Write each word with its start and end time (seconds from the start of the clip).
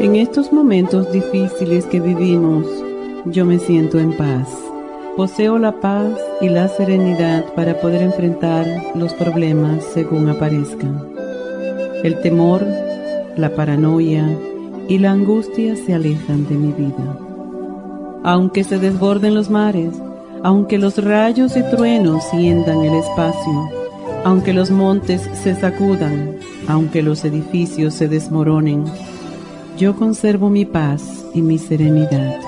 En 0.00 0.14
estos 0.14 0.52
momentos 0.52 1.10
difíciles 1.10 1.84
que 1.86 1.98
vivimos, 1.98 2.64
yo 3.24 3.44
me 3.44 3.58
siento 3.58 3.98
en 3.98 4.16
paz. 4.16 4.48
Poseo 5.16 5.58
la 5.58 5.80
paz 5.80 6.16
y 6.40 6.48
la 6.48 6.68
serenidad 6.68 7.44
para 7.54 7.80
poder 7.80 8.02
enfrentar 8.02 8.64
los 8.94 9.12
problemas 9.14 9.82
según 9.92 10.28
aparezcan. 10.28 11.04
El 12.04 12.20
temor, 12.20 12.64
la 13.36 13.52
paranoia 13.56 14.24
y 14.86 14.98
la 14.98 15.10
angustia 15.10 15.74
se 15.74 15.94
alejan 15.94 16.46
de 16.46 16.54
mi 16.54 16.70
vida. 16.70 17.18
Aunque 18.22 18.62
se 18.62 18.78
desborden 18.78 19.34
los 19.34 19.50
mares, 19.50 19.94
aunque 20.44 20.78
los 20.78 21.02
rayos 21.02 21.56
y 21.56 21.62
truenos 21.74 22.22
sientan 22.30 22.84
el 22.84 22.94
espacio, 22.94 23.68
aunque 24.24 24.52
los 24.52 24.70
montes 24.70 25.28
se 25.42 25.56
sacudan, 25.56 26.36
aunque 26.68 27.02
los 27.02 27.24
edificios 27.24 27.94
se 27.94 28.06
desmoronen, 28.06 28.84
yo 29.78 29.94
conservo 29.94 30.50
mi 30.50 30.64
paz 30.64 31.24
y 31.34 31.40
mi 31.40 31.56
serenidad. 31.56 32.40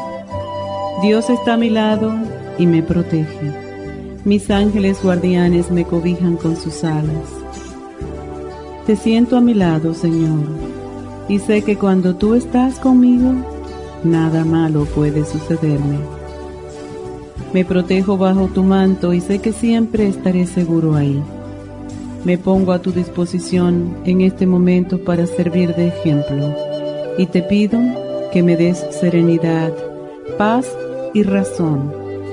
Dios 1.00 1.30
está 1.30 1.54
a 1.54 1.56
mi 1.56 1.70
lado 1.70 2.12
y 2.58 2.66
me 2.66 2.82
protege. 2.82 3.52
Mis 4.24 4.50
ángeles 4.50 5.00
guardianes 5.00 5.70
me 5.70 5.84
cobijan 5.84 6.36
con 6.36 6.56
sus 6.56 6.82
alas. 6.82 7.28
Te 8.84 8.96
siento 8.96 9.36
a 9.36 9.40
mi 9.40 9.54
lado, 9.54 9.94
Señor, 9.94 10.44
y 11.28 11.38
sé 11.38 11.62
que 11.62 11.78
cuando 11.78 12.16
tú 12.16 12.34
estás 12.34 12.80
conmigo, 12.80 13.32
nada 14.02 14.44
malo 14.44 14.84
puede 14.84 15.24
sucederme. 15.24 15.98
Me 17.54 17.64
protejo 17.64 18.18
bajo 18.18 18.48
tu 18.48 18.64
manto 18.64 19.12
y 19.12 19.20
sé 19.20 19.38
que 19.38 19.52
siempre 19.52 20.08
estaré 20.08 20.46
seguro 20.46 20.96
ahí. 20.96 21.22
Me 22.24 22.38
pongo 22.38 22.72
a 22.72 22.80
tu 22.80 22.90
disposición 22.90 23.96
en 24.04 24.20
este 24.20 24.46
momento 24.46 25.02
para 25.04 25.26
servir 25.26 25.74
de 25.76 25.88
ejemplo 25.88 26.69
y 27.20 27.26
te 27.26 27.42
pido 27.42 27.78
que 28.32 28.42
me 28.42 28.56
des 28.56 28.78
serenidad, 28.92 29.74
paz 30.38 30.74
y 31.12 31.22
razón 31.22 31.92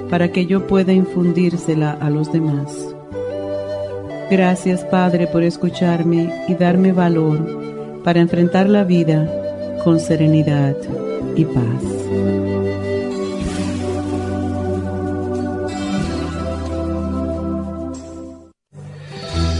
para 0.09 0.31
que 0.31 0.45
yo 0.45 0.65
pueda 0.65 0.93
infundírsela 0.93 1.91
a 1.91 2.09
los 2.09 2.31
demás. 2.31 2.95
Gracias 4.31 4.85
Padre 4.85 5.27
por 5.27 5.43
escucharme 5.43 6.45
y 6.47 6.55
darme 6.55 6.93
valor 6.93 8.01
para 8.05 8.21
enfrentar 8.21 8.69
la 8.69 8.85
vida 8.85 9.29
con 9.83 9.99
serenidad 9.99 10.77
y 11.35 11.43
paz. 11.43 11.96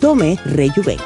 Tome 0.00 0.38
Rejuven. 0.44 0.98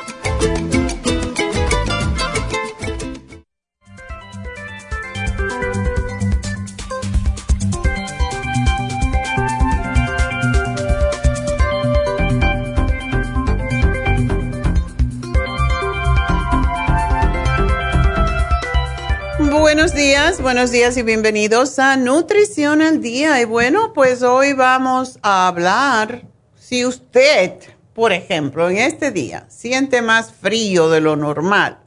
Buenos 19.50 19.92
días, 19.92 20.40
buenos 20.40 20.70
días 20.70 20.96
y 20.96 21.02
bienvenidos 21.02 21.78
a 21.78 21.96
Nutrición 21.96 22.80
al 22.80 23.00
Día. 23.02 23.40
Y 23.40 23.44
bueno, 23.44 23.92
pues 23.92 24.22
hoy 24.22 24.52
vamos 24.52 25.18
a 25.20 25.48
hablar, 25.48 26.22
si 26.54 26.84
usted, 26.84 27.73
por 27.94 28.12
ejemplo, 28.12 28.68
en 28.68 28.78
este 28.78 29.10
día 29.12 29.46
siente 29.48 30.02
más 30.02 30.32
frío 30.32 30.90
de 30.90 31.00
lo 31.00 31.16
normal, 31.16 31.78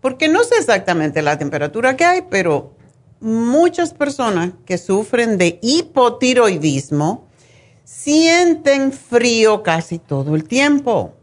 porque 0.00 0.28
no 0.28 0.44
sé 0.44 0.56
exactamente 0.56 1.20
la 1.20 1.38
temperatura 1.38 1.96
que 1.96 2.04
hay, 2.04 2.22
pero 2.30 2.74
muchas 3.20 3.92
personas 3.92 4.50
que 4.64 4.78
sufren 4.78 5.38
de 5.38 5.58
hipotiroidismo 5.62 7.28
sienten 7.84 8.92
frío 8.92 9.62
casi 9.62 9.98
todo 9.98 10.34
el 10.34 10.44
tiempo. 10.44 11.14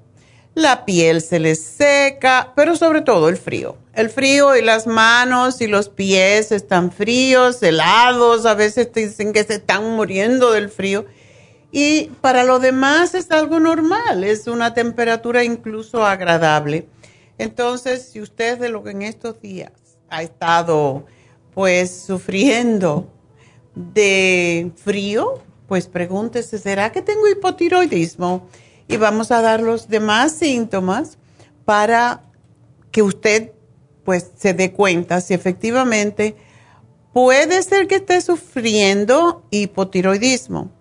La 0.56 0.86
piel 0.86 1.22
se 1.22 1.40
les 1.40 1.62
seca, 1.62 2.54
pero 2.56 2.76
sobre 2.76 3.02
todo 3.02 3.30
el 3.30 3.38
frío. 3.38 3.78
El 3.94 4.10
frío 4.10 4.56
y 4.56 4.62
las 4.62 4.88
manos 4.88 5.62
y 5.62 5.68
los 5.68 5.90
pies 5.90 6.52
están 6.52 6.92
fríos, 6.92 7.62
helados, 7.64 8.46
a 8.46 8.56
veces 8.56 8.92
dicen 8.94 9.32
que 9.32 9.44
se 9.44 9.56
están 9.56 9.96
muriendo 9.96 10.52
del 10.52 10.70
frío. 10.70 11.06
Y 11.72 12.06
para 12.22 12.44
lo 12.44 12.60
demás 12.60 13.14
es 13.14 13.30
algo 13.32 13.60
normal, 13.60 14.24
es 14.24 14.48
una 14.48 14.74
temperatura 14.74 15.44
incluso 15.44 16.06
agradable. 16.06 16.88
Entonces, 17.38 18.10
si 18.12 18.22
usted 18.22 18.58
de 18.58 18.70
lo 18.70 18.84
que 18.84 18.92
en 18.92 19.04
estos 19.04 19.40
días 19.40 19.72
ha 20.10 20.24
estado 20.24 21.06
pues 21.54 22.04
sufriendo 22.06 23.12
de 23.76 24.72
frío, 24.76 25.42
pues 25.68 25.88
pregúntese, 25.88 26.58
¿será 26.58 26.92
que 26.92 27.02
tengo 27.02 27.28
hipotiroidismo? 27.28 28.48
Y 28.88 28.98
vamos 28.98 29.32
a 29.32 29.42
dar 29.42 29.62
los 29.62 29.88
demás 29.88 30.32
síntomas 30.32 31.18
para 31.66 32.24
que 32.92 33.04
usted 33.04 33.52
pues 34.04 34.32
se 34.36 34.56
dé 34.56 34.74
cuenta 34.74 35.22
si 35.22 35.36
efectivamente 35.36 36.36
puede 37.14 37.62
ser 37.62 37.88
que 37.88 37.96
esté 37.96 38.22
sufriendo 38.22 39.44
hipotiroidismo. 39.52 40.72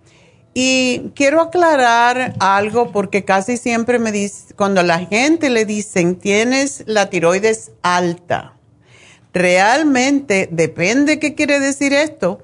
Y 0.60 1.12
quiero 1.14 1.40
aclarar 1.40 2.34
algo 2.40 2.90
porque 2.90 3.24
casi 3.24 3.56
siempre 3.56 4.00
me 4.00 4.10
dice, 4.10 4.54
cuando 4.56 4.82
la 4.82 4.98
gente 4.98 5.50
le 5.50 5.64
dicen 5.64 6.16
tienes 6.16 6.82
la 6.86 7.10
tiroides 7.10 7.70
alta, 7.82 8.56
realmente 9.32 10.48
depende 10.50 11.20
qué 11.20 11.36
quiere 11.36 11.60
decir 11.60 11.92
esto, 11.92 12.40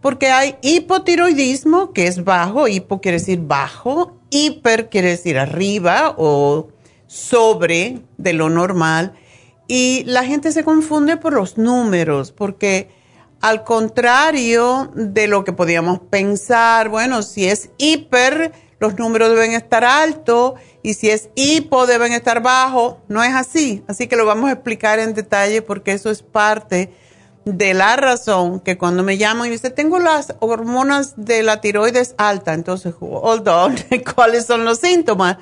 porque 0.00 0.26
hay 0.32 0.56
hipotiroidismo 0.60 1.92
que 1.92 2.08
es 2.08 2.24
bajo, 2.24 2.66
hipo 2.66 3.00
quiere 3.00 3.18
decir 3.18 3.38
bajo, 3.40 4.18
hiper 4.30 4.88
quiere 4.88 5.10
decir 5.10 5.38
arriba 5.38 6.16
o 6.18 6.66
sobre 7.06 8.00
de 8.18 8.32
lo 8.32 8.50
normal, 8.50 9.12
y 9.68 10.02
la 10.06 10.24
gente 10.24 10.50
se 10.50 10.64
confunde 10.64 11.16
por 11.16 11.32
los 11.32 11.58
números, 11.58 12.32
porque 12.32 12.88
al 13.42 13.64
contrario 13.64 14.90
de 14.94 15.26
lo 15.26 15.44
que 15.44 15.52
podíamos 15.52 15.98
pensar, 15.98 16.88
bueno, 16.88 17.22
si 17.22 17.48
es 17.48 17.70
hiper, 17.76 18.52
los 18.78 18.98
números 18.98 19.30
deben 19.30 19.52
estar 19.52 19.84
altos 19.84 20.54
y 20.82 20.94
si 20.94 21.10
es 21.10 21.28
hipo, 21.34 21.86
deben 21.86 22.12
estar 22.12 22.40
bajos. 22.40 22.96
No 23.08 23.22
es 23.22 23.34
así. 23.34 23.84
Así 23.88 24.06
que 24.06 24.16
lo 24.16 24.26
vamos 24.26 24.48
a 24.48 24.54
explicar 24.54 24.98
en 25.00 25.14
detalle 25.14 25.60
porque 25.60 25.92
eso 25.92 26.10
es 26.10 26.22
parte 26.22 26.94
de 27.44 27.74
la 27.74 27.96
razón 27.96 28.60
que 28.60 28.78
cuando 28.78 29.02
me 29.02 29.18
llaman 29.18 29.48
y 29.48 29.50
dicen, 29.50 29.74
tengo 29.74 29.98
las 29.98 30.34
hormonas 30.38 31.14
de 31.16 31.42
la 31.42 31.60
tiroides 31.60 32.14
alta, 32.18 32.54
entonces, 32.54 32.94
hold 33.00 33.48
on, 33.48 33.74
¿cuáles 34.14 34.46
son 34.46 34.64
los 34.64 34.78
síntomas? 34.78 35.38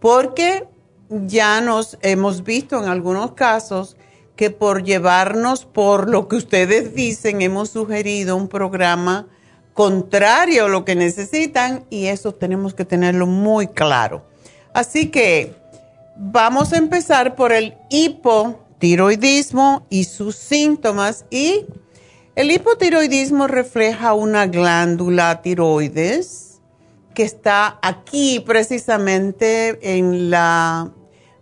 Porque 0.00 0.66
ya 1.08 1.60
nos 1.60 1.98
hemos 2.02 2.42
visto 2.42 2.82
en 2.82 2.88
algunos 2.88 3.32
casos 3.32 3.96
que 4.36 4.50
por 4.50 4.84
llevarnos 4.84 5.64
por 5.64 6.08
lo 6.08 6.28
que 6.28 6.36
ustedes 6.36 6.94
dicen, 6.94 7.42
hemos 7.42 7.70
sugerido 7.70 8.36
un 8.36 8.48
programa 8.48 9.26
contrario 9.72 10.66
a 10.66 10.68
lo 10.68 10.84
que 10.84 10.94
necesitan 10.94 11.84
y 11.90 12.06
eso 12.06 12.32
tenemos 12.32 12.74
que 12.74 12.84
tenerlo 12.84 13.26
muy 13.26 13.66
claro. 13.66 14.24
Así 14.72 15.10
que 15.10 15.54
vamos 16.16 16.72
a 16.72 16.78
empezar 16.78 17.34
por 17.34 17.52
el 17.52 17.74
hipotiroidismo 17.90 19.86
y 19.90 20.04
sus 20.04 20.36
síntomas 20.36 21.24
y 21.30 21.66
el 22.34 22.50
hipotiroidismo 22.50 23.46
refleja 23.46 24.12
una 24.12 24.46
glándula 24.46 25.40
tiroides 25.40 26.60
que 27.14 27.22
está 27.22 27.78
aquí 27.80 28.40
precisamente 28.40 29.78
en 29.96 30.30
la 30.30 30.90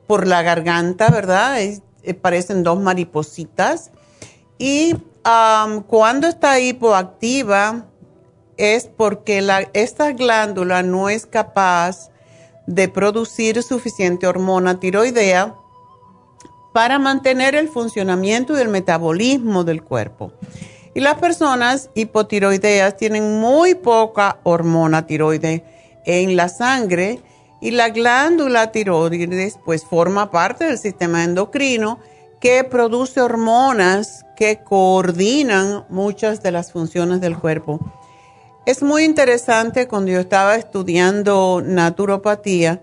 por 0.06 0.26
la 0.28 0.42
garganta, 0.42 1.08
¿verdad? 1.10 1.58
Eh, 2.04 2.14
parecen 2.14 2.62
dos 2.62 2.80
maripositas. 2.80 3.90
Y 4.58 4.94
cuando 5.86 6.28
está 6.28 6.60
hipoactiva 6.60 7.86
es 8.56 8.86
porque 8.86 9.42
esta 9.72 10.12
glándula 10.12 10.82
no 10.82 11.08
es 11.08 11.26
capaz 11.26 12.10
de 12.66 12.88
producir 12.88 13.62
suficiente 13.62 14.26
hormona 14.26 14.78
tiroidea 14.78 15.54
para 16.72 16.98
mantener 16.98 17.54
el 17.54 17.68
funcionamiento 17.68 18.56
y 18.56 18.60
el 18.60 18.68
metabolismo 18.68 19.64
del 19.64 19.82
cuerpo. 19.82 20.32
Y 20.94 21.00
las 21.00 21.16
personas 21.16 21.90
hipotiroideas 21.94 22.96
tienen 22.96 23.40
muy 23.40 23.74
poca 23.74 24.38
hormona 24.44 25.06
tiroide 25.06 25.64
en 26.04 26.36
la 26.36 26.48
sangre 26.48 27.20
y 27.64 27.70
la 27.70 27.88
glándula 27.88 28.72
tiroides 28.72 29.58
pues 29.64 29.86
forma 29.86 30.30
parte 30.30 30.66
del 30.66 30.76
sistema 30.76 31.24
endocrino 31.24 31.98
que 32.38 32.62
produce 32.62 33.22
hormonas 33.22 34.26
que 34.36 34.62
coordinan 34.62 35.86
muchas 35.88 36.42
de 36.42 36.52
las 36.52 36.72
funciones 36.72 37.22
del 37.22 37.38
cuerpo. 37.38 37.80
Es 38.66 38.82
muy 38.82 39.04
interesante 39.04 39.88
cuando 39.88 40.12
yo 40.12 40.20
estaba 40.20 40.56
estudiando 40.56 41.62
naturopatía, 41.64 42.82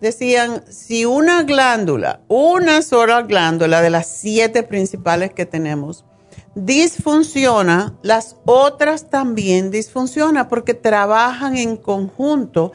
decían, 0.00 0.64
si 0.70 1.04
una 1.04 1.42
glándula, 1.42 2.20
una 2.28 2.80
sola 2.80 3.20
glándula 3.20 3.82
de 3.82 3.90
las 3.90 4.06
siete 4.06 4.62
principales 4.62 5.34
que 5.34 5.44
tenemos, 5.44 6.06
disfunciona, 6.54 7.92
las 8.00 8.36
otras 8.46 9.10
también 9.10 9.70
disfuncionan 9.70 10.48
porque 10.48 10.72
trabajan 10.72 11.58
en 11.58 11.76
conjunto 11.76 12.72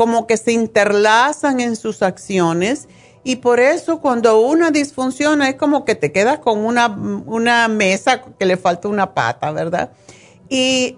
como 0.00 0.26
que 0.26 0.38
se 0.38 0.52
interlazan 0.52 1.60
en 1.60 1.76
sus 1.76 2.00
acciones 2.00 2.88
y 3.22 3.36
por 3.36 3.60
eso 3.60 4.00
cuando 4.00 4.40
una 4.40 4.70
disfunciona 4.70 5.50
es 5.50 5.56
como 5.56 5.84
que 5.84 5.94
te 5.94 6.10
quedas 6.10 6.38
con 6.38 6.64
una, 6.64 6.86
una 6.86 7.68
mesa 7.68 8.22
que 8.22 8.46
le 8.46 8.56
falta 8.56 8.88
una 8.88 9.12
pata, 9.12 9.52
¿verdad? 9.52 9.92
Y 10.48 10.96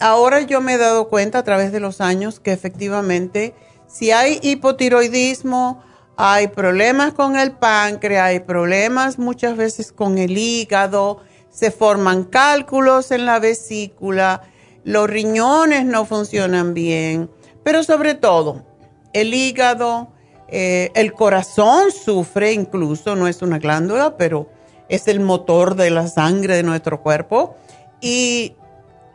ahora 0.00 0.40
yo 0.40 0.62
me 0.62 0.72
he 0.72 0.78
dado 0.78 1.10
cuenta 1.10 1.40
a 1.40 1.44
través 1.44 1.70
de 1.70 1.80
los 1.80 2.00
años 2.00 2.40
que 2.40 2.52
efectivamente 2.52 3.54
si 3.88 4.10
hay 4.10 4.38
hipotiroidismo, 4.40 5.84
hay 6.16 6.48
problemas 6.48 7.12
con 7.12 7.36
el 7.36 7.52
páncreas, 7.52 8.28
hay 8.28 8.40
problemas 8.40 9.18
muchas 9.18 9.54
veces 9.54 9.92
con 9.92 10.16
el 10.16 10.38
hígado, 10.38 11.20
se 11.50 11.70
forman 11.70 12.24
cálculos 12.24 13.10
en 13.10 13.26
la 13.26 13.38
vesícula, 13.38 14.40
los 14.82 15.10
riñones 15.10 15.84
no 15.84 16.06
funcionan 16.06 16.72
bien 16.72 17.28
pero 17.64 17.82
sobre 17.82 18.14
todo, 18.14 18.62
el 19.12 19.34
hígado, 19.34 20.08
eh, 20.48 20.90
el 20.94 21.12
corazón 21.12 21.90
sufre 21.90 22.52
incluso, 22.52 23.16
no 23.16 23.26
es 23.26 23.42
una 23.42 23.58
glándula, 23.58 24.16
pero 24.16 24.48
es 24.88 25.08
el 25.08 25.20
motor 25.20 25.74
de 25.74 25.90
la 25.90 26.06
sangre 26.06 26.56
de 26.56 26.62
nuestro 26.62 27.02
cuerpo 27.02 27.56
y 28.00 28.54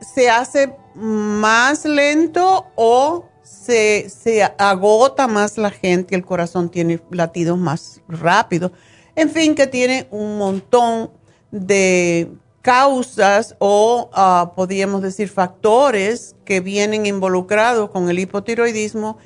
se 0.01 0.29
hace 0.29 0.75
más 0.95 1.85
lento 1.85 2.65
o 2.75 3.25
se, 3.43 4.09
se 4.09 4.43
agota 4.43 5.27
más 5.27 5.57
la 5.57 5.69
gente, 5.69 6.15
el 6.15 6.25
corazón 6.25 6.69
tiene 6.69 6.99
latidos 7.11 7.57
más 7.57 8.01
rápidos. 8.07 8.71
En 9.15 9.29
fin, 9.29 9.53
que 9.53 9.67
tiene 9.67 10.07
un 10.11 10.37
montón 10.37 11.11
de 11.51 12.31
causas 12.61 13.55
o 13.59 14.09
ah, 14.13 14.51
podríamos 14.55 15.01
decir 15.01 15.29
factores 15.29 16.35
que 16.45 16.59
vienen 16.59 17.05
involucrados 17.05 17.89
con 17.89 18.09
el 18.09 18.19
hipotiroidismo. 18.19 19.17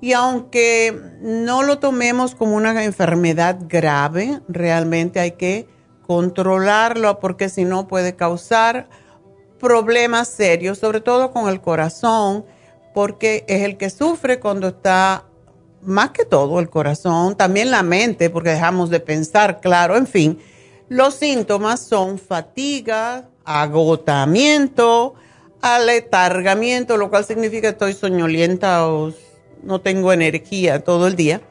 Y 0.00 0.12
aunque 0.14 0.98
no 1.20 1.62
lo 1.62 1.78
tomemos 1.78 2.34
como 2.34 2.56
una 2.56 2.84
enfermedad 2.84 3.58
grave, 3.68 4.40
realmente 4.48 5.20
hay 5.20 5.32
que 5.32 5.68
controlarlo 6.06 7.20
porque 7.20 7.48
si 7.48 7.64
no 7.64 7.86
puede 7.86 8.16
causar 8.16 8.88
problemas 9.58 10.28
serios, 10.28 10.78
sobre 10.78 11.02
todo 11.02 11.32
con 11.32 11.48
el 11.48 11.60
corazón, 11.60 12.46
porque 12.94 13.44
es 13.46 13.62
el 13.62 13.76
que 13.76 13.90
sufre 13.90 14.40
cuando 14.40 14.68
está 14.68 15.26
más 15.82 16.10
que 16.10 16.24
todo 16.24 16.58
el 16.60 16.70
corazón, 16.70 17.36
también 17.36 17.70
la 17.70 17.82
mente, 17.82 18.30
porque 18.30 18.50
dejamos 18.50 18.90
de 18.90 19.00
pensar, 19.00 19.60
claro, 19.60 19.96
en 19.96 20.06
fin 20.06 20.38
los 20.90 21.14
síntomas 21.14 21.78
son 21.78 22.18
fatiga, 22.18 23.28
agotamiento, 23.44 25.14
aletargamiento, 25.62 26.96
lo 26.96 27.10
cual 27.10 27.24
significa 27.24 27.68
estoy 27.68 27.94
soñolienta 27.94 28.88
o 28.88 29.12
no 29.62 29.80
tengo 29.80 30.12
energía 30.12 30.82
todo 30.82 31.06
el 31.06 31.14
día. 31.14 31.42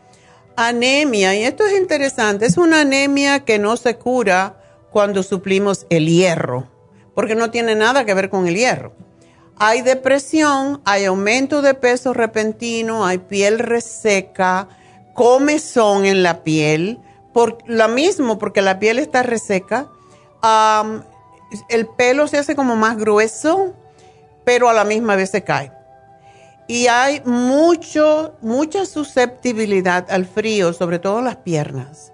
Anemia, 0.57 1.35
y 1.35 1.43
esto 1.43 1.65
es 1.65 1.79
interesante, 1.79 2.47
es 2.47 2.57
una 2.57 2.81
anemia 2.81 3.45
que 3.45 3.59
no 3.59 3.77
se 3.77 3.95
cura 3.95 4.61
cuando 4.91 5.23
suplimos 5.23 5.85
el 5.89 6.09
hierro, 6.09 6.67
porque 7.15 7.35
no 7.35 7.49
tiene 7.49 7.75
nada 7.75 8.03
que 8.03 8.13
ver 8.13 8.29
con 8.29 8.45
el 8.45 8.57
hierro. 8.57 8.91
Hay 9.55 9.83
depresión, 9.83 10.81
hay 10.83 11.05
aumento 11.05 11.61
de 11.61 11.75
peso 11.75 12.13
repentino, 12.13 13.05
hay 13.05 13.19
piel 13.19 13.59
reseca, 13.59 14.67
comezón 15.13 16.05
en 16.05 16.23
la 16.23 16.43
piel, 16.43 16.99
por 17.33 17.57
lo 17.65 17.87
mismo, 17.89 18.39
porque 18.39 18.61
la 18.61 18.79
piel 18.79 18.99
está 18.99 19.23
reseca, 19.23 19.87
el 21.69 21.87
pelo 21.87 22.27
se 22.27 22.37
hace 22.37 22.55
como 22.55 22.75
más 22.75 22.97
grueso, 22.97 23.73
pero 24.43 24.69
a 24.69 24.73
la 24.73 24.83
misma 24.83 25.15
vez 25.15 25.31
se 25.31 25.43
cae. 25.43 25.71
Y 26.67 26.87
hay 26.87 27.21
mucho, 27.25 28.35
mucha 28.41 28.85
susceptibilidad 28.85 30.05
al 30.11 30.25
frío, 30.25 30.71
sobre 30.73 30.99
todo 30.99 31.19
en 31.19 31.25
las 31.25 31.37
piernas. 31.37 32.13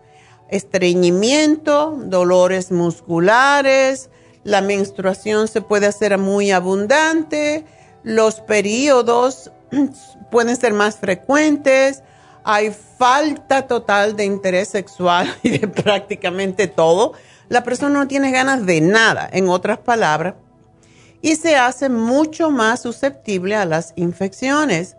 Estreñimiento, 0.50 1.98
dolores 2.06 2.72
musculares, 2.72 4.10
la 4.46 4.62
menstruación 4.62 5.48
se 5.48 5.62
puede 5.62 5.88
hacer 5.88 6.18
muy 6.18 6.52
abundante, 6.52 7.66
los 8.04 8.42
periodos 8.42 9.52
pueden 10.32 10.56
ser 10.56 10.72
más 10.74 10.98
frecuentes, 10.98 12.04
hay 12.48 12.72
falta 13.00 13.64
total 13.64 14.16
de 14.16 14.24
interés 14.24 14.70
sexual 14.70 15.36
y 15.42 15.58
de 15.58 15.68
prácticamente 15.68 16.68
todo. 16.68 17.14
La 17.50 17.64
persona 17.64 18.00
no 18.00 18.08
tiene 18.08 18.32
ganas 18.32 18.66
de 18.68 18.82
nada, 18.82 19.28
en 19.34 19.50
otras 19.50 19.80
palabras, 19.80 20.36
y 21.22 21.36
se 21.38 21.58
hace 21.58 21.90
mucho 21.90 22.52
más 22.52 22.84
susceptible 22.84 23.56
a 23.56 23.66
las 23.66 23.94
infecciones. 23.96 24.96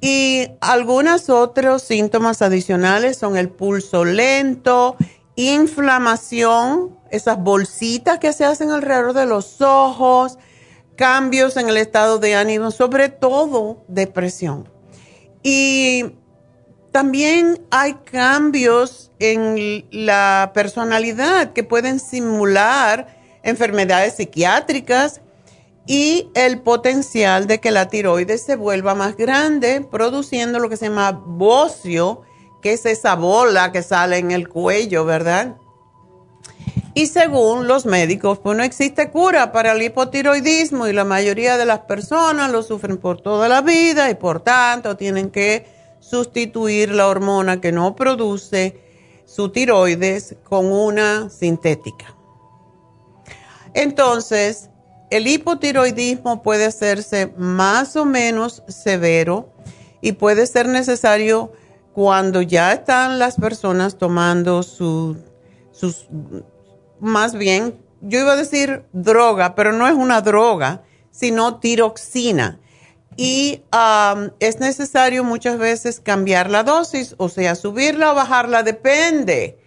Y 0.00 0.46
algunos 0.60 1.28
otros 1.28 1.82
síntomas 1.82 2.42
adicionales 2.42 3.16
son 3.16 3.36
el 3.36 3.48
pulso 3.48 4.04
lento, 4.04 4.96
inflamación, 5.34 6.96
esas 7.10 7.42
bolsitas 7.42 8.20
que 8.20 8.32
se 8.32 8.44
hacen 8.44 8.70
alrededor 8.70 9.14
de 9.14 9.26
los 9.26 9.60
ojos, 9.60 10.38
cambios 10.94 11.56
en 11.56 11.68
el 11.68 11.76
estado 11.76 12.20
de 12.20 12.36
ánimo, 12.36 12.70
sobre 12.70 13.08
todo 13.08 13.82
depresión. 13.88 14.68
Y 15.42 16.12
también 16.98 17.64
hay 17.70 17.94
cambios 18.10 19.12
en 19.20 19.86
la 19.92 20.50
personalidad 20.52 21.52
que 21.52 21.62
pueden 21.62 22.00
simular 22.00 23.16
enfermedades 23.44 24.16
psiquiátricas 24.16 25.20
y 25.86 26.28
el 26.34 26.60
potencial 26.60 27.46
de 27.46 27.60
que 27.60 27.70
la 27.70 27.86
tiroides 27.86 28.42
se 28.42 28.56
vuelva 28.56 28.96
más 28.96 29.16
grande, 29.16 29.80
produciendo 29.88 30.58
lo 30.58 30.68
que 30.68 30.76
se 30.76 30.88
llama 30.88 31.12
bocio, 31.12 32.22
que 32.62 32.72
es 32.72 32.84
esa 32.84 33.14
bola 33.14 33.70
que 33.70 33.84
sale 33.84 34.18
en 34.18 34.32
el 34.32 34.48
cuello, 34.48 35.04
¿verdad? 35.04 35.54
Y 36.94 37.06
según 37.06 37.68
los 37.68 37.86
médicos, 37.86 38.40
pues 38.40 38.56
no 38.56 38.64
existe 38.64 39.12
cura 39.12 39.52
para 39.52 39.70
el 39.70 39.82
hipotiroidismo 39.82 40.88
y 40.88 40.92
la 40.92 41.04
mayoría 41.04 41.56
de 41.58 41.64
las 41.64 41.78
personas 41.78 42.50
lo 42.50 42.64
sufren 42.64 42.96
por 42.96 43.20
toda 43.20 43.48
la 43.48 43.60
vida 43.60 44.10
y 44.10 44.16
por 44.16 44.40
tanto 44.40 44.96
tienen 44.96 45.30
que 45.30 45.77
sustituir 46.00 46.90
la 46.90 47.06
hormona 47.08 47.60
que 47.60 47.72
no 47.72 47.96
produce 47.96 48.80
su 49.24 49.50
tiroides 49.50 50.36
con 50.44 50.66
una 50.72 51.28
sintética. 51.30 52.16
Entonces, 53.74 54.70
el 55.10 55.26
hipotiroidismo 55.26 56.42
puede 56.42 56.66
hacerse 56.66 57.32
más 57.36 57.96
o 57.96 58.04
menos 58.04 58.62
severo 58.68 59.52
y 60.00 60.12
puede 60.12 60.46
ser 60.46 60.68
necesario 60.68 61.52
cuando 61.92 62.42
ya 62.42 62.72
están 62.72 63.18
las 63.18 63.36
personas 63.36 63.98
tomando 63.98 64.62
sus, 64.62 65.16
más 67.00 67.34
bien, 67.34 67.78
yo 68.00 68.20
iba 68.20 68.32
a 68.32 68.36
decir 68.36 68.84
droga, 68.92 69.54
pero 69.54 69.72
no 69.72 69.88
es 69.88 69.94
una 69.94 70.20
droga, 70.20 70.84
sino 71.10 71.58
tiroxina. 71.58 72.60
Y 73.20 73.64
um, 73.72 74.30
es 74.38 74.60
necesario 74.60 75.24
muchas 75.24 75.58
veces 75.58 75.98
cambiar 75.98 76.50
la 76.50 76.62
dosis, 76.62 77.16
o 77.18 77.28
sea, 77.28 77.56
subirla 77.56 78.12
o 78.12 78.14
bajarla, 78.14 78.62
depende. 78.62 79.58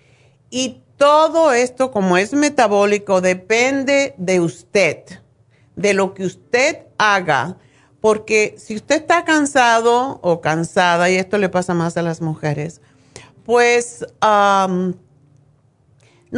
Y 0.49 0.81
todo 0.95 1.51
esto, 1.51 1.91
como 1.91 2.15
es 2.15 2.31
metabólico, 2.31 3.19
depende 3.19 4.15
de 4.17 4.39
usted 4.39 5.03
de 5.75 5.93
lo 5.93 6.13
que 6.13 6.23
usted 6.23 6.77
haga, 6.97 7.57
porque 7.99 8.55
si 8.57 8.77
usted 8.77 9.01
está 9.01 9.25
cansado 9.25 10.21
o 10.23 10.39
cansada, 10.39 11.09
y 11.09 11.15
esto 11.15 11.37
le 11.37 11.49
pasa 11.49 11.73
más 11.73 11.97
a 11.97 12.03
las 12.03 12.21
mujeres, 12.21 12.79
pues 13.43 14.05
no 14.21 14.95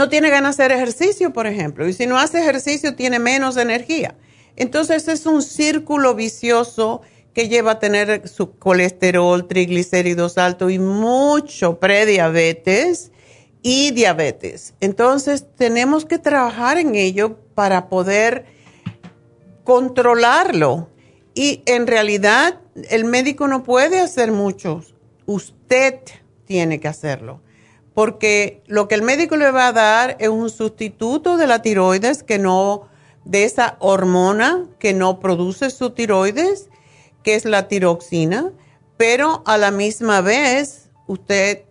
tiene 0.10 0.32
ganas 0.32 0.58
de 0.58 0.64
hacer 0.64 0.76
ejercicio, 0.76 1.32
por 1.32 1.46
ejemplo, 1.46 1.88
y 1.88 1.94
si 1.94 2.08
no 2.08 2.18
hace 2.18 2.40
ejercicio 2.40 2.96
tiene 2.96 3.20
menos 3.20 3.56
energía. 3.58 4.16
Entonces 4.56 5.08
es 5.08 5.26
un 5.26 5.42
círculo 5.42 6.16
vicioso 6.16 7.02
que 7.34 7.50
lleva 7.50 7.72
a 7.72 7.80
tener 7.80 8.28
su 8.28 8.58
colesterol, 8.58 9.48
triglicéridos 9.48 10.38
altos 10.38 10.72
y 10.72 10.80
mucho 10.80 11.80
prediabetes 11.80 13.12
y 13.64 13.92
diabetes. 13.92 14.76
Entonces 14.82 15.46
tenemos 15.56 16.06
que 16.06 16.20
trabajar 16.20 16.78
en 16.78 16.96
ello 16.96 17.40
para 17.56 17.90
poder 17.90 18.46
controlarlo. 19.64 20.90
Y 21.34 21.64
en 21.66 21.88
realidad 21.88 22.60
el 22.90 23.06
médico 23.06 23.48
no 23.48 23.64
puede 23.64 24.00
hacer 24.00 24.32
mucho. 24.32 24.84
Usted 25.26 26.00
tiene 26.46 26.80
que 26.80 26.88
hacerlo. 26.88 27.42
Porque 27.96 28.62
lo 28.68 28.88
que 28.88 28.96
el 28.96 29.02
médico 29.02 29.38
le 29.38 29.52
va 29.52 29.68
a 29.68 29.74
dar 29.74 30.18
es 30.20 30.30
un 30.30 30.50
sustituto 30.50 31.38
de 31.38 31.48
la 31.48 31.62
tiroides 31.62 32.24
que 32.24 32.40
no, 32.40 32.88
de 33.26 33.44
esa 33.46 33.78
hormona 33.80 34.66
que 34.80 34.94
no 34.94 35.20
produce 35.20 35.70
su 35.70 35.92
tiroides, 35.92 36.70
que 37.24 37.36
es 37.36 37.46
la 37.46 37.68
tiroxina. 37.68 38.52
Pero 38.98 39.44
a 39.46 39.58
la 39.58 39.72
misma 39.72 40.22
vez, 40.22 40.90
usted 41.08 41.64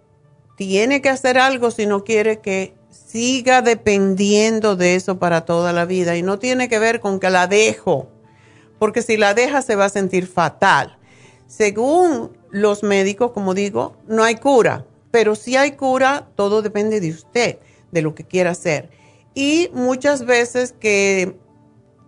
tiene 0.56 1.02
que 1.02 1.08
hacer 1.08 1.38
algo 1.38 1.70
si 1.70 1.86
no 1.86 2.04
quiere 2.04 2.40
que 2.40 2.74
siga 2.90 3.62
dependiendo 3.62 4.76
de 4.76 4.94
eso 4.94 5.18
para 5.18 5.44
toda 5.44 5.72
la 5.72 5.84
vida 5.84 6.16
y 6.16 6.22
no 6.22 6.38
tiene 6.38 6.68
que 6.68 6.78
ver 6.78 7.00
con 7.00 7.20
que 7.20 7.30
la 7.30 7.46
dejo, 7.46 8.08
porque 8.78 9.02
si 9.02 9.16
la 9.16 9.34
deja 9.34 9.62
se 9.62 9.76
va 9.76 9.86
a 9.86 9.90
sentir 9.90 10.26
fatal. 10.26 10.98
Según 11.46 12.36
los 12.50 12.82
médicos, 12.82 13.32
como 13.32 13.54
digo, 13.54 13.96
no 14.08 14.24
hay 14.24 14.36
cura, 14.36 14.86
pero 15.10 15.34
si 15.34 15.56
hay 15.56 15.72
cura, 15.72 16.28
todo 16.36 16.62
depende 16.62 17.00
de 17.00 17.10
usted, 17.10 17.58
de 17.90 18.02
lo 18.02 18.14
que 18.14 18.24
quiera 18.24 18.50
hacer. 18.52 18.90
Y 19.34 19.70
muchas 19.74 20.24
veces 20.24 20.72
que 20.72 21.36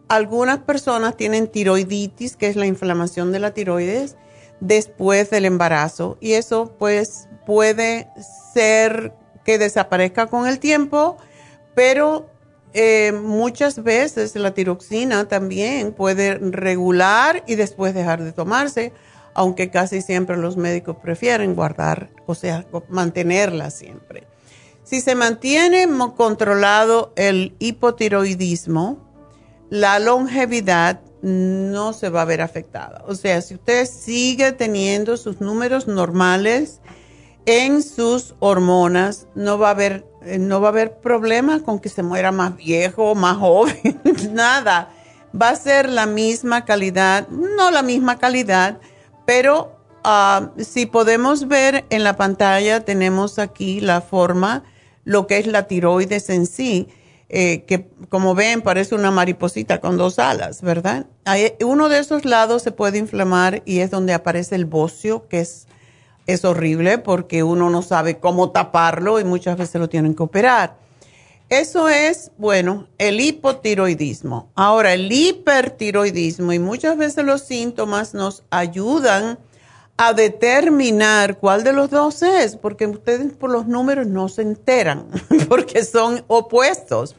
algunas 0.08 0.58
personas 0.58 1.16
tienen 1.16 1.48
tiroiditis, 1.48 2.36
que 2.36 2.48
es 2.48 2.56
la 2.56 2.66
inflamación 2.66 3.32
de 3.32 3.38
la 3.38 3.52
tiroides, 3.52 4.16
después 4.60 5.30
del 5.30 5.44
embarazo, 5.44 6.16
y 6.20 6.32
eso 6.32 6.74
pues 6.78 7.28
puede 7.46 8.08
ser 8.52 9.14
que 9.44 9.58
desaparezca 9.58 10.26
con 10.26 10.46
el 10.46 10.58
tiempo, 10.58 11.16
pero 11.74 12.30
eh, 12.72 13.12
muchas 13.12 13.82
veces 13.82 14.34
la 14.36 14.52
tiroxina 14.52 15.28
también 15.28 15.92
puede 15.92 16.38
regular 16.38 17.44
y 17.46 17.56
después 17.56 17.94
dejar 17.94 18.22
de 18.22 18.32
tomarse, 18.32 18.92
aunque 19.34 19.70
casi 19.70 20.00
siempre 20.00 20.36
los 20.36 20.56
médicos 20.56 20.96
prefieren 20.96 21.54
guardar, 21.54 22.10
o 22.26 22.34
sea, 22.34 22.66
mantenerla 22.88 23.70
siempre. 23.70 24.26
Si 24.84 25.00
se 25.00 25.14
mantiene 25.14 25.88
controlado 26.16 27.12
el 27.16 27.54
hipotiroidismo, 27.58 28.98
la 29.74 29.98
longevidad 29.98 31.00
no 31.20 31.92
se 31.94 32.08
va 32.08 32.22
a 32.22 32.26
ver 32.26 32.42
afectada. 32.42 33.02
O 33.08 33.16
sea, 33.16 33.40
si 33.42 33.54
usted 33.54 33.86
sigue 33.86 34.52
teniendo 34.52 35.16
sus 35.16 35.40
números 35.40 35.88
normales, 35.88 36.80
en 37.44 37.82
sus 37.82 38.36
hormonas, 38.38 39.26
no 39.34 39.58
va 39.58 39.68
a 39.68 39.70
haber, 39.72 40.06
eh, 40.22 40.38
no 40.38 40.60
va 40.60 40.68
a 40.68 40.70
haber 40.70 40.98
problema 40.98 41.60
con 41.64 41.80
que 41.80 41.88
se 41.88 42.04
muera 42.04 42.30
más 42.30 42.56
viejo, 42.56 43.16
más 43.16 43.36
joven, 43.38 44.00
nada. 44.30 44.90
Va 45.34 45.48
a 45.48 45.56
ser 45.56 45.88
la 45.88 46.06
misma 46.06 46.64
calidad, 46.64 47.26
no 47.28 47.72
la 47.72 47.82
misma 47.82 48.20
calidad, 48.20 48.78
pero 49.26 49.76
ah, 50.04 50.52
si 50.56 50.86
podemos 50.86 51.48
ver 51.48 51.84
en 51.90 52.04
la 52.04 52.16
pantalla, 52.16 52.84
tenemos 52.84 53.40
aquí 53.40 53.80
la 53.80 54.02
forma, 54.02 54.62
lo 55.02 55.26
que 55.26 55.38
es 55.38 55.48
la 55.48 55.66
tiroides 55.66 56.30
en 56.30 56.46
sí, 56.46 56.86
eh, 57.28 57.64
que 57.64 57.88
como 58.08 58.34
ven 58.34 58.62
parece 58.62 58.94
una 58.94 59.10
mariposita 59.10 59.80
con 59.80 59.96
dos 59.96 60.18
alas, 60.18 60.62
¿verdad? 60.62 61.06
uno 61.64 61.88
de 61.88 61.98
esos 61.98 62.24
lados 62.24 62.62
se 62.62 62.70
puede 62.70 62.98
inflamar 62.98 63.62
y 63.64 63.80
es 63.80 63.90
donde 63.90 64.12
aparece 64.12 64.54
el 64.54 64.66
bocio, 64.66 65.26
que 65.28 65.40
es 65.40 65.66
es 66.26 66.44
horrible 66.44 66.98
porque 66.98 67.42
uno 67.42 67.70
no 67.70 67.82
sabe 67.82 68.18
cómo 68.18 68.50
taparlo 68.50 69.20
y 69.20 69.24
muchas 69.24 69.56
veces 69.56 69.80
lo 69.80 69.88
tienen 69.88 70.14
que 70.14 70.22
operar. 70.22 70.76
Eso 71.50 71.88
es, 71.88 72.32
bueno, 72.38 72.88
el 72.96 73.20
hipotiroidismo. 73.20 74.48
Ahora, 74.54 74.94
el 74.94 75.12
hipertiroidismo 75.12 76.52
y 76.52 76.58
muchas 76.58 76.96
veces 76.96 77.24
los 77.24 77.42
síntomas 77.42 78.14
nos 78.14 78.42
ayudan 78.50 79.38
a 79.96 80.12
determinar 80.12 81.38
cuál 81.38 81.62
de 81.62 81.72
los 81.72 81.90
dos 81.90 82.22
es, 82.22 82.56
porque 82.56 82.86
ustedes 82.86 83.32
por 83.32 83.50
los 83.50 83.66
números 83.66 84.06
no 84.06 84.28
se 84.28 84.42
enteran, 84.42 85.06
porque 85.48 85.84
son 85.84 86.24
opuestos. 86.26 87.14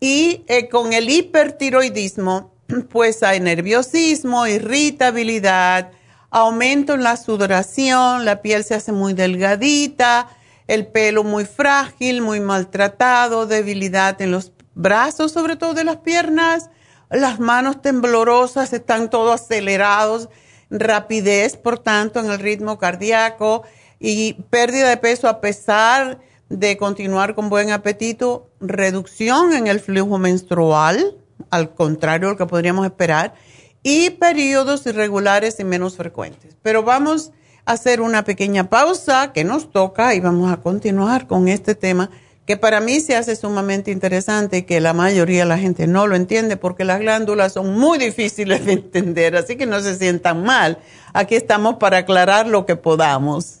Y 0.00 0.44
eh, 0.46 0.68
con 0.68 0.94
el 0.94 1.10
hipertiroidismo, 1.10 2.52
pues 2.90 3.22
hay 3.22 3.40
nerviosismo, 3.40 4.46
irritabilidad, 4.46 5.90
aumento 6.30 6.94
en 6.94 7.02
la 7.02 7.16
sudoración, 7.16 8.24
la 8.24 8.40
piel 8.40 8.64
se 8.64 8.74
hace 8.74 8.92
muy 8.92 9.12
delgadita, 9.12 10.28
el 10.68 10.86
pelo 10.86 11.24
muy 11.24 11.44
frágil, 11.44 12.22
muy 12.22 12.40
maltratado, 12.40 13.46
debilidad 13.46 14.20
en 14.22 14.30
los 14.30 14.52
brazos, 14.74 15.32
sobre 15.32 15.56
todo 15.56 15.74
de 15.74 15.84
las 15.84 15.96
piernas, 15.98 16.70
las 17.10 17.40
manos 17.40 17.82
temblorosas, 17.82 18.72
están 18.72 19.10
todos 19.10 19.42
acelerados, 19.42 20.28
rapidez, 20.70 21.56
por 21.56 21.78
tanto, 21.78 22.20
en 22.20 22.30
el 22.30 22.38
ritmo 22.38 22.78
cardíaco 22.78 23.64
y 23.98 24.34
pérdida 24.50 24.88
de 24.88 24.96
peso 24.96 25.28
a 25.28 25.40
pesar 25.40 26.20
de 26.48 26.76
continuar 26.76 27.34
con 27.34 27.48
buen 27.48 27.70
apetito, 27.70 28.48
reducción 28.60 29.52
en 29.52 29.66
el 29.66 29.80
flujo 29.80 30.18
menstrual, 30.18 31.16
al 31.50 31.74
contrario 31.74 32.28
de 32.28 32.34
lo 32.34 32.38
que 32.38 32.46
podríamos 32.46 32.86
esperar, 32.86 33.34
y 33.82 34.10
periodos 34.10 34.84
irregulares 34.86 35.58
y 35.60 35.64
menos 35.64 35.96
frecuentes. 35.96 36.56
Pero 36.62 36.82
vamos 36.82 37.32
a 37.64 37.72
hacer 37.72 38.00
una 38.00 38.24
pequeña 38.24 38.68
pausa 38.68 39.32
que 39.32 39.44
nos 39.44 39.70
toca 39.70 40.14
y 40.14 40.20
vamos 40.20 40.52
a 40.52 40.58
continuar 40.58 41.26
con 41.26 41.48
este 41.48 41.74
tema 41.74 42.10
que 42.50 42.56
para 42.56 42.80
mí 42.80 42.98
se 42.98 43.14
hace 43.14 43.36
sumamente 43.36 43.92
interesante 43.92 44.56
y 44.56 44.62
que 44.62 44.80
la 44.80 44.92
mayoría 44.92 45.42
de 45.42 45.48
la 45.48 45.56
gente 45.56 45.86
no 45.86 46.08
lo 46.08 46.16
entiende 46.16 46.56
porque 46.56 46.82
las 46.82 46.98
glándulas 46.98 47.52
son 47.52 47.78
muy 47.78 47.96
difíciles 47.96 48.66
de 48.66 48.72
entender, 48.72 49.36
así 49.36 49.54
que 49.54 49.66
no 49.66 49.78
se 49.78 49.94
sientan 49.94 50.42
mal. 50.42 50.78
Aquí 51.12 51.36
estamos 51.36 51.76
para 51.76 51.98
aclarar 51.98 52.48
lo 52.48 52.66
que 52.66 52.74
podamos. 52.74 53.60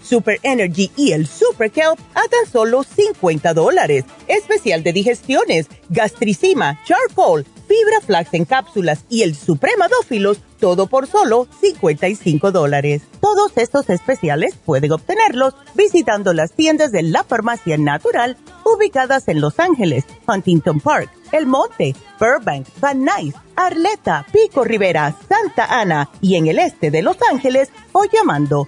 Super 0.11 0.41
Energy 0.43 0.91
y 0.97 1.13
el 1.13 1.25
Super 1.25 1.71
Kelp 1.71 1.97
a 2.13 2.27
tan 2.27 2.51
solo 2.51 2.83
50 2.83 3.53
dólares. 3.53 4.03
Especial 4.27 4.83
de 4.83 4.91
digestiones, 4.91 5.67
gastricima, 5.87 6.77
charcoal, 6.83 7.45
fibra 7.65 8.01
flax 8.05 8.33
en 8.33 8.43
cápsulas 8.43 9.05
y 9.07 9.21
el 9.21 9.35
supremadófilos, 9.35 10.39
todo 10.59 10.87
por 10.87 11.07
solo 11.07 11.47
55 11.61 12.51
dólares. 12.51 13.03
Todos 13.21 13.53
estos 13.55 13.89
especiales 13.89 14.55
pueden 14.65 14.91
obtenerlos 14.91 15.55
visitando 15.75 16.33
las 16.33 16.51
tiendas 16.51 16.91
de 16.91 17.03
la 17.03 17.23
farmacia 17.23 17.77
natural 17.77 18.35
ubicadas 18.65 19.29
en 19.29 19.39
Los 19.39 19.59
Ángeles, 19.59 20.03
Huntington 20.27 20.81
Park, 20.81 21.09
El 21.31 21.45
Monte, 21.45 21.95
Burbank, 22.19 22.67
Van 22.81 23.05
Nuys, 23.05 23.33
Arleta, 23.55 24.25
Pico 24.33 24.65
Rivera, 24.65 25.15
Santa 25.29 25.67
Ana 25.79 26.09
y 26.19 26.35
en 26.35 26.47
el 26.47 26.59
este 26.59 26.91
de 26.91 27.01
Los 27.01 27.15
Ángeles 27.31 27.69
o 27.93 28.03
llamando 28.11 28.67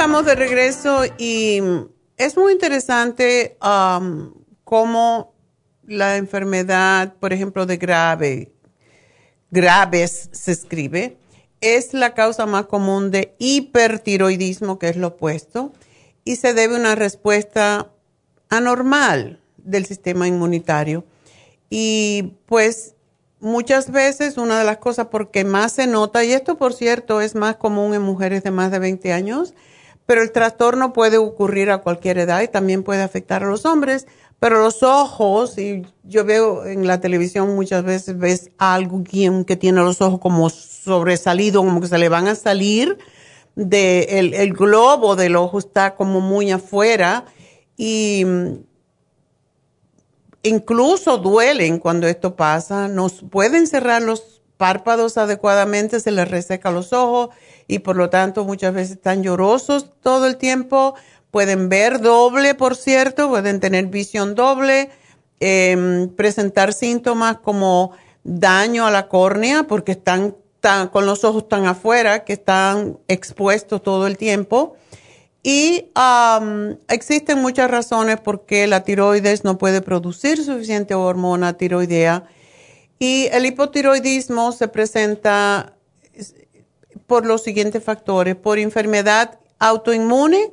Estamos 0.00 0.24
de 0.24 0.34
regreso 0.34 1.02
y 1.18 1.60
es 2.16 2.34
muy 2.38 2.54
interesante 2.54 3.58
cómo 4.64 5.34
la 5.86 6.16
enfermedad, 6.16 7.16
por 7.20 7.34
ejemplo, 7.34 7.66
de 7.66 7.76
grave, 7.76 8.50
graves 9.50 10.30
se 10.32 10.52
escribe, 10.52 11.18
es 11.60 11.92
la 11.92 12.14
causa 12.14 12.46
más 12.46 12.64
común 12.64 13.10
de 13.10 13.34
hipertiroidismo, 13.38 14.78
que 14.78 14.88
es 14.88 14.96
lo 14.96 15.08
opuesto, 15.08 15.74
y 16.24 16.36
se 16.36 16.54
debe 16.54 16.76
a 16.76 16.80
una 16.80 16.94
respuesta 16.94 17.90
anormal 18.48 19.42
del 19.58 19.84
sistema 19.84 20.26
inmunitario. 20.26 21.04
Y 21.68 22.38
pues 22.46 22.94
muchas 23.38 23.90
veces 23.90 24.38
una 24.38 24.58
de 24.58 24.64
las 24.64 24.78
cosas 24.78 25.08
porque 25.10 25.44
más 25.44 25.72
se 25.72 25.86
nota, 25.86 26.24
y 26.24 26.32
esto 26.32 26.56
por 26.56 26.72
cierto 26.72 27.20
es 27.20 27.34
más 27.34 27.56
común 27.56 27.92
en 27.92 28.00
mujeres 28.00 28.42
de 28.42 28.50
más 28.50 28.70
de 28.70 28.78
20 28.78 29.12
años, 29.12 29.52
pero 30.10 30.22
el 30.22 30.32
trastorno 30.32 30.92
puede 30.92 31.18
ocurrir 31.18 31.70
a 31.70 31.82
cualquier 31.82 32.18
edad 32.18 32.42
y 32.42 32.48
también 32.48 32.82
puede 32.82 33.00
afectar 33.00 33.44
a 33.44 33.46
los 33.46 33.64
hombres, 33.64 34.08
pero 34.40 34.60
los 34.60 34.82
ojos, 34.82 35.56
y 35.56 35.86
yo 36.02 36.24
veo 36.24 36.66
en 36.66 36.88
la 36.88 37.00
televisión 37.00 37.54
muchas 37.54 37.84
veces, 37.84 38.18
ves 38.18 38.50
a 38.58 38.74
alguien 38.74 39.44
que 39.44 39.54
tiene 39.54 39.82
los 39.82 40.00
ojos 40.00 40.18
como 40.18 40.50
sobresalidos, 40.50 41.64
como 41.64 41.80
que 41.80 41.86
se 41.86 41.96
le 41.96 42.08
van 42.08 42.26
a 42.26 42.34
salir, 42.34 42.98
de 43.54 44.18
el, 44.18 44.34
el 44.34 44.52
globo 44.52 45.14
del 45.14 45.36
ojo 45.36 45.60
está 45.60 45.94
como 45.94 46.20
muy 46.20 46.50
afuera 46.50 47.26
y 47.76 48.26
incluso 50.42 51.18
duelen 51.18 51.78
cuando 51.78 52.08
esto 52.08 52.34
pasa, 52.34 52.88
nos 52.88 53.22
pueden 53.30 53.68
cerrar 53.68 54.02
los 54.02 54.42
párpados 54.56 55.18
adecuadamente, 55.18 56.00
se 56.00 56.10
les 56.10 56.28
reseca 56.28 56.72
los 56.72 56.92
ojos 56.92 57.30
y 57.70 57.78
por 57.78 57.94
lo 57.94 58.10
tanto 58.10 58.44
muchas 58.44 58.74
veces 58.74 58.96
están 58.96 59.22
llorosos 59.22 59.90
todo 60.02 60.26
el 60.26 60.36
tiempo, 60.36 60.96
pueden 61.30 61.68
ver 61.68 62.00
doble, 62.00 62.56
por 62.56 62.74
cierto, 62.74 63.28
pueden 63.28 63.60
tener 63.60 63.86
visión 63.86 64.34
doble, 64.34 64.90
em, 65.38 66.08
presentar 66.08 66.72
síntomas 66.72 67.38
como 67.38 67.92
daño 68.24 68.86
a 68.86 68.90
la 68.90 69.06
córnea 69.06 69.62
porque 69.68 69.92
están 69.92 70.34
con 70.90 71.06
los 71.06 71.22
ojos 71.22 71.48
tan 71.48 71.66
afuera 71.66 72.24
que 72.24 72.32
están 72.32 72.98
expuestos 73.06 73.82
todo 73.82 74.08
el 74.08 74.18
tiempo. 74.18 74.76
Y 75.44 75.86
existen 76.88 77.38
muchas 77.38 77.70
razones 77.70 78.20
por 78.20 78.44
qué 78.46 78.66
la 78.66 78.82
tiroides 78.82 79.44
no 79.44 79.58
puede 79.58 79.80
producir 79.80 80.44
suficiente 80.44 80.94
hormona 80.94 81.54
tiroidea. 81.54 82.24
Y 82.98 83.28
el 83.32 83.46
hipotiroidismo 83.46 84.52
se 84.52 84.68
presenta 84.68 85.76
por 87.06 87.26
los 87.26 87.42
siguientes 87.42 87.82
factores, 87.82 88.36
por 88.36 88.58
enfermedad 88.58 89.38
autoinmune 89.58 90.52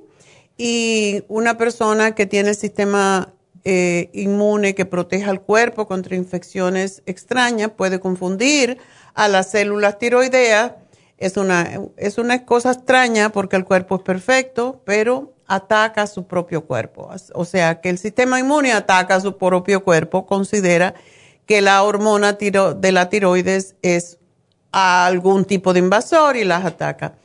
y 0.58 1.24
una 1.28 1.58
persona 1.58 2.16
que 2.16 2.26
tiene 2.26 2.50
el 2.50 2.56
sistema 2.56 3.34
eh, 3.64 4.10
inmune 4.14 4.76
que 4.76 4.86
protege 4.86 5.26
al 5.30 5.42
cuerpo 5.42 5.88
contra 5.88 6.16
infecciones 6.16 7.04
extrañas 7.06 7.72
puede 7.72 8.00
confundir 8.00 8.78
a 9.14 9.28
las 9.28 9.52
células 9.52 10.00
tiroideas. 10.00 10.74
Es 11.18 11.36
una, 11.36 11.82
es 11.98 12.18
una 12.18 12.46
cosa 12.46 12.72
extraña 12.72 13.30
porque 13.32 13.56
el 13.56 13.66
cuerpo 13.66 13.96
es 13.98 14.02
perfecto, 14.04 14.82
pero 14.86 15.34
ataca 15.48 16.04
a 16.04 16.08
su 16.08 16.28
propio 16.28 16.66
cuerpo. 16.66 17.10
O 17.34 17.46
sea, 17.46 17.82
que 17.82 17.90
el 17.90 17.98
sistema 17.98 18.40
inmune 18.40 18.72
ataca 18.72 19.16
a 19.16 19.22
su 19.22 19.38
propio 19.38 19.84
cuerpo, 19.84 20.26
considera 20.26 20.94
que 21.46 21.62
la 21.62 21.82
hormona 21.84 22.34
de 22.34 22.92
la 22.92 23.10
tiroides 23.10 23.76
es 23.82 24.20
algún 24.72 25.46
tipo 25.46 25.74
de 25.74 25.80
invasor 25.80 26.38
y 26.38 26.44
las 26.44 26.66
ataca. 26.66 27.16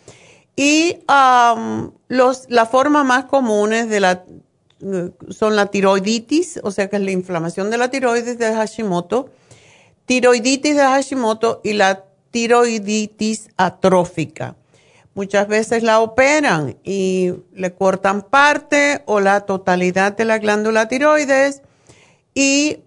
Y 0.57 0.99
um, 1.09 1.93
los, 2.09 2.47
la 2.49 2.67
forma 2.67 3.05
más 3.05 3.25
comunes 3.25 3.89
de 3.89 4.01
la, 4.01 4.25
son 5.31 5.57
la 5.57 5.67
tiroiditis, 5.67 6.61
o 6.63 6.71
sea 6.71 6.89
que 6.89 6.97
es 6.97 7.03
la 7.03 7.11
inflamación 7.11 7.71
de 7.71 7.79
la 7.79 7.91
tiroides 7.91 8.39
de 8.39 8.53
Hashimoto, 8.53 9.31
tiroiditis 10.07 10.77
de 10.77 10.83
Hashimoto 10.83 11.61
y 11.65 11.73
la 11.73 12.05
tiroiditis 12.31 13.49
atrófica. 13.57 14.57
Muchas 15.15 15.47
veces 15.47 15.83
la 15.83 16.01
operan 16.01 16.79
y 16.85 17.35
le 17.55 17.75
cortan 17.75 18.23
parte 18.23 19.03
o 19.05 19.21
la 19.21 19.43
totalidad 19.43 20.17
de 20.17 20.25
la 20.25 20.39
glándula 20.39 20.89
tiroides 20.89 21.61
y 22.35 22.79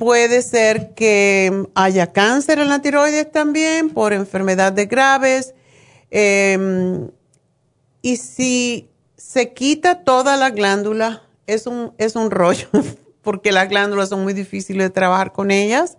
puede 0.00 0.40
ser 0.40 0.94
que 0.94 1.66
haya 1.74 2.10
cáncer 2.10 2.58
en 2.58 2.70
la 2.70 2.80
tiroides 2.80 3.30
también 3.30 3.90
por 3.90 4.14
enfermedades 4.14 4.88
graves. 4.88 5.52
Em, 6.10 7.10
y 8.00 8.16
si 8.16 8.88
se 9.18 9.52
quita 9.52 10.02
toda 10.02 10.38
la 10.38 10.48
glándula, 10.48 11.22
es 11.46 11.66
un, 11.66 11.92
es 11.98 12.16
un 12.16 12.30
rollo, 12.30 12.66
porque 13.22 13.52
las 13.52 13.68
glándulas 13.68 14.08
son 14.08 14.22
muy 14.22 14.32
difíciles 14.32 14.86
de 14.86 14.90
trabajar 14.90 15.32
con 15.32 15.50
ellas. 15.50 15.98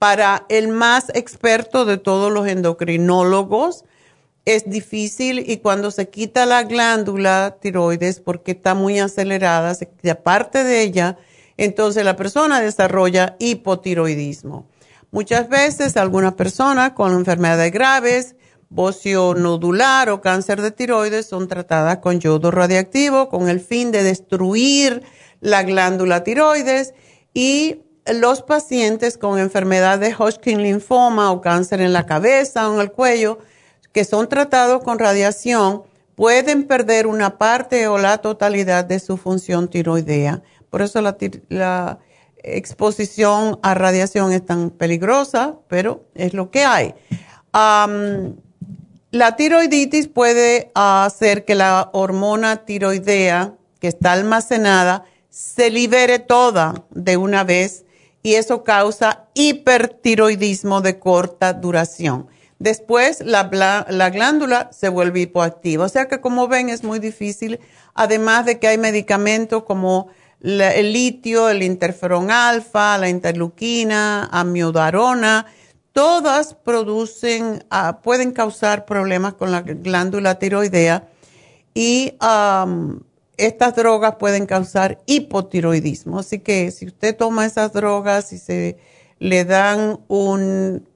Para 0.00 0.44
el 0.48 0.66
más 0.66 1.08
experto 1.14 1.84
de 1.84 1.96
todos 1.96 2.32
los 2.32 2.48
endocrinólogos, 2.48 3.84
es 4.46 4.68
difícil 4.68 5.48
y 5.48 5.58
cuando 5.58 5.92
se 5.92 6.08
quita 6.08 6.44
la 6.44 6.64
glándula 6.64 7.58
tiroides 7.60 8.18
porque 8.18 8.50
está 8.50 8.74
muy 8.74 8.98
acelerada, 8.98 9.76
se 9.76 9.88
quita 9.88 10.24
parte 10.24 10.64
de 10.64 10.82
ella, 10.82 11.18
entonces 11.58 12.04
la 12.04 12.16
persona 12.16 12.62
desarrolla 12.62 13.36
hipotiroidismo. 13.38 14.70
Muchas 15.10 15.48
veces 15.48 15.96
algunas 15.96 16.34
personas 16.34 16.92
con 16.92 17.12
enfermedades 17.12 17.72
graves, 17.72 18.36
bocio 18.70 19.34
nodular 19.34 20.10
o 20.10 20.20
cáncer 20.20 20.62
de 20.62 20.70
tiroides 20.70 21.26
son 21.26 21.48
tratadas 21.48 21.98
con 21.98 22.20
yodo 22.20 22.50
radiactivo 22.50 23.28
con 23.28 23.48
el 23.48 23.60
fin 23.60 23.90
de 23.90 24.02
destruir 24.02 25.02
la 25.40 25.62
glándula 25.62 26.24
tiroides 26.24 26.94
y 27.32 27.82
los 28.06 28.42
pacientes 28.42 29.18
con 29.18 29.38
enfermedad 29.38 29.98
de 29.98 30.14
Hodgkin 30.14 30.62
linfoma 30.62 31.32
o 31.32 31.40
cáncer 31.40 31.80
en 31.80 31.92
la 31.92 32.06
cabeza 32.06 32.68
o 32.68 32.74
en 32.74 32.80
el 32.80 32.92
cuello 32.92 33.38
que 33.92 34.04
son 34.04 34.28
tratados 34.28 34.82
con 34.84 34.98
radiación 34.98 35.82
pueden 36.14 36.66
perder 36.66 37.06
una 37.06 37.38
parte 37.38 37.88
o 37.88 37.96
la 37.96 38.18
totalidad 38.18 38.84
de 38.84 38.98
su 38.98 39.16
función 39.16 39.68
tiroidea. 39.68 40.42
Por 40.70 40.82
eso 40.82 41.00
la, 41.00 41.98
exposición 42.44 43.58
a 43.62 43.74
radiación 43.74 44.32
es 44.32 44.46
tan 44.46 44.70
peligrosa, 44.70 45.56
pero 45.68 46.04
es 46.14 46.34
lo 46.34 46.50
que 46.50 46.64
hay. 46.64 46.94
la 49.10 49.36
tiroiditis 49.36 50.06
puede 50.06 50.70
hacer 50.74 51.44
que 51.44 51.56
la 51.56 51.90
hormona 51.92 52.64
tiroidea 52.64 53.54
que 53.80 53.88
está 53.88 54.12
almacenada 54.12 55.04
se 55.30 55.70
libere 55.70 56.20
toda 56.20 56.84
de 56.90 57.16
una 57.16 57.44
vez 57.44 57.84
y 58.22 58.34
eso 58.34 58.64
causa 58.64 59.26
hipertiroidismo 59.34 60.80
de 60.80 60.98
corta 60.98 61.52
duración. 61.52 62.28
Después 62.58 63.20
la, 63.24 63.86
la, 63.88 64.10
glándula 64.10 64.68
se 64.72 64.88
vuelve 64.88 65.20
hipoactiva. 65.20 65.84
O 65.84 65.88
sea 65.88 66.08
que 66.08 66.20
como 66.20 66.48
ven 66.48 66.70
es 66.70 66.82
muy 66.82 66.98
difícil, 66.98 67.60
además 67.94 68.46
de 68.46 68.58
que 68.58 68.66
hay 68.66 68.78
medicamentos 68.78 69.62
como 69.62 70.08
el 70.40 70.92
litio, 70.92 71.48
el 71.48 71.62
interferón 71.62 72.30
alfa, 72.30 72.96
la 72.98 73.08
interleuquina, 73.08 74.28
amiodarona, 74.30 75.46
todas 75.92 76.54
producen, 76.54 77.64
ah, 77.70 78.00
pueden 78.02 78.32
causar 78.32 78.84
problemas 78.84 79.34
con 79.34 79.50
la 79.50 79.62
glándula 79.62 80.38
tiroidea 80.38 81.08
y 81.74 82.14
estas 83.36 83.74
drogas 83.74 84.16
pueden 84.16 84.46
causar 84.46 85.00
hipotiroidismo. 85.06 86.20
Así 86.20 86.40
que 86.40 86.70
si 86.70 86.86
usted 86.86 87.16
toma 87.16 87.46
esas 87.46 87.72
drogas 87.72 88.32
y 88.32 88.38
se 88.38 88.78
le 89.18 89.44
dan 89.44 90.00
un 90.08 90.86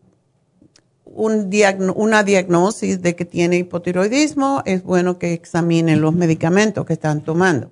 una 1.15 2.23
diagnosis 2.23 3.03
de 3.03 3.15
que 3.15 3.25
tiene 3.25 3.59
hipotiroidismo, 3.59 4.63
es 4.65 4.83
bueno 4.83 5.19
que 5.19 5.33
examinen 5.33 6.01
los 6.01 6.15
medicamentos 6.15 6.87
que 6.87 6.95
están 6.95 7.23
tomando. 7.23 7.72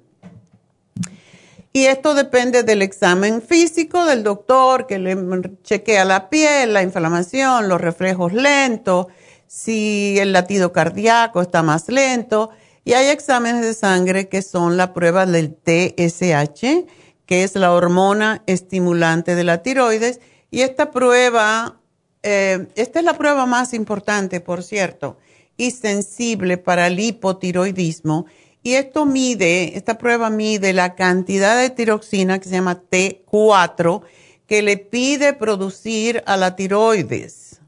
Y 1.72 1.85
esto 1.85 2.14
depende 2.14 2.62
del 2.62 2.83
examen 2.83 3.42
físico 3.42 4.04
del 4.04 4.22
doctor 4.24 4.87
que 4.87 4.98
le 4.98 5.16
chequea 5.62 6.04
la 6.04 6.28
piel, 6.28 6.72
la 6.72 6.83
inflamación, 6.83 7.68
los 7.68 7.80
reflejos 7.80 8.33
lentos, 8.33 9.06
si 9.46 10.16
el 10.18 10.33
latido 10.33 10.72
cardíaco 10.72 11.40
está 11.42 11.62
más 11.62 11.88
lento. 11.88 12.50
Y 12.85 12.94
hay 12.94 13.09
exámenes 13.09 13.62
de 13.62 13.74
sangre 13.74 14.28
que 14.28 14.42
son 14.42 14.76
la 14.76 14.92
prueba 14.92 15.26
del 15.26 15.54
TSH, 15.54 16.87
que 17.26 17.44
es 17.44 17.54
la 17.54 17.72
hormona 17.72 18.42
estimulante 18.46 19.35
de 19.35 19.44
la 19.44 19.62
tiroides. 19.62 20.20
Y 20.50 20.62
esta 20.62 20.90
prueba 20.90 21.80
eh, 22.22 22.66
esta 22.74 22.98
es 22.98 23.04
la 23.04 23.14
prueba 23.14 23.46
más 23.46 23.72
importante, 23.72 24.40
por 24.40 24.62
cierto, 24.62 25.18
y 25.56 25.70
sensible 25.70 26.59
para 26.59 26.87
el 26.87 27.00
hipotiroidismo. 27.00 28.26
Y 28.62 28.75
esto 28.75 29.07
mide, 29.07 29.77
esta 29.77 29.96
prueba 29.96 30.29
mide 30.29 30.73
la 30.73 30.94
cantidad 30.94 31.59
de 31.61 31.70
tiroxina 31.70 32.38
que 32.38 32.49
se 32.49 32.57
llama 32.57 32.83
T4 32.90 34.03
que 34.51 34.62
le 34.62 34.77
pide 34.79 35.33
producir 35.33 36.25
a 36.27 36.37
la 36.37 36.57
tiroides. 36.57 37.61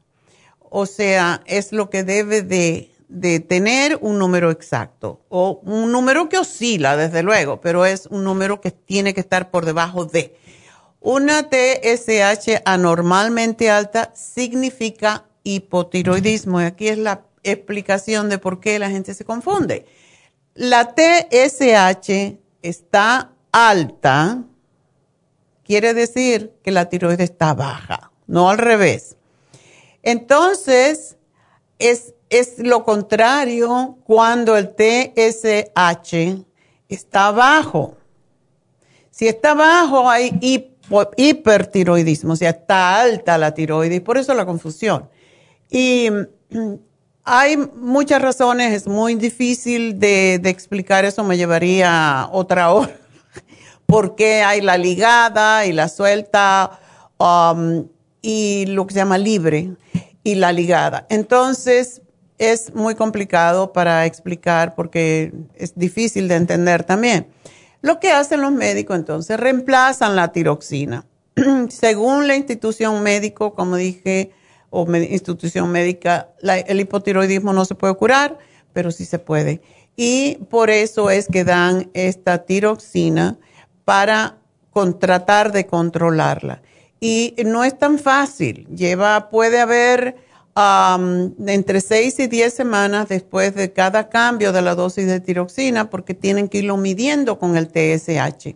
O 0.59 0.85
sea, 0.85 1.41
es 1.45 1.71
lo 1.71 1.89
que 1.89 2.03
debe 2.03 2.41
de, 2.41 2.91
de 3.07 3.39
tener 3.39 3.97
un 4.01 4.19
número 4.19 4.51
exacto 4.51 5.21
o 5.29 5.61
un 5.63 5.93
número 5.93 6.27
que 6.27 6.37
oscila, 6.37 6.97
desde 6.97 7.23
luego, 7.23 7.61
pero 7.61 7.85
es 7.85 8.07
un 8.07 8.25
número 8.25 8.59
que 8.59 8.71
tiene 8.71 9.13
que 9.13 9.21
estar 9.21 9.49
por 9.49 9.65
debajo 9.65 10.03
de. 10.03 10.35
Una 10.99 11.49
TSH 11.49 12.63
anormalmente 12.65 13.69
alta 13.69 14.11
significa 14.13 15.25
hipotiroidismo 15.43 16.61
y 16.61 16.65
aquí 16.65 16.89
es 16.89 16.97
la 16.97 17.25
explicación 17.43 18.27
de 18.27 18.39
por 18.39 18.59
qué 18.59 18.77
la 18.77 18.89
gente 18.89 19.13
se 19.13 19.23
confunde. 19.23 19.85
La 20.55 20.93
TSH 20.93 22.37
está 22.61 23.31
alta, 23.51 24.43
quiere 25.63 25.93
decir 25.93 26.53
que 26.63 26.71
la 26.71 26.89
tiroides 26.89 27.31
está 27.31 27.53
baja, 27.53 28.11
no 28.27 28.49
al 28.49 28.59
revés. 28.59 29.17
Entonces, 30.03 31.17
es, 31.79 32.13
es 32.29 32.59
lo 32.59 32.83
contrario 32.83 33.97
cuando 34.03 34.55
el 34.55 34.75
TSH 34.75 36.45
está 36.87 37.31
bajo. 37.31 37.97
Si 39.09 39.27
está 39.27 39.55
bajo, 39.55 40.09
hay 40.09 40.39
hipertiroidismo, 41.17 42.33
o 42.33 42.35
sea, 42.35 42.51
está 42.51 43.01
alta 43.01 43.37
la 43.37 43.53
tiroides, 43.53 44.01
por 44.01 44.17
eso 44.17 44.33
la 44.33 44.45
confusión. 44.45 45.09
Y 45.69 46.09
hay 47.23 47.57
muchas 47.57 48.21
razones, 48.21 48.73
es 48.73 48.87
muy 48.87 49.15
difícil 49.15 49.99
de, 49.99 50.35
explicar 50.45 51.05
eso, 51.05 51.23
me 51.23 51.37
llevaría 51.37 52.27
otra 52.31 52.71
hora, 52.71 52.97
porque 53.85 54.43
hay 54.43 54.61
la 54.61 54.77
ligada 54.77 55.65
y 55.65 55.71
la 55.71 55.87
suelta 55.87 56.79
um, 57.17 57.87
y 58.21 58.65
lo 58.67 58.85
que 58.85 58.93
se 58.93 58.99
llama 58.99 59.17
libre 59.17 59.71
y 60.23 60.35
la 60.35 60.51
ligada. 60.51 61.05
Entonces, 61.09 62.01
es 62.39 62.73
muy 62.73 62.95
complicado 62.95 63.71
para 63.71 64.05
explicar 64.05 64.75
porque 64.75 65.33
es 65.55 65.75
difícil 65.75 66.27
de 66.27 66.35
entender 66.35 66.83
también. 66.83 67.27
Lo 67.81 67.99
que 67.99 68.11
hacen 68.11 68.41
los 68.41 68.51
médicos 68.51 68.97
entonces, 68.97 69.39
reemplazan 69.39 70.15
la 70.15 70.31
tiroxina. 70.31 71.05
Según 71.69 72.27
la 72.27 72.35
institución 72.35 73.01
médico, 73.03 73.53
como 73.53 73.75
dije, 73.75 74.31
o 74.73 74.87
institución 74.95 75.71
médica, 75.71 76.29
el 76.41 76.79
hipotiroidismo 76.79 77.53
no 77.53 77.63
se 77.63 77.75
puede 77.75 77.93
curar, 77.93 78.39
pero 78.73 78.91
sí 78.91 79.05
se 79.05 79.19
puede. 79.19 79.61
Y 79.95 80.39
por 80.49 80.71
eso 80.71 81.11
es 81.11 81.27
que 81.27 81.43
dan 81.43 81.91
esta 81.93 82.39
tiroxina 82.39 83.37
para 83.85 84.39
tratar 84.99 85.51
de 85.51 85.67
controlarla. 85.67 86.63
Y 86.99 87.35
no 87.45 87.63
es 87.63 87.77
tan 87.77 87.99
fácil. 87.99 88.65
Lleva, 88.75 89.29
puede 89.29 89.59
haber 89.59 90.15
entre 90.55 91.79
6 91.79 92.19
y 92.19 92.27
10 92.27 92.53
semanas 92.53 93.09
después 93.09 93.53
de 93.53 93.73
cada 93.73 94.09
cambio 94.09 94.51
de 94.51 94.63
la 94.63 94.73
dosis 94.73 95.05
de 95.05 95.19
tiroxina 95.19 95.91
porque 95.91 96.15
tienen 96.15 96.49
que 96.49 96.59
irlo 96.59 96.77
midiendo 96.77 97.37
con 97.37 97.57
el 97.57 97.67
TSH. 97.67 98.55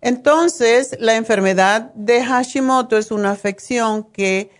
Entonces, 0.00 0.96
la 0.98 1.14
enfermedad 1.14 1.92
de 1.94 2.24
Hashimoto 2.24 2.96
es 2.96 3.12
una 3.12 3.30
afección 3.30 4.04
que 4.04 4.50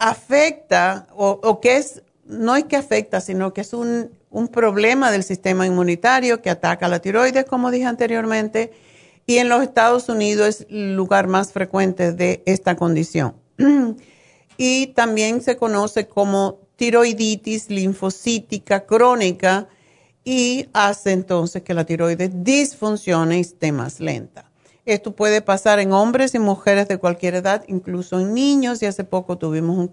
afecta 0.00 1.06
o, 1.14 1.60
que 1.60 1.76
es, 1.76 2.02
no 2.24 2.56
es 2.56 2.64
que 2.64 2.76
afecta, 2.76 3.20
sino 3.20 3.52
que 3.52 3.60
es 3.60 3.72
un, 3.72 4.10
un 4.30 4.48
problema 4.48 5.12
del 5.12 5.22
sistema 5.22 5.66
inmunitario 5.66 6.42
que 6.42 6.50
ataca 6.50 6.88
la 6.88 7.00
tiroides, 7.00 7.44
como 7.44 7.70
dije 7.70 7.84
anteriormente, 7.84 8.72
y 9.26 9.38
en 9.38 9.48
los 9.48 9.62
Estados 9.62 10.08
Unidos 10.08 10.48
es 10.48 10.66
el 10.70 10.96
lugar 10.96 11.28
más 11.28 11.52
frecuente 11.52 12.12
de 12.12 12.42
esta 12.46 12.74
condición. 12.74 13.36
y 14.56 14.88
también 14.88 15.42
se 15.42 15.56
conoce 15.56 16.08
como 16.08 16.60
tiroiditis 16.76 17.68
linfocítica 17.70 18.86
crónica 18.86 19.68
y 20.24 20.68
hace 20.72 21.12
entonces 21.12 21.62
que 21.62 21.74
la 21.74 21.84
tiroides 21.84 22.30
disfuncione 22.42 23.36
y 23.36 23.40
esté 23.40 23.70
más 23.70 24.00
lenta. 24.00 24.49
Esto 24.90 25.12
puede 25.12 25.40
pasar 25.40 25.78
en 25.78 25.92
hombres 25.92 26.34
y 26.34 26.40
mujeres 26.40 26.88
de 26.88 26.98
cualquier 26.98 27.36
edad, 27.36 27.62
incluso 27.68 28.18
en 28.18 28.34
niños, 28.34 28.82
y 28.82 28.86
hace 28.86 29.04
poco 29.04 29.38
tuvimos 29.38 29.78
un, 29.78 29.86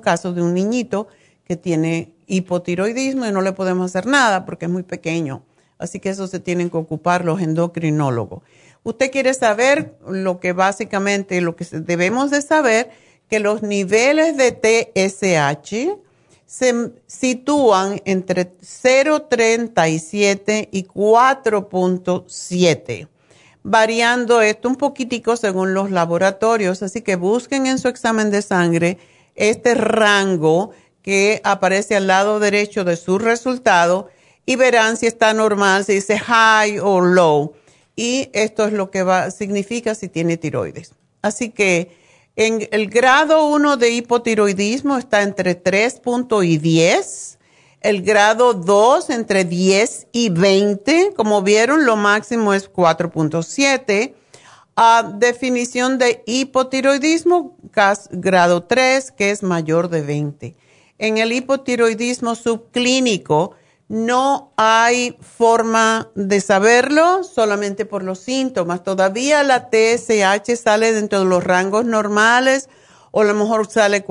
caso 0.00 0.32
de 0.32 0.42
un 0.42 0.54
niñito 0.54 1.06
que 1.44 1.54
tiene 1.54 2.12
hipotiroidismo 2.26 3.26
y 3.26 3.30
no 3.30 3.42
le 3.42 3.52
podemos 3.52 3.86
hacer 3.86 4.06
nada 4.06 4.44
porque 4.44 4.64
es 4.64 4.70
muy 4.72 4.82
pequeño. 4.82 5.44
Así 5.78 6.00
que 6.00 6.08
eso 6.08 6.26
se 6.26 6.40
tienen 6.40 6.68
que 6.68 6.78
ocupar 6.78 7.24
los 7.24 7.40
endocrinólogos. 7.40 8.42
Usted 8.82 9.12
quiere 9.12 9.34
saber 9.34 9.94
lo 10.08 10.40
que 10.40 10.52
básicamente, 10.52 11.40
lo 11.40 11.54
que 11.54 11.64
debemos 11.70 12.32
de 12.32 12.42
saber, 12.42 12.90
que 13.28 13.38
los 13.38 13.62
niveles 13.62 14.36
de 14.36 14.50
TSH 14.50 15.96
se 16.44 16.90
sitúan 17.06 18.02
entre 18.04 18.52
0,37 18.58 20.70
y 20.72 20.86
4,7, 20.86 23.06
variando 23.62 24.40
esto 24.40 24.68
un 24.68 24.76
poquitico 24.76 25.36
según 25.36 25.74
los 25.74 25.90
laboratorios. 25.90 26.82
Así 26.82 27.02
que 27.02 27.16
busquen 27.16 27.66
en 27.66 27.78
su 27.78 27.88
examen 27.88 28.30
de 28.30 28.42
sangre 28.42 28.98
este 29.34 29.74
rango 29.74 30.72
que 31.02 31.40
aparece 31.44 31.96
al 31.96 32.06
lado 32.06 32.40
derecho 32.40 32.84
de 32.84 32.96
su 32.96 33.18
resultado 33.18 34.08
y 34.46 34.56
verán 34.56 34.96
si 34.96 35.06
está 35.06 35.32
normal, 35.32 35.84
si 35.84 35.94
dice 35.94 36.18
high 36.18 36.78
o 36.78 37.00
low. 37.00 37.54
Y 37.96 38.30
esto 38.32 38.64
es 38.64 38.72
lo 38.72 38.90
que 38.90 39.02
va, 39.02 39.30
significa 39.30 39.94
si 39.94 40.08
tiene 40.08 40.36
tiroides. 40.36 40.94
Así 41.22 41.50
que 41.50 41.96
en 42.36 42.68
el 42.70 42.88
grado 42.88 43.46
1 43.48 43.76
de 43.76 43.90
hipotiroidismo 43.90 44.96
está 44.96 45.22
entre 45.22 45.54
3 45.54 46.00
y 46.42 46.58
10. 46.58 47.38
El 47.80 48.02
grado 48.02 48.54
2 48.54 49.10
entre 49.10 49.44
10 49.44 50.08
y 50.12 50.30
20. 50.30 51.12
Como 51.16 51.42
vieron, 51.42 51.86
lo 51.86 51.96
máximo 51.96 52.54
es 52.54 52.70
4.7. 52.70 54.14
A 54.76 55.12
definición 55.16 55.98
de 55.98 56.22
hipotiroidismo, 56.26 57.56
grado 58.10 58.64
3, 58.64 59.12
que 59.12 59.30
es 59.30 59.42
mayor 59.42 59.88
de 59.88 60.02
20 60.02 60.56
en 61.00 61.16
el 61.16 61.32
hipotiroidismo 61.32 62.34
subclínico 62.34 63.52
no 63.88 64.52
hay 64.56 65.16
forma 65.20 66.10
de 66.14 66.40
saberlo 66.40 67.24
solamente 67.24 67.86
por 67.86 68.04
los 68.04 68.20
síntomas. 68.20 68.84
Todavía 68.84 69.42
la 69.42 69.70
TSH 69.70 70.56
sale 70.56 70.92
dentro 70.92 71.20
de 71.20 71.24
los 71.24 71.42
rangos 71.42 71.86
normales 71.86 72.68
o 73.10 73.22
a 73.22 73.24
lo 73.24 73.34
mejor 73.34 73.68
sale 73.68 74.04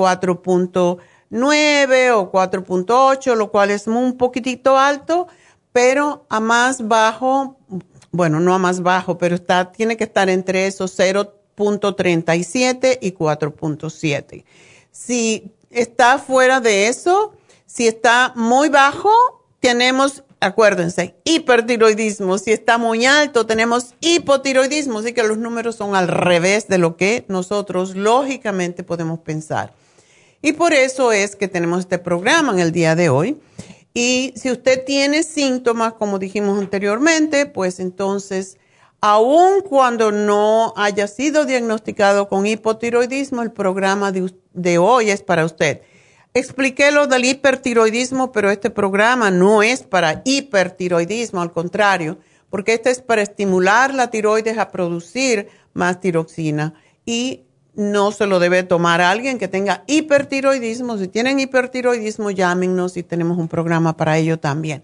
4.9 1.32 2.12
o 2.12 2.32
4.8, 2.32 3.36
lo 3.36 3.52
cual 3.52 3.72
es 3.72 3.88
un 3.88 4.18
poquitito 4.18 4.78
alto, 4.78 5.28
pero 5.72 6.26
a 6.30 6.40
más 6.40 6.88
bajo, 6.88 7.58
bueno, 8.12 8.40
no 8.40 8.54
a 8.54 8.58
más 8.58 8.82
bajo, 8.82 9.18
pero 9.18 9.36
está, 9.36 9.72
tiene 9.72 9.98
que 9.98 10.06
estar 10.06 10.30
entre 10.30 10.68
esos 10.68 10.98
0.37 10.98 13.00
y 13.02 13.14
4.7. 13.14 14.46
Si 14.92 15.52
está 15.70 16.18
fuera 16.18 16.60
de 16.60 16.88
eso, 16.88 17.34
si 17.66 17.88
está 17.88 18.34
muy 18.36 18.70
bajo, 18.70 19.12
tenemos, 19.60 20.24
acuérdense, 20.40 21.16
hipertiroidismo. 21.24 22.38
Si 22.38 22.52
está 22.52 22.78
muy 22.78 23.06
alto, 23.06 23.46
tenemos 23.46 23.94
hipotiroidismo. 24.00 25.00
Así 25.00 25.14
que 25.14 25.24
los 25.24 25.38
números 25.38 25.76
son 25.76 25.96
al 25.96 26.08
revés 26.08 26.68
de 26.68 26.80
lo 26.80 26.98
que 26.98 27.26
nosotros 27.28 27.96
lógicamente 27.96 28.84
podemos 28.84 29.20
pensar. 29.20 29.74
Y 30.42 30.54
por 30.54 30.74
eso 30.74 31.12
es 31.12 31.36
que 31.36 31.48
tenemos 31.48 31.80
este 31.80 32.00
programa 32.00 32.54
en 32.54 32.60
el 32.60 32.72
día 32.72 32.96
de 32.96 33.10
hoy. 33.10 33.40
Y 33.94 34.34
si 34.36 34.52
usted 34.52 34.86
tiene 34.86 35.24
síntomas, 35.24 35.94
como 35.94 36.20
dijimos 36.20 36.58
anteriormente, 36.60 37.46
pues 37.46 37.80
entonces, 37.80 38.58
aun 39.02 39.62
cuando 39.62 40.12
no 40.12 40.74
haya 40.78 41.08
sido 41.08 41.46
diagnosticado 41.46 42.30
con 42.30 42.46
hipotiroidismo, 42.46 43.42
el 43.42 43.52
programa 43.52 44.12
de, 44.12 44.34
de 44.54 44.78
hoy 44.78 45.10
es 45.10 45.22
para 45.24 45.44
usted. 45.44 45.82
Expliqué 46.34 46.92
lo 46.92 47.08
del 47.08 47.26
hipertiroidismo, 47.26 48.32
pero 48.32 48.52
este 48.52 48.70
programa 48.70 49.32
no 49.32 49.64
es 49.64 49.82
para 49.82 50.22
hipertiroidismo, 50.24 51.42
al 51.42 51.52
contrario, 51.52 52.20
porque 52.50 52.74
este 52.74 52.92
es 52.92 53.02
para 53.02 53.24
estimular 53.24 53.94
la 53.94 54.12
tiroides 54.12 54.58
a 54.60 54.70
producir 54.70 55.50
más 55.74 56.00
tiroxina 56.00 56.76
y 57.06 57.46
no 57.76 58.12
se 58.12 58.28
lo 58.28 58.40
debe 58.40 58.64
tomar 58.64 59.02
alguien 59.02 59.38
que 59.38 59.48
tenga 59.48 59.84
hipertiroidismo. 59.88 60.98
Si 60.98 61.08
tienen 61.08 61.40
hipertiroidismo, 61.40 62.32
llámenos 62.32 62.98
y 62.98 63.04
tenemos 63.04 63.38
un 63.38 63.48
programa 63.48 63.96
para 63.96 64.18
ello 64.18 64.38
también. 64.40 64.84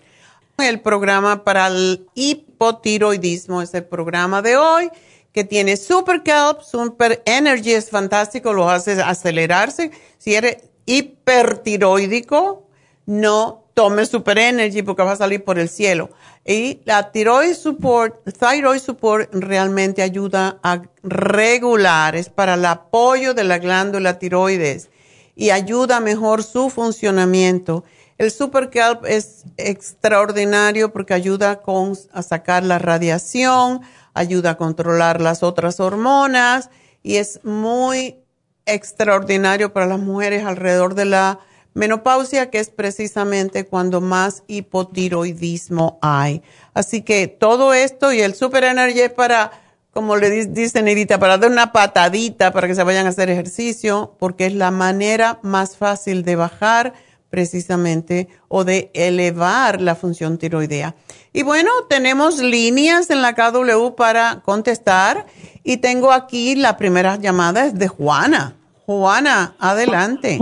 El 0.57 0.79
programa 0.79 1.43
para 1.43 1.67
el 1.67 2.07
hipotiroidismo 2.15 3.61
es 3.61 3.73
el 3.73 3.83
programa 3.83 4.41
de 4.41 4.55
hoy 4.55 4.89
que 5.33 5.43
tiene 5.43 5.75
Super 5.75 6.23
Kelp, 6.23 6.61
Super 6.61 7.21
Energy, 7.25 7.73
es 7.73 7.89
fantástico, 7.89 8.53
lo 8.53 8.69
hace 8.69 9.01
acelerarse. 9.01 9.91
Si 10.17 10.33
eres 10.33 10.59
hipertiroidico, 10.85 12.69
no 13.05 13.64
tome 13.75 14.05
Super 14.05 14.39
Energy 14.39 14.81
porque 14.81 15.03
va 15.03 15.11
a 15.11 15.17
salir 15.17 15.43
por 15.43 15.59
el 15.59 15.69
cielo. 15.69 16.09
Y 16.45 16.79
la 16.85 17.11
Thyroid 17.11 17.53
Support, 17.53 18.23
Thyroid 18.39 18.79
Support 18.79 19.33
realmente 19.33 20.01
ayuda 20.01 20.59
a 20.63 20.81
regular, 21.03 22.15
es 22.15 22.29
para 22.29 22.55
el 22.55 22.65
apoyo 22.65 23.33
de 23.33 23.43
la 23.43 23.59
glándula 23.59 24.17
tiroides 24.17 24.89
y 25.35 25.49
ayuda 25.49 25.99
mejor 25.99 26.41
su 26.41 26.69
funcionamiento. 26.69 27.83
El 28.17 28.31
Super 28.31 28.69
Kelp 28.69 29.05
es 29.05 29.43
extraordinario 29.57 30.93
porque 30.93 31.13
ayuda 31.13 31.61
con, 31.61 31.97
a 32.13 32.21
sacar 32.23 32.63
la 32.63 32.79
radiación, 32.79 33.81
ayuda 34.13 34.51
a 34.51 34.57
controlar 34.57 35.19
las 35.19 35.43
otras 35.43 35.81
hormonas 35.81 36.69
y 37.03 37.17
es 37.17 37.43
muy 37.43 38.23
extraordinario 38.65 39.73
para 39.73 39.85
las 39.85 39.99
mujeres 39.99 40.45
alrededor 40.45 40.95
de 40.95 41.05
la 41.05 41.39
menopausia, 41.75 42.49
que 42.49 42.59
es 42.59 42.69
precisamente 42.69 43.65
cuando 43.65 44.01
más 44.01 44.43
hipotiroidismo 44.47 45.99
hay. 46.01 46.41
Así 46.73 47.03
que 47.03 47.27
todo 47.27 47.73
esto 47.73 48.11
y 48.11 48.21
el 48.21 48.33
Super 48.33 48.63
Energy 48.63 49.01
es 49.01 49.11
para, 49.11 49.51
como 49.91 50.15
le 50.15 50.45
dice 50.45 50.81
Nedita, 50.81 51.19
para 51.19 51.37
dar 51.37 51.51
una 51.51 51.71
patadita 51.71 52.51
para 52.51 52.67
que 52.67 52.75
se 52.75 52.83
vayan 52.83 53.05
a 53.05 53.09
hacer 53.09 53.29
ejercicio, 53.29 54.15
porque 54.17 54.47
es 54.47 54.53
la 54.53 54.71
manera 54.71 55.39
más 55.43 55.77
fácil 55.77 56.23
de 56.23 56.37
bajar 56.37 56.93
precisamente 57.29 58.29
o 58.47 58.63
de 58.63 58.89
elevar 58.93 59.81
la 59.81 59.95
función 59.95 60.37
tiroidea. 60.37 60.95
Y 61.33 61.43
bueno, 61.43 61.69
tenemos 61.89 62.37
líneas 62.37 63.09
en 63.09 63.21
la 63.21 63.35
KW 63.35 63.95
para 63.97 64.41
contestar 64.45 65.25
y 65.61 65.77
tengo 65.77 66.13
aquí 66.13 66.55
la 66.55 66.77
primera 66.77 67.17
llamada 67.17 67.65
es 67.65 67.75
de 67.75 67.89
Juana. 67.89 68.55
Juana, 68.85 69.55
adelante. 69.59 70.39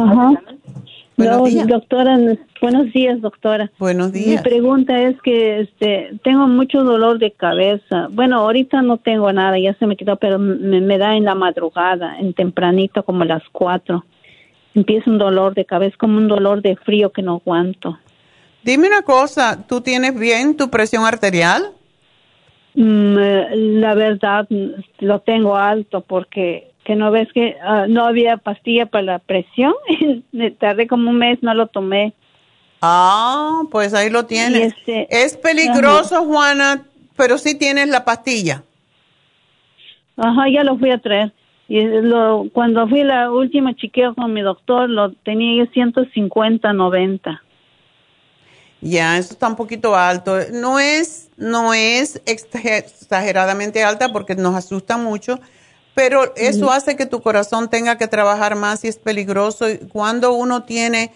Buenos 1.16 1.50
días. 1.50 1.68
doctora, 1.68 2.18
buenos 2.62 2.92
días, 2.92 3.22
doctora. 3.22 3.72
Buenos 3.78 4.12
días. 4.12 4.44
Mi 4.44 4.50
pregunta 4.50 5.00
es 5.02 5.22
que 5.22 5.62
este, 5.62 6.20
tengo 6.24 6.48
mucho 6.48 6.84
dolor 6.84 7.20
de 7.20 7.32
cabeza. 7.32 8.08
Bueno, 8.12 8.38
ahorita 8.40 8.82
no 8.82 8.98
tengo 8.98 9.32
nada, 9.32 9.60
ya 9.60 9.74
se 9.76 9.86
me 9.86 9.96
quitó, 9.96 10.16
pero 10.16 10.40
me, 10.40 10.82
me 10.82 10.98
da 10.98 11.16
en 11.16 11.26
la 11.26 11.36
madrugada, 11.36 12.18
en 12.20 12.34
tempranito, 12.34 13.04
como 13.04 13.24
las 13.26 13.44
cuatro 13.52 14.04
empieza 14.76 15.10
un 15.10 15.18
dolor 15.18 15.54
de 15.54 15.66
cabeza, 15.66 15.96
como 16.00 16.18
un 16.18 16.28
dolor 16.28 16.62
de 16.62 16.76
frío 16.76 17.12
que 17.12 17.22
no 17.22 17.36
aguanto. 17.36 17.98
Dime 18.64 18.88
una 18.88 19.02
cosa, 19.02 19.66
¿tú 19.68 19.82
tienes 19.82 20.18
bien 20.18 20.56
tu 20.56 20.70
presión 20.70 21.06
arterial? 21.06 21.72
Mm, 22.76 23.18
eh, 23.20 23.48
la 23.56 23.94
verdad, 23.94 24.48
lo 25.00 25.20
tengo 25.20 25.56
alto 25.56 26.02
porque 26.02 26.72
que 26.84 26.96
no 26.96 27.12
ves 27.12 27.32
que 27.34 27.58
ah, 27.64 27.86
no 27.88 28.06
había 28.06 28.38
pastilla 28.38 28.86
para 28.86 29.04
la 29.04 29.20
presión. 29.20 29.74
Tardé 30.60 30.88
como 30.88 31.10
un 31.10 31.18
mes, 31.18 31.40
no 31.42 31.54
lo 31.54 31.68
tomé. 31.68 32.14
Ah, 32.82 33.62
pues 33.72 33.94
ahí 33.94 34.10
lo 34.10 34.26
tienes. 34.26 34.74
Este, 34.74 35.08
es 35.10 35.38
peligroso, 35.38 36.26
Juana, 36.26 36.84
pero 37.16 37.38
sí 37.38 37.56
tienes 37.58 37.88
la 37.88 38.04
pastilla. 38.04 38.64
Ajá, 40.18 40.50
ya 40.50 40.64
lo 40.64 40.78
fui 40.78 40.92
a 40.92 40.98
traer. 40.98 41.32
Y 41.70 41.82
lo, 41.82 42.50
cuando 42.52 42.88
fui 42.88 43.04
la 43.04 43.32
última 43.32 43.74
chequeo 43.74 44.14
con 44.14 44.34
mi 44.34 44.42
doctor, 44.42 44.90
lo 44.90 45.14
tenía 45.14 45.66
150, 45.68 46.74
90. 46.74 47.42
Ya, 48.82 49.18
eso 49.18 49.34
está 49.34 49.48
un 49.48 49.56
poquito 49.56 49.96
alto. 49.96 50.38
No 50.52 50.78
es, 50.78 51.30
no 51.38 51.74
es 51.74 52.22
exageradamente 52.26 53.82
alta 53.82 54.12
porque 54.12 54.36
nos 54.36 54.56
asusta 54.56 54.98
mucho, 54.98 55.40
pero 55.96 56.34
eso 56.36 56.72
hace 56.72 56.96
que 56.96 57.06
tu 57.06 57.22
corazón 57.22 57.70
tenga 57.70 57.98
que 57.98 58.08
trabajar 58.08 58.56
más 58.56 58.84
y 58.84 58.88
es 58.88 58.98
peligroso. 58.98 59.66
Cuando 59.92 60.34
uno 60.34 60.64
tiene 60.64 61.14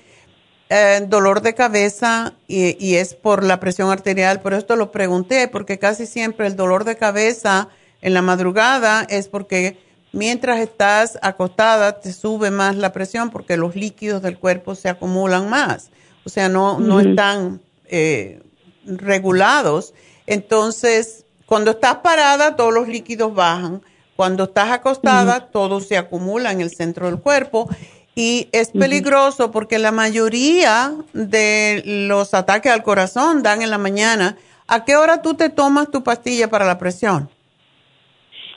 eh, 0.69 1.03
dolor 1.07 1.41
de 1.41 1.55
cabeza 1.55 2.33
y, 2.47 2.77
y, 2.85 2.95
es 2.95 3.15
por 3.15 3.43
la 3.43 3.59
presión 3.59 3.89
arterial, 3.89 4.41
por 4.41 4.53
esto 4.53 4.75
lo 4.75 4.91
pregunté, 4.91 5.47
porque 5.47 5.79
casi 5.79 6.05
siempre 6.05 6.47
el 6.47 6.55
dolor 6.55 6.83
de 6.83 6.97
cabeza 6.97 7.69
en 8.01 8.13
la 8.13 8.21
madrugada 8.21 9.05
es 9.09 9.27
porque 9.27 9.79
mientras 10.11 10.59
estás 10.59 11.17
acostada 11.21 11.99
te 11.99 12.13
sube 12.13 12.51
más 12.51 12.75
la 12.75 12.91
presión 12.91 13.29
porque 13.29 13.57
los 13.57 13.75
líquidos 13.75 14.21
del 14.21 14.37
cuerpo 14.39 14.75
se 14.75 14.89
acumulan 14.89 15.49
más, 15.49 15.89
o 16.25 16.29
sea, 16.29 16.49
no, 16.49 16.79
no 16.79 16.99
están 16.99 17.61
eh, 17.85 18.41
regulados. 18.85 19.93
Entonces, 20.25 21.25
cuando 21.45 21.71
estás 21.71 21.97
parada, 21.97 22.55
todos 22.55 22.73
los 22.73 22.87
líquidos 22.87 23.33
bajan. 23.33 23.81
Cuando 24.17 24.45
estás 24.45 24.71
acostada, 24.71 25.51
todo 25.51 25.79
se 25.79 25.95
acumula 25.95 26.51
en 26.51 26.59
el 26.59 26.71
centro 26.71 27.05
del 27.05 27.19
cuerpo 27.19 27.69
Y 28.15 28.49
es 28.51 28.71
peligroso 28.71 29.51
porque 29.51 29.77
la 29.77 29.91
mayoría 29.91 30.91
de 31.13 31.83
los 31.85 32.33
ataques 32.33 32.71
al 32.71 32.81
corazón 32.81 33.43
dan 33.43 33.61
en 33.61 33.69
la 33.69 33.77
mañana. 33.77 34.37
¿A 34.67 34.85
qué 34.85 34.95
hora 34.95 35.21
tú 35.21 35.35
te 35.35 35.49
tomas 35.49 35.91
tu 35.91 36.01
pastilla 36.01 36.49
para 36.49 36.65
la 36.65 36.79
presión? 36.79 37.29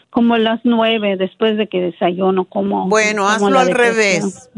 Como 0.08 0.38
las 0.38 0.60
nueve 0.64 1.18
después 1.18 1.58
de 1.58 1.68
que 1.68 1.78
desayuno. 1.78 2.46
Como, 2.46 2.88
bueno, 2.88 3.28
hazlo 3.28 3.58
al 3.58 3.72
revés. 3.72 4.48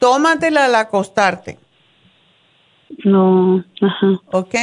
Tómatela 0.00 0.64
al 0.64 0.74
acostarte. 0.74 1.56
No, 3.04 3.64
ajá. 3.80 4.20
¿Ok? 4.32 4.56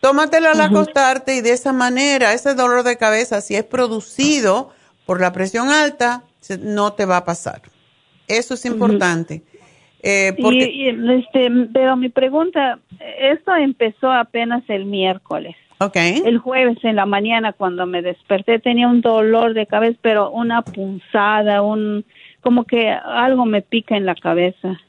Tómatela 0.00 0.52
al 0.52 0.60
acostarte 0.60 1.36
y 1.36 1.40
de 1.40 1.50
esa 1.50 1.72
manera 1.72 2.32
ese 2.32 2.54
dolor 2.54 2.84
de 2.84 2.96
cabeza, 2.96 3.40
si 3.40 3.56
es 3.56 3.64
producido 3.64 4.70
por 5.06 5.20
la 5.20 5.32
presión 5.32 5.70
alta, 5.70 6.22
no 6.60 6.92
te 6.92 7.04
va 7.04 7.18
a 7.18 7.24
pasar. 7.24 7.62
Eso 8.28 8.54
es 8.54 8.64
importante. 8.64 9.42
Eh, 10.02 10.34
porque... 10.40 10.90
este, 10.90 11.50
pero 11.72 11.96
mi 11.96 12.08
pregunta, 12.08 12.78
esto 13.18 13.54
empezó 13.56 14.12
apenas 14.12 14.62
el 14.68 14.84
miércoles. 14.84 15.56
Okay. 15.80 16.22
El 16.24 16.38
jueves 16.38 16.78
en 16.82 16.96
la 16.96 17.06
mañana 17.06 17.52
cuando 17.52 17.86
me 17.86 18.02
desperté 18.02 18.58
tenía 18.58 18.88
un 18.88 19.00
dolor 19.00 19.54
de 19.54 19.66
cabeza, 19.66 19.96
pero 20.02 20.30
una 20.30 20.62
punzada, 20.62 21.62
un 21.62 22.04
como 22.40 22.64
que 22.64 22.90
algo 22.90 23.44
me 23.46 23.62
pica 23.62 23.96
en 23.96 24.04
la 24.04 24.14
cabeza, 24.14 24.80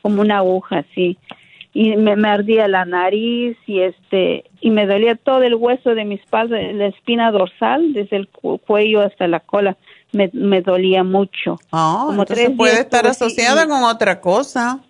como 0.00 0.22
una 0.22 0.38
aguja 0.38 0.78
así. 0.78 1.18
Y 1.80 1.96
me, 1.96 2.16
me 2.16 2.28
ardía 2.28 2.66
la 2.66 2.84
nariz 2.84 3.56
y 3.68 3.82
este 3.82 4.42
y 4.60 4.70
me 4.70 4.84
dolía 4.84 5.14
todo 5.14 5.44
el 5.44 5.54
hueso 5.54 5.94
de 5.94 6.04
mi 6.04 6.16
espalda, 6.16 6.60
la 6.72 6.86
espina 6.86 7.30
dorsal, 7.30 7.92
desde 7.92 8.16
el 8.16 8.28
cuello 8.66 9.02
hasta 9.02 9.28
la 9.28 9.38
cola 9.38 9.76
me, 10.12 10.28
me 10.32 10.60
dolía 10.60 11.04
mucho. 11.04 11.60
Ah, 11.70 12.08
entonces 12.10 12.50
puede 12.56 12.80
estar 12.80 13.06
asociada 13.06 13.68
con 13.68 13.84
otra 13.84 14.20
cosa. 14.20 14.80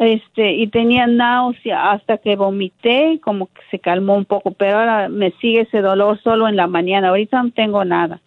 Este, 0.00 0.54
y 0.54 0.66
tenía 0.66 1.06
náusea 1.06 1.92
hasta 1.92 2.18
que 2.18 2.34
vomité, 2.34 3.20
como 3.22 3.46
que 3.46 3.60
se 3.70 3.78
calmó 3.78 4.16
un 4.16 4.24
poco, 4.24 4.50
pero 4.50 4.78
ahora 4.78 5.08
me 5.08 5.30
sigue 5.40 5.60
ese 5.60 5.82
dolor 5.82 6.20
solo 6.24 6.48
en 6.48 6.56
la 6.56 6.66
mañana. 6.66 7.10
Ahorita 7.10 7.40
no 7.42 7.52
tengo 7.52 7.84
nada. 7.84 8.20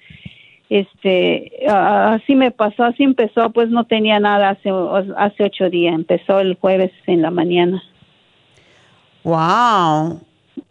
Este, 0.72 1.68
así 1.68 2.34
me 2.34 2.50
pasó, 2.50 2.86
así 2.86 3.04
empezó, 3.04 3.50
pues 3.50 3.68
no 3.68 3.88
tenía 3.88 4.22
nada 4.22 4.52
hace, 4.52 4.70
hace 5.18 5.44
ocho 5.44 5.70
días. 5.70 5.94
Empezó 5.94 6.40
el 6.40 6.56
jueves 6.56 6.94
en 7.08 7.22
la 7.22 7.30
mañana. 7.30 7.84
Wow. 9.26 10.22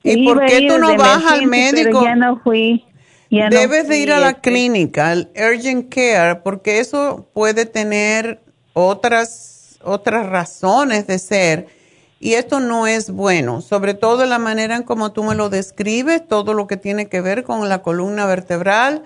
¿Y 0.03 0.25
por 0.25 0.47
qué 0.47 0.67
tú 0.67 0.79
no 0.79 0.97
vas 0.97 1.23
al 1.31 1.47
médico? 1.47 2.03
ya 2.03 2.17
no 2.17 2.41
fui. 2.41 2.83
Debes 3.29 3.89
de 3.89 3.99
ir 3.99 4.11
a 4.11 4.21
la 4.21 4.41
clínica, 4.41 5.11
al 5.11 5.29
urgent 5.37 5.95
care, 5.95 6.37
porque 6.37 6.81
eso 6.81 7.29
puede 7.35 7.67
tener 7.67 8.41
otras, 8.73 9.79
otras 9.85 10.25
razones 10.25 11.07
de 11.09 11.19
ser. 11.19 11.67
Y 12.21 12.35
esto 12.35 12.59
no 12.59 12.87
es 12.87 13.11
bueno, 13.11 13.61
sobre 13.61 13.93
todo 13.93 14.25
la 14.25 14.39
manera 14.39 14.77
en 14.77 14.83
como 14.83 15.13
tú 15.13 15.25
me 15.25 15.35
lo 15.35 15.51
describes, 15.51 16.27
todo 16.27 16.55
lo 16.55 16.67
que 16.67 16.79
tiene 16.79 17.11
que 17.11 17.21
ver 17.21 17.45
con 17.45 17.69
la 17.69 17.83
columna 17.83 18.25
vertebral 18.25 19.03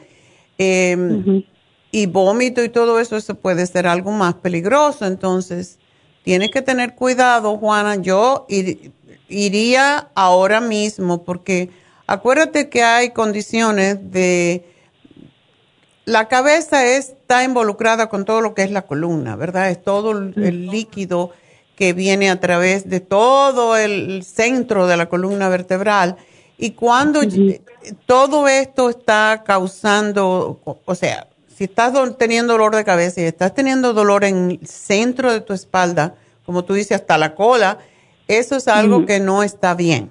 em, 0.59 1.45
y 1.91 2.07
vómito 2.07 2.63
y 2.63 2.69
todo 2.69 2.99
eso, 3.01 3.17
eso 3.17 3.35
puede 3.35 3.67
ser 3.67 3.87
algo 3.87 4.11
más 4.11 4.35
peligroso. 4.35 5.07
Entonces, 5.07 5.79
tienes 6.23 6.51
que 6.51 6.63
tener 6.63 6.95
cuidado, 6.95 7.57
Juana. 7.59 7.97
Yo 7.97 8.47
iría 9.29 10.09
ahora 10.15 10.61
mismo 10.61 11.25
porque 11.25 11.71
Acuérdate 12.07 12.69
que 12.69 12.83
hay 12.83 13.11
condiciones 13.11 14.13
de... 14.13 14.65
La 16.05 16.29
cabeza 16.29 16.85
está 16.85 17.45
involucrada 17.45 18.11
con 18.11 18.27
todo 18.27 18.43
lo 18.43 18.55
que 18.55 18.63
es 18.63 18.71
la 18.71 18.83
columna, 18.83 19.37
¿verdad? 19.37 19.71
Es 19.71 19.83
todo 19.83 20.11
el, 20.11 20.67
líquido 20.67 21.31
que 21.77 21.95
viene 21.95 22.29
a 22.29 22.39
través 22.41 22.91
de 22.91 23.01
todo 23.01 23.75
el 23.75 24.23
centro 24.23 24.87
de 24.87 24.99
la 24.99 25.09
columna 25.09 25.49
vertebral. 25.49 26.17
Y 26.59 26.73
cuando 26.73 27.23
todo 28.07 28.49
esto 28.49 28.91
está 28.91 29.43
causando, 29.45 30.61
o 30.85 30.95
sea, 30.95 31.27
si 31.55 31.65
estás 31.65 31.95
teniendo 32.19 32.55
dolor 32.55 32.75
de 32.75 32.85
cabeza 32.85 33.21
y 33.21 33.25
estás 33.25 33.55
teniendo 33.55 33.93
dolor 33.95 34.25
en 34.25 34.51
el 34.61 34.67
centro 34.67 35.33
de 35.33 35.41
tu 35.41 35.53
espalda, 35.53 36.15
como 36.45 36.65
tú 36.65 36.75
dices, 36.75 36.93
hasta 36.93 37.17
la 37.17 37.35
cola, 37.35 37.79
eso 38.27 38.57
es 38.57 38.69
algo 38.69 39.07
que 39.07 39.21
no 39.21 39.43
está 39.43 39.75
bien. 39.75 40.11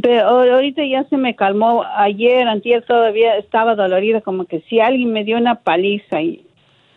Pero 0.00 0.26
ahorita 0.28 0.82
ya 0.84 1.04
se 1.08 1.16
me 1.16 1.36
calmó. 1.36 1.84
Ayer, 1.96 2.48
antier 2.48 2.84
todavía 2.84 3.36
estaba 3.36 3.74
dolorida, 3.74 4.20
como 4.22 4.46
que 4.46 4.62
si 4.68 4.80
alguien 4.80 5.12
me 5.12 5.24
dio 5.24 5.36
una 5.36 5.56
paliza. 5.56 6.22
Y, 6.22 6.46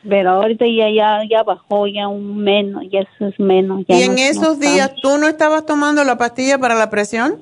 pero 0.08 0.32
ahorita 0.32 0.66
ya, 0.66 0.90
ya, 0.90 1.22
ya 1.30 1.44
bajó, 1.44 1.88
ya 1.88 2.08
un 2.08 2.38
menos, 2.38 2.84
ya 2.92 3.02
eso 3.02 3.28
es 3.28 3.40
menos. 3.40 3.84
¿Y 3.88 4.04
en 4.04 4.18
esos 4.18 4.60
días 4.60 4.94
tú 5.02 5.18
no 5.18 5.28
estabas 5.28 5.66
tomando 5.66 6.04
la 6.04 6.18
pastilla 6.18 6.58
para 6.58 6.76
la 6.76 6.90
presión? 6.90 7.42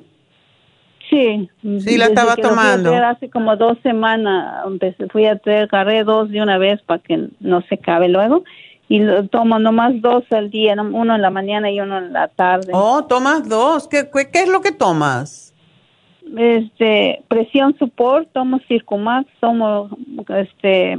Sí. 1.10 1.48
Sí, 1.80 1.98
la 1.98 2.06
estaba 2.06 2.36
tomando. 2.36 2.94
hace 2.94 3.28
como 3.30 3.56
dos 3.56 3.78
semanas 3.82 4.64
empecé, 4.66 5.08
fui 5.08 5.26
a 5.26 5.38
traer, 5.38 5.68
carré 5.68 6.04
dos 6.04 6.30
de 6.30 6.42
una 6.42 6.58
vez 6.58 6.80
para 6.82 7.00
que 7.00 7.28
no 7.40 7.62
se 7.62 7.78
cabe 7.78 8.08
luego. 8.08 8.44
Y 8.88 8.98
lo 9.00 9.26
tomo 9.28 9.58
nomás 9.58 9.92
dos 10.00 10.24
al 10.30 10.50
día, 10.50 10.74
uno 10.74 11.14
en 11.14 11.22
la 11.22 11.30
mañana 11.30 11.70
y 11.70 11.80
uno 11.80 11.98
en 11.98 12.12
la 12.12 12.28
tarde. 12.28 12.72
Oh, 12.72 13.04
tomas 13.04 13.48
dos. 13.48 13.88
¿Qué, 13.88 14.10
qué 14.10 14.40
es 14.40 14.48
lo 14.48 14.60
que 14.60 14.72
tomas? 14.72 15.44
este 16.36 17.22
presión 17.28 17.76
support, 17.78 18.28
tomo 18.32 18.60
Circumax, 18.66 19.28
tomo 19.40 19.90
este 20.28 20.98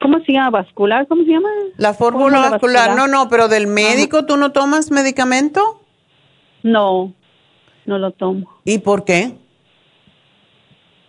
¿cómo 0.00 0.20
se 0.24 0.32
llama? 0.32 0.50
vascular, 0.50 1.06
¿cómo 1.06 1.24
se 1.24 1.30
llama? 1.30 1.48
La 1.76 1.94
fórmula 1.94 2.50
vascular. 2.50 2.96
no, 2.96 3.06
no, 3.06 3.28
pero 3.28 3.48
del 3.48 3.66
médico 3.66 4.26
tú 4.26 4.36
no 4.36 4.52
tomas 4.52 4.90
medicamento? 4.90 5.80
No. 6.62 7.12
No 7.86 7.98
lo 7.98 8.10
tomo. 8.10 8.48
¿Y 8.64 8.78
por 8.78 9.04
qué? 9.04 9.34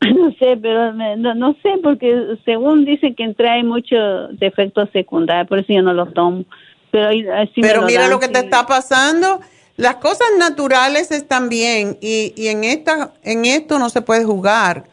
No 0.02 0.32
sé, 0.40 0.58
pero 0.62 0.94
no, 0.94 1.54
sé, 1.64 1.72
porque 1.82 2.38
según 2.46 2.86
dicen 2.86 3.16
que 3.16 3.34
trae 3.34 3.64
muchos 3.64 4.38
defectos 4.40 4.90
secundarios, 4.94 5.48
por 5.48 5.60
eso 5.60 5.74
yo 5.74 5.82
no 5.82 5.94
lo 5.94 6.06
tomo. 6.08 6.46
Pero, 6.92 7.10
pero 7.56 7.82
mira 7.82 8.08
lo 8.08 8.20
que 8.20 8.28
te 8.28 8.40
está 8.40 8.66
pasando 8.66 9.42
las 9.78 9.98
cosas 9.98 10.28
naturales 10.40 11.12
están 11.12 11.50
bien 11.50 12.00
y, 12.02 12.34
y 12.36 12.48
en, 12.48 12.64
esta, 12.64 13.14
en 13.24 13.46
esto 13.46 13.78
no 13.78 13.90
se 13.90 14.02
puede 14.02 14.26
jugar 14.26 14.86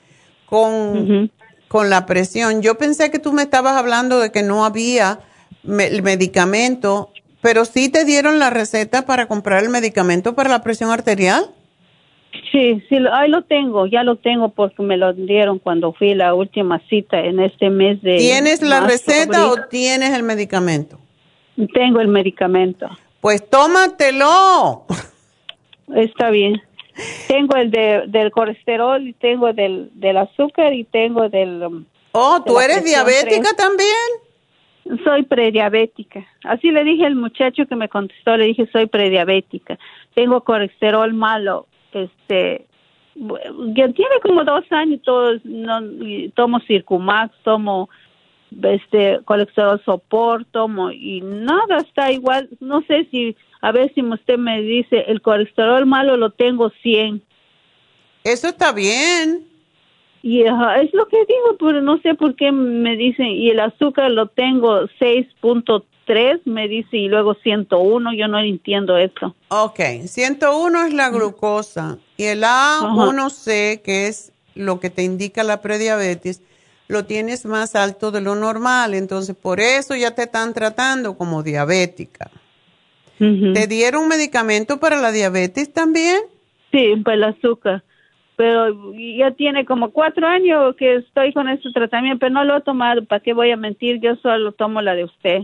con, 0.45 1.31
con 1.69 1.91
la 1.91 2.05
presión. 2.05 2.61
Yo 2.61 2.77
pensé 2.77 3.11
que 3.11 3.19
tú 3.19 3.33
me 3.33 3.43
estabas 3.43 3.77
hablando 3.77 4.21
de 4.21 4.31
que 4.31 4.43
no 4.43 4.65
había 4.65 5.21
el 5.67 6.03
medicamento, 6.03 7.11
pero 7.41 7.65
sí 7.65 7.89
te 7.89 8.05
dieron 8.05 8.39
la 8.39 8.51
receta 8.51 9.07
para 9.07 9.27
comprar 9.27 9.63
el 9.63 9.71
medicamento 9.71 10.35
para 10.35 10.51
la 10.51 10.63
presión 10.63 10.91
arterial. 10.91 11.51
Sí, 12.51 12.83
sí, 12.89 12.97
ahí 13.13 13.31
lo 13.31 13.43
tengo, 13.43 13.87
ya 13.87 14.03
lo 14.03 14.17
tengo 14.17 14.49
porque 14.49 14.83
me 14.83 14.97
lo 14.97 15.13
dieron 15.13 15.59
cuando 15.59 15.93
fui 15.93 16.15
la 16.15 16.35
última 16.35 16.81
cita 16.89 17.21
en 17.21 17.41
este 17.41 17.71
mes 17.71 18.01
de... 18.03 18.17
¿Tienes 18.17 18.63
la 18.63 18.81
receta 18.81 19.49
o 19.49 19.57
tienes 19.69 20.11
el 20.11 20.23
medicamento? 20.23 20.99
Tengo 21.73 22.01
el 22.01 22.09
medicamento. 22.09 22.89
Pues 23.21 23.49
tómatelo. 23.49 24.85
Está 25.95 26.31
bien. 26.31 26.61
Tengo 27.29 27.57
el 27.57 27.71
de, 27.71 28.05
del 28.07 28.31
colesterol, 28.31 29.07
y 29.07 29.13
tengo 29.15 29.53
del, 29.53 29.91
del 29.95 30.17
azúcar 30.17 30.73
y 30.73 30.85
tengo 30.85 31.29
del... 31.29 31.63
Um, 31.63 31.85
oh, 32.13 32.43
¿tú 32.45 32.59
eres 32.61 32.85
diabética 32.85 33.51
también? 33.57 35.01
Soy 35.03 35.23
prediabética. 35.23 36.27
Así 36.45 36.71
le 36.71 36.85
dije 36.85 37.07
al 37.07 37.17
muchacho 37.17 37.67
que 37.67 37.75
me 37.75 37.89
contestó, 37.89 38.37
le 38.37 38.47
dije 38.47 38.69
soy 38.71 38.87
prediabética. 38.87 39.79
Tengo 40.15 40.43
colesterol 40.43 41.13
malo. 41.15 41.67
Este, 41.95 42.67
ya 43.15 43.89
tiene 43.89 44.21
como 44.23 44.45
dos 44.45 44.65
años, 44.71 45.01
todos, 45.03 45.45
no, 45.45 45.81
tomo 46.35 46.61
Circumax, 46.61 47.35
tomo 47.43 47.89
este 48.63 49.21
colesterol 49.25 49.81
soporto 49.85 50.69
y 50.93 51.21
nada 51.23 51.79
está 51.79 52.13
igual. 52.13 52.49
No 52.61 52.83
sé 52.83 53.09
si 53.11 53.37
a 53.61 53.73
ver 53.73 53.93
si 53.95 54.03
usted 54.03 54.39
me 54.39 54.61
dice 54.61 55.05
el 55.09 55.23
colesterol 55.23 55.87
malo 55.87 56.17
lo 56.17 56.31
tengo 56.31 56.71
100 56.83 57.23
eso 58.25 58.49
está 58.49 58.73
bien. 58.73 59.47
Y 60.23 60.41
es 60.41 60.95
lo 60.95 61.07
que 61.09 61.19
digo 61.19 61.57
pero 61.59 61.83
no 61.83 61.99
sé 61.99 62.15
por 62.15 62.35
qué 62.35 62.51
me 62.51 62.97
dicen 62.97 63.27
y 63.27 63.51
el 63.51 63.61
azúcar 63.61 64.11
lo 64.11 64.29
tengo 64.29 64.89
6.3 64.99 65.85
me 66.45 66.69
dice 66.69 66.97
y 66.97 67.09
luego 67.09 67.35
101 67.35 68.13
yo 68.15 68.29
no 68.29 68.39
entiendo 68.39 68.97
eso 68.97 69.35
Ok, 69.49 69.81
101 70.07 70.87
es 70.87 70.93
la 70.95 71.11
glucosa 71.11 71.99
y 72.17 72.25
el 72.25 72.43
A1C 72.43 73.83
que 73.83 74.09
es 74.09 74.33
lo 74.55 74.81
que 74.81 74.91
te 74.91 75.03
indica 75.03 75.43
la 75.43 75.61
prediabetes 75.61 76.43
lo 76.89 77.05
tienes 77.05 77.47
más 77.47 77.75
alto 77.75 78.11
de 78.11 78.21
lo 78.21 78.35
normal, 78.35 78.95
entonces 78.95 79.35
por 79.35 79.61
eso 79.61 79.95
ya 79.97 80.15
te 80.15 80.23
están 80.23 80.53
tratando 80.53 81.17
como 81.17 81.43
diabética. 81.43 82.31
¿Te 83.19 83.67
dieron 83.67 84.09
medicamento 84.09 84.81
para 84.81 85.01
la 85.01 85.13
diabetes 85.13 85.73
también? 85.73 86.19
Sí, 86.73 86.97
para 87.03 87.17
el 87.17 87.25
azúcar, 87.25 87.83
pero 88.37 88.93
ya 88.93 89.31
tiene 89.31 89.65
como 89.65 89.93
cuatro 89.93 90.27
años 90.27 90.75
que 90.77 90.97
estoy 90.97 91.33
con 91.33 91.49
ese 91.49 91.71
tratamiento, 91.73 92.19
pero 92.19 92.35
no 92.35 92.45
lo 92.45 92.57
he 92.57 92.61
tomado, 92.61 93.05
¿para 93.05 93.21
qué 93.21 93.33
voy 93.33 93.51
a 93.53 93.57
mentir? 93.57 94.01
Yo 94.01 94.17
solo 94.17 94.53
tomo 94.53 94.83
la 94.83 94.95
de 94.95 95.05
usted. 95.05 95.43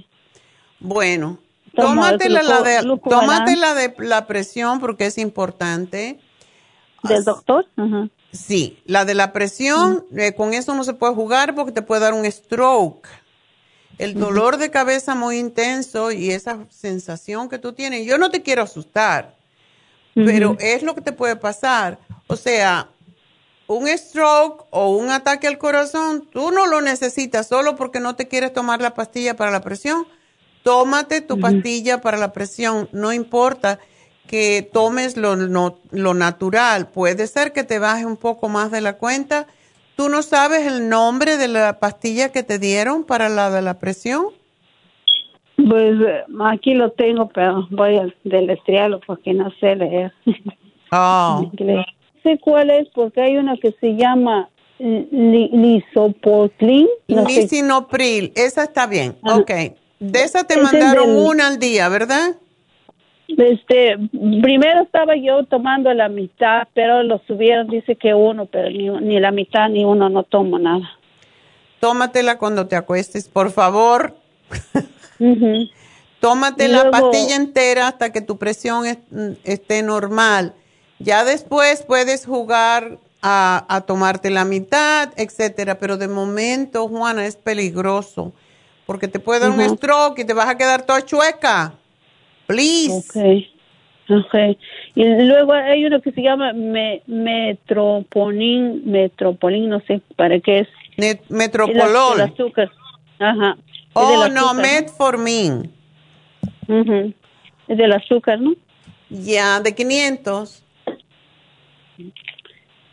Bueno, 0.80 1.38
tómate 1.76 2.28
la, 2.28 2.62
de, 2.62 2.98
tómate 3.08 3.56
la 3.56 3.74
de 3.74 3.94
la 3.98 4.26
presión 4.26 4.80
porque 4.80 5.06
es 5.06 5.18
importante. 5.18 6.18
¿Del 7.02 7.24
doctor? 7.24 7.66
Sí, 8.32 8.78
la 8.86 9.04
de 9.04 9.14
la 9.14 9.32
presión, 9.32 10.04
eh, 10.16 10.34
con 10.34 10.54
eso 10.54 10.74
no 10.74 10.84
se 10.84 10.94
puede 10.94 11.14
jugar 11.14 11.54
porque 11.54 11.72
te 11.72 11.82
puede 11.82 12.00
dar 12.00 12.14
un 12.14 12.30
stroke. 12.30 13.08
El 13.98 14.14
dolor 14.14 14.56
de 14.56 14.70
cabeza 14.70 15.14
muy 15.14 15.38
intenso 15.38 16.10
y 16.10 16.30
esa 16.30 16.64
sensación 16.70 17.50
que 17.50 17.58
tú 17.58 17.74
tienes. 17.74 18.06
Yo 18.06 18.16
no 18.16 18.30
te 18.30 18.40
quiero 18.40 18.62
asustar, 18.62 19.34
pero 20.14 20.56
es 20.58 20.82
lo 20.82 20.94
que 20.94 21.02
te 21.02 21.12
puede 21.12 21.36
pasar. 21.36 21.98
O 22.26 22.36
sea, 22.36 22.88
un 23.66 23.86
stroke 23.86 24.64
o 24.70 24.96
un 24.96 25.10
ataque 25.10 25.46
al 25.46 25.58
corazón, 25.58 26.26
tú 26.32 26.50
no 26.50 26.66
lo 26.66 26.80
necesitas 26.80 27.46
solo 27.46 27.76
porque 27.76 28.00
no 28.00 28.16
te 28.16 28.26
quieres 28.26 28.54
tomar 28.54 28.80
la 28.80 28.94
pastilla 28.94 29.36
para 29.36 29.50
la 29.50 29.60
presión. 29.60 30.06
Tómate 30.62 31.20
tu 31.20 31.40
pastilla 31.40 32.00
para 32.00 32.18
la 32.18 32.32
presión, 32.32 32.88
no 32.92 33.12
importa 33.12 33.78
que 34.26 34.68
tomes 34.72 35.16
lo, 35.16 35.34
lo 35.90 36.14
natural. 36.14 36.88
Puede 36.88 37.26
ser 37.26 37.52
que 37.52 37.64
te 37.64 37.78
baje 37.78 38.06
un 38.06 38.16
poco 38.16 38.48
más 38.48 38.70
de 38.70 38.80
la 38.80 38.98
cuenta. 38.98 39.46
¿Tú 39.96 40.08
no 40.08 40.22
sabes 40.22 40.66
el 40.66 40.88
nombre 40.88 41.36
de 41.36 41.48
la 41.48 41.80
pastilla 41.80 42.30
que 42.30 42.42
te 42.42 42.58
dieron 42.58 43.04
para 43.04 43.28
la 43.28 43.50
de 43.50 43.60
la 43.60 43.78
presión? 43.78 44.26
Pues 45.56 46.00
eh, 46.00 46.24
aquí 46.44 46.74
lo 46.74 46.92
tengo, 46.92 47.28
pero 47.28 47.66
voy 47.70 47.96
a 47.96 48.06
deletrearlo 48.24 49.00
porque 49.06 49.34
no 49.34 49.50
sé 49.60 49.76
leer. 49.76 50.12
Oh. 50.92 51.48
sé 52.24 52.40
cuál 52.40 52.70
es 52.70 52.88
porque 52.92 53.20
hay 53.20 53.36
una 53.36 53.56
que 53.56 53.70
se 53.80 53.94
llama 53.94 54.48
lisopotlin. 54.80 56.88
Lisinopril, 57.06 58.32
esa 58.34 58.64
está 58.64 58.88
bien. 58.88 59.14
Ok. 59.22 59.52
De 60.00 60.22
esa 60.22 60.44
te 60.44 60.56
mandaron 60.56 61.10
una 61.10 61.46
al 61.48 61.58
día, 61.58 61.88
¿verdad? 61.90 62.36
Este, 63.28 63.96
primero 64.10 64.82
estaba 64.82 65.14
yo 65.14 65.44
tomando 65.44 65.92
la 65.92 66.08
mitad, 66.08 66.66
pero 66.74 67.02
lo 67.02 67.20
subieron, 67.26 67.68
dice 67.68 67.96
que 67.96 68.14
uno, 68.14 68.46
pero 68.46 68.70
ni, 68.70 69.20
la 69.20 69.30
mitad 69.30 69.68
ni 69.68 69.84
uno 69.84 70.08
no 70.08 70.22
tomo 70.24 70.58
nada. 70.58 70.90
Tómatela 71.80 72.38
cuando 72.38 72.66
te 72.66 72.76
acuestes, 72.76 73.28
por 73.28 73.50
favor. 73.50 74.16
Tómate 76.20 76.68
la 76.68 76.90
pastilla 76.90 77.36
entera 77.36 77.88
hasta 77.88 78.10
que 78.10 78.20
tu 78.20 78.38
presión 78.38 78.84
esté 79.44 79.82
normal. 79.82 80.54
Ya 80.98 81.24
después 81.24 81.82
puedes 81.82 82.26
jugar 82.26 82.98
a, 83.22 83.84
tomarte 83.86 84.30
la 84.30 84.44
mitad, 84.44 85.10
etcétera, 85.16 85.78
pero 85.78 85.96
de 85.98 86.08
momento, 86.08 86.88
Juana, 86.88 87.26
es 87.26 87.36
peligroso 87.36 88.32
porque 88.90 89.06
te 89.06 89.20
puede 89.20 89.38
dar 89.38 89.50
un 89.50 89.76
stroke 89.76 90.18
y 90.18 90.24
te 90.24 90.34
vas 90.34 90.48
a 90.48 90.58
quedar 90.58 90.84
toda 90.84 91.00
chueca. 91.06 91.74
Please. 92.48 92.90
Okay. 93.08 93.48
Okay. 94.08 94.58
Y 94.96 95.04
luego 95.04 95.52
hay 95.52 95.84
uno 95.84 96.00
que 96.00 96.10
se 96.10 96.20
llama 96.20 96.52
me, 96.52 97.00
Metropolin, 97.06 98.82
Metropolin, 98.90 99.68
no 99.68 99.78
sé 99.86 100.02
para 100.16 100.40
qué 100.40 100.66
es. 100.98 101.18
metropolol. 101.28 102.18
El, 102.18 102.32
azúcar. 102.32 102.68
Ajá. 103.20 103.56
Oh, 103.92 104.26
no, 104.26 104.54
Metformin. 104.54 105.70
Es 107.68 107.78
del 107.78 107.92
azúcar, 107.92 108.40
¿no? 108.40 108.54
Ya, 109.08 109.60
de 109.60 109.72
500. 109.72 110.64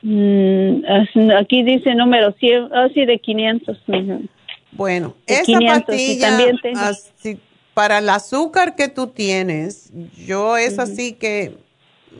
Mm, 0.04 1.32
aquí 1.40 1.64
dice 1.64 1.96
número 1.96 2.34
100, 2.34 2.70
ah, 2.72 2.88
sí, 2.94 3.04
de 3.04 3.18
500. 3.18 3.80
Bueno, 4.72 5.16
esa 5.26 5.60
pastilla 5.60 6.54
para 7.74 8.00
el 8.00 8.10
azúcar 8.10 8.76
que 8.76 8.88
tú 8.88 9.08
tienes, 9.08 9.92
yo 10.26 10.58
es 10.58 10.80
así 10.80 11.14
que 11.14 11.58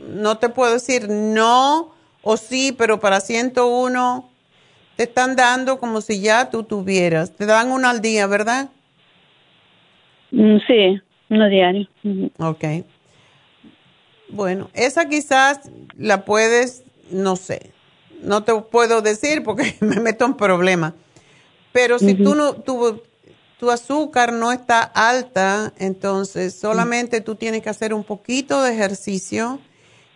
no 0.08 0.38
te 0.38 0.48
puedo 0.48 0.72
decir 0.72 1.08
no 1.08 1.94
o 2.22 2.36
sí, 2.36 2.72
pero 2.76 3.00
para 3.00 3.20
101 3.20 4.28
te 4.96 5.04
están 5.04 5.36
dando 5.36 5.78
como 5.78 6.00
si 6.00 6.20
ya 6.20 6.50
tú 6.50 6.62
tuvieras. 6.62 7.32
Te 7.32 7.46
dan 7.46 7.70
una 7.70 7.90
al 7.90 8.00
día, 8.00 8.26
¿verdad? 8.26 8.70
Mm, 10.30 10.58
sí, 10.66 11.00
una 11.28 11.48
diario. 11.48 11.88
Ok. 12.38 12.64
Bueno, 14.28 14.70
esa 14.74 15.08
quizás 15.08 15.70
la 15.96 16.24
puedes, 16.24 16.84
no 17.10 17.36
sé, 17.36 17.72
no 18.22 18.42
te 18.44 18.54
puedo 18.54 19.00
decir 19.00 19.42
porque 19.42 19.74
me 19.80 20.00
meto 20.00 20.24
en 20.24 20.34
problemas. 20.34 20.94
Pero 21.72 21.98
si 21.98 22.14
tú 22.14 22.34
no, 22.34 22.54
tu, 22.54 23.02
tu 23.58 23.70
azúcar 23.70 24.32
no 24.32 24.52
está 24.52 24.80
alta, 24.80 25.72
entonces 25.78 26.54
solamente 26.54 27.20
tú 27.20 27.34
tienes 27.34 27.62
que 27.62 27.70
hacer 27.70 27.92
un 27.92 28.04
poquito 28.04 28.62
de 28.62 28.72
ejercicio. 28.72 29.60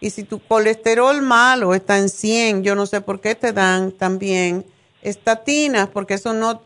Y 0.00 0.11
si 0.11 0.24
tu 0.24 0.40
colesterol 0.40 1.22
malo 1.22 1.74
está 1.74 1.98
en 1.98 2.09
100, 2.09 2.64
yo 2.64 2.74
no 2.74 2.86
sé 2.86 3.00
por 3.00 3.20
qué 3.20 3.34
te 3.34 3.53
dan 3.53 3.92
también 3.92 4.64
estatinas, 5.03 5.88
porque 5.88 6.14
eso 6.14 6.32
no... 6.32 6.62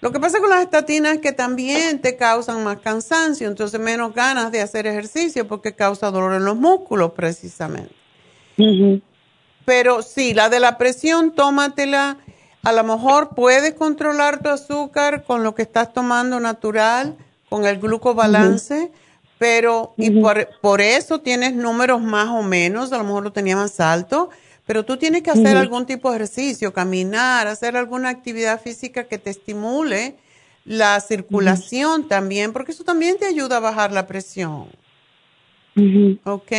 Lo 0.00 0.10
que 0.10 0.18
pasa 0.18 0.40
con 0.40 0.50
las 0.50 0.62
estatinas 0.62 1.14
es 1.14 1.20
que 1.20 1.30
también 1.30 2.00
te 2.00 2.16
causan 2.16 2.64
más 2.64 2.78
cansancio, 2.80 3.46
entonces 3.46 3.78
menos 3.78 4.12
ganas 4.14 4.50
de 4.50 4.60
hacer 4.60 4.88
ejercicio 4.88 5.46
porque 5.46 5.74
causa 5.74 6.10
dolor 6.10 6.34
en 6.34 6.44
los 6.44 6.56
músculos 6.56 7.12
precisamente. 7.12 7.94
Pero 9.64 10.02
sí, 10.02 10.34
la 10.34 10.48
de 10.48 10.58
la 10.58 10.76
presión, 10.76 11.32
tómatela. 11.32 12.18
A 12.62 12.72
lo 12.72 12.84
mejor 12.84 13.30
puedes 13.34 13.74
controlar 13.74 14.42
tu 14.42 14.48
azúcar 14.48 15.24
con 15.24 15.42
lo 15.42 15.54
que 15.54 15.62
estás 15.62 15.92
tomando 15.92 16.38
natural, 16.38 17.16
con 17.48 17.66
el 17.66 17.80
glucobalance, 17.80 18.92
pero 19.38 19.94
y 19.96 20.10
por, 20.20 20.48
por, 20.60 20.80
eso 20.80 21.20
tienes 21.20 21.54
números 21.54 22.00
más 22.00 22.28
o 22.28 22.42
menos, 22.42 22.92
a 22.92 22.98
lo 22.98 23.04
mejor 23.04 23.24
lo 23.24 23.32
tenía 23.32 23.56
más 23.56 23.80
alto, 23.80 24.30
pero 24.64 24.84
tú 24.84 24.96
tienes 24.96 25.22
que 25.22 25.30
hacer 25.32 25.56
algún 25.56 25.86
tipo 25.86 26.10
de 26.10 26.16
ejercicio, 26.16 26.72
caminar, 26.72 27.48
hacer 27.48 27.76
alguna 27.76 28.10
actividad 28.10 28.60
física 28.60 29.04
que 29.04 29.18
te 29.18 29.30
estimule 29.30 30.16
la 30.64 31.00
circulación 31.00 32.06
también, 32.06 32.52
porque 32.52 32.70
eso 32.70 32.84
también 32.84 33.18
te 33.18 33.26
ayuda 33.26 33.56
a 33.56 33.60
bajar 33.60 33.90
la 33.90 34.06
presión. 34.06 34.68
¿Ok? 36.24 36.52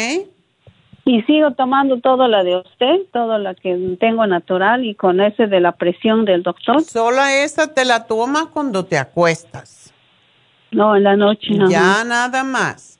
Y 1.05 1.21
sigo 1.23 1.51
tomando 1.51 1.99
todo 1.99 2.27
la 2.29 2.43
de 2.43 2.57
usted, 2.57 3.01
todo 3.11 3.37
la 3.37 3.55
que 3.55 3.97
tengo 3.99 4.25
natural 4.25 4.85
y 4.85 4.95
con 4.95 5.19
ese 5.19 5.47
de 5.47 5.59
la 5.59 5.73
presión 5.73 6.23
del 6.23 6.43
doctor. 6.43 6.81
Solo 6.81 7.21
esa 7.25 7.73
te 7.73 7.83
la 7.83 8.07
tomas 8.07 8.45
cuando 8.45 8.85
te 8.85 8.97
acuestas. 8.97 9.93
No, 10.71 10.95
en 10.95 11.03
la 11.03 11.15
noche. 11.17 11.47
Ya 11.69 12.03
nada 12.05 12.43
más. 12.43 12.99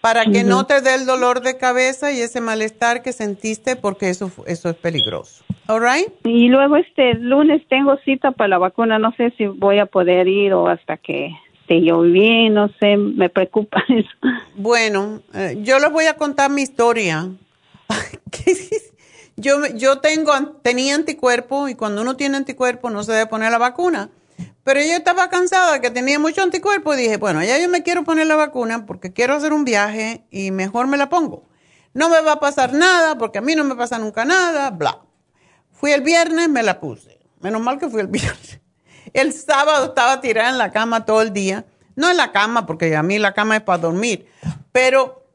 Para 0.00 0.24
que 0.24 0.44
no 0.44 0.64
te 0.64 0.80
dé 0.80 0.94
el 0.94 1.04
dolor 1.04 1.42
de 1.42 1.58
cabeza 1.58 2.10
y 2.10 2.20
ese 2.20 2.40
malestar 2.40 3.02
que 3.02 3.12
sentiste 3.12 3.76
porque 3.76 4.08
eso, 4.08 4.30
eso 4.46 4.70
es 4.70 4.76
peligroso. 4.76 5.44
All 5.66 5.82
right? 5.82 6.08
Y 6.24 6.48
luego 6.48 6.76
este 6.76 7.14
lunes 7.14 7.62
tengo 7.68 7.96
cita 7.98 8.30
para 8.30 8.48
la 8.48 8.58
vacuna. 8.58 8.98
No 8.98 9.12
sé 9.16 9.32
si 9.36 9.46
voy 9.46 9.78
a 9.78 9.86
poder 9.86 10.26
ir 10.26 10.54
o 10.54 10.68
hasta 10.68 10.96
que 10.96 11.34
yo 11.78 12.00
bien, 12.02 12.54
no 12.54 12.68
sé, 12.80 12.96
me 12.96 13.28
preocupa 13.28 13.82
eso. 13.88 14.08
Bueno, 14.56 15.22
eh, 15.34 15.58
yo 15.62 15.78
les 15.78 15.92
voy 15.92 16.06
a 16.06 16.16
contar 16.16 16.50
mi 16.50 16.62
historia. 16.62 17.28
yo, 19.36 19.66
yo 19.76 19.98
tengo, 19.98 20.32
tenía 20.62 20.94
anticuerpo 20.94 21.68
y 21.68 21.74
cuando 21.74 22.02
uno 22.02 22.16
tiene 22.16 22.36
anticuerpo 22.36 22.90
no 22.90 23.02
se 23.04 23.12
debe 23.12 23.26
poner 23.26 23.52
la 23.52 23.58
vacuna. 23.58 24.10
Pero 24.64 24.80
yo 24.80 24.92
estaba 24.92 25.28
cansada 25.30 25.72
de 25.72 25.80
que 25.80 25.90
tenía 25.90 26.18
mucho 26.18 26.42
anticuerpo 26.42 26.94
y 26.94 26.98
dije, 26.98 27.16
bueno, 27.16 27.42
ya 27.42 27.58
yo 27.58 27.68
me 27.68 27.82
quiero 27.82 28.04
poner 28.04 28.26
la 28.26 28.36
vacuna 28.36 28.86
porque 28.86 29.12
quiero 29.12 29.34
hacer 29.34 29.52
un 29.52 29.64
viaje 29.64 30.24
y 30.30 30.50
mejor 30.50 30.86
me 30.86 30.96
la 30.96 31.08
pongo. 31.08 31.48
No 31.92 32.08
me 32.08 32.20
va 32.20 32.32
a 32.32 32.40
pasar 32.40 32.72
nada 32.72 33.18
porque 33.18 33.38
a 33.38 33.42
mí 33.42 33.54
no 33.54 33.64
me 33.64 33.74
pasa 33.74 33.98
nunca 33.98 34.24
nada, 34.24 34.70
bla. 34.70 35.00
Fui 35.72 35.92
el 35.92 36.02
viernes, 36.02 36.48
me 36.48 36.62
la 36.62 36.78
puse. 36.78 37.18
Menos 37.40 37.60
mal 37.62 37.78
que 37.78 37.88
fui 37.88 38.00
el 38.00 38.06
viernes. 38.08 38.59
El 39.12 39.32
sábado 39.32 39.86
estaba 39.86 40.20
tirada 40.20 40.50
en 40.50 40.58
la 40.58 40.70
cama 40.70 41.04
todo 41.04 41.22
el 41.22 41.32
día. 41.32 41.64
No 41.96 42.10
en 42.10 42.16
la 42.16 42.32
cama, 42.32 42.66
porque 42.66 42.96
a 42.96 43.02
mí 43.02 43.18
la 43.18 43.34
cama 43.34 43.56
es 43.56 43.62
para 43.62 43.82
dormir, 43.82 44.26
pero 44.72 45.26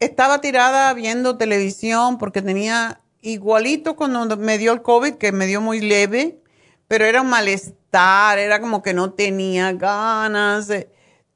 estaba 0.00 0.40
tirada 0.40 0.92
viendo 0.94 1.36
televisión 1.36 2.18
porque 2.18 2.40
tenía 2.40 3.00
igualito 3.20 3.94
cuando 3.94 4.36
me 4.36 4.58
dio 4.58 4.72
el 4.72 4.82
COVID, 4.82 5.14
que 5.14 5.32
me 5.32 5.46
dio 5.46 5.60
muy 5.60 5.80
leve, 5.80 6.40
pero 6.88 7.04
era 7.04 7.20
un 7.20 7.28
malestar, 7.28 8.38
era 8.38 8.60
como 8.60 8.82
que 8.82 8.94
no 8.94 9.12
tenía 9.12 9.72
ganas, 9.72 10.68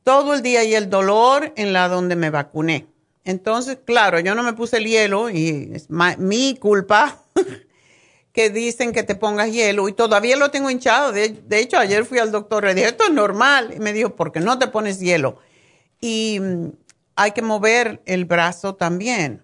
todo 0.03 0.35
el 0.35 0.43
día 0.43 0.65
y 0.65 0.75
el 0.75 0.89
dolor 0.89 1.53
en 1.57 1.73
la 1.73 1.89
donde 1.89 2.17
me 2.17 2.31
vacuné. 2.31 2.87
Entonces, 3.25 3.79
claro, 3.85 4.21
yo 4.21 4.35
no 4.35 4.43
me 4.43 4.53
puse 4.53 4.79
el 4.79 4.87
hielo 4.87 5.31
y 5.31 5.71
es 5.75 5.89
mi 5.91 6.57
culpa 6.57 7.23
que 8.37 8.51
dicen 8.51 8.93
que 8.93 9.03
te 9.03 9.15
pongas 9.15 9.51
hielo 9.51 9.89
y 9.89 9.95
todavía 9.95 10.37
lo 10.37 10.51
tengo 10.51 10.69
hinchado. 10.69 11.11
De, 11.11 11.43
hecho, 11.53 11.79
ayer 11.79 12.05
fui 12.05 12.19
al 12.19 12.31
doctor 12.31 12.67
y 12.67 12.75
dije, 12.75 12.89
esto 12.89 13.05
es 13.05 13.11
normal. 13.11 13.73
Y 13.75 13.81
me 13.81 13.95
dijo, 13.95 14.15
¿por 14.15 14.31
qué 14.31 14.41
no 14.41 14.59
te 14.59 14.67
pones 14.67 15.01
hielo? 15.01 15.39
Y 16.03 16.39
mm, 16.39 16.67
hay 17.17 17.31
que 17.33 17.41
mover 17.41 18.03
el 18.05 18.27
brazo 18.27 18.75
también, 18.75 19.43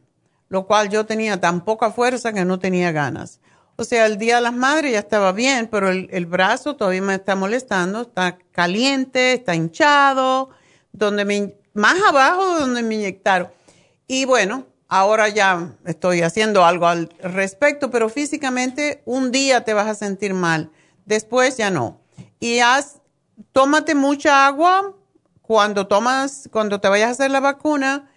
lo 0.50 0.66
cual 0.66 0.90
yo 0.90 1.06
tenía 1.06 1.40
tan 1.40 1.64
poca 1.64 1.90
fuerza 1.90 2.34
que 2.34 2.44
no 2.44 2.58
tenía 2.58 2.92
ganas. 2.92 3.40
O 3.76 3.84
sea, 3.84 4.04
el 4.04 4.18
Día 4.18 4.36
de 4.36 4.42
las 4.42 4.52
Madres 4.52 4.92
ya 4.92 4.98
estaba 4.98 5.32
bien, 5.32 5.68
pero 5.72 5.88
el, 5.88 6.10
el 6.12 6.26
brazo 6.26 6.76
todavía 6.76 7.00
me 7.00 7.14
está 7.14 7.34
molestando, 7.34 8.02
está 8.02 8.36
caliente, 8.50 9.32
está 9.32 9.54
hinchado, 9.54 10.50
donde 10.92 11.24
me, 11.24 11.54
más 11.72 11.96
abajo 12.06 12.56
de 12.56 12.60
donde 12.60 12.82
me 12.82 12.96
inyectaron. 12.96 13.48
Y 14.06 14.26
bueno, 14.26 14.66
ahora 14.92 15.30
ya 15.30 15.72
estoy 15.86 16.20
haciendo 16.20 16.66
algo 16.66 16.86
al 16.86 17.08
respecto, 17.22 17.90
pero 17.90 18.10
físicamente 18.10 19.00
un 19.06 19.32
día 19.32 19.64
te 19.64 19.72
vas 19.72 19.86
a 19.86 19.94
sentir 19.94 20.34
mal, 20.34 20.70
después 21.06 21.56
ya 21.56 21.70
no. 21.70 22.02
Y 22.40 22.58
haz, 22.58 23.00
tómate 23.52 23.94
mucha 23.94 24.46
agua 24.46 24.94
cuando 25.40 25.86
tomas, 25.86 26.46
cuando 26.52 26.78
te 26.78 26.88
vayas 26.88 27.08
a 27.08 27.12
hacer 27.12 27.30
la 27.30 27.40
vacuna 27.40 28.10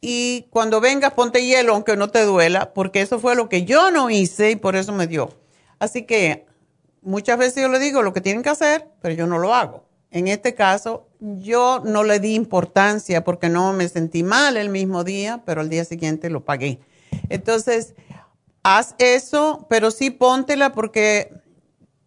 y 0.00 0.46
cuando 0.48 0.80
vengas 0.80 1.12
ponte 1.12 1.44
hielo 1.44 1.74
aunque 1.74 1.98
no 1.98 2.08
te 2.08 2.24
duela, 2.24 2.72
porque 2.72 3.02
eso 3.02 3.18
fue 3.18 3.34
lo 3.34 3.50
que 3.50 3.66
yo 3.66 3.90
no 3.90 4.08
hice 4.08 4.52
y 4.52 4.56
por 4.56 4.74
eso 4.74 4.94
me 4.94 5.06
dio. 5.06 5.38
Así 5.80 6.04
que 6.06 6.46
muchas 7.02 7.36
veces 7.36 7.62
yo 7.62 7.68
le 7.68 7.78
digo 7.78 8.00
lo 8.00 8.14
que 8.14 8.22
tienen 8.22 8.42
que 8.42 8.48
hacer, 8.48 8.88
pero 9.02 9.14
yo 9.14 9.26
no 9.26 9.36
lo 9.36 9.54
hago. 9.54 9.84
En 10.12 10.28
este 10.28 10.54
caso, 10.54 11.08
yo 11.20 11.80
no 11.84 12.04
le 12.04 12.20
di 12.20 12.34
importancia 12.34 13.24
porque 13.24 13.48
no 13.48 13.72
me 13.72 13.88
sentí 13.88 14.22
mal 14.22 14.58
el 14.58 14.68
mismo 14.68 15.04
día, 15.04 15.42
pero 15.46 15.62
al 15.62 15.70
día 15.70 15.86
siguiente 15.86 16.28
lo 16.28 16.44
pagué. 16.44 16.80
Entonces, 17.30 17.94
haz 18.62 18.94
eso, 18.98 19.66
pero 19.70 19.90
sí 19.90 20.10
póntela 20.10 20.72
porque 20.72 21.32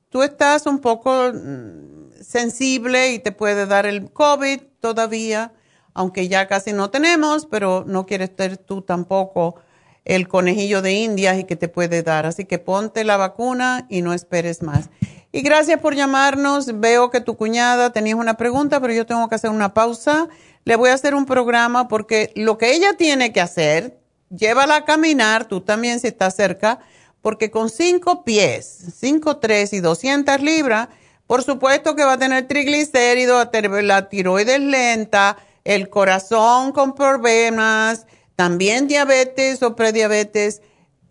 tú 0.09 0.21
estás 0.21 0.67
un 0.67 0.79
poco 0.79 1.31
mm, 1.33 2.21
sensible 2.21 3.11
y 3.11 3.19
te 3.19 3.31
puede 3.31 3.65
dar 3.65 3.87
el 3.87 4.11
COVID 4.11 4.61
todavía, 4.79 5.53
aunque 5.95 6.27
ya 6.27 6.47
casi 6.47 6.73
no 6.73 6.91
tenemos, 6.91 7.47
pero 7.47 7.85
no 7.87 8.05
quieres 8.05 8.31
ser 8.37 8.57
tú 8.57 8.83
tampoco 8.83 9.55
el 10.03 10.27
conejillo 10.27 10.83
de 10.83 10.93
indias 10.93 11.39
y 11.39 11.43
que 11.45 11.55
te 11.55 11.67
puede 11.67 12.03
dar. 12.03 12.27
Así 12.27 12.45
que 12.45 12.59
ponte 12.59 13.03
la 13.03 13.17
vacuna 13.17 13.87
y 13.89 14.03
no 14.03 14.13
esperes 14.13 14.61
más. 14.61 14.89
Y 15.35 15.41
gracias 15.41 15.81
por 15.81 15.93
llamarnos. 15.95 16.79
Veo 16.79 17.09
que 17.09 17.19
tu 17.19 17.35
cuñada 17.35 17.91
tenías 17.91 18.17
una 18.17 18.37
pregunta, 18.37 18.79
pero 18.79 18.93
yo 18.93 19.05
tengo 19.05 19.27
que 19.27 19.35
hacer 19.35 19.49
una 19.49 19.73
pausa. 19.73 20.29
Le 20.63 20.77
voy 20.77 20.91
a 20.91 20.93
hacer 20.93 21.13
un 21.13 21.25
programa 21.25 21.89
porque 21.89 22.31
lo 22.35 22.57
que 22.57 22.73
ella 22.73 22.93
tiene 22.93 23.33
que 23.33 23.41
hacer, 23.41 23.99
llévala 24.29 24.77
a 24.77 24.85
caminar, 24.85 25.43
tú 25.43 25.59
también 25.59 25.99
si 25.99 26.07
estás 26.07 26.37
cerca, 26.37 26.79
porque 27.21 27.51
con 27.51 27.69
cinco 27.69 28.23
pies, 28.23 28.93
cinco, 28.97 29.35
tres 29.35 29.73
y 29.73 29.81
200 29.81 30.39
libras, 30.39 30.87
por 31.27 31.43
supuesto 31.43 31.97
que 31.97 32.05
va 32.05 32.13
a 32.13 32.17
tener 32.17 32.47
triglicéridos, 32.47 33.49
la 33.83 34.07
tiroides 34.07 34.61
lenta, 34.61 35.35
el 35.65 35.89
corazón 35.89 36.71
con 36.71 36.95
problemas, 36.95 38.07
también 38.37 38.87
diabetes 38.87 39.61
o 39.63 39.75
prediabetes 39.75 40.61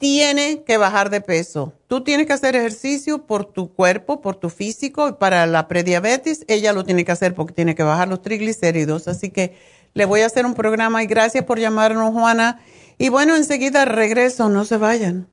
tiene 0.05 0.65
que 0.65 0.77
bajar 0.77 1.09
de 1.09 1.23
peso. 1.23 1.73
Tú 1.87 2.05
tienes 2.05 2.27
que 2.27 2.35
hacer 2.35 2.55
ejercicio 2.55 3.25
por 3.25 3.47
tu 3.47 3.73
cuerpo, 3.73 4.21
por 4.21 4.37
tu 4.37 4.51
físico 4.51 5.09
y 5.09 5.13
para 5.15 5.47
la 5.47 5.67
prediabetes 5.67 6.45
ella 6.47 6.75
lo 6.75 6.85
tiene 6.85 7.07
que 7.07 7.13
hacer 7.13 7.35
porque 7.35 7.55
tiene 7.55 7.75
que 7.75 7.85
bajar 7.85 8.09
los 8.09 8.21
triglicéridos. 8.21 9.09
Así 9.09 9.31
que 9.31 9.57
le 9.95 10.05
voy 10.05 10.21
a 10.21 10.27
hacer 10.27 10.45
un 10.45 10.53
programa 10.53 11.03
y 11.03 11.07
gracias 11.07 11.45
por 11.45 11.59
llamarnos, 11.59 12.13
Juana. 12.13 12.61
Y 12.99 13.09
bueno, 13.09 13.35
enseguida 13.35 13.87
regreso, 13.87 14.51
no 14.51 14.67
se 14.67 14.77
vayan. 14.77 15.33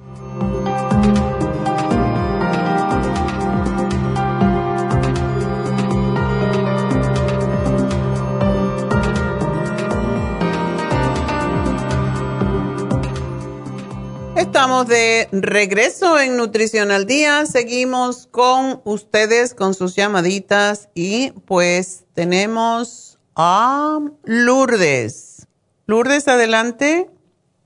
Estamos 14.48 14.88
de 14.88 15.28
regreso 15.30 16.18
en 16.18 16.38
Nutrición 16.38 16.90
al 16.90 17.04
Día. 17.04 17.44
Seguimos 17.44 18.26
con 18.28 18.80
ustedes, 18.86 19.54
con 19.54 19.74
sus 19.74 19.94
llamaditas 19.94 20.90
y 20.94 21.32
pues 21.46 22.06
tenemos 22.14 23.18
a 23.36 23.98
Lourdes. 24.24 25.46
Lourdes, 25.86 26.28
adelante. 26.28 27.08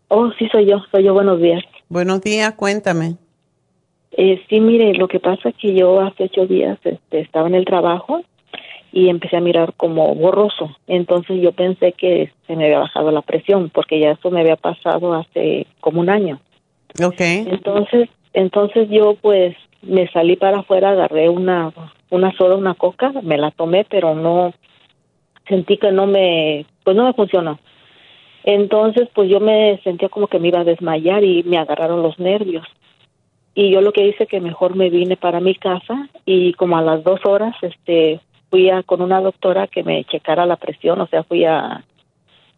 Oh, 0.09 0.33
sí, 0.37 0.49
soy 0.51 0.66
yo, 0.66 0.78
soy 0.91 1.05
yo. 1.05 1.14
Buenos 1.14 1.41
días. 1.41 1.62
Buenos 1.89 2.20
días, 2.20 2.53
cuéntame. 2.55 3.14
Eh, 4.11 4.43
sí, 4.49 4.59
mire, 4.59 4.93
lo 4.95 5.07
que 5.07 5.20
pasa 5.20 5.51
es 5.51 5.55
que 5.55 5.74
yo 5.74 6.01
hace 6.01 6.24
ocho 6.24 6.47
días 6.47 6.80
este, 6.83 7.20
estaba 7.20 7.47
en 7.47 7.55
el 7.55 7.64
trabajo 7.64 8.22
y 8.91 9.09
empecé 9.09 9.37
a 9.37 9.41
mirar 9.41 9.74
como 9.76 10.12
borroso. 10.16 10.76
Entonces 10.89 11.41
yo 11.41 11.53
pensé 11.53 11.93
que 11.93 12.33
se 12.49 12.57
me 12.57 12.64
había 12.64 12.80
bajado 12.80 13.12
la 13.12 13.22
presión 13.22 13.70
porque 13.70 14.01
ya 14.01 14.11
eso 14.11 14.33
me 14.33 14.41
había 14.41 14.57
pasado 14.57 15.14
hace 15.14 15.68
como 15.80 16.01
un 16.01 16.11
año. 16.11 16.41
Okay. 17.01 17.47
Entonces, 17.49 18.09
entonces 18.32 18.88
yo 18.90 19.14
pues 19.20 19.57
me 19.82 20.09
salí 20.09 20.36
para 20.36 20.61
afuera, 20.61 20.90
agarré 20.90 21.28
una 21.28 21.72
una 22.11 22.36
soda, 22.36 22.57
una 22.57 22.74
coca, 22.74 23.12
me 23.22 23.38
la 23.38 23.51
tomé, 23.51 23.84
pero 23.84 24.14
no 24.14 24.53
sentí 25.49 25.76
que 25.78 25.93
no 25.93 26.07
me 26.07 26.66
pues 26.84 26.97
no 26.97 27.05
me 27.05 27.12
funcionó. 27.14 27.59
Entonces, 28.45 29.09
pues 29.14 29.30
yo 29.30 29.40
me 29.40 29.80
sentía 29.84 30.09
como 30.09 30.26
que 30.26 30.38
me 30.38 30.49
iba 30.49 30.61
a 30.61 30.64
desmayar 30.64 31.22
y 31.22 31.43
me 31.45 31.59
agarraron 31.59 32.03
los 32.03 32.18
nervios. 32.18 32.66
Y 33.55 33.70
yo 33.70 33.80
lo 33.80 33.93
que 33.93 34.07
hice 34.07 34.26
que 34.26 34.40
mejor 34.40 34.76
me 34.76 34.90
vine 34.90 35.16
para 35.16 35.40
mi 35.40 35.55
casa 35.55 36.09
y 36.24 36.55
como 36.55 36.76
a 36.76 36.82
las 36.82 37.05
dos 37.05 37.20
horas, 37.24 37.55
este, 37.62 38.20
fui 38.51 38.70
a, 38.70 38.82
con 38.82 39.03
una 39.03 39.20
doctora 39.20 39.66
que 39.66 39.82
me 39.82 40.05
checara 40.05 40.47
la 40.47 40.57
presión, 40.57 41.01
o 41.01 41.07
sea, 41.07 41.22
fui 41.22 41.45
a, 41.45 41.84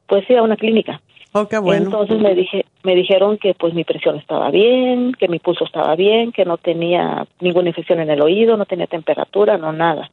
pues 0.06 0.24
sí, 0.26 0.34
a 0.34 0.42
una 0.42 0.56
clínica. 0.56 1.00
Oh, 1.32 1.48
qué 1.48 1.58
bueno. 1.58 1.86
Entonces 1.86 2.20
me 2.20 2.34
dije, 2.34 2.63
me 2.84 2.94
dijeron 2.94 3.38
que 3.38 3.54
pues 3.54 3.74
mi 3.74 3.82
presión 3.82 4.16
estaba 4.16 4.50
bien, 4.50 5.12
que 5.14 5.26
mi 5.26 5.38
pulso 5.38 5.64
estaba 5.64 5.96
bien, 5.96 6.32
que 6.32 6.44
no 6.44 6.58
tenía 6.58 7.26
ninguna 7.40 7.70
infección 7.70 7.98
en 8.00 8.10
el 8.10 8.20
oído, 8.20 8.56
no 8.56 8.66
tenía 8.66 8.86
temperatura, 8.86 9.56
no 9.56 9.72
nada. 9.72 10.10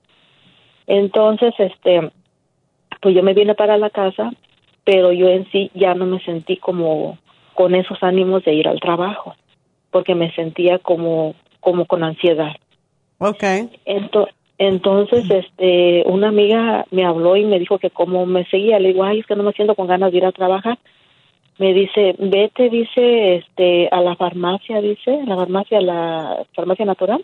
Entonces, 0.88 1.54
este, 1.60 2.10
pues 3.02 3.14
yo 3.14 3.24
me 3.24 3.34
vine 3.34 3.56
para 3.56 3.78
la 3.78 3.90
casa, 3.90 4.32
pero 4.86 5.12
yo 5.12 5.28
en 5.28 5.50
sí 5.52 5.70
ya 5.74 5.94
no 5.94 6.06
me 6.06 6.20
sentí 6.22 6.58
como 6.58 7.18
con 7.54 7.76
esos 7.76 8.02
ánimos 8.02 8.46
de 8.46 8.54
ir 8.54 8.70
al 8.70 8.80
trabajo, 8.80 9.36
porque 9.92 10.16
me 10.16 10.32
sentía 10.34 10.80
como, 10.80 11.36
como 11.60 11.86
con 11.86 12.04
ansiedad. 12.04 12.56
Okay. 13.20 13.70
Entonces, 13.86 14.34
entonces, 14.58 15.30
este, 15.30 16.04
una 16.06 16.30
amiga 16.30 16.86
me 16.92 17.04
habló 17.04 17.36
y 17.36 17.44
me 17.46 17.58
dijo 17.60 17.80
que 17.80 17.90
como 17.90 18.26
me 18.28 18.46
seguía, 18.46 18.80
le 18.80 18.90
digo, 18.90 19.04
ay, 19.04 19.20
es 19.20 19.26
que 19.26 19.36
no 19.36 19.42
me 19.44 19.54
siento 19.54 19.76
con 19.76 19.88
ganas 19.88 20.12
de 20.12 20.20
ir 20.20 20.26
a 20.26 20.32
trabajar. 20.32 20.78
Me 21.58 21.74
dice, 21.74 22.16
vete, 22.18 22.70
dice, 22.70 23.36
este, 23.36 23.88
a 23.92 24.02
la 24.02 24.16
farmacia, 24.16 24.82
dice, 24.82 25.22
a 25.22 25.26
la 25.26 25.36
farmacia, 25.36 25.82
la 25.82 26.46
farmacia 26.54 26.86
natural. 26.86 27.24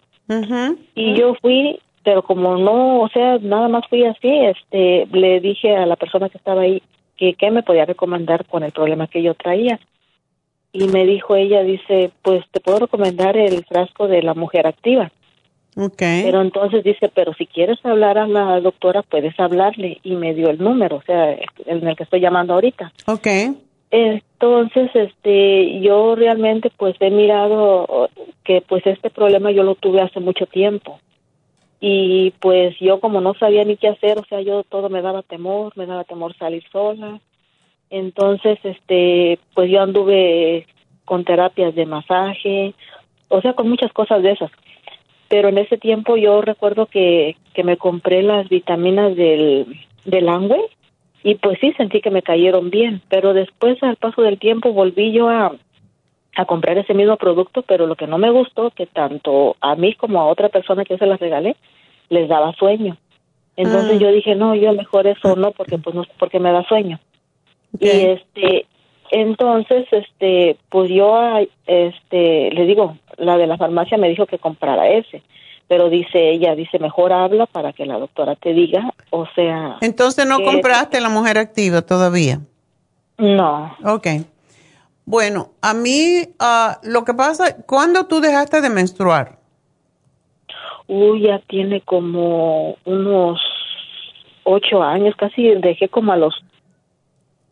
Y 0.96 1.16
yo 1.16 1.36
fui, 1.42 1.80
pero 2.04 2.22
como 2.22 2.58
no, 2.58 3.02
o 3.02 3.10
sea, 3.10 3.38
nada 3.40 3.68
más 3.68 3.84
fui 3.90 4.06
así, 4.06 4.30
este, 4.30 5.08
le 5.12 5.40
dije 5.40 5.76
a 5.76 5.86
la 5.86 5.96
persona 5.96 6.30
que 6.30 6.38
estaba 6.38 6.62
ahí 6.62 6.82
que 7.18 7.34
qué 7.34 7.52
me 7.52 7.64
podía 7.64 7.86
recomendar 7.86 8.46
con 8.46 8.64
el 8.64 8.72
problema 8.72 9.08
que 9.08 9.24
yo 9.24 9.34
traía. 9.34 9.80
Y 10.72 10.88
me 10.88 11.06
dijo 11.06 11.36
ella, 11.36 11.64
dice, 11.64 12.12
pues 12.22 12.46
te 12.52 12.60
puedo 12.60 12.80
recomendar 12.80 13.36
el 13.36 13.66
frasco 13.66 14.08
de 14.08 14.22
la 14.22 14.36
mujer 14.36 14.68
activa. 14.68 15.12
Okay. 15.76 16.24
Pero 16.24 16.42
entonces 16.42 16.84
dice, 16.84 17.10
pero 17.14 17.34
si 17.34 17.46
quieres 17.46 17.78
hablar 17.84 18.18
a 18.18 18.28
la 18.28 18.60
doctora, 18.62 19.02
puedes 19.04 19.40
hablarle. 19.40 20.00
Y 20.04 20.16
me 20.16 20.34
dio 20.34 20.50
el 20.50 20.60
número, 20.60 20.98
o 20.98 21.02
sea, 21.04 21.34
en 21.34 21.88
el 21.88 21.96
que 21.96 22.04
estoy 22.04 22.20
llamando 22.20 22.54
ahorita. 22.54 22.92
Okay. 23.06 23.56
Entonces, 23.92 24.92
este, 24.94 25.80
yo 25.80 26.16
realmente 26.16 26.70
pues 26.76 26.96
he 27.00 27.10
mirado 27.10 28.10
que 28.44 28.62
pues 28.62 28.86
este 28.86 29.10
problema 29.10 29.52
yo 29.52 29.64
lo 29.64 29.76
tuve 29.76 30.02
hace 30.02 30.20
mucho 30.20 30.46
tiempo. 30.46 31.00
Y 31.80 32.32
pues 32.40 32.76
yo 32.80 33.00
como 33.00 33.22
no 33.22 33.34
sabía 33.36 33.64
ni 33.64 33.78
qué 33.78 33.90
hacer, 33.90 34.18
o 34.18 34.26
sea, 34.26 34.42
yo 34.42 34.64
todo 34.64 34.90
me 34.90 35.02
daba 35.02 35.22
temor, 35.22 35.74
me 35.76 35.86
daba 35.86 36.04
temor 36.04 36.36
salir 36.38 36.64
sola. 36.72 37.20
Entonces, 37.90 38.60
este, 38.64 39.40
pues 39.54 39.70
yo 39.70 39.82
anduve 39.82 40.66
con 41.06 41.24
terapias 41.24 41.76
de 41.76 41.86
masaje, 41.86 42.74
o 43.30 43.42
sea, 43.42 43.54
con 43.54 43.70
muchas 43.70 43.94
cosas 43.94 44.22
de 44.24 44.32
esas 44.32 44.52
pero 45.28 45.50
en 45.50 45.58
ese 45.58 45.78
tiempo 45.78 46.18
yo 46.18 46.42
recuerdo 46.42 46.86
que, 46.86 47.36
que 47.54 47.64
me 47.64 47.78
compré 47.78 48.24
las 48.24 48.48
vitaminas 48.50 49.16
del, 49.16 49.66
del 50.06 50.30
Angüe 50.30 50.62
y 51.24 51.36
pues 51.36 51.58
sí 51.60 51.74
sentí 51.74 52.02
que 52.02 52.12
me 52.12 52.22
cayeron 52.22 52.70
bien, 52.70 53.02
pero 53.10 53.34
después 53.34 53.82
al 53.84 53.96
paso 53.98 54.22
del 54.22 54.40
tiempo 54.40 54.72
volví 54.72 55.12
yo 55.12 55.30
a, 55.30 55.54
a 56.36 56.46
comprar 56.46 56.78
ese 56.78 56.94
mismo 56.94 57.18
producto, 57.18 57.64
pero 57.64 57.88
lo 57.88 57.96
que 57.96 58.08
no 58.08 58.18
me 58.18 58.30
gustó 58.30 58.72
que 58.72 58.86
tanto 58.86 59.56
a 59.60 59.76
mí 59.76 59.94
como 59.94 60.22
a 60.22 60.28
otra 60.28 60.50
persona 60.50 60.86
que 60.86 60.94
yo 60.94 60.98
se 61.00 61.06
las 61.08 61.20
regalé 61.20 61.56
les 62.10 62.30
daba 62.30 62.54
sueño. 62.54 62.98
Entonces 63.58 63.94
Ah. 63.96 64.00
yo 64.00 64.12
dije, 64.12 64.36
no, 64.36 64.54
yo 64.56 64.72
mejor 64.74 65.08
eso 65.08 65.36
no 65.36 65.52
porque 65.52 65.80
pues 65.80 65.96
no 65.96 66.04
porque 66.20 66.40
me 66.40 66.52
da 66.52 66.64
sueño. 66.68 67.00
Y 67.80 67.88
este 67.90 68.66
entonces 69.10 69.88
este 69.92 70.58
pues 70.70 70.90
yo 70.92 71.20
este 71.66 72.52
le 72.52 72.66
digo, 72.66 72.98
la 73.18 73.38
de 73.38 73.48
la 73.48 73.58
farmacia 73.58 73.98
me 73.98 74.10
dijo 74.10 74.28
que 74.28 74.38
comprara 74.38 74.88
ese, 74.90 75.24
pero 75.68 75.90
dice 75.90 76.32
ella, 76.32 76.56
dice, 76.56 76.80
mejor 76.80 77.12
habla 77.12 77.46
para 77.46 77.74
que 77.74 77.86
la 77.86 78.00
doctora 78.00 78.36
te 78.36 78.54
diga, 78.54 78.94
o 79.10 79.26
sea, 79.36 79.78
Entonces 79.82 80.26
no 80.26 80.42
compraste 80.44 81.02
la 81.02 81.10
mujer 81.10 81.38
activa 81.38 81.82
todavía. 81.82 82.42
no. 83.18 83.76
Ok. 83.84 84.08
Bueno, 85.06 85.52
a 85.62 85.74
mí 85.74 86.28
ah, 86.38 86.80
lo 86.84 87.06
que 87.06 87.14
pasa, 87.14 87.56
¿cuándo 87.66 88.08
tú 88.08 88.20
dejaste 88.20 88.60
de 88.60 88.70
menstruar? 88.70 89.40
Uy, 90.88 91.22
ya 91.22 91.40
tiene 91.48 91.80
como 91.80 92.76
unos 92.84 93.40
ocho 94.44 94.84
años, 94.84 95.16
casi 95.18 95.56
dejé 95.56 95.88
como 95.88 96.12
a 96.12 96.18
los 96.18 96.34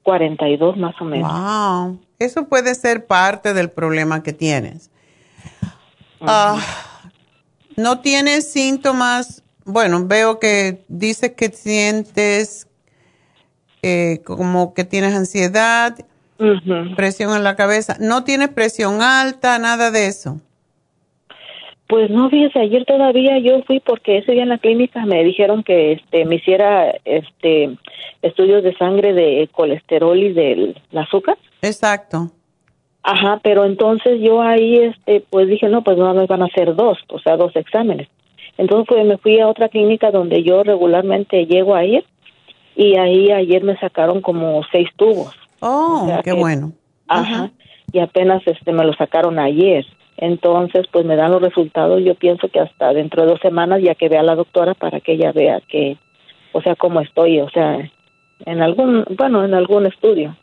42 0.03 0.77
más 0.77 0.95
o 0.99 1.05
menos. 1.05 1.31
Wow, 1.31 1.99
eso 2.19 2.47
puede 2.47 2.75
ser 2.75 3.07
parte 3.07 3.53
del 3.53 3.69
problema 3.69 4.21
que 4.21 4.33
tienes. 4.33 4.91
Ah, 6.21 6.57
no 7.77 7.99
tienes 7.99 8.51
síntomas, 8.51 9.43
bueno, 9.65 10.05
veo 10.05 10.39
que 10.39 10.83
dices 10.87 11.31
que 11.31 11.49
sientes 11.49 12.67
eh, 13.81 14.21
como 14.25 14.73
que 14.73 14.83
tienes 14.83 15.13
ansiedad, 15.15 15.95
presión 16.95 17.35
en 17.35 17.43
la 17.43 17.55
cabeza. 17.55 17.97
¿No 17.99 18.23
tienes 18.23 18.49
presión 18.49 19.01
alta, 19.01 19.57
nada 19.59 19.91
de 19.91 20.07
eso? 20.07 20.41
Pues 21.87 22.09
no, 22.09 22.29
fíjese, 22.29 22.59
ayer 22.59 22.83
todavía 22.85 23.37
yo 23.37 23.61
fui 23.63 23.79
porque 23.79 24.17
ese 24.17 24.31
día 24.31 24.43
en 24.43 24.49
la 24.49 24.57
clínica 24.57 25.05
me 25.05 25.23
dijeron 25.23 25.63
que 25.63 25.93
este 25.93 26.25
me 26.25 26.35
hiciera 26.35 26.95
este 27.05 27.77
estudios 28.23 28.63
de 28.63 28.75
sangre 28.75 29.13
de 29.13 29.47
colesterol 29.51 30.17
y 30.17 30.33
del 30.33 30.81
azúcar. 30.95 31.37
Exacto. 31.61 32.31
Ajá, 33.07 33.39
pero 33.43 33.65
entonces 33.65 34.19
yo 34.19 34.41
ahí 34.41 34.77
este 34.79 35.23
pues 35.29 35.47
dije, 35.47 35.69
no, 35.69 35.83
pues 35.83 35.95
no 35.97 36.11
me 36.15 36.25
van 36.25 36.41
a 36.41 36.45
hacer 36.45 36.75
dos, 36.75 36.97
o 37.09 37.19
sea, 37.19 37.37
dos 37.37 37.55
exámenes. 37.55 38.07
Entonces 38.57 38.87
pues 38.89 39.05
me 39.05 39.17
fui 39.17 39.39
a 39.39 39.47
otra 39.47 39.69
clínica 39.69 40.09
donde 40.09 40.41
yo 40.41 40.63
regularmente 40.63 41.45
llego 41.45 41.75
a 41.75 41.85
ir 41.85 42.03
y 42.75 42.95
ahí 42.97 43.31
ayer 43.31 43.63
me 43.63 43.77
sacaron 43.77 44.21
como 44.21 44.61
seis 44.71 44.89
tubos. 44.95 45.35
Oh, 45.59 46.01
O 46.03 46.07
sea 46.07 46.17
qué 46.23 46.31
que- 46.31 46.37
bueno. 46.39 46.71
Ajá. 47.07 47.51
Y 47.91 47.99
apenas 47.99 48.41
este 48.47 48.71
me 48.73 48.83
lo 48.83 48.93
sacaron 48.93 49.37
ayer. 49.37 49.85
Entonces, 50.17 50.87
pues 50.91 51.05
me 51.05 51.15
dan 51.15 51.31
los 51.31 51.41
resultados. 51.41 52.01
Yo 52.03 52.15
pienso 52.15 52.47
que 52.49 52.59
hasta 52.59 52.91
dentro 52.93 53.21
de 53.21 53.29
dos 53.29 53.39
semanas, 53.41 53.81
ya 53.83 53.93
que 53.95 54.09
vea 54.09 54.21
a 54.21 54.23
la 54.23 54.33
doctora 54.35 54.73
para 54.73 54.99
que 55.01 55.13
ella 55.13 55.31
vea 55.31 55.61
que, 55.67 55.97
o 56.53 56.61
sea, 56.61 56.75
cómo 56.75 57.01
estoy, 57.01 57.39
o 57.41 57.49
sea, 57.49 57.77
en 58.45 58.61
algún, 58.63 59.05
bueno, 59.17 59.45
en 59.45 59.53
algún 59.53 59.85
estudio. 59.85 60.35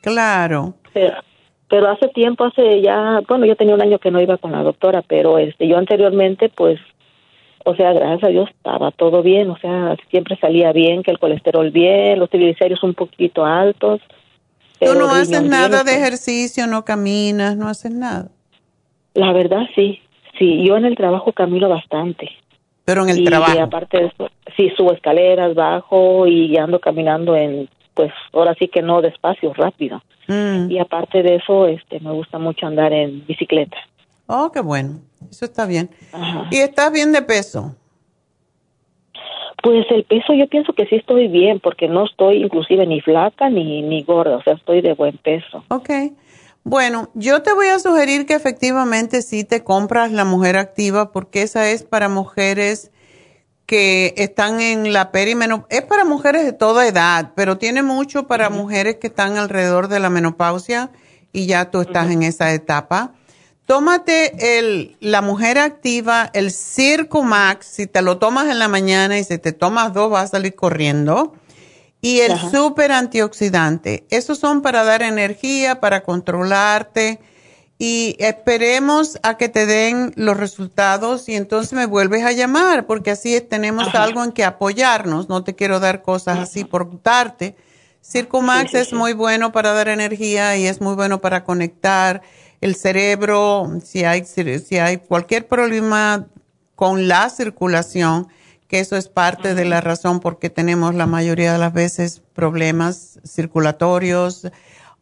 Claro. 0.00 0.74
Pero, 0.92 1.14
pero 1.68 1.90
hace 1.90 2.08
tiempo, 2.08 2.44
hace 2.44 2.80
ya, 2.80 3.20
bueno, 3.28 3.44
yo 3.44 3.56
tenía 3.56 3.74
un 3.74 3.82
año 3.82 3.98
que 3.98 4.10
no 4.10 4.20
iba 4.20 4.38
con 4.38 4.52
la 4.52 4.62
doctora, 4.62 5.02
pero 5.02 5.38
este, 5.38 5.68
yo 5.68 5.76
anteriormente, 5.76 6.48
pues, 6.48 6.80
o 7.64 7.74
sea, 7.74 7.92
gracias 7.92 8.24
a 8.24 8.28
Dios 8.28 8.48
estaba 8.48 8.90
todo 8.90 9.22
bien, 9.22 9.50
o 9.50 9.58
sea, 9.58 9.96
siempre 10.10 10.38
salía 10.40 10.72
bien, 10.72 11.02
que 11.02 11.10
el 11.10 11.18
colesterol 11.18 11.70
bien, 11.70 12.18
los 12.18 12.30
triglicéridos 12.30 12.82
un 12.82 12.94
poquito 12.94 13.44
altos. 13.44 14.00
Tú 14.80 14.94
no 14.94 15.10
haces 15.10 15.42
nada 15.42 15.82
bien, 15.82 15.86
de 15.86 15.94
ejercicio, 15.96 16.66
no 16.66 16.84
caminas, 16.84 17.56
no 17.56 17.68
haces 17.68 17.92
nada. 17.92 18.28
La 19.14 19.32
verdad, 19.32 19.66
sí. 19.74 20.00
Sí, 20.38 20.64
yo 20.64 20.76
en 20.76 20.84
el 20.84 20.94
trabajo 20.94 21.32
camino 21.32 21.68
bastante. 21.68 22.30
Pero 22.84 23.02
en 23.02 23.10
el 23.10 23.20
y 23.20 23.24
trabajo. 23.24 23.60
aparte 23.60 23.98
de 23.98 24.06
eso, 24.06 24.30
sí, 24.56 24.70
subo 24.76 24.92
escaleras, 24.92 25.54
bajo 25.54 26.26
y 26.28 26.56
ando 26.56 26.78
caminando 26.78 27.36
en, 27.36 27.68
pues, 27.98 28.12
ahora 28.32 28.54
sí 28.56 28.68
que 28.68 28.80
no 28.80 29.02
despacio, 29.02 29.52
rápido. 29.54 30.00
Mm. 30.28 30.70
Y 30.70 30.78
aparte 30.78 31.20
de 31.20 31.34
eso, 31.34 31.66
este, 31.66 31.98
me 31.98 32.12
gusta 32.12 32.38
mucho 32.38 32.64
andar 32.64 32.92
en 32.92 33.26
bicicleta. 33.26 33.76
Oh, 34.28 34.52
qué 34.52 34.60
bueno. 34.60 35.00
Eso 35.28 35.46
está 35.46 35.66
bien. 35.66 35.90
¿Y 36.52 36.58
estás 36.58 36.92
bien 36.92 37.10
de 37.10 37.22
peso? 37.22 37.74
Pues 39.64 39.84
el 39.90 40.04
peso 40.04 40.32
yo 40.32 40.46
pienso 40.46 40.74
que 40.74 40.86
sí 40.86 40.94
estoy 40.94 41.26
bien, 41.26 41.58
porque 41.58 41.88
no 41.88 42.04
estoy 42.04 42.44
inclusive 42.44 42.86
ni 42.86 43.00
flaca 43.00 43.50
ni, 43.50 43.82
ni 43.82 44.04
gorda, 44.04 44.36
o 44.36 44.42
sea, 44.44 44.52
estoy 44.52 44.80
de 44.80 44.94
buen 44.94 45.18
peso. 45.18 45.64
Ok. 45.66 45.90
Bueno, 46.62 47.08
yo 47.14 47.42
te 47.42 47.52
voy 47.52 47.66
a 47.66 47.80
sugerir 47.80 48.26
que 48.26 48.34
efectivamente 48.34 49.22
sí 49.22 49.42
te 49.42 49.64
compras 49.64 50.12
la 50.12 50.24
mujer 50.24 50.56
activa 50.56 51.10
porque 51.10 51.42
esa 51.42 51.68
es 51.68 51.82
para 51.82 52.08
mujeres 52.08 52.92
que 53.68 54.14
están 54.16 54.62
en 54.62 54.94
la 54.94 55.12
perimenopausia. 55.12 55.78
Es 55.78 55.84
para 55.84 56.06
mujeres 56.06 56.42
de 56.42 56.54
toda 56.54 56.86
edad, 56.86 57.32
pero 57.36 57.58
tiene 57.58 57.82
mucho 57.82 58.26
para 58.26 58.48
mujeres 58.48 58.96
que 58.96 59.08
están 59.08 59.36
alrededor 59.36 59.88
de 59.88 60.00
la 60.00 60.08
menopausia 60.08 60.90
y 61.34 61.44
ya 61.44 61.70
tú 61.70 61.82
estás 61.82 62.10
en 62.10 62.22
esa 62.22 62.50
etapa. 62.54 63.12
tómate 63.66 64.58
el, 64.58 64.96
la 65.00 65.20
mujer 65.20 65.58
activa, 65.58 66.30
el 66.32 66.50
Circo 66.50 67.22
Max, 67.22 67.66
si 67.70 67.86
te 67.86 68.00
lo 68.00 68.16
tomas 68.16 68.48
en 68.48 68.58
la 68.58 68.68
mañana 68.68 69.18
y 69.18 69.24
si 69.24 69.36
te 69.36 69.52
tomas 69.52 69.92
dos 69.92 70.10
vas 70.10 70.24
a 70.24 70.28
salir 70.28 70.54
corriendo. 70.54 71.34
Y 72.00 72.20
el 72.20 72.38
super 72.50 72.90
antioxidante. 72.90 74.06
Esos 74.08 74.38
son 74.38 74.62
para 74.62 74.82
dar 74.84 75.02
energía, 75.02 75.78
para 75.78 76.04
controlarte. 76.04 77.20
Y 77.80 78.16
esperemos 78.18 79.20
a 79.22 79.36
que 79.36 79.48
te 79.48 79.64
den 79.64 80.12
los 80.16 80.36
resultados 80.36 81.28
y 81.28 81.36
entonces 81.36 81.72
me 81.72 81.86
vuelves 81.86 82.24
a 82.24 82.32
llamar, 82.32 82.86
porque 82.86 83.12
así 83.12 83.40
tenemos 83.40 83.94
algo 83.94 84.24
en 84.24 84.32
que 84.32 84.44
apoyarnos. 84.44 85.28
No 85.28 85.44
te 85.44 85.54
quiero 85.54 85.78
dar 85.78 86.02
cosas 86.02 86.40
así 86.40 86.64
por 86.64 87.00
darte. 87.02 87.54
Circumax 88.02 88.74
es 88.74 88.92
muy 88.92 89.12
bueno 89.12 89.52
para 89.52 89.72
dar 89.72 89.88
energía 89.88 90.56
y 90.56 90.66
es 90.66 90.80
muy 90.80 90.94
bueno 90.94 91.20
para 91.20 91.44
conectar 91.44 92.22
el 92.60 92.74
cerebro, 92.74 93.70
si 93.84 94.04
hay, 94.04 94.24
si 94.24 94.78
hay 94.78 94.96
cualquier 94.96 95.46
problema 95.46 96.26
con 96.74 97.06
la 97.06 97.30
circulación, 97.30 98.28
que 98.66 98.80
eso 98.80 98.96
es 98.96 99.08
parte 99.08 99.54
de 99.54 99.64
la 99.64 99.80
razón 99.80 100.20
por 100.20 100.38
qué 100.38 100.50
tenemos 100.50 100.94
la 100.94 101.06
mayoría 101.06 101.52
de 101.52 101.58
las 101.58 101.72
veces 101.72 102.22
problemas 102.34 103.20
circulatorios 103.24 104.48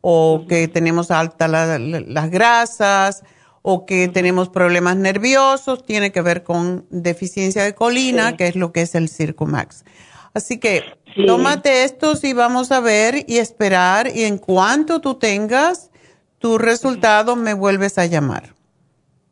o 0.08 0.44
que 0.48 0.68
tenemos 0.68 1.10
altas 1.10 1.50
las 1.50 2.30
grasas 2.30 3.24
o 3.62 3.86
que 3.86 4.06
tenemos 4.06 4.48
problemas 4.48 4.94
nerviosos, 4.94 5.84
tiene 5.84 6.12
que 6.12 6.22
ver 6.22 6.44
con 6.44 6.86
deficiencia 6.90 7.64
de 7.64 7.74
colina, 7.74 8.36
que 8.36 8.46
es 8.46 8.54
lo 8.54 8.70
que 8.70 8.82
es 8.82 8.94
el 8.94 9.08
Circumax. 9.08 9.84
Así 10.32 10.60
que 10.60 10.84
tómate 11.26 11.82
estos 11.82 12.22
y 12.22 12.34
vamos 12.34 12.70
a 12.70 12.78
ver 12.78 13.24
y 13.26 13.38
esperar 13.38 14.06
y 14.14 14.22
en 14.22 14.38
cuanto 14.38 15.00
tú 15.00 15.14
tengas 15.14 15.90
tu 16.38 16.56
resultado 16.56 17.34
me 17.34 17.54
vuelves 17.54 17.98
a 17.98 18.06
llamar. 18.06 18.54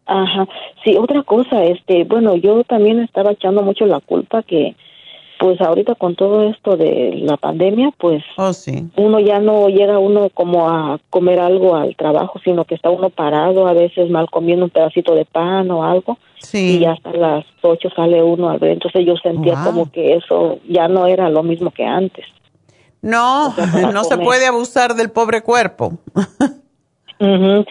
Ajá. 0.06 0.48
Sí, 0.82 0.96
otra 0.96 1.22
cosa, 1.22 1.62
este, 1.62 2.02
bueno, 2.02 2.34
yo 2.34 2.64
también 2.64 2.98
estaba 2.98 3.30
echando 3.30 3.62
mucho 3.62 3.86
la 3.86 4.00
culpa 4.00 4.42
que 4.42 4.74
pues 5.44 5.60
ahorita 5.60 5.94
con 5.96 6.16
todo 6.16 6.48
esto 6.48 6.74
de 6.78 7.20
la 7.22 7.36
pandemia, 7.36 7.90
pues 7.98 8.24
oh, 8.38 8.54
sí. 8.54 8.88
uno 8.96 9.20
ya 9.20 9.40
no 9.40 9.68
llega 9.68 9.98
uno 9.98 10.30
como 10.30 10.70
a 10.70 10.98
comer 11.10 11.38
algo 11.38 11.76
al 11.76 11.94
trabajo, 11.96 12.40
sino 12.42 12.64
que 12.64 12.74
está 12.74 12.88
uno 12.88 13.10
parado, 13.10 13.68
a 13.68 13.74
veces 13.74 14.08
mal 14.08 14.30
comiendo 14.30 14.64
un 14.64 14.70
pedacito 14.70 15.14
de 15.14 15.26
pan 15.26 15.70
o 15.70 15.84
algo, 15.84 16.16
sí. 16.38 16.78
y 16.78 16.86
hasta 16.86 17.12
las 17.12 17.44
ocho 17.60 17.90
sale 17.94 18.22
uno 18.22 18.48
a 18.48 18.56
ver. 18.56 18.70
Entonces 18.70 19.04
yo 19.04 19.16
sentía 19.18 19.62
como 19.62 19.92
que 19.92 20.14
eso 20.14 20.60
ya 20.66 20.88
no 20.88 21.06
era 21.06 21.28
lo 21.28 21.42
mismo 21.42 21.70
que 21.70 21.84
antes. 21.84 22.24
No, 23.02 23.54
no 23.92 24.04
se 24.04 24.16
puede 24.16 24.46
abusar 24.46 24.94
del 24.94 25.10
pobre 25.10 25.42
cuerpo. 25.42 25.98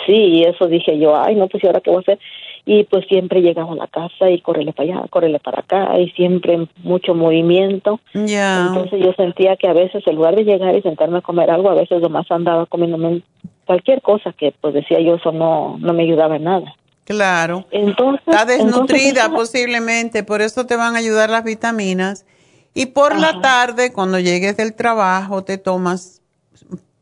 sí, 0.05 0.13
y 0.13 0.43
eso 0.43 0.67
dije 0.67 0.99
yo, 0.99 1.19
ay, 1.19 1.33
no, 1.33 1.47
pues 1.47 1.63
¿y 1.63 1.65
ahora 1.65 1.81
qué 1.81 1.89
voy 1.89 1.97
a 1.97 2.01
hacer? 2.01 2.19
Y 2.65 2.85
pues 2.85 3.05
siempre 3.07 3.41
llegaba 3.41 3.73
a 3.73 3.75
la 3.75 3.87
casa 3.87 4.29
y 4.29 4.39
correle 4.39 4.71
para 4.71 4.93
allá, 4.93 5.07
correle 5.09 5.39
para 5.39 5.59
acá 5.59 5.99
y 5.99 6.09
siempre 6.11 6.67
mucho 6.83 7.13
movimiento. 7.13 7.99
Ya. 8.13 8.67
Entonces 8.67 9.01
yo 9.03 9.13
sentía 9.13 9.57
que 9.57 9.67
a 9.67 9.73
veces 9.73 10.03
en 10.07 10.15
lugar 10.15 10.35
de 10.35 10.45
llegar 10.45 10.75
y 10.75 10.81
sentarme 10.81 11.17
a 11.17 11.21
comer 11.21 11.51
algo, 11.51 11.69
a 11.69 11.75
veces 11.75 12.01
más 12.09 12.29
andaba 12.31 12.65
comiéndome 12.65 13.21
cualquier 13.65 14.01
cosa 14.01 14.33
que 14.33 14.53
pues 14.61 14.73
decía 14.73 14.99
yo 15.01 15.15
eso 15.15 15.31
no 15.31 15.77
no 15.79 15.93
me 15.93 16.03
ayudaba 16.03 16.37
en 16.37 16.43
nada. 16.45 16.75
Claro. 17.05 17.65
Entonces, 17.71 18.25
está 18.25 18.45
desnutrida 18.45 19.29
posiblemente, 19.29 20.23
por 20.23 20.41
eso 20.41 20.65
te 20.65 20.77
van 20.77 20.95
a 20.95 20.99
ayudar 20.99 21.29
las 21.29 21.43
vitaminas. 21.43 22.25
Y 22.73 22.87
por 22.87 23.19
la 23.19 23.41
tarde, 23.41 23.91
cuando 23.91 24.19
llegues 24.19 24.55
del 24.55 24.73
trabajo, 24.73 25.43
te 25.43 25.57
tomas, 25.57 26.21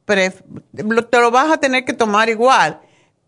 te 0.05 1.19
lo 1.19 1.31
vas 1.31 1.51
a 1.51 1.59
tener 1.59 1.85
que 1.85 1.93
tomar 1.93 2.29
igual 2.29 2.79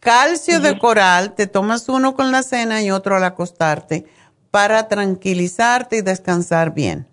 Calcio 0.04 0.60
de 0.60 0.78
coral, 0.78 1.34
te 1.34 1.48
tomas 1.48 1.88
uno 1.88 2.14
con 2.14 2.34
la 2.34 2.44
cena 2.44 2.82
y 2.82 2.92
otro 2.92 3.16
al 3.16 3.24
acostarte 3.24 4.06
para 4.52 4.90
tranquilizarte 4.90 5.98
y 5.98 6.02
descansar 6.02 6.74
bien. 6.74 7.08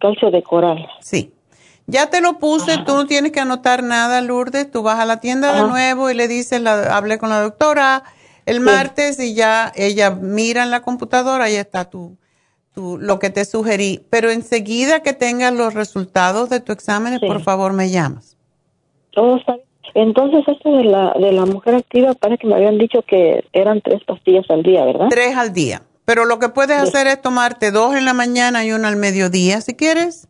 Calcio 0.00 0.30
de 0.30 0.42
coral. 0.42 0.88
Sí. 1.00 1.34
Ya 1.86 2.08
te 2.08 2.22
lo 2.22 2.38
puse, 2.38 2.78
tú 2.78 2.94
no 2.94 3.06
tienes 3.06 3.32
que 3.32 3.40
anotar 3.40 3.82
nada, 3.82 4.22
Lourdes. 4.22 4.70
Tú 4.70 4.82
vas 4.82 5.00
a 5.00 5.04
la 5.04 5.20
tienda 5.20 5.52
de 5.52 5.68
nuevo 5.68 6.08
y 6.08 6.14
le 6.14 6.28
dices, 6.28 6.62
la, 6.62 6.96
hablé 6.96 7.18
con 7.18 7.28
la 7.28 7.42
doctora 7.42 8.04
el 8.46 8.60
martes 8.60 9.20
y 9.20 9.34
ya 9.34 9.70
ella 9.76 10.12
mira 10.12 10.62
en 10.62 10.70
la 10.70 10.80
computadora 10.80 11.50
y 11.50 11.56
está 11.56 11.90
tu, 11.90 12.16
tu, 12.74 12.96
lo 12.96 13.18
que 13.18 13.28
te 13.28 13.44
sugerí. 13.44 14.06
Pero 14.08 14.30
enseguida 14.30 15.02
que 15.02 15.12
tengas 15.12 15.52
los 15.52 15.74
resultados 15.74 16.48
de 16.48 16.60
tu 16.60 16.72
examen, 16.72 17.20
por 17.20 17.42
favor 17.42 17.74
me 17.74 17.90
llamas. 17.90 18.38
Todo 19.10 19.36
está 19.36 19.56
bien. 19.56 19.71
Entonces, 19.94 20.44
esto 20.46 20.76
de 20.76 20.84
la, 20.84 21.12
de 21.18 21.32
la 21.32 21.44
mujer 21.44 21.74
activa, 21.74 22.14
parece 22.14 22.42
que 22.42 22.46
me 22.46 22.54
habían 22.54 22.78
dicho 22.78 23.02
que 23.02 23.44
eran 23.52 23.80
tres 23.80 24.02
pastillas 24.04 24.48
al 24.48 24.62
día, 24.62 24.84
¿verdad? 24.84 25.08
Tres 25.10 25.36
al 25.36 25.52
día. 25.52 25.82
Pero 26.04 26.24
lo 26.24 26.38
que 26.38 26.48
puedes 26.48 26.78
hacer 26.78 27.06
es 27.06 27.20
tomarte 27.20 27.70
dos 27.70 27.94
en 27.94 28.04
la 28.04 28.12
mañana 28.12 28.64
y 28.64 28.72
una 28.72 28.88
al 28.88 28.96
mediodía, 28.96 29.60
si 29.60 29.74
quieres, 29.74 30.28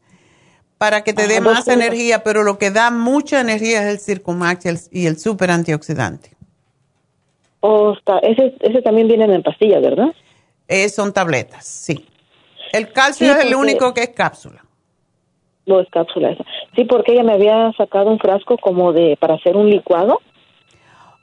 para 0.79 1.03
que 1.03 1.13
te 1.13 1.27
dé 1.27 1.41
más 1.41 1.67
energía. 1.69 2.23
Pero 2.25 2.43
lo 2.43 2.59
que 2.59 2.71
da 2.71 2.91
mucha 2.91 3.41
energía 3.41 3.83
es 3.83 3.89
el 3.89 3.99
Circumax 4.01 4.91
y 4.91 5.07
el, 5.07 5.19
super 5.19 5.51
antioxidante. 5.51 6.37
Oh, 7.61 7.93
está. 7.93 8.19
Ese, 8.19 8.55
ese 8.61 8.83
también 8.83 9.09
viene 9.09 9.25
en 9.25 9.43
pastilla, 9.43 9.79
¿verdad? 9.79 10.13
Eh, 10.69 10.89
son 10.89 11.13
tabletas, 11.13 11.65
sí. 11.65 12.07
El 12.73 12.93
calcio 12.93 13.33
es 13.33 13.45
el 13.45 13.55
único 13.55 13.95
que 13.95 14.03
es 14.03 14.09
cápsula. 14.11 14.62
No 15.67 15.81
es 15.81 15.89
cápsula 15.91 16.31
esa. 16.31 16.45
Sí, 16.75 16.85
porque 16.85 17.13
ella 17.13 17.23
me 17.23 17.35
había 17.35 17.73
sacado 17.77 18.11
un 18.11 18.19
frasco 18.19 18.57
como 18.59 18.93
de 18.93 19.17
para 19.21 19.35
hacer 19.35 19.57
un 19.57 19.71
licuado. 19.71 20.21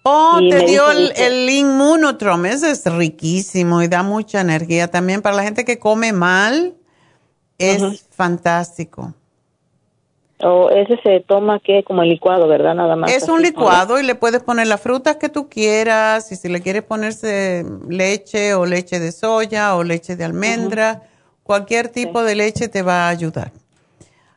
Oh, 0.04 0.40
te 0.50 0.66
dio 0.66 0.90
el, 0.92 1.12
el 1.18 1.50
inmunotrom. 1.50 2.46
Ese 2.46 2.72
es 2.72 2.86
riquísimo 2.86 3.82
y 3.82 3.88
da 3.88 4.02
mucha 4.02 4.42
energía 4.42 4.90
también 4.90 5.22
para 5.22 5.36
la 5.36 5.44
gente 5.44 5.66
que 5.66 5.78
come 5.78 6.14
mal. 6.14 6.74
Es 7.58 8.08
fantástico. 8.12 9.14
O 10.42 10.70
ese 10.70 10.98
se 11.04 11.20
toma 11.20 11.60
que 11.60 11.84
como 11.84 12.02
el 12.02 12.10
licuado, 12.10 12.48
¿verdad? 12.48 12.74
Nada 12.74 12.96
más. 12.96 13.12
Es 13.12 13.28
un 13.28 13.42
licuado 13.42 14.00
y 14.00 14.04
le 14.04 14.16
puedes 14.16 14.42
poner 14.42 14.68
las 14.68 14.80
frutas 14.80 15.18
que 15.18 15.28
tú 15.28 15.50
quieras 15.50 16.32
y 16.32 16.38
si 16.38 16.48
le 16.48 16.62
quieres 16.62 16.84
ponerse 16.84 17.66
leche 17.90 18.54
o 18.54 18.66
leche 18.66 19.00
de 19.00 19.12
soya 19.12 19.76
o 19.76 19.84
leche 19.84 20.16
de 20.16 20.24
almendra, 20.24 21.04
cualquier 21.44 21.90
tipo 21.90 22.24
de 22.24 22.36
leche 22.36 22.70
te 22.70 22.82
va 22.82 23.08
a 23.08 23.10
ayudar. 23.10 23.52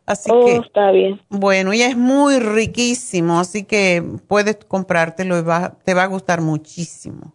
Así 0.07 0.31
oh, 0.33 0.45
que 0.45 0.57
está 0.57 0.91
bien. 0.91 1.21
Bueno, 1.29 1.73
y 1.73 1.83
es 1.83 1.97
muy 1.97 2.39
riquísimo, 2.39 3.39
así 3.39 3.65
que 3.65 4.03
puedes 4.27 4.57
comprártelo 4.67 5.39
y 5.39 5.45
te 5.85 5.95
va 5.95 6.03
a 6.03 6.07
gustar 6.07 6.41
muchísimo. 6.41 7.35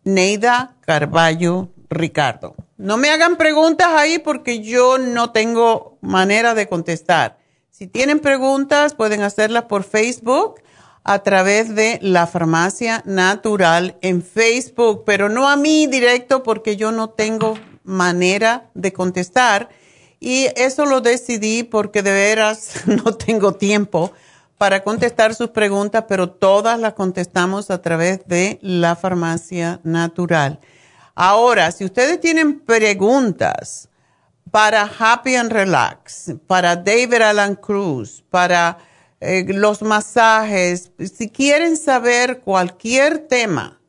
Neida 0.03 0.75
Carballo 0.81 1.69
Ricardo. 1.89 2.55
No 2.77 2.97
me 2.97 3.09
hagan 3.09 3.37
preguntas 3.37 3.87
ahí 3.89 4.19
porque 4.19 4.61
yo 4.61 4.99
no 4.99 5.31
tengo 5.31 5.97
manera 6.01 6.53
de 6.53 6.69
contestar. 6.69 7.39
Si 7.71 7.87
tienen 7.87 8.19
preguntas, 8.19 8.93
pueden 8.93 9.23
hacerlas 9.23 9.63
por 9.63 9.83
Facebook 9.83 10.61
a 11.07 11.19
través 11.19 11.73
de 11.73 11.99
la 12.01 12.27
farmacia 12.27 13.01
natural 13.05 13.95
en 14.01 14.21
Facebook, 14.21 15.03
pero 15.05 15.29
no 15.29 15.47
a 15.47 15.55
mí 15.55 15.87
directo 15.87 16.43
porque 16.43 16.75
yo 16.75 16.91
no 16.91 17.09
tengo 17.11 17.57
manera 17.85 18.69
de 18.73 18.91
contestar. 18.91 19.69
Y 20.19 20.47
eso 20.57 20.85
lo 20.85 20.99
decidí 20.99 21.63
porque 21.63 22.03
de 22.03 22.11
veras 22.11 22.71
no 22.85 23.15
tengo 23.15 23.53
tiempo 23.53 24.11
para 24.57 24.83
contestar 24.83 25.33
sus 25.33 25.51
preguntas, 25.51 26.03
pero 26.09 26.29
todas 26.29 26.77
las 26.77 26.93
contestamos 26.93 27.71
a 27.71 27.81
través 27.81 28.27
de 28.27 28.59
la 28.61 28.97
farmacia 28.97 29.79
natural. 29.83 30.59
Ahora, 31.15 31.71
si 31.71 31.85
ustedes 31.85 32.19
tienen 32.19 32.59
preguntas 32.59 33.87
para 34.51 34.91
Happy 34.99 35.35
and 35.35 35.53
Relax, 35.53 36.33
para 36.47 36.75
David 36.75 37.21
Alan 37.21 37.55
Cruz, 37.55 38.25
para 38.29 38.79
eh, 39.19 39.45
los 39.47 39.81
masajes, 39.81 40.91
si 41.13 41.29
quieren 41.29 41.77
saber 41.77 42.41
cualquier 42.41 43.19
tema 43.27 43.79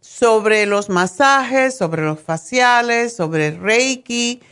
sobre 0.00 0.66
los 0.66 0.88
masajes, 0.88 1.76
sobre 1.76 2.02
los 2.02 2.20
faciales, 2.20 3.16
sobre 3.16 3.52
Reiki, 3.52 4.42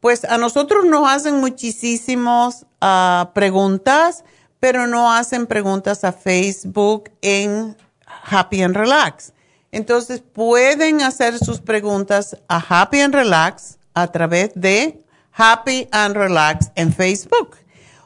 pues 0.00 0.24
a 0.24 0.38
nosotros 0.38 0.84
nos 0.84 1.08
hacen 1.08 1.40
muchísimas 1.40 2.66
ah, 2.80 3.32
preguntas 3.34 4.24
pero 4.60 4.86
no 4.86 5.10
hacen 5.10 5.46
preguntas 5.46 6.04
a 6.04 6.12
Facebook 6.12 7.10
en 7.22 7.76
Happy 8.06 8.62
and 8.62 8.76
Relax. 8.76 9.32
Entonces 9.72 10.20
pueden 10.20 11.00
hacer 11.00 11.38
sus 11.38 11.60
preguntas 11.60 12.36
a 12.46 12.58
Happy 12.58 13.00
and 13.00 13.14
Relax 13.14 13.78
a 13.94 14.06
través 14.08 14.50
de 14.54 15.02
Happy 15.32 15.88
and 15.90 16.14
Relax 16.14 16.70
en 16.74 16.92
Facebook. 16.92 17.56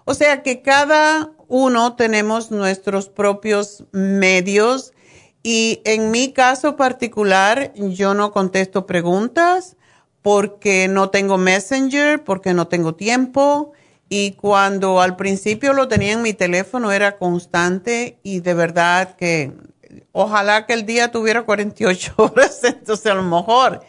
O 0.05 0.15
sea 0.15 0.43
que 0.43 0.63
cada 0.63 1.31
uno 1.49 1.97
tenemos 1.97 2.51
nuestros 2.51 3.09
propios 3.09 3.85
medios 3.93 4.93
y 5.43 5.83
en 5.85 6.11
mi 6.11 6.33
caso 6.33 6.77
particular 6.77 7.73
yo 7.75 8.15
no 8.15 8.33
contesto 8.33 8.87
preguntas 8.87 9.77
porque 10.23 10.89
no 10.89 11.11
tengo 11.11 11.37
Messenger, 11.37 12.25
porque 12.25 12.55
no 12.55 12.67
tengo 12.69 12.95
tiempo 12.95 13.73
y 14.09 14.33
cuando 14.33 15.01
al 15.01 15.17
principio 15.17 15.73
lo 15.73 15.89
tenía 15.89 16.13
en 16.13 16.23
mi 16.23 16.33
teléfono 16.33 16.93
era 16.93 17.19
constante 17.19 18.19
y 18.23 18.41
de 18.41 18.55
verdad 18.55 19.17
que 19.17 19.53
ojalá 20.13 20.67
que 20.67 20.73
el 20.73 20.87
día 20.87 21.11
tuviera 21.11 21.43
48 21.43 22.15
horas, 22.17 22.65
entonces 22.65 23.07
a 23.07 23.15
lo 23.15 23.23
mejor, 23.23 23.83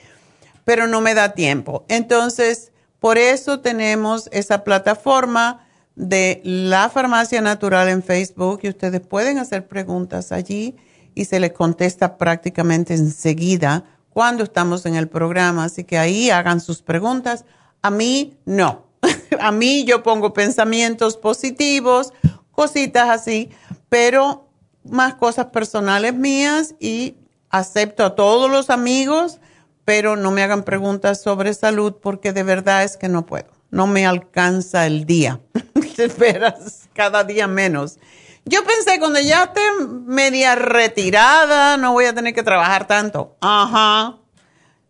pero 0.63 0.87
no 0.87 1.01
me 1.01 1.13
da 1.13 1.33
tiempo. 1.33 1.85
Entonces, 1.87 2.71
por 2.99 3.17
eso 3.17 3.59
tenemos 3.59 4.29
esa 4.31 4.63
plataforma 4.63 5.64
de 5.95 6.41
la 6.43 6.89
farmacia 6.89 7.41
natural 7.41 7.89
en 7.89 8.03
Facebook 8.03 8.59
y 8.63 8.69
ustedes 8.69 9.01
pueden 9.01 9.37
hacer 9.37 9.67
preguntas 9.67 10.31
allí 10.31 10.75
y 11.13 11.25
se 11.25 11.39
les 11.39 11.53
contesta 11.53 12.17
prácticamente 12.17 12.93
enseguida 12.93 13.83
cuando 14.09 14.43
estamos 14.43 14.85
en 14.85 14.95
el 14.95 15.07
programa. 15.07 15.65
Así 15.65 15.83
que 15.83 15.97
ahí 15.97 16.29
hagan 16.29 16.59
sus 16.59 16.81
preguntas. 16.81 17.45
A 17.81 17.91
mí 17.91 18.37
no 18.45 18.85
a 19.39 19.51
mí 19.51 19.85
yo 19.85 20.03
pongo 20.03 20.33
pensamientos 20.33 21.17
positivos, 21.17 22.13
cositas 22.51 23.09
así, 23.09 23.49
pero 23.89 24.47
más 24.83 25.15
cosas 25.15 25.47
personales 25.47 26.13
mías 26.13 26.75
y 26.79 27.17
acepto 27.49 28.03
a 28.05 28.15
todos 28.15 28.49
los 28.49 28.69
amigos, 28.69 29.39
pero 29.83 30.15
no 30.15 30.31
me 30.31 30.43
hagan 30.43 30.63
preguntas 30.63 31.21
sobre 31.21 31.53
salud 31.53 31.95
porque 32.01 32.33
de 32.33 32.43
verdad 32.43 32.83
es 32.83 32.97
que 32.97 33.09
no 33.09 33.25
puedo. 33.25 33.54
No 33.75 33.85
me 33.87 34.05
alcanza 34.07 34.85
el 34.85 35.05
día. 35.05 35.41
Esperas 35.97 36.87
cada 36.93 37.25
día 37.25 37.45
menos. 37.45 37.99
Yo 38.45 38.63
pensé 38.63 38.99
cuando 38.99 39.19
ya 39.19 39.43
esté 39.43 39.59
media 40.05 40.55
retirada, 40.55 41.75
no 41.75 41.91
voy 41.91 42.05
a 42.05 42.15
tener 42.15 42.33
que 42.33 42.41
trabajar 42.41 42.87
tanto. 42.87 43.35
Ajá. 43.41 44.15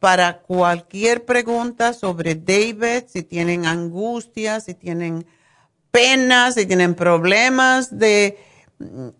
para 0.00 0.38
cualquier 0.38 1.26
pregunta 1.26 1.92
sobre 1.92 2.34
David, 2.34 3.02
si 3.08 3.22
tienen 3.22 3.66
angustia, 3.66 4.60
si 4.60 4.72
tienen 4.72 5.26
penas, 5.90 6.54
si 6.54 6.64
tienen 6.64 6.94
problemas 6.94 7.98
de 7.98 8.38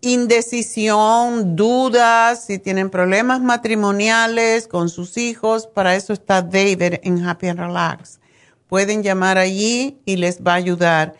indecisión, 0.01 1.55
dudas, 1.55 2.45
si 2.45 2.59
tienen 2.59 2.89
problemas 2.89 3.41
matrimoniales 3.41 4.67
con 4.67 4.89
sus 4.89 5.17
hijos, 5.17 5.67
para 5.67 5.95
eso 5.95 6.13
está 6.13 6.41
David 6.41 6.99
en 7.03 7.25
Happy 7.25 7.47
and 7.47 7.59
Relax. 7.59 8.19
Pueden 8.67 9.01
llamar 9.01 9.37
allí 9.37 9.99
y 10.05 10.17
les 10.17 10.41
va 10.41 10.53
a 10.53 10.55
ayudar 10.55 11.15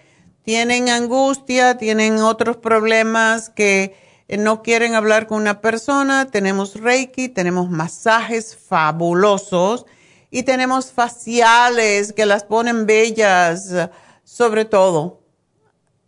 tienen 0.48 0.88
angustia, 0.88 1.78
tienen 1.78 2.20
otros 2.20 2.56
problemas 2.56 3.50
que 3.50 3.98
no 4.30 4.64
quieren 4.64 4.96
hablar 4.96 5.28
con 5.28 5.42
una 5.42 5.60
persona, 5.60 6.32
tenemos 6.32 6.76
Reiki, 6.76 7.28
tenemos 7.28 7.70
masajes 7.70 8.56
fabulosos 8.56 9.86
y 10.32 10.44
tenemos 10.44 10.94
faciales 10.94 12.14
que 12.14 12.26
las 12.26 12.46
ponen 12.46 12.86
bellas, 12.86 13.90
sobre 14.24 14.64
todo. 14.64 15.20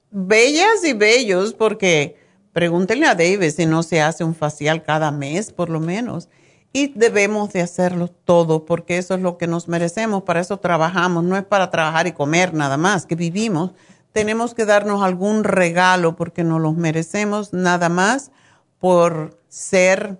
Bellas 0.09 0.85
y 0.85 0.93
bellos 0.93 1.53
porque 1.53 2.15
pregúntenle 2.53 3.05
a 3.05 3.15
David 3.15 3.51
si 3.51 3.65
no 3.65 3.83
se 3.83 4.01
hace 4.01 4.23
un 4.23 4.35
facial 4.35 4.83
cada 4.83 5.11
mes 5.11 5.51
por 5.51 5.69
lo 5.69 5.79
menos. 5.79 6.29
Y 6.71 6.87
debemos 6.87 7.51
de 7.51 7.61
hacerlo 7.61 8.09
todo 8.09 8.65
porque 8.65 8.97
eso 8.97 9.15
es 9.15 9.21
lo 9.21 9.37
que 9.37 9.47
nos 9.47 9.67
merecemos, 9.67 10.23
para 10.23 10.39
eso 10.39 10.57
trabajamos, 10.57 11.23
no 11.23 11.35
es 11.35 11.43
para 11.43 11.71
trabajar 11.71 12.05
y 12.07 12.11
comer 12.11 12.53
nada 12.53 12.77
más, 12.77 13.05
que 13.05 13.15
vivimos 13.15 13.71
tenemos 14.11 14.53
que 14.53 14.65
darnos 14.65 15.03
algún 15.03 15.43
regalo 15.43 16.15
porque 16.15 16.43
nos 16.43 16.61
los 16.61 16.75
merecemos 16.75 17.53
nada 17.53 17.89
más 17.89 18.31
por 18.79 19.39
ser 19.47 20.17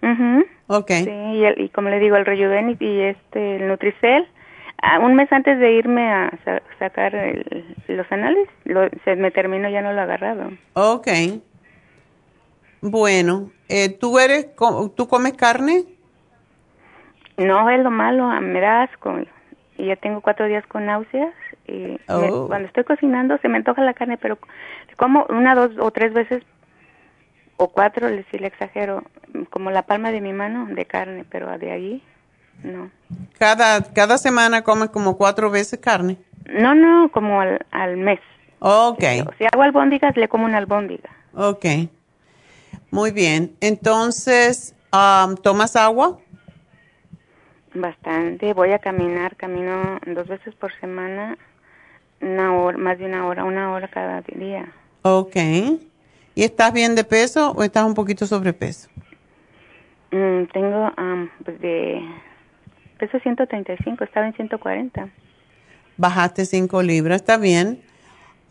Mhm. 0.01 0.45
Okay. 0.68 1.05
Sí, 1.05 1.11
y, 1.11 1.45
el, 1.45 1.61
y, 1.61 1.68
como 1.68 1.91
le 1.91 1.99
digo, 1.99 2.16
el 2.16 2.24
Rejuven 2.24 2.74
y, 2.81 3.01
este, 3.03 3.57
el 3.57 3.68
Nutricel. 3.68 4.27
Ah, 4.83 4.99
un 4.99 5.14
mes 5.14 5.31
antes 5.31 5.59
de 5.59 5.72
irme 5.72 6.11
a 6.11 6.33
sacar 6.79 7.12
los 7.87 8.11
análisis, 8.12 8.49
lo, 8.64 8.89
se 9.05 9.14
me 9.16 9.31
terminó, 9.31 9.68
ya 9.68 9.83
no 9.83 9.93
lo 9.93 9.99
he 9.99 10.03
agarrado. 10.05 10.53
Okay. 10.72 11.43
Bueno, 12.81 13.51
eh, 13.68 13.91
¿tú 13.91 14.18
eres, 14.18 14.49
tú 14.97 15.07
comes 15.07 15.35
carne? 15.35 15.85
No, 17.37 17.68
es 17.68 17.81
lo 17.83 17.91
malo, 17.91 18.29
me 18.41 18.61
da 18.61 18.85
asco. 18.85 19.14
Y 19.77 19.87
ya 19.87 19.97
tengo 19.97 20.22
cuatro 20.22 20.47
días 20.47 20.66
con 20.66 20.87
náuseas. 20.87 21.35
Y 21.68 21.99
Oh. 22.09 22.47
cuando 22.49 22.68
estoy 22.68 22.85
cocinando 22.85 23.37
se 23.39 23.49
me 23.49 23.59
antoja 23.59 23.83
la 23.83 23.93
carne, 23.93 24.16
pero 24.16 24.39
como 24.97 25.27
una, 25.29 25.55
dos 25.55 25.72
o 25.79 25.91
tres 25.91 26.14
veces 26.14 26.43
o 27.57 27.68
cuatro, 27.68 28.09
si 28.30 28.38
le 28.38 28.48
exagero, 28.48 29.02
como 29.50 29.70
la 29.70 29.82
palma 29.82 30.11
de 30.11 30.20
mi 30.20 30.32
mano 30.32 30.66
de 30.66 30.84
carne, 30.84 31.24
pero 31.30 31.57
de 31.59 31.72
allí 31.72 32.02
no. 32.62 32.90
Cada, 33.38 33.82
cada 33.92 34.18
semana 34.18 34.62
comes 34.62 34.90
como 34.90 35.16
cuatro 35.16 35.50
veces 35.50 35.78
carne. 35.78 36.18
No, 36.46 36.74
no, 36.74 37.11
como 37.11 37.40
al, 37.40 37.64
al 37.70 37.96
mes. 37.96 38.20
Ok, 38.59 39.02
Si 39.38 39.44
hago 39.44 39.62
albóndigas, 39.62 40.16
le 40.16 40.28
como 40.28 40.44
una 40.44 40.59
albóndiga. 40.59 41.11
ok. 41.34 41.64
Muy 42.90 43.11
bien. 43.11 43.57
Entonces, 43.61 44.74
am, 44.90 45.36
¿tomas 45.36 45.76
agua? 45.76 46.18
Bastante. 47.74 48.54
Voy 48.54 48.72
a 48.72 48.78
caminar, 48.78 49.36
camino 49.36 49.98
dos 50.07 50.26
veces 50.28 50.54
por 50.54 50.72
semana, 50.80 51.36
una 52.20 52.54
hora, 52.54 52.78
más 52.78 52.98
de 52.98 53.04
una 53.07 53.26
hora, 53.26 53.44
una 53.44 53.72
hora 53.72 53.88
cada 53.88 54.22
día. 54.22 54.72
Ok. 55.02 55.36
¿Y 56.37 56.45
estás 56.45 56.70
bien 56.70 56.95
de 56.95 57.03
peso 57.03 57.53
o 57.53 57.62
estás 57.64 57.84
un 57.84 57.95
poquito 57.95 58.26
sobrepeso? 58.26 58.91
Mm, 60.11 60.45
tengo, 60.53 60.93
pues 61.43 61.59
de 61.62 62.03
peso 62.99 63.18
135, 63.18 64.05
estaba 64.05 64.26
en 64.26 64.34
140. 64.34 65.09
Bajaste 65.97 66.45
cinco 66.45 66.82
libras, 66.82 67.22
está 67.22 67.39
bien. 67.39 67.80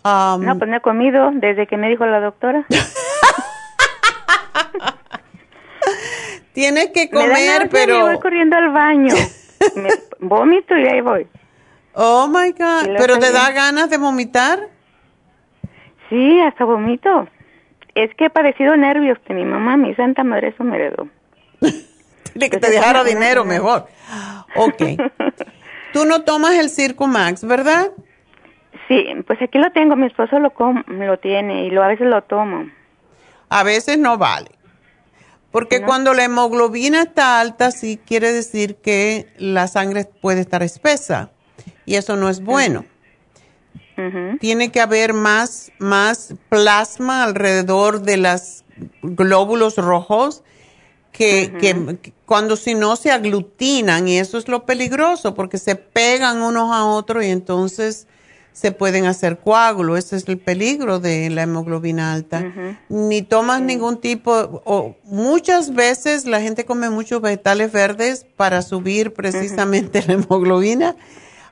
Am, 0.02 0.42
No, 0.44 0.58
pues 0.58 0.68
no 0.68 0.78
he 0.78 0.82
comido 0.82 1.30
desde 1.36 1.68
que 1.68 1.78
me 1.78 1.88
dijo 1.88 2.08
la 2.08 2.20
doctora. 2.22 2.66
Tienes 6.54 6.90
que 6.90 7.02
Me 7.04 7.10
comer, 7.12 7.66
y 7.66 7.70
pero... 7.70 8.02
voy 8.02 8.20
corriendo 8.20 8.56
al 8.58 8.72
baño. 8.72 9.14
Me 9.76 9.90
vomito 10.20 10.76
y 10.76 10.88
ahí 10.88 11.02
voy. 11.02 11.28
Oh, 11.94 12.28
my 12.28 12.52
God. 12.52 12.96
¿Pero 12.98 13.20
te 13.20 13.32
da 13.32 13.52
ganas 13.52 13.92
de 13.92 14.00
vomitar? 14.00 14.70
Sí, 16.10 16.42
hasta 16.42 16.66
vomito. 16.66 17.28
Es 17.96 18.14
que 18.16 18.26
he 18.26 18.30
padecido 18.30 18.76
nervios 18.76 19.18
que 19.26 19.34
mi 19.34 19.46
mamá, 19.46 19.78
mi 19.78 19.96
santa 19.96 20.24
madre, 20.24 20.50
eso 20.50 20.64
me 20.64 20.76
heredó. 20.76 21.08
Dile 22.34 22.50
que 22.50 22.58
te 22.58 22.70
dejara 22.70 23.04
dinero 23.04 23.46
mejor. 23.46 23.88
Ok. 24.56 24.82
Tú 25.94 26.06
no 26.06 26.24
tomas 26.24 26.56
el 26.56 26.70
Circo 26.70 27.08
Max, 27.08 27.46
¿verdad? 27.46 27.92
Sí, 28.90 29.06
pues 29.26 29.42
aquí 29.42 29.58
lo 29.58 29.72
tengo, 29.72 29.96
mi 29.96 30.08
esposo 30.08 30.40
lo 30.40 30.52
com 30.52 30.84
lo 30.88 31.18
tiene 31.18 31.66
y 31.66 31.72
lo 31.72 31.82
a 31.82 31.88
veces 31.88 32.08
lo 32.08 32.22
tomo. 32.24 32.70
A 33.50 33.64
veces 33.64 33.98
no 33.98 34.18
vale. 34.18 34.52
Porque 35.52 35.80
¿No? 35.80 35.88
cuando 35.88 36.14
la 36.14 36.26
hemoglobina 36.26 37.04
está 37.04 37.40
alta, 37.40 37.72
sí 37.72 37.98
quiere 38.06 38.34
decir 38.34 38.76
que 38.76 39.28
la 39.38 39.68
sangre 39.68 40.04
puede 40.04 40.42
estar 40.42 40.62
espesa. 40.64 41.32
Y 41.86 41.96
eso 41.96 42.18
no 42.18 42.28
es 42.28 42.44
bueno. 42.44 42.84
Tiene 44.40 44.72
que 44.72 44.82
haber 44.82 45.14
más, 45.14 45.72
más 45.80 46.34
plasma 46.50 47.24
alrededor 47.24 48.02
de 48.02 48.18
los 48.18 48.64
glóbulos 49.02 49.78
rojos 49.78 50.44
que, 51.12 51.54
que- 51.60 51.98
que 52.02 52.14
cuando 52.26 52.56
si 52.58 52.76
no 52.76 52.96
se 52.98 53.12
aglutinan 53.12 54.08
y 54.08 54.18
eso 54.20 54.38
es 54.38 54.48
lo 54.50 54.66
peligroso 54.66 55.34
porque 55.34 55.58
se 55.58 55.76
pegan 55.76 56.42
unos 56.42 56.74
a 56.76 56.84
otros 56.86 57.24
y 57.24 57.28
entonces 57.30 58.08
se 58.52 58.72
pueden 58.72 59.06
hacer 59.06 59.40
coágulos. 59.40 60.00
Ese 60.00 60.16
es 60.16 60.28
el 60.30 60.38
peligro 60.38 61.00
de 61.00 61.30
la 61.30 61.44
hemoglobina 61.44 62.14
alta. 62.14 62.40
Ni 62.90 63.22
tomas 63.22 63.62
ningún 63.62 64.00
tipo, 64.00 64.62
o 64.66 64.96
muchas 65.04 65.74
veces 65.74 66.26
la 66.26 66.40
gente 66.42 66.64
come 66.66 66.90
muchos 66.90 67.22
vegetales 67.22 67.72
verdes 67.74 68.26
para 68.38 68.62
subir 68.62 69.14
precisamente 69.14 70.04
la 70.08 70.14
hemoglobina. 70.14 70.96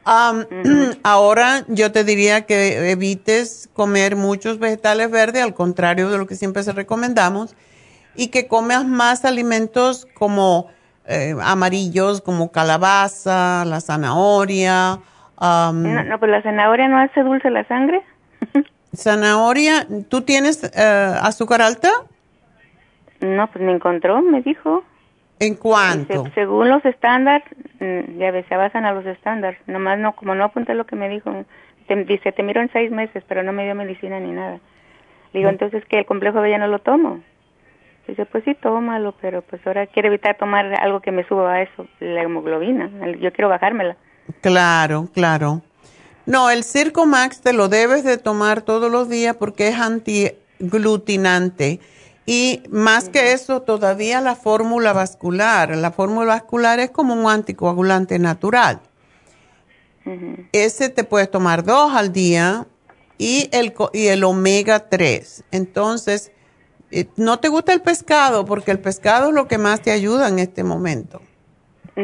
Am, 0.06 0.46
Ahora 1.04 1.64
yo 1.68 1.92
te 1.92 2.04
diría 2.04 2.46
que 2.46 2.92
evites 2.92 3.70
comer 3.74 4.16
muchos 4.16 4.60
vegetales 4.60 5.10
verdes, 5.12 5.44
al 5.44 5.54
contrario 5.54 6.10
de 6.10 6.18
lo 6.18 6.28
que 6.28 6.36
siempre 6.36 6.64
se 6.64 6.72
recomendamos, 6.74 7.56
y 8.16 8.28
que 8.28 8.48
comas 8.48 8.86
más 8.86 9.26
alimentos 9.26 10.08
como 10.14 10.68
eh, 11.06 11.36
amarillos, 11.42 12.22
como 12.22 12.52
calabaza, 12.52 13.66
la 13.66 13.82
zanahoria, 13.82 15.00
No, 15.40 15.72
no, 15.72 16.20
pues 16.20 16.32
la 16.32 16.42
zanahoria 16.42 16.88
no 16.88 17.00
hace 17.00 17.24
dulce 17.24 17.50
la 17.50 17.68
sangre. 17.68 18.02
zanahoria. 18.96 19.88
¿Tú 20.10 20.22
tienes 20.22 20.64
eh, 20.64 21.16
azúcar 21.22 21.62
alta? 21.62 21.90
No, 23.20 23.48
pues 23.48 23.64
me 23.64 23.72
encontró, 23.74 24.22
me 24.22 24.42
dijo. 24.42 24.84
¿En 25.46 25.56
cuánto? 25.56 26.24
Se- 26.26 26.32
según 26.32 26.70
los 26.70 26.84
estándares, 26.86 27.44
mm, 27.80 28.18
ya 28.20 28.32
ves, 28.32 28.46
se 28.48 28.56
basan 28.56 28.86
a 28.86 28.94
los 28.94 29.06
estándares. 29.06 29.60
Nomás 29.68 30.00
no, 30.00 30.14
como 30.14 30.36
no 30.36 30.46
apunté 30.46 30.74
lo 30.74 30.86
que 30.86 30.96
me 30.96 31.10
dijo, 31.10 31.32
te- 31.88 32.04
dice, 32.06 32.32
te 32.32 32.44
miro 32.44 32.62
en 32.62 32.72
seis 32.72 32.92
meses, 32.92 33.24
pero 33.28 33.44
no 33.44 33.52
me 33.54 33.64
dio 33.66 33.76
medicina 33.76 34.20
ni 34.20 34.32
nada. 34.32 34.60
Le 35.34 35.40
digo, 35.40 35.50
entonces 35.50 35.84
que 35.86 36.00
el 36.00 36.06
complejo 36.06 36.42
B 36.42 36.50
ya 36.50 36.58
no 36.58 36.68
lo 36.68 36.80
tomo. 36.80 37.20
Dice, 38.08 38.26
pues 38.26 38.44
sí, 38.44 38.54
tómalo, 38.56 39.14
pero 39.22 39.42
pues 39.42 39.66
ahora 39.66 39.88
quiero 39.88 40.10
evitar 40.10 40.38
tomar 40.38 40.74
algo 40.76 41.00
que 41.00 41.12
me 41.12 41.24
suba 41.26 41.54
a 41.54 41.62
eso, 41.62 41.88
la 42.00 42.22
hemoglobina. 42.22 42.90
Yo 43.20 43.32
quiero 43.32 43.50
bajármela. 43.50 43.96
Claro, 44.42 45.08
claro. 45.14 45.62
No, 46.26 46.50
el 46.50 46.64
Circo 46.64 47.06
Max 47.06 47.42
te 47.42 47.54
lo 47.54 47.70
debes 47.70 48.04
de 48.04 48.18
tomar 48.18 48.62
todos 48.62 48.92
los 48.92 49.10
días 49.10 49.36
porque 49.38 49.70
es 49.70 49.80
antiglutinante. 49.80 51.80
Y 52.26 52.64
más 52.70 53.10
que 53.10 53.34
eso, 53.34 53.62
todavía 53.62 54.22
la 54.22 54.36
fórmula 54.36 54.94
vascular. 54.94 55.76
La 55.76 55.92
fórmula 55.92 56.28
vascular 56.28 56.80
es 56.80 56.92
como 56.92 57.14
un 57.14 57.30
anticoagulante 57.30 58.18
natural. 58.20 58.80
Ese 60.52 60.90
te 60.90 61.04
puedes 61.04 61.32
tomar 61.32 61.64
dos 61.64 61.94
al 61.96 62.12
día 62.12 62.66
y 63.18 63.50
el, 63.52 63.74
y 63.94 64.08
el 64.08 64.24
omega 64.24 64.90
3. 64.90 65.46
Entonces, 65.52 66.32
eh, 66.92 67.08
no 67.16 67.40
te 67.40 67.48
gusta 67.48 67.74
el 67.74 67.82
pescado 67.82 68.46
porque 68.46 68.72
el 68.72 68.80
pescado 68.80 69.30
es 69.30 69.34
lo 69.34 69.48
que 69.48 69.58
más 69.58 69.82
te 69.82 69.92
ayuda 69.92 70.28
en 70.28 70.40
este 70.40 70.64
momento. 70.64 71.22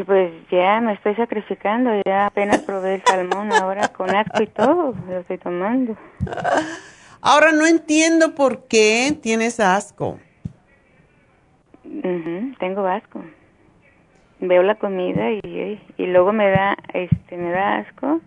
Pues 0.05 0.31
ya 0.51 0.79
me 0.81 0.93
estoy 0.93 1.15
sacrificando, 1.15 1.89
ya 2.05 2.27
apenas 2.27 2.59
probé 2.59 2.95
el 2.95 3.03
salmón 3.03 3.51
ahora 3.51 3.87
con 3.87 4.15
asco 4.15 4.43
y 4.43 4.47
todo, 4.47 4.93
lo 5.07 5.19
estoy 5.19 5.39
tomando. 5.39 5.97
Ahora 7.21 7.51
no 7.51 7.65
entiendo 7.65 8.33
por 8.35 8.67
qué 8.67 9.17
tienes 9.21 9.59
asco. 9.59 10.19
Ujú, 11.85 12.53
tengo 12.59 12.85
asco. 12.87 13.23
Veo 14.39 14.63
la 14.63 14.75
comida 14.75 15.31
y, 15.31 15.81
y 15.97 16.05
luego 16.07 16.31
me 16.31 16.49
da, 16.49 16.77
este, 16.93 17.35
me 17.37 17.51
da 17.51 17.77
asco. 17.79 18.21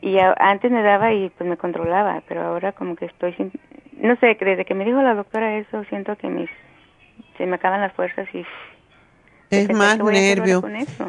Y 0.00 0.18
a- 0.18 0.34
antes 0.38 0.70
me 0.70 0.82
daba 0.82 1.12
y 1.12 1.28
pues 1.30 1.48
me 1.48 1.58
controlaba, 1.58 2.22
pero 2.26 2.42
ahora 2.42 2.72
como 2.72 2.96
que 2.96 3.04
estoy 3.04 3.34
sin, 3.34 3.52
no 3.98 4.16
sé, 4.16 4.34
desde 4.40 4.64
que 4.64 4.74
me 4.74 4.86
dijo 4.86 5.02
la 5.02 5.14
doctora 5.14 5.58
eso, 5.58 5.84
siento 5.90 6.16
que 6.16 6.28
mis, 6.28 6.48
se 7.36 7.44
me 7.44 7.56
acaban 7.56 7.82
las 7.82 7.92
fuerzas 7.92 8.26
y 8.32 8.44
Es 9.50 9.70
más 9.70 9.96
¿qué 9.96 10.02
voy 10.02 10.14
a 10.14 10.18
hacer 10.20 10.38
ahora 10.40 10.46
nervio. 10.46 10.60
con 10.62 10.76
eso? 10.76 11.04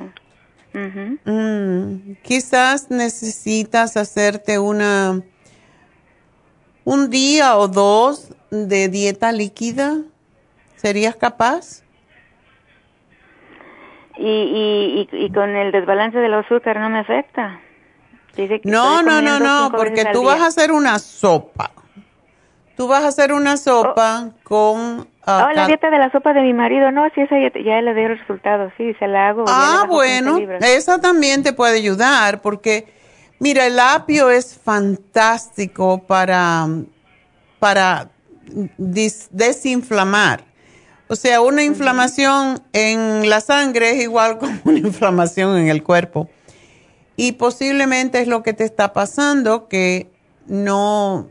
Ujú. 0.74 1.18
Mm, 1.26 2.16
quizás 2.22 2.90
necesitas 2.92 3.96
hacerte 3.96 4.60
una 4.60 5.22
un 6.84 7.10
día 7.10 7.58
o 7.58 7.68
dos 7.68 8.30
de 8.50 8.88
dieta 8.90 9.32
líquida. 9.32 9.98
¿Serías 10.76 11.16
capaz? 11.16 11.84
Y, 14.18 14.28
y, 14.28 15.10
y, 15.12 15.26
y 15.26 15.32
con 15.32 15.50
el 15.56 15.72
desbalance 15.72 16.18
del 16.18 16.34
azúcar 16.34 16.80
no 16.80 16.90
me 16.90 17.00
afecta. 17.00 17.60
Dice 18.36 18.62
que 18.62 18.70
No, 18.70 19.02
no, 19.02 19.22
no, 19.22 19.40
no, 19.40 19.72
porque 19.76 20.06
tú 20.14 20.24
vas 20.24 20.38
día. 20.38 20.46
a 20.46 20.48
hacer 20.48 20.72
una 20.72 21.00
sopa. 21.00 21.72
Tú 22.78 22.88
vas 22.88 23.04
a 23.04 23.08
hacer 23.10 23.32
una 23.34 23.58
sopa 23.58 24.30
con... 24.44 25.08
ah, 25.26 25.48
Oh, 25.50 25.54
la 25.54 25.68
dieta 25.68 25.90
de 25.92 25.98
la 26.00 26.12
sopa 26.12 26.34
de 26.34 26.42
mi 26.42 26.54
marido, 26.54 26.92
no, 26.92 27.08
sí, 27.14 27.22
esa 27.22 27.36
ya, 27.40 27.52
ya 27.64 27.82
le 27.82 27.94
dio 27.94 28.08
resultados, 28.08 28.74
sí, 28.78 28.94
se 28.96 29.08
la 29.08 29.30
hago. 29.30 29.46
Ah, 29.48 29.82
bajo 29.84 30.02
15 30.02 30.24
bueno, 30.26 30.58
esa 30.66 31.00
también 31.00 31.44
te 31.44 31.54
puede 31.54 31.78
ayudar 31.78 32.42
porque, 32.42 32.88
mira, 33.42 33.66
el 33.66 33.78
apio 33.80 34.30
es 34.30 34.56
fantástico 34.56 36.04
para, 36.08 36.68
para 37.60 38.10
dis- 38.78 39.28
desinflamar. 39.32 40.46
O 41.08 41.16
sea, 41.16 41.42
una 41.42 41.64
inflamación 41.64 42.62
en 42.72 43.30
la 43.30 43.42
sangre 43.42 43.92
es 43.92 44.04
igual 44.04 44.38
como 44.40 44.58
una 44.64 44.80
inflamación 44.80 45.58
en 45.58 45.68
el 45.68 45.84
cuerpo. 45.84 46.30
Y 47.18 47.34
posiblemente 47.34 48.22
es 48.22 48.28
lo 48.28 48.42
que 48.44 48.54
te 48.54 48.64
está 48.64 48.94
pasando, 48.94 49.68
que 49.68 50.10
no, 50.48 51.30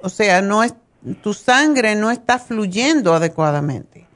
o 0.00 0.08
sea, 0.08 0.42
no 0.42 0.64
es, 0.64 0.74
tu 1.22 1.34
sangre 1.34 1.94
no 1.94 2.10
está 2.10 2.38
fluyendo 2.38 3.14
adecuadamente. 3.14 4.06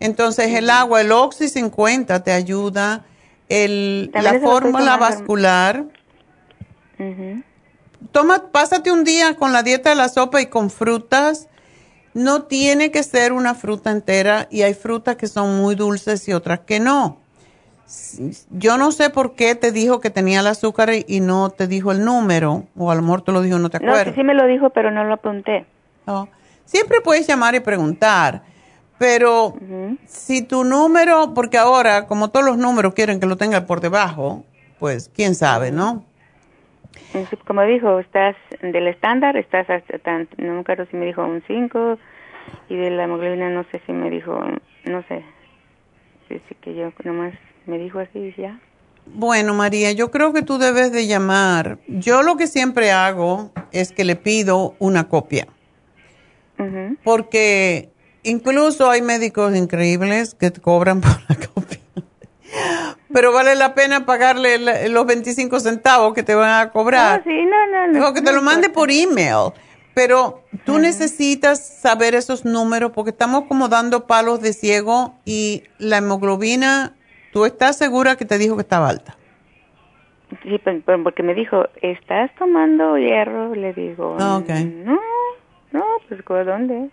Entonces 0.00 0.54
el 0.54 0.70
agua, 0.70 1.00
el 1.02 1.12
Oxy 1.12 1.48
50 1.48 2.22
te 2.22 2.32
ayuda, 2.32 3.04
el, 3.48 4.10
la 4.22 4.32
fórmula 4.50 4.92
tomando. 5.10 5.26
Toma, 8.12 8.50
pásate 8.52 8.90
un 8.92 9.04
día 9.04 9.36
con 9.36 9.52
la 9.52 9.62
dieta 9.62 9.90
de 9.90 9.96
la 9.96 10.08
sopa 10.08 10.40
y 10.40 10.46
con 10.46 10.70
frutas. 10.70 11.48
no 12.16 12.44
tiene 12.44 12.90
que 12.90 13.02
ser 13.02 13.34
una 13.34 13.54
fruta 13.54 13.90
entera 13.90 14.48
y 14.50 14.62
hay 14.62 14.72
frutas 14.72 15.16
que 15.16 15.26
son 15.26 15.58
muy 15.58 15.74
dulces 15.74 16.26
y 16.28 16.32
otras 16.32 16.60
que 16.60 16.80
no. 16.80 17.18
Yo 18.50 18.78
no 18.78 18.90
sé 18.90 19.10
por 19.10 19.34
qué 19.34 19.54
te 19.54 19.70
dijo 19.70 20.00
que 20.00 20.08
tenía 20.08 20.40
el 20.40 20.46
azúcar 20.46 20.90
y 21.06 21.20
no 21.20 21.50
te 21.50 21.66
dijo 21.66 21.92
el 21.92 22.04
número, 22.04 22.64
o 22.74 22.90
a 22.90 22.94
lo 22.94 23.02
mejor 23.02 23.20
te 23.20 23.32
lo 23.32 23.42
dijo, 23.42 23.58
no 23.58 23.68
te 23.68 23.76
acuerdas. 23.76 24.06
No, 24.06 24.12
sí, 24.12 24.20
sí 24.20 24.24
me 24.24 24.32
lo 24.34 24.46
dijo, 24.46 24.70
pero 24.70 24.90
no 24.90 25.04
lo 25.04 25.12
apunté. 25.14 25.66
Siempre 26.64 27.00
puedes 27.02 27.26
llamar 27.26 27.54
y 27.54 27.60
preguntar, 27.60 28.42
pero 28.98 29.54
si 30.06 30.40
tu 30.40 30.64
número, 30.64 31.34
porque 31.34 31.58
ahora, 31.58 32.06
como 32.06 32.30
todos 32.30 32.46
los 32.46 32.56
números 32.56 32.94
quieren 32.94 33.20
que 33.20 33.26
lo 33.26 33.36
tenga 33.36 33.66
por 33.66 33.80
debajo, 33.80 34.42
pues 34.80 35.10
quién 35.14 35.34
sabe, 35.34 35.70
¿no? 35.70 36.02
Como 37.46 37.62
dijo, 37.62 37.98
estás 37.98 38.36
del 38.60 38.88
estándar, 38.88 39.36
estás 39.36 39.68
hasta 39.70 39.98
tan, 39.98 40.28
no 40.36 40.54
me 40.54 40.60
acuerdo 40.60 40.86
si 40.90 40.96
me 40.96 41.06
dijo 41.06 41.24
un 41.24 41.42
5 41.46 41.98
y 42.68 42.76
de 42.76 42.90
la 42.90 43.04
hemoglobina 43.04 43.48
no 43.50 43.64
sé 43.70 43.80
si 43.86 43.92
me 43.92 44.10
dijo, 44.10 44.38
no 44.84 45.02
sé, 45.08 45.24
dice 46.28 46.54
que 46.60 46.74
yo 46.74 46.92
nomás 47.04 47.32
me 47.66 47.78
dijo 47.78 47.98
así 47.98 48.34
ya. 48.36 48.58
Bueno, 49.06 49.54
María, 49.54 49.92
yo 49.92 50.10
creo 50.10 50.32
que 50.32 50.42
tú 50.42 50.58
debes 50.58 50.92
de 50.92 51.06
llamar. 51.06 51.78
Yo 51.86 52.22
lo 52.22 52.36
que 52.36 52.48
siempre 52.48 52.90
hago 52.90 53.52
es 53.70 53.92
que 53.92 54.04
le 54.04 54.16
pido 54.16 54.74
una 54.80 55.08
copia. 55.08 55.46
Porque 57.04 57.90
incluso 58.24 58.90
hay 58.90 59.02
médicos 59.02 59.54
increíbles 59.54 60.34
que 60.34 60.50
te 60.50 60.60
cobran 60.60 61.00
por 61.02 61.12
la 61.28 61.36
copia 61.46 61.85
pero 63.12 63.32
vale 63.32 63.54
la 63.54 63.74
pena 63.74 64.04
pagarle 64.04 64.88
los 64.88 65.06
25 65.06 65.60
centavos 65.60 66.14
que 66.14 66.22
te 66.22 66.34
van 66.34 66.60
a 66.60 66.70
cobrar. 66.70 67.18
No, 67.18 67.24
sí, 67.24 67.44
no, 67.44 67.66
no, 67.66 68.00
no. 68.00 68.14
que 68.14 68.22
te 68.22 68.32
lo 68.32 68.42
mande 68.42 68.68
por 68.68 68.90
email. 68.90 69.52
Pero 69.94 70.42
tú 70.66 70.78
necesitas 70.78 71.66
saber 71.66 72.14
esos 72.14 72.44
números 72.44 72.92
porque 72.94 73.10
estamos 73.10 73.44
como 73.44 73.68
dando 73.68 74.06
palos 74.06 74.42
de 74.42 74.52
ciego 74.52 75.14
y 75.24 75.62
la 75.78 75.98
hemoglobina, 75.98 76.94
¿tú 77.32 77.46
estás 77.46 77.78
segura 77.78 78.16
que 78.16 78.26
te 78.26 78.36
dijo 78.36 78.56
que 78.56 78.62
estaba 78.62 78.90
alta? 78.90 79.16
Sí, 80.42 80.60
porque 81.02 81.22
me 81.22 81.34
dijo, 81.34 81.64
¿estás 81.80 82.30
tomando 82.38 82.98
hierro? 82.98 83.54
Le 83.54 83.72
digo, 83.72 84.18
ah, 84.20 84.42
no, 84.48 85.00
no, 85.72 85.84
pues 86.08 86.46
¿dónde? 86.46 86.90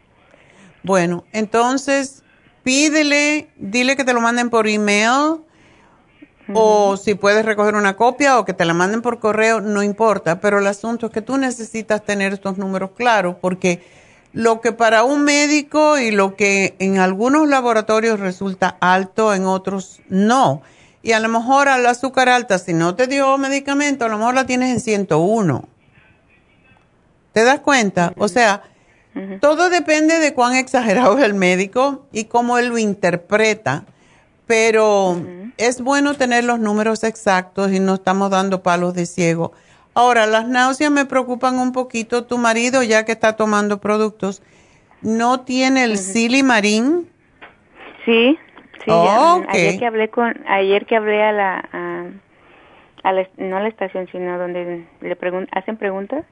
Bueno, 0.84 1.26
entonces 1.34 2.23
pídele, 2.64 3.49
dile 3.57 3.95
que 3.95 4.03
te 4.03 4.14
lo 4.14 4.22
manden 4.22 4.49
por 4.49 4.68
email 4.68 5.41
o 6.53 6.98
si 6.98 7.15
puedes 7.15 7.45
recoger 7.45 7.76
una 7.76 7.95
copia 7.95 8.38
o 8.40 8.45
que 8.45 8.53
te 8.53 8.65
la 8.65 8.74
manden 8.74 9.02
por 9.02 9.20
correo, 9.20 9.61
no 9.61 9.84
importa, 9.84 10.41
pero 10.41 10.60
el 10.60 10.68
asunto 10.68 11.07
es 11.07 11.11
que 11.11 11.22
tú 11.22 11.38
necesitas 11.38 12.03
tener 12.03 12.34
estos 12.34 12.57
números 12.57 12.91
claros 12.95 13.36
porque 13.40 13.82
lo 14.34 14.61
que 14.61 14.72
para 14.72 15.03
un 15.03 15.24
médico 15.24 15.98
y 15.99 16.11
lo 16.11 16.36
que 16.36 16.76
en 16.80 16.98
algunos 16.98 17.48
laboratorios 17.48 18.20
resulta 18.20 18.78
alto, 18.82 19.34
en 19.34 19.45
otros 19.45 20.02
no. 20.10 20.64
Y 21.03 21.11
a 21.11 21.20
lo 21.20 21.30
mejor 21.30 21.68
al 21.68 21.86
azúcar 21.86 22.30
alta, 22.30 22.57
si 22.57 22.74
no 22.74 22.95
te 22.95 23.07
dio 23.07 23.38
medicamento, 23.38 24.06
a 24.06 24.10
lo 24.10 24.18
mejor 24.18 24.34
la 24.34 24.45
tienes 24.45 24.72
en 24.72 24.80
101. 24.80 25.68
¿Te 27.32 27.44
das 27.44 27.60
cuenta? 27.60 28.14
O 28.18 28.28
sea, 28.28 28.64
todo 29.40 29.70
depende 29.70 30.20
de 30.20 30.34
cuán 30.34 30.56
exagerado 30.56 31.18
es 31.18 31.24
el 31.24 31.34
médico 31.34 32.06
y 32.11 32.26
cómo 32.26 32.57
él 32.57 32.68
lo 32.68 32.78
interpreta 32.78 33.86
pero 34.48 35.18
es 35.57 35.82
bueno 35.82 36.14
tener 36.15 36.44
los 36.44 36.60
números 36.60 37.03
exactos 37.03 37.72
y 37.72 37.80
no 37.80 37.95
estamos 37.95 38.30
dando 38.30 38.64
palos 38.64 38.94
de 38.94 39.06
ciego. 39.06 39.53
Ahora, 39.94 40.26
las 40.26 40.48
náuseas 40.48 40.91
me 40.91 41.06
preocupan 41.06 41.60
un 41.60 41.72
poquito. 41.72 42.26
Tu 42.26 42.38
marido, 42.38 42.82
ya 42.82 43.06
que 43.06 43.11
está 43.11 43.36
tomando 43.36 43.80
productos, 43.80 44.41
¿no 45.02 45.41
tiene 45.41 45.84
el 45.84 45.98
silimarín? 45.98 47.10
Sí, 48.06 48.38
sí. 48.84 48.91
ayer 48.91 49.80
que 49.80 49.86
hablé 49.86 50.10
con, 50.10 50.34
ayer 50.48 50.86
que 50.86 50.95
hablé 50.95 51.24
a 51.24 51.32
la, 51.32 52.11
a, 53.03 53.11
la, 53.11 53.28
no 53.38 53.57
a 53.57 53.61
la 53.61 53.68
estación, 53.68 54.07
sino 54.11 54.38
donde 54.38 54.86
le 55.02 55.18
hacen 55.52 55.78
preguntas, 55.78 56.26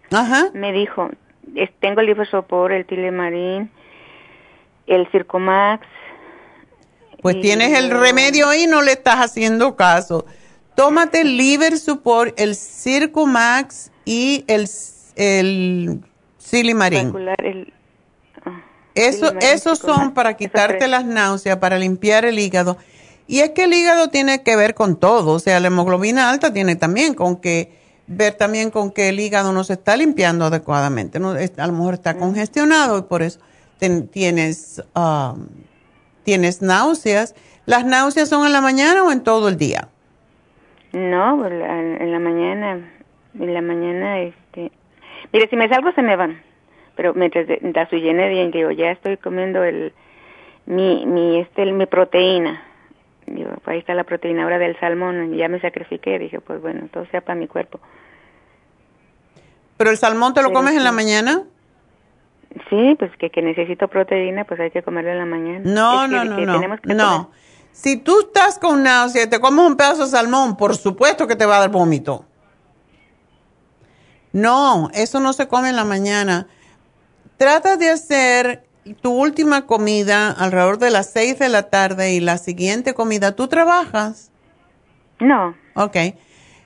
me 0.53 0.73
dijo, 0.73 1.11
tengo 1.79 2.01
el 2.01 2.09
Ifosopor, 2.09 2.71
el 2.71 2.85
Tilimarín, 2.85 3.69
el 4.87 5.07
Circomax, 5.11 5.85
pues 7.21 7.39
tienes 7.41 7.77
el 7.77 7.91
remedio 7.91 8.53
y 8.53 8.67
no 8.67 8.81
le 8.81 8.93
estás 8.93 9.17
haciendo 9.17 9.75
caso. 9.75 10.25
Tómate 10.75 11.21
el 11.21 11.37
Liver 11.37 11.77
Support, 11.77 12.39
el 12.39 12.55
Circo 12.55 13.27
Max 13.27 13.91
y 14.05 14.43
el, 14.47 14.67
el 15.15 16.01
Silimarín. 16.37 17.13
Ah, 18.43 18.61
Eso, 18.95 19.33
esos 19.39 19.79
son 19.79 20.13
para 20.13 20.35
quitarte 20.35 20.87
las 20.87 21.05
náuseas, 21.05 21.57
para 21.57 21.77
limpiar 21.77 22.25
el 22.25 22.39
hígado. 22.39 22.77
Y 23.27 23.39
es 23.39 23.51
que 23.51 23.65
el 23.65 23.73
hígado 23.73 24.09
tiene 24.09 24.43
que 24.43 24.55
ver 24.55 24.73
con 24.73 24.97
todo, 24.97 25.33
o 25.33 25.39
sea, 25.39 25.59
la 25.59 25.67
hemoglobina 25.67 26.29
alta 26.29 26.51
tiene 26.51 26.75
también 26.75 27.13
con 27.13 27.37
que 27.37 27.79
ver 28.07 28.33
también 28.33 28.71
con 28.71 28.91
que 28.91 29.09
el 29.09 29.19
hígado 29.19 29.53
no 29.53 29.63
se 29.63 29.73
está 29.73 29.95
limpiando 29.95 30.45
adecuadamente, 30.45 31.19
¿no? 31.19 31.31
a 31.31 31.67
lo 31.67 31.73
mejor 31.73 31.93
está 31.93 32.17
congestionado 32.17 32.97
y 32.97 33.03
por 33.03 33.21
eso 33.21 33.39
tienes 34.11 34.83
um, 34.95 35.47
tienes 36.23 36.61
náuseas. 36.61 37.35
¿Las 37.65 37.85
náuseas 37.85 38.29
son 38.29 38.45
en 38.45 38.53
la 38.53 38.61
mañana 38.61 39.03
o 39.03 39.11
en 39.11 39.23
todo 39.23 39.49
el 39.49 39.57
día? 39.57 39.89
No, 40.93 41.37
pues, 41.37 41.53
en 41.53 42.11
la 42.11 42.19
mañana, 42.19 42.79
en 43.39 43.53
la 43.53 43.61
mañana, 43.61 44.19
este, 44.19 44.71
mire, 45.31 45.47
si 45.49 45.55
me 45.55 45.69
salgo 45.69 45.91
se 45.93 46.01
me 46.01 46.17
van, 46.17 46.41
pero 46.95 47.13
mientras 47.13 47.89
su 47.89 47.95
llene 47.95 48.27
bien, 48.27 48.51
digo, 48.51 48.71
ya 48.71 48.91
estoy 48.91 49.15
comiendo 49.17 49.63
el, 49.63 49.93
mi, 50.65 51.05
mi, 51.05 51.39
este, 51.39 51.65
mi 51.71 51.85
proteína, 51.85 52.61
digo, 53.25 53.51
ahí 53.65 53.79
está 53.79 53.93
la 53.93 54.03
proteína 54.03 54.43
ahora 54.43 54.57
del 54.57 54.77
salmón, 54.79 55.33
ya 55.35 55.47
me 55.47 55.61
sacrifiqué, 55.61 56.19
dije, 56.19 56.41
pues 56.41 56.61
bueno, 56.61 56.89
todo 56.91 57.05
sea 57.05 57.21
para 57.21 57.39
mi 57.39 57.47
cuerpo. 57.47 57.79
¿Pero 59.77 59.89
el 59.89 59.97
salmón 59.97 60.33
te 60.33 60.43
lo 60.43 60.51
comes 60.51 60.75
en 60.75 60.83
la 60.83 60.91
mañana? 60.91 61.43
Sí, 62.69 62.95
pues 62.97 63.11
que, 63.17 63.29
que 63.29 63.41
necesito 63.41 63.87
proteína, 63.87 64.45
pues 64.45 64.59
hay 64.59 64.71
que 64.71 64.83
comerlo 64.83 65.11
en 65.11 65.17
la 65.17 65.25
mañana. 65.25 65.61
No, 65.63 66.07
no, 66.07 66.23
no, 66.23 66.37
no. 66.45 66.93
no. 66.93 67.31
Si 67.71 67.97
tú 67.97 68.19
estás 68.21 68.59
con 68.59 68.83
náusea 68.83 69.23
y 69.23 69.29
te 69.29 69.39
comes 69.39 69.65
un 69.65 69.77
pedazo 69.77 70.03
de 70.03 70.09
salmón, 70.09 70.57
por 70.57 70.75
supuesto 70.75 71.27
que 71.27 71.35
te 71.35 71.45
va 71.45 71.57
a 71.57 71.59
dar 71.61 71.69
vómito. 71.69 72.25
No, 74.33 74.89
eso 74.93 75.19
no 75.19 75.33
se 75.33 75.47
come 75.47 75.69
en 75.69 75.75
la 75.75 75.85
mañana. 75.85 76.47
Trata 77.37 77.77
de 77.77 77.89
hacer 77.89 78.63
tu 79.01 79.11
última 79.11 79.65
comida 79.65 80.31
alrededor 80.31 80.77
de 80.77 80.91
las 80.91 81.11
6 81.11 81.39
de 81.39 81.49
la 81.49 81.63
tarde 81.69 82.13
y 82.13 82.19
la 82.19 82.37
siguiente 82.37 82.93
comida. 82.93 83.35
¿Tú 83.35 83.47
trabajas? 83.47 84.31
No. 85.19 85.55
Ok. 85.75 85.97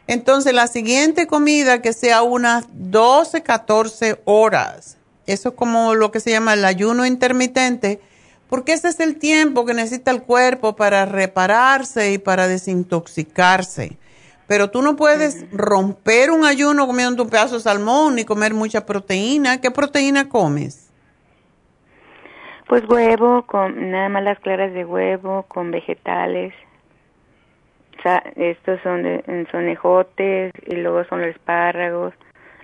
Entonces, 0.07 0.53
la 0.53 0.67
siguiente 0.67 1.27
comida 1.27 1.81
que 1.81 1.93
sea 1.93 2.21
unas 2.21 2.65
12, 2.71 3.41
14 3.41 4.21
horas 4.25 4.97
eso 5.27 5.49
es 5.49 5.55
como 5.55 5.95
lo 5.95 6.11
que 6.11 6.19
se 6.19 6.31
llama 6.31 6.53
el 6.53 6.65
ayuno 6.65 7.05
intermitente, 7.05 7.99
porque 8.49 8.73
ese 8.73 8.89
es 8.89 8.99
el 8.99 9.17
tiempo 9.17 9.65
que 9.65 9.73
necesita 9.73 10.11
el 10.11 10.21
cuerpo 10.21 10.75
para 10.75 11.05
repararse 11.05 12.13
y 12.13 12.17
para 12.17 12.47
desintoxicarse. 12.47 13.97
Pero 14.47 14.69
tú 14.69 14.81
no 14.81 14.95
puedes 14.95 15.45
romper 15.51 16.29
un 16.29 16.45
ayuno 16.45 16.85
comiendo 16.85 17.23
un 17.23 17.29
pedazo 17.29 17.55
de 17.55 17.61
salmón 17.61 18.15
ni 18.15 18.25
comer 18.25 18.53
mucha 18.53 18.85
proteína. 18.85 19.59
¿Qué 19.59 19.71
proteína 19.71 20.29
comes? 20.29 20.91
Pues 22.67 22.83
huevo, 22.87 23.43
con 23.47 23.91
nada 23.91 24.09
más 24.09 24.23
las 24.23 24.39
claras 24.39 24.73
de 24.73 24.85
huevo, 24.85 25.43
con 25.47 25.71
vegetales. 25.71 26.53
O 27.97 28.01
sea, 28.01 28.23
estos 28.35 28.79
son, 28.81 29.03
de, 29.03 29.47
son 29.51 29.67
ejotes 29.67 30.51
y 30.67 30.75
luego 30.75 31.03
son 31.05 31.21
los 31.21 31.29
espárragos. 31.29 32.13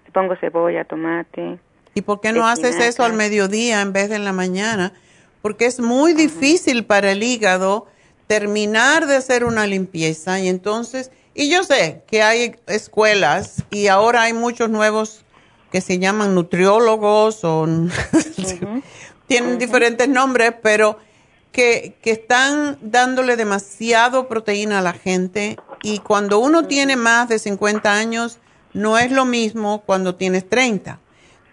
Le 0.06 0.12
pongo 0.12 0.36
cebolla, 0.36 0.86
tomate. 0.86 1.60
¿Y 1.93 2.01
por 2.01 2.22
qué 2.22 2.31
no 2.31 2.47
haces 2.47 2.77
eso 2.77 3.03
al 3.03 3.13
mediodía 3.13 3.81
en 3.81 3.91
vez 3.91 4.09
de 4.09 4.15
en 4.15 4.23
la 4.23 4.31
mañana? 4.31 4.93
Porque 5.41 5.65
es 5.65 5.80
muy 5.80 6.13
difícil 6.13 6.85
para 6.85 7.11
el 7.11 7.23
hígado 7.23 7.88
terminar 8.27 9.07
de 9.07 9.18
hacer 9.18 9.43
una 9.43 9.68
limpieza. 9.68 10.39
Y 10.39 10.47
entonces, 10.47 11.11
y 11.34 11.49
yo 11.49 11.63
sé 11.63 12.03
que 12.07 12.23
hay 12.23 12.55
escuelas 12.68 13.63
y 13.72 13.88
ahora 13.88 14.23
hay 14.23 14.34
muchos 14.34 14.69
nuevos 14.69 15.26
que 15.72 15.81
se 15.81 15.99
llaman 15.99 16.34
nutriólogos 16.34 17.43
o 17.43 17.68
tienen 19.27 19.57
diferentes 19.57 20.07
nombres, 20.07 20.53
pero 20.61 20.97
que, 21.51 21.97
que 22.01 22.11
están 22.11 22.77
dándole 22.81 23.35
demasiado 23.35 24.30
proteína 24.30 24.80
a 24.80 24.81
la 24.81 24.93
gente. 24.93 25.57
Y 25.84 25.99
cuando 25.99 26.39
uno 26.39 26.68
tiene 26.68 26.95
más 26.95 27.27
de 27.27 27.38
50 27.38 27.93
años 27.93 28.39
no 28.73 28.97
es 28.97 29.11
lo 29.11 29.26
mismo 29.26 29.84
cuando 29.85 30.15
tienes 30.15 30.47
30 30.47 30.99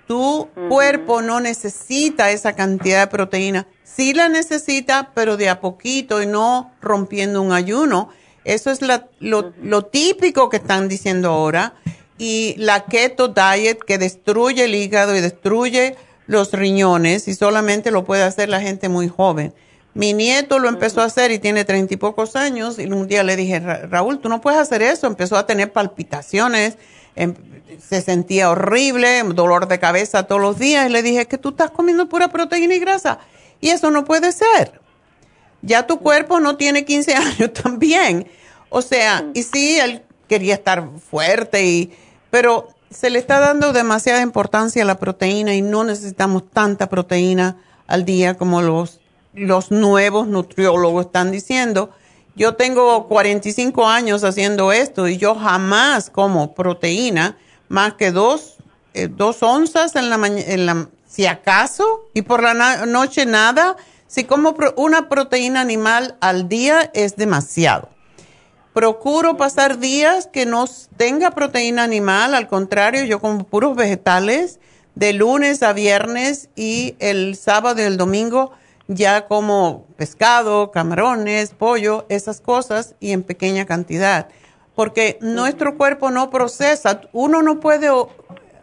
tu 0.08 0.48
cuerpo 0.70 1.20
no 1.20 1.38
necesita 1.38 2.30
esa 2.30 2.54
cantidad 2.54 3.00
de 3.00 3.06
proteína. 3.08 3.68
Sí 3.84 4.14
la 4.14 4.28
necesita, 4.30 5.12
pero 5.14 5.36
de 5.36 5.50
a 5.50 5.60
poquito 5.60 6.22
y 6.22 6.26
no 6.26 6.72
rompiendo 6.80 7.42
un 7.42 7.52
ayuno. 7.52 8.08
Eso 8.44 8.70
es 8.70 8.80
lo, 9.20 9.84
típico 9.84 10.48
que 10.48 10.56
están 10.56 10.88
diciendo 10.88 11.28
ahora. 11.28 11.74
Y 12.16 12.54
la 12.56 12.86
keto 12.86 13.28
diet 13.28 13.78
que 13.86 13.98
destruye 13.98 14.64
el 14.64 14.74
hígado 14.74 15.14
y 15.14 15.20
destruye 15.20 15.94
los 16.26 16.52
riñones 16.52 17.28
y 17.28 17.34
solamente 17.34 17.90
lo 17.90 18.04
puede 18.04 18.22
hacer 18.22 18.48
la 18.48 18.60
gente 18.60 18.88
muy 18.88 19.08
joven. 19.08 19.54
Mi 19.92 20.14
nieto 20.14 20.58
lo 20.58 20.68
empezó 20.68 21.02
a 21.02 21.04
hacer 21.04 21.32
y 21.32 21.38
tiene 21.38 21.64
treinta 21.64 21.92
y 21.94 21.96
pocos 21.98 22.34
años 22.34 22.78
y 22.78 22.86
un 22.86 23.08
día 23.08 23.22
le 23.22 23.36
dije, 23.36 23.60
Raúl, 23.60 24.20
tú 24.20 24.28
no 24.28 24.40
puedes 24.40 24.58
hacer 24.58 24.80
eso. 24.80 25.06
Empezó 25.06 25.36
a 25.36 25.46
tener 25.46 25.72
palpitaciones, 25.72 26.78
se 27.80 28.02
sentía 28.02 28.50
horrible, 28.50 29.22
dolor 29.22 29.68
de 29.68 29.78
cabeza 29.78 30.24
todos 30.24 30.40
los 30.40 30.58
días 30.58 30.88
y 30.88 30.92
le 30.92 31.02
dije 31.02 31.26
que 31.26 31.38
tú 31.38 31.50
estás 31.50 31.70
comiendo 31.70 32.08
pura 32.08 32.28
proteína 32.28 32.74
y 32.74 32.78
grasa 32.78 33.18
y 33.60 33.70
eso 33.70 33.90
no 33.90 34.04
puede 34.04 34.32
ser. 34.32 34.80
Ya 35.62 35.86
tu 35.86 35.98
cuerpo 35.98 36.40
no 36.40 36.56
tiene 36.56 36.84
15 36.84 37.14
años 37.14 37.52
también. 37.52 38.28
O 38.68 38.82
sea, 38.82 39.24
y 39.34 39.42
sí, 39.42 39.78
él 39.78 40.02
quería 40.28 40.54
estar 40.54 40.88
fuerte 41.10 41.64
y, 41.64 41.92
pero 42.30 42.68
se 42.90 43.10
le 43.10 43.18
está 43.18 43.40
dando 43.40 43.72
demasiada 43.72 44.22
importancia 44.22 44.82
a 44.82 44.86
la 44.86 44.98
proteína 44.98 45.54
y 45.54 45.62
no 45.62 45.84
necesitamos 45.84 46.50
tanta 46.50 46.88
proteína 46.88 47.56
al 47.86 48.04
día 48.04 48.34
como 48.34 48.62
los, 48.62 49.00
los 49.34 49.70
nuevos 49.70 50.26
nutriólogos 50.26 51.06
están 51.06 51.30
diciendo. 51.30 51.90
Yo 52.38 52.54
tengo 52.54 53.08
45 53.08 53.88
años 53.88 54.22
haciendo 54.22 54.70
esto 54.70 55.08
y 55.08 55.16
yo 55.16 55.34
jamás 55.34 56.08
como 56.08 56.54
proteína 56.54 57.36
más 57.66 57.94
que 57.94 58.12
dos, 58.12 58.58
eh, 58.94 59.08
dos 59.08 59.42
onzas 59.42 59.96
en 59.96 60.08
la 60.08 60.18
mañana, 60.18 60.88
si 61.04 61.26
acaso, 61.26 62.08
y 62.14 62.22
por 62.22 62.44
la 62.44 62.86
noche 62.86 63.26
nada. 63.26 63.76
Si 64.06 64.22
como 64.22 64.54
una 64.76 65.08
proteína 65.08 65.60
animal 65.60 66.16
al 66.20 66.48
día 66.48 66.92
es 66.94 67.16
demasiado. 67.16 67.88
Procuro 68.72 69.36
pasar 69.36 69.80
días 69.80 70.28
que 70.32 70.46
no 70.46 70.66
tenga 70.96 71.32
proteína 71.32 71.82
animal, 71.82 72.36
al 72.36 72.46
contrario, 72.46 73.04
yo 73.04 73.20
como 73.20 73.44
puros 73.44 73.76
vegetales 73.76 74.60
de 74.94 75.12
lunes 75.12 75.64
a 75.64 75.72
viernes 75.72 76.50
y 76.54 76.94
el 77.00 77.34
sábado 77.34 77.82
y 77.82 77.84
el 77.84 77.96
domingo 77.96 78.52
ya 78.88 79.26
como 79.26 79.86
pescado, 79.96 80.70
camarones, 80.70 81.50
pollo, 81.50 82.06
esas 82.08 82.40
cosas 82.40 82.96
y 82.98 83.12
en 83.12 83.22
pequeña 83.22 83.66
cantidad. 83.66 84.28
Porque 84.74 85.18
nuestro 85.20 85.76
cuerpo 85.76 86.10
no 86.10 86.30
procesa, 86.30 87.02
uno 87.12 87.42
no 87.42 87.60
puede 87.60 87.90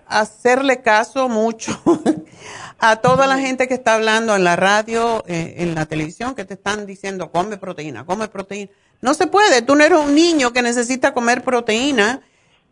hacerle 0.07 0.81
caso 0.81 1.29
mucho 1.29 1.79
a 2.79 2.97
toda 2.97 3.27
la 3.27 3.37
gente 3.37 3.67
que 3.67 3.73
está 3.73 3.95
hablando 3.95 4.35
en 4.35 4.43
la 4.43 4.55
radio, 4.55 5.23
eh, 5.27 5.55
en 5.57 5.75
la 5.75 5.85
televisión, 5.85 6.35
que 6.35 6.45
te 6.45 6.55
están 6.55 6.85
diciendo, 6.85 7.31
come 7.31 7.57
proteína, 7.57 8.05
come 8.05 8.27
proteína. 8.27 8.71
No 9.01 9.13
se 9.13 9.27
puede. 9.27 9.61
Tú 9.61 9.75
no 9.75 9.83
eres 9.83 9.99
un 9.99 10.15
niño 10.15 10.53
que 10.53 10.61
necesita 10.61 11.13
comer 11.13 11.43
proteína 11.43 12.21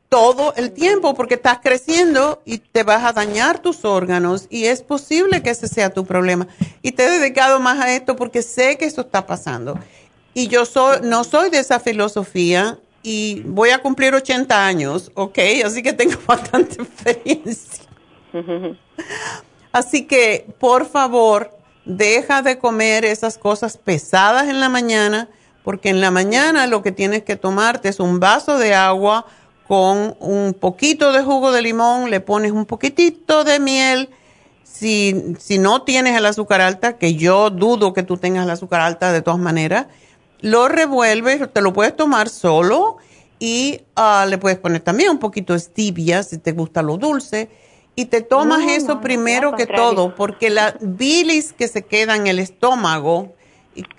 todo 0.10 0.54
el 0.56 0.72
tiempo 0.72 1.16
porque 1.16 1.36
estás 1.36 1.60
creciendo 1.62 2.42
y 2.46 2.60
te 2.60 2.84
vas 2.84 3.04
a 3.04 3.14
dañar 3.14 3.60
tus 3.60 3.84
órganos 3.84 4.48
y 4.50 4.66
es 4.66 4.84
posible 4.84 5.42
que 5.42 5.50
ese 5.50 5.68
sea 5.68 5.90
tu 5.92 6.06
problema. 6.06 6.48
Y 6.82 6.92
te 6.92 7.06
he 7.06 7.20
dedicado 7.20 7.60
más 7.60 7.80
a 7.80 7.94
esto 7.94 8.16
porque 8.16 8.42
sé 8.42 8.78
que 8.78 8.86
esto 8.86 9.02
está 9.02 9.26
pasando. 9.26 9.80
Y 10.34 10.48
yo 10.48 10.66
soy, 10.66 11.00
no 11.04 11.24
soy 11.24 11.50
de 11.50 11.60
esa 11.60 11.80
filosofía 11.80 12.78
y 13.02 13.42
voy 13.46 13.72
a 13.72 13.80
cumplir 13.80 14.14
80 14.14 14.66
años, 14.66 15.12
¿ok? 15.16 15.40
Así 15.66 15.82
que 15.82 15.94
tengo 15.94 16.20
bastante 16.28 16.82
experiencia. 16.82 17.84
Así 19.72 20.06
que, 20.06 20.48
por 20.60 20.86
favor, 20.86 21.52
deja 21.86 22.42
de 22.42 22.58
comer 22.60 23.04
esas 23.06 23.38
cosas 23.38 23.78
pesadas 23.78 24.48
en 24.48 24.60
la 24.60 24.70
mañana 24.70 25.30
porque 25.64 25.90
en 25.90 26.02
la 26.02 26.12
mañana 26.12 26.68
lo 26.68 26.82
que 26.84 26.92
tienes 26.92 27.24
que 27.24 27.36
tomarte 27.36 27.90
es 27.90 28.00
un 28.00 28.20
vaso 28.20 28.58
de 28.58 28.76
agua 28.76 29.26
con 29.74 30.16
un 30.20 30.54
poquito 30.54 31.12
de 31.14 31.24
jugo 31.24 31.52
de 31.52 31.64
limón, 31.64 32.12
le 32.12 32.20
pones 32.20 32.52
un 32.52 32.68
poquitito 32.68 33.44
de 33.44 33.60
miel. 33.60 34.12
Si, 34.62 35.34
si 35.40 35.58
no 35.58 35.82
tienes 35.82 36.16
el 36.16 36.28
azúcar 36.28 36.62
alta, 36.62 37.00
que 37.00 37.16
yo 37.16 37.50
dudo 37.50 37.92
que 37.92 38.04
tú 38.04 38.18
tengas 38.18 38.46
el 38.46 38.52
azúcar 38.52 38.82
alta 38.82 39.12
de 39.12 39.24
todas 39.24 39.40
maneras, 39.40 39.88
lo 40.42 40.68
revuelves, 40.68 41.52
te 41.52 41.62
lo 41.62 41.74
puedes 41.74 41.96
tomar 41.96 42.30
solo 42.30 42.98
y 43.40 43.82
ah, 43.96 44.28
le 44.30 44.38
puedes 44.38 44.60
poner 44.60 44.82
también 44.82 45.10
un 45.10 45.18
poquito 45.18 45.54
de 45.54 45.60
stevia 45.60 46.22
si 46.22 46.38
te 46.38 46.52
gusta 46.52 46.84
lo 46.84 46.98
dulce. 46.98 47.50
Y 47.96 48.06
te 48.06 48.22
tomas 48.22 48.68
eso 48.68 49.02
primero 49.02 49.56
que 49.56 49.66
todo, 49.66 50.14
porque 50.14 50.52
la 50.52 50.76
bilis 50.82 51.52
que 51.52 51.68
se 51.68 51.82
queda 51.82 52.16
en 52.16 52.28
el 52.28 52.38
estómago, 52.38 53.34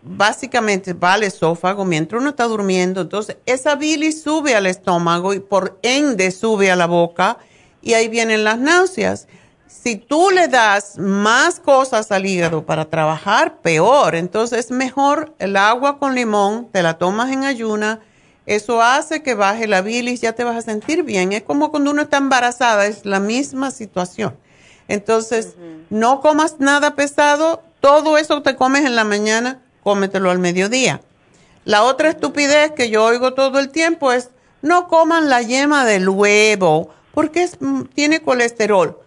básicamente 0.03 0.93
va 0.93 1.15
al 1.15 1.23
esófago 1.23 1.85
mientras 1.85 2.21
uno 2.21 2.31
está 2.31 2.45
durmiendo. 2.45 3.01
Entonces, 3.01 3.37
esa 3.47 3.75
bilis 3.75 4.23
sube 4.23 4.55
al 4.55 4.67
estómago 4.67 5.35
y 5.35 5.41
por 5.41 5.79
ende 5.83 6.31
sube 6.31 6.71
a 6.71 6.77
la 6.77 6.87
boca 6.87 7.39
y 7.83 7.95
ahí 7.95 8.09
vienen 8.09 8.45
las 8.45 8.59
náuseas. 8.59 9.27
Si 9.67 9.97
tú 9.97 10.31
le 10.31 10.49
das 10.49 10.97
más 10.99 11.61
cosas 11.61 12.13
al 12.13 12.25
hígado 12.27 12.65
para 12.65 12.87
trabajar, 12.87 13.59
peor. 13.59 14.15
Entonces, 14.15 14.67
es 14.67 14.71
mejor 14.71 15.35
el 15.39 15.57
agua 15.57 15.99
con 15.99 16.15
limón, 16.15 16.69
te 16.71 16.83
la 16.83 16.99
tomas 16.99 17.31
en 17.33 17.45
ayuna. 17.45 18.01
Eso 18.47 18.83
hace 18.83 19.23
que 19.23 19.35
baje 19.35 19.67
la 19.67 19.81
bilis, 19.81 20.21
ya 20.21 20.33
te 20.35 20.45
vas 20.45 20.57
a 20.57 20.63
sentir 20.63 21.03
bien. 21.03 21.33
Es 21.33 21.43
como 21.43 21.71
cuando 21.71 21.91
uno 21.91 22.03
está 22.03 22.19
embarazada, 22.19 22.87
es 22.87 23.05
la 23.05 23.21
misma 23.21 23.71
situación. 23.71 24.37
Entonces, 24.89 25.55
no 25.91 26.21
comas 26.21 26.57
nada 26.61 26.95
pesado, 26.95 27.63
todo 27.81 28.19
eso 28.19 28.43
te 28.43 28.57
comes 28.57 28.85
en 28.85 28.97
la 28.97 29.05
mañana, 29.05 29.61
cómetelo 29.85 30.31
al 30.31 30.41
mediodía. 30.41 31.03
La 31.65 31.85
otra 31.85 32.09
estupidez 32.09 32.73
que 32.73 32.91
yo 32.91 33.05
oigo 33.05 33.35
todo 33.35 33.61
el 33.61 33.69
tiempo 33.69 34.11
es, 34.11 34.31
no 34.63 34.89
coman 34.89 35.29
la 35.29 35.43
yema 35.43 35.85
del 35.85 36.09
huevo 36.09 36.91
porque 37.13 37.49
mm, 37.61 37.83
tiene 37.95 38.21
colesterol. 38.21 38.99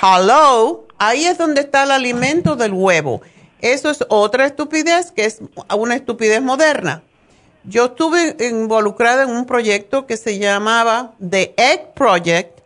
Hello, 0.00 0.86
ahí 0.98 1.26
es 1.26 1.36
donde 1.36 1.60
está 1.60 1.84
el 1.84 1.90
alimento 1.90 2.56
del 2.56 2.72
huevo. 2.72 3.20
Eso 3.60 3.90
es 3.90 4.04
otra 4.08 4.46
estupidez 4.46 5.10
que 5.10 5.24
es 5.24 5.40
una 5.76 5.96
estupidez 5.96 6.40
moderna. 6.40 7.02
Yo 7.64 7.86
estuve 7.86 8.36
involucrada 8.48 9.24
en 9.24 9.30
un 9.30 9.44
proyecto 9.44 10.06
que 10.06 10.16
se 10.16 10.38
llamaba 10.38 11.14
The 11.18 11.52
Egg 11.56 11.94
Project 11.94 12.60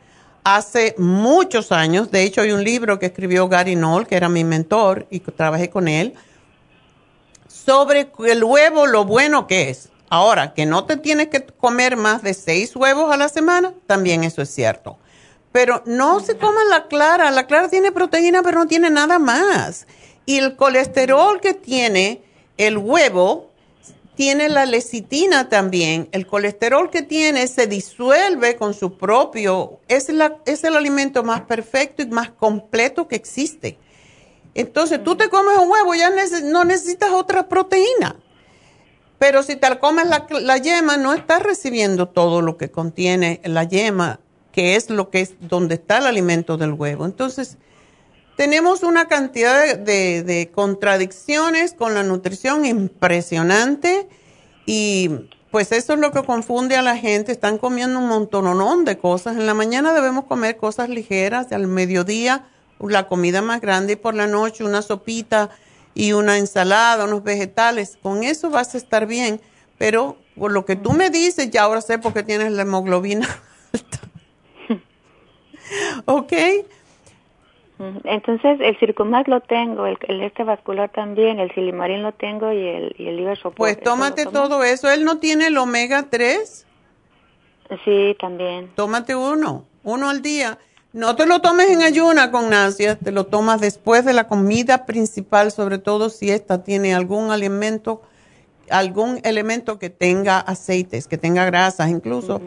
hace 0.45 0.95
muchos 0.99 1.73
años. 1.73 2.11
De 2.11 2.23
hecho, 2.23 2.43
hay 2.43 2.53
un 2.53 2.65
libro 2.65 2.99
que 2.99 3.07
escribió 3.07 3.49
Gary 3.49 3.77
Knoll, 3.77 4.07
que 4.07 4.17
era 4.17 4.29
mi 4.29 4.45
mentor, 4.45 5.07
y 5.11 5.21
trabajé 5.21 5.71
con 5.71 5.89
él 5.89 6.15
sobre 7.65 8.11
el 8.27 8.45
huevo, 8.45 8.87
lo 8.87 9.05
bueno 9.05 9.47
que 9.47 9.71
es. 9.71 9.89
Ahora, 10.09 10.55
que 10.55 10.67
no 10.67 10.85
te 10.85 10.97
tienes 10.97 11.29
que 11.29 11.45
comer 11.45 11.97
más 11.97 12.23
de 12.23 12.35
seis 12.35 12.75
huevos 12.75 13.13
a 13.13 13.17
la 13.17 13.29
semana, 13.29 13.73
también 13.87 14.25
eso 14.25 14.43
es 14.43 14.51
cierto. 14.51 14.99
Pero 15.53 15.83
no 15.87 16.21
se 16.21 16.37
coman 16.37 16.69
la 16.69 16.87
clara. 16.87 17.31
La 17.31 17.47
clara 17.47 17.69
tiene 17.69 17.93
proteína, 17.93 18.43
pero 18.43 18.61
no 18.61 18.67
tiene 18.67 18.91
nada 18.91 19.19
más. 19.19 19.87
Y 20.27 20.39
el 20.39 20.57
colesterol 20.57 21.41
que 21.41 21.55
tiene 21.55 22.23
el 22.57 22.79
huevo 22.79 23.51
tiene 24.15 24.49
la 24.49 24.67
lecitina 24.67 25.49
también. 25.49 26.09
El 26.13 26.27
colesterol 26.27 26.91
que 26.91 27.03
tiene 27.03 27.47
se 27.47 27.67
disuelve 27.67 28.57
con 28.57 28.75
su 28.75 28.97
propio. 28.97 29.81
Es, 29.89 30.09
la, 30.09 30.37
es 30.45 30.63
el 30.65 30.77
alimento 30.77 31.23
más 31.23 31.43
perfecto 31.43 32.03
y 32.03 32.07
más 32.07 32.31
completo 32.31 33.09
que 33.09 33.17
existe. 33.17 33.79
Entonces 34.55 35.03
tú 35.03 35.17
te 35.17 35.29
comes 35.29 35.57
un 35.59 35.71
huevo, 35.71 35.95
ya 35.95 36.11
no 36.45 36.65
necesitas 36.65 37.11
otra 37.11 37.49
proteína. 37.49 38.17
Pero 39.19 39.43
si 39.43 39.57
te 39.57 39.79
comes 39.79 40.07
la, 40.07 40.59
yema, 40.59 40.97
no 40.97 41.13
estás 41.13 41.43
recibiendo 41.43 42.09
todo 42.09 42.41
lo 42.41 42.57
que 42.57 42.71
contiene 42.71 43.41
la 43.45 43.65
yema, 43.65 44.19
que 44.51 44.77
es 44.77 44.89
lo 44.89 45.11
que 45.11 45.21
es 45.21 45.35
donde 45.41 45.75
está 45.75 45.99
el 45.99 46.07
alimento 46.07 46.57
del 46.57 46.73
huevo. 46.73 47.05
Entonces, 47.05 47.59
tenemos 48.37 48.83
una 48.83 49.09
cantidad 49.09 49.77
de, 49.77 50.23
de 50.23 50.51
contradicciones 50.51 51.75
con 51.75 51.93
la 51.93 52.03
nutrición 52.03 52.65
impresionante 52.65 54.09
y 54.65 55.11
pues 55.51 55.73
eso 55.73 55.95
es 55.95 55.99
lo 55.99 56.13
que 56.13 56.23
confunde 56.23 56.77
a 56.77 56.83
la 56.83 56.97
gente. 56.97 57.33
Están 57.33 57.59
comiendo 57.59 57.99
un 57.99 58.09
montón 58.09 58.85
de 58.85 58.99
cosas. 58.99 59.37
En 59.37 59.47
la 59.47 59.55
mañana 59.55 59.93
debemos 59.93 60.25
comer 60.25 60.57
cosas 60.57 60.89
ligeras, 60.89 61.53
al 61.53 61.67
mediodía 61.67 62.47
la 62.89 63.07
comida 63.07 63.43
más 63.43 63.61
grande 63.61 63.95
y 63.95 63.97
por 63.97 64.15
la 64.15 64.27
noche 64.27 64.65
una 64.65 64.83
sopita 64.83 65.51
y 65.95 66.13
una 66.13 66.39
ensalada, 66.39 67.05
unos 67.05 67.23
vegetales. 67.23 67.99
Con 68.03 68.23
eso 68.25 68.51
vas 68.51 68.75
a 68.75 68.79
estar 68.79 69.07
bien. 69.07 69.41
Pero 69.79 70.17
por 70.37 70.53
lo 70.53 70.65
que 70.65 70.77
tú 70.77 70.93
me 70.93 71.11
dices, 71.11 71.51
ya 71.51 71.63
ahora 71.63 71.81
sé 71.81 71.99
por 71.99 72.13
qué 72.13 72.23
tienes 72.23 72.53
la 72.53 72.63
hemoglobina 72.63 73.27
alta. 73.73 73.99
¿Ok? 76.07 76.33
Entonces, 78.05 78.61
el 78.61 78.79
circumax 78.79 79.27
lo 79.27 79.41
tengo, 79.41 79.87
el, 79.87 79.97
este 80.23 80.45
vascular 80.45 80.91
también, 80.91 81.41
el 81.41 81.51
silimarín 81.55 82.03
lo 82.03 82.13
tengo 82.13 82.53
y 82.53 82.67
el, 82.67 82.95
y 82.99 83.09
el 83.09 83.39
Pues 83.57 83.81
tómate 83.81 84.27
todo 84.27 84.63
eso. 84.65 84.91
¿Él 84.91 85.05
no 85.05 85.19
tiene 85.19 85.47
el 85.47 85.57
omega 85.57 86.09
3? 86.11 86.67
Sí, 87.85 88.17
también. 88.21 88.71
Tómate 88.75 89.15
uno, 89.15 89.65
uno 89.83 90.11
al 90.11 90.21
día. 90.21 90.59
No 90.93 91.15
te 91.15 91.25
lo 91.27 91.41
tomes 91.41 91.71
en 91.71 91.83
ayuna 91.83 92.33
con 92.33 92.51
náuseas, 92.51 92.99
te 92.99 93.13
lo 93.13 93.27
tomas 93.27 93.61
después 93.61 94.05
de 94.05 94.13
la 94.13 94.27
comida 94.27 94.87
principal, 94.87 95.53
sobre 95.53 95.79
todo 95.79 96.11
si 96.11 96.31
esta 96.31 96.65
tiene 96.65 96.95
algún 96.95 97.31
alimento, 97.31 98.03
algún 98.71 99.21
elemento 99.23 99.79
que 99.79 99.89
tenga 99.89 100.41
aceites, 100.41 101.07
que 101.07 101.17
tenga 101.17 101.45
grasas, 101.45 101.91
incluso 101.91 102.41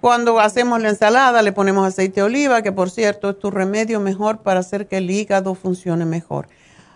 Cuando 0.00 0.40
hacemos 0.40 0.80
la 0.80 0.90
ensalada 0.90 1.42
le 1.42 1.52
ponemos 1.52 1.86
aceite 1.86 2.20
de 2.20 2.26
oliva, 2.26 2.62
que 2.62 2.72
por 2.72 2.90
cierto 2.90 3.30
es 3.30 3.38
tu 3.38 3.50
remedio 3.50 4.00
mejor 4.00 4.42
para 4.42 4.60
hacer 4.60 4.86
que 4.86 4.98
el 4.98 5.10
hígado 5.10 5.54
funcione 5.54 6.04
mejor. 6.04 6.48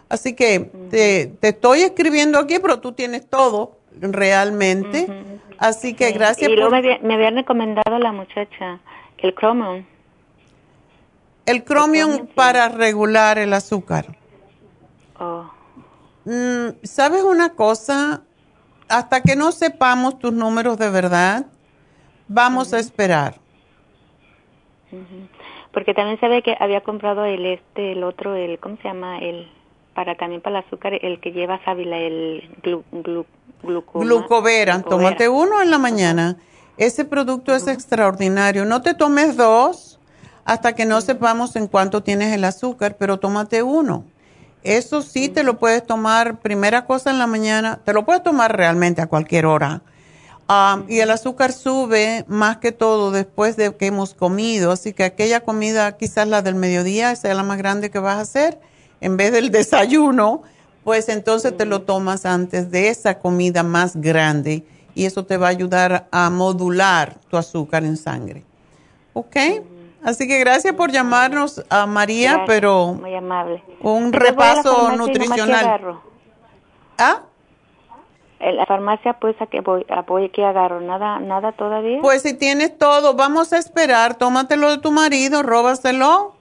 Así 0.09 0.35
que 0.35 0.71
te, 0.91 1.33
estoy 1.41 1.83
escribiendo 1.83 2.39
aquí, 2.39 2.59
pero 2.61 2.79
tú 2.81 2.93
tienes 2.93 3.29
todo 3.29 3.77
realmente. 4.01 5.09
Así 5.59 5.95
que 5.95 6.13
gracias. 6.13 6.49
Y 6.49 6.55
luego 6.55 6.71
me, 6.71 6.99
me, 7.01 7.15
había 7.15 7.31
recomendado 7.31 7.99
la 7.99 8.13
muchacha 8.13 8.81
el 9.19 9.35
Chromium. 9.35 9.85
El 11.47 11.65
Chromium 11.65 12.27
para 12.35 12.69
regular 12.69 13.39
el 13.39 13.53
azúcar. 13.53 14.17
Oh. 15.19 15.49
Mm, 16.25 16.71
¿Sabes 16.83 17.23
una 17.23 17.51
cosa? 17.51 18.23
Hasta 18.89 19.23
que 19.23 19.37
no 19.37 19.53
sepamos 19.53 20.19
tus 20.19 20.33
números 20.33 20.77
de 20.79 20.91
verdad, 20.91 21.47
vamos 22.29 22.73
a 22.73 22.79
esperar. 22.79 23.37
Porque 25.73 25.95
también 25.95 26.19
sabe 26.21 26.43
que 26.43 26.57
había 26.59 26.83
comprado 26.83 27.25
el 27.25 27.47
este, 27.47 27.93
el 27.93 28.03
otro, 28.05 28.35
el, 28.35 28.59
¿cómo 28.59 28.77
se 28.79 28.89
llama? 28.89 29.19
El 29.19 29.49
para 29.95 30.15
también 30.15 30.43
para 30.43 30.59
el 30.59 30.65
azúcar, 30.67 30.93
el 31.01 31.21
que 31.21 31.33
lleva 31.33 31.65
sábila, 31.65 31.97
el 31.97 32.51
glu, 32.63 32.85
glucovera. 33.63 34.83
Tómate 34.83 35.29
uno 35.29 35.63
en 35.63 35.71
la 35.71 35.79
mañana. 35.79 36.37
Ese 36.77 37.05
producto 37.05 37.55
es 37.55 37.67
extraordinario. 37.67 38.65
No 38.67 38.83
te 38.83 38.95
tomes 38.95 39.37
dos 39.37 39.96
hasta 40.47 40.75
que 40.75 40.87
no 40.87 41.01
sepamos 41.01 41.57
en 41.57 41.67
cuánto 41.67 42.05
tienes 42.05 42.33
el 42.33 42.45
azúcar, 42.45 42.97
pero 42.97 43.19
tómate 43.19 43.65
uno. 43.65 44.05
Eso 44.63 45.03
sí 45.03 45.29
te 45.29 45.43
lo 45.43 45.59
puedes 45.59 45.85
tomar 45.85 46.39
primera 46.39 46.87
cosa 46.87 47.11
en 47.11 47.19
la 47.19 47.27
mañana, 47.27 47.81
te 47.85 47.93
lo 47.93 48.07
puedes 48.07 48.23
tomar 48.23 48.57
realmente 48.57 49.03
a 49.03 49.09
cualquier 49.09 49.45
hora. 49.45 49.83
Ah, 50.49 50.85
y 50.87 51.01
el 51.01 51.11
azúcar 51.11 51.53
sube 51.53 52.25
más 52.29 52.59
que 52.59 52.71
todo 52.71 53.11
después 53.11 53.57
de 53.57 53.75
que 53.75 53.87
hemos 53.87 54.15
comido, 54.15 54.71
así 54.71 54.93
que 54.93 55.03
aquella 55.03 55.41
comida, 55.41 55.97
quizás 55.97 56.29
la 56.29 56.43
del 56.43 56.55
mediodía, 56.55 57.15
sea 57.17 57.35
la 57.35 57.43
más 57.43 57.59
grande 57.59 57.91
que 57.91 57.99
vas 57.99 58.19
a 58.19 58.21
hacer 58.21 58.61
en 59.01 59.17
vez 59.17 59.33
del 59.33 59.51
desayuno, 59.51 60.43
pues 60.85 61.09
entonces 61.09 61.57
te 61.57 61.67
lo 61.67 61.83
tomas 61.83 62.25
antes 62.25 62.71
de 62.71 62.89
esa 62.89 63.19
comida 63.19 63.65
más 63.65 63.97
grande 63.97 64.65
y 64.95 65.07
eso 65.07 65.25
te 65.25 65.37
va 65.37 65.49
a 65.49 65.51
ayudar 65.51 66.07
a 66.13 66.31
modular 66.31 67.19
tu 67.29 67.37
azúcar 67.37 67.85
en 67.85 67.97
sangre. 67.97 68.45
¿Ok? 69.13 69.37
Así 70.07 70.29
que 70.29 70.39
gracias 70.39 70.73
por 70.75 70.93
llamarnos 70.93 71.65
a 71.69 71.85
María, 71.85 72.45
pero 72.47 72.93
muy 72.93 73.13
amable. 73.13 73.61
un 73.81 74.13
repaso 74.13 74.93
nutricional. 74.93 75.99
¿Ah? 76.97 77.23
En 78.39 78.57
la 78.57 78.67
farmacia, 78.67 79.15
pues, 79.15 79.35
¿a 79.43 79.47
qué 79.47 79.63
voy? 79.63 79.85
¿A 79.89 80.05
qué 80.33 80.45
agarro? 80.45 80.81
¿Nada, 80.81 81.19
¿Nada 81.19 81.51
todavía? 81.51 81.99
Pues 82.03 82.23
si 82.23 82.35
tienes 82.35 82.79
todo, 82.79 83.15
vamos 83.15 83.53
a 83.53 83.59
esperar. 83.59 84.15
Tómatelo 84.15 84.71
de 84.71 84.79
tu 84.79 84.93
marido, 84.93 85.43
róbaselo 85.43 86.37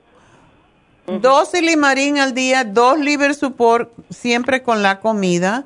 Dos 1.08 1.50
silimarín 1.50 2.20
al 2.20 2.36
día, 2.36 2.66
dos 2.66 3.00
liver 3.00 3.34
support, 3.34 3.92
siempre 4.12 4.62
con 4.62 4.84
la 4.84 5.00
comida, 5.00 5.66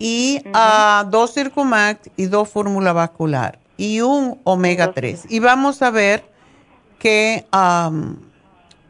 y 0.00 0.42
uh 0.46 1.08
dos 1.10 1.32
Circumax 1.34 2.10
y 2.16 2.26
dos 2.26 2.48
fórmula 2.48 2.92
vascular, 2.92 3.60
y 3.76 4.00
un 4.00 4.40
omega 4.42 4.92
3. 4.92 5.26
Y 5.30 5.38
vamos 5.38 5.82
a 5.82 5.90
ver 5.90 6.35
qué, 6.98 7.46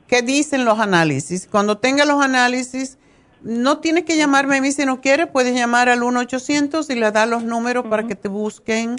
qué 0.06 0.22
dicen 0.22 0.64
los 0.64 0.78
análisis. 0.80 1.46
Cuando 1.50 1.78
tenga 1.78 2.04
los 2.04 2.22
análisis, 2.22 2.98
no 3.42 3.78
tienes 3.78 4.04
que 4.04 4.16
llamarme 4.16 4.56
a 4.56 4.60
mí 4.60 4.72
si 4.72 4.84
no 4.84 5.00
quieres, 5.00 5.26
puedes 5.28 5.54
llamar 5.54 5.88
al 5.88 6.00
1-800 6.00 6.90
y 6.90 6.98
le 6.98 7.10
das 7.12 7.28
los 7.28 7.44
números 7.44 7.86
para 7.86 8.04
que 8.04 8.14
te 8.14 8.28
busquen 8.28 8.96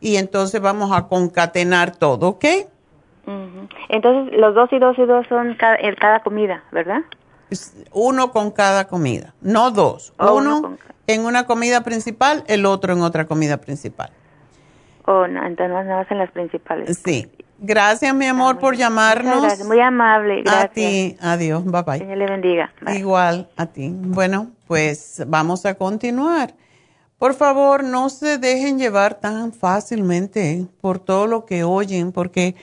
y 0.00 0.16
entonces 0.16 0.60
vamos 0.60 0.90
a 0.92 1.08
concatenar 1.08 1.94
todo, 1.94 2.28
¿ok? 2.28 2.44
Entonces, 3.88 4.36
los 4.38 4.54
dos 4.54 4.72
y 4.72 4.78
dos 4.78 4.98
y 4.98 5.04
dos 5.04 5.26
son 5.28 5.54
cada, 5.54 5.76
en 5.76 5.94
cada 5.94 6.20
comida, 6.22 6.64
¿verdad? 6.72 7.00
Uno 7.92 8.32
con 8.32 8.50
cada 8.50 8.86
comida, 8.86 9.34
no 9.40 9.70
dos. 9.70 10.12
Oh, 10.18 10.34
uno, 10.34 10.76
en 11.06 11.24
una 11.24 11.44
comida 11.44 11.82
principal, 11.82 12.44
el 12.46 12.66
otro 12.66 12.92
en 12.92 13.02
otra 13.02 13.26
comida 13.26 13.58
principal. 13.58 14.10
Oh, 15.04 15.26
no, 15.26 15.44
entonces 15.44 15.70
nada 15.70 15.96
más 15.98 16.10
en 16.10 16.18
las 16.18 16.30
principales. 16.30 16.98
Sí. 17.04 17.30
Gracias, 17.60 18.14
mi 18.14 18.26
amor, 18.26 18.58
por 18.58 18.76
llamarnos. 18.76 19.42
Gracias, 19.42 19.66
muy 19.66 19.80
amable. 19.80 20.42
Gracias. 20.42 20.64
A 20.64 20.68
ti, 20.68 21.16
adiós, 21.20 21.64
bye 21.64 21.82
bye. 21.82 21.98
Señor 21.98 22.18
le 22.18 22.26
bendiga. 22.26 22.72
Igual 22.94 23.48
a 23.56 23.66
ti. 23.66 23.90
Bueno, 23.92 24.50
pues 24.66 25.22
vamos 25.26 25.66
a 25.66 25.74
continuar. 25.74 26.54
Por 27.18 27.34
favor, 27.34 27.84
no 27.84 28.08
se 28.08 28.38
dejen 28.38 28.78
llevar 28.78 29.14
tan 29.14 29.52
fácilmente 29.52 30.66
por 30.80 30.98
todo 30.98 31.26
lo 31.26 31.44
que 31.44 31.64
oyen, 31.64 32.12
porque 32.12 32.56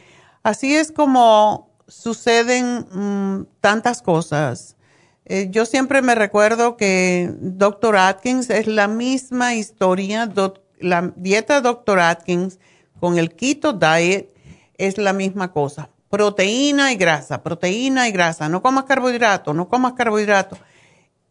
Así 0.48 0.78
es 0.78 0.94
como 0.94 1.68
suceden 1.90 2.86
mm, 2.90 3.48
tantas 3.60 4.02
cosas. 4.02 4.78
Eh, 5.26 5.50
yo 5.52 5.66
siempre 5.66 6.02
me 6.02 6.16
recuerdo 6.16 6.78
que 6.78 7.30
Dr. 7.38 7.98
Atkins 7.98 8.50
es 8.50 8.66
la 8.66 8.88
misma 8.88 9.56
historia, 9.56 10.32
la 10.80 11.12
dieta 11.18 11.60
Dr. 11.60 12.00
Atkins 12.00 12.60
con 13.02 13.18
el 13.18 13.36
keto 13.36 13.74
diet 13.74 14.30
es 14.78 14.98
la 14.98 15.14
misma 15.14 15.52
cosa. 15.52 15.90
Proteína 16.10 16.92
y 16.92 16.96
grasa, 16.96 17.44
proteína 17.44 18.08
y 18.08 18.12
grasa. 18.12 18.50
No 18.50 18.62
comas 18.62 18.86
carbohidratos, 18.86 19.56
no 19.56 19.68
comas 19.68 19.94
carbohidratos. 19.94 20.60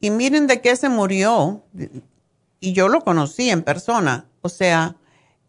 Y 0.01 0.10
miren 0.10 0.47
de 0.47 0.60
qué 0.60 0.77
se 0.77 0.89
murió. 0.89 1.64
Y 2.60 2.73
yo 2.73 2.89
lo 2.89 3.02
conocí 3.02 3.51
en 3.51 3.62
persona. 3.62 4.27
O 4.43 4.48
sea, 4.48 4.97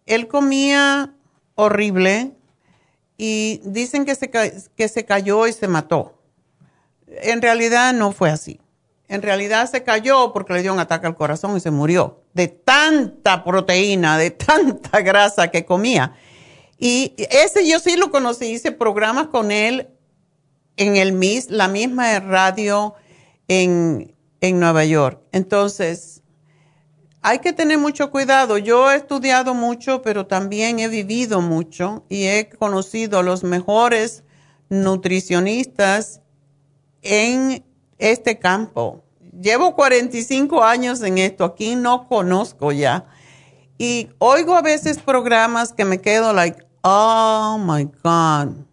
él 0.05 0.27
comía 0.27 1.13
horrible, 1.55 2.37
y 3.17 3.61
dicen 3.63 4.05
que 4.05 4.15
se, 4.15 4.29
que 4.29 4.87
se 4.87 5.05
cayó 5.05 5.47
y 5.47 5.53
se 5.53 5.67
mató. 5.67 6.21
En 7.07 7.41
realidad 7.41 7.93
no 7.93 8.11
fue 8.11 8.29
así. 8.29 8.61
En 9.07 9.21
realidad 9.21 9.69
se 9.69 9.83
cayó 9.83 10.33
porque 10.33 10.53
le 10.53 10.61
dio 10.61 10.73
un 10.73 10.79
ataque 10.79 11.07
al 11.07 11.15
corazón 11.15 11.57
y 11.57 11.59
se 11.59 11.71
murió 11.71 12.21
de 12.33 12.47
tanta 12.49 13.43
proteína, 13.43 14.17
de 14.17 14.31
tanta 14.31 15.01
grasa 15.01 15.49
que 15.49 15.65
comía. 15.65 16.13
Y 16.79 17.13
ese 17.17 17.67
yo 17.67 17.79
sí 17.79 17.95
lo 17.97 18.11
conocí, 18.11 18.45
hice 18.45 18.71
programas 18.71 19.27
con 19.27 19.51
él 19.51 19.89
en 20.75 20.95
el 20.95 21.13
MIS, 21.13 21.49
la 21.49 21.67
misma 21.67 22.19
radio 22.19 22.93
en, 23.47 24.15
en 24.41 24.59
Nueva 24.59 24.85
York. 24.85 25.21
Entonces, 25.31 26.21
hay 27.21 27.39
que 27.39 27.51
tener 27.51 27.77
mucho 27.79 28.11
cuidado. 28.11 28.57
Yo 28.57 28.91
he 28.91 28.95
estudiado 28.95 29.53
mucho, 29.53 30.01
pero 30.01 30.27
también 30.27 30.79
he 30.79 30.87
vivido 30.87 31.41
mucho 31.41 32.05
y 32.09 32.25
he 32.25 32.49
conocido 32.49 33.19
a 33.19 33.23
los 33.23 33.43
mejores 33.43 34.23
nutricionistas 34.69 36.21
en 37.01 37.65
este 37.97 38.37
campo. 38.37 39.03
Llevo 39.41 39.75
45 39.75 40.63
años 40.63 41.01
en 41.01 41.17
esto, 41.17 41.45
aquí 41.45 41.75
no 41.75 42.07
conozco 42.07 42.71
ya. 42.71 43.05
Y 43.77 44.09
oigo 44.17 44.55
a 44.55 44.61
veces 44.61 44.97
programas 44.99 45.73
que 45.73 45.85
me 45.85 46.01
quedo 46.01 46.33
like, 46.33 46.66
oh 46.87 47.57
my 47.59 47.85
God. 48.03 48.65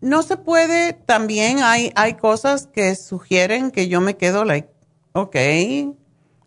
No 0.00 0.22
se 0.22 0.36
puede, 0.36 0.94
también 0.94 1.60
hay, 1.62 1.92
hay 1.94 2.14
cosas 2.14 2.66
que 2.66 2.96
sugieren 2.96 3.70
que 3.70 3.88
yo 3.88 4.00
me 4.00 4.16
quedo 4.16 4.44
like, 4.44 4.68
ok, 5.12 5.36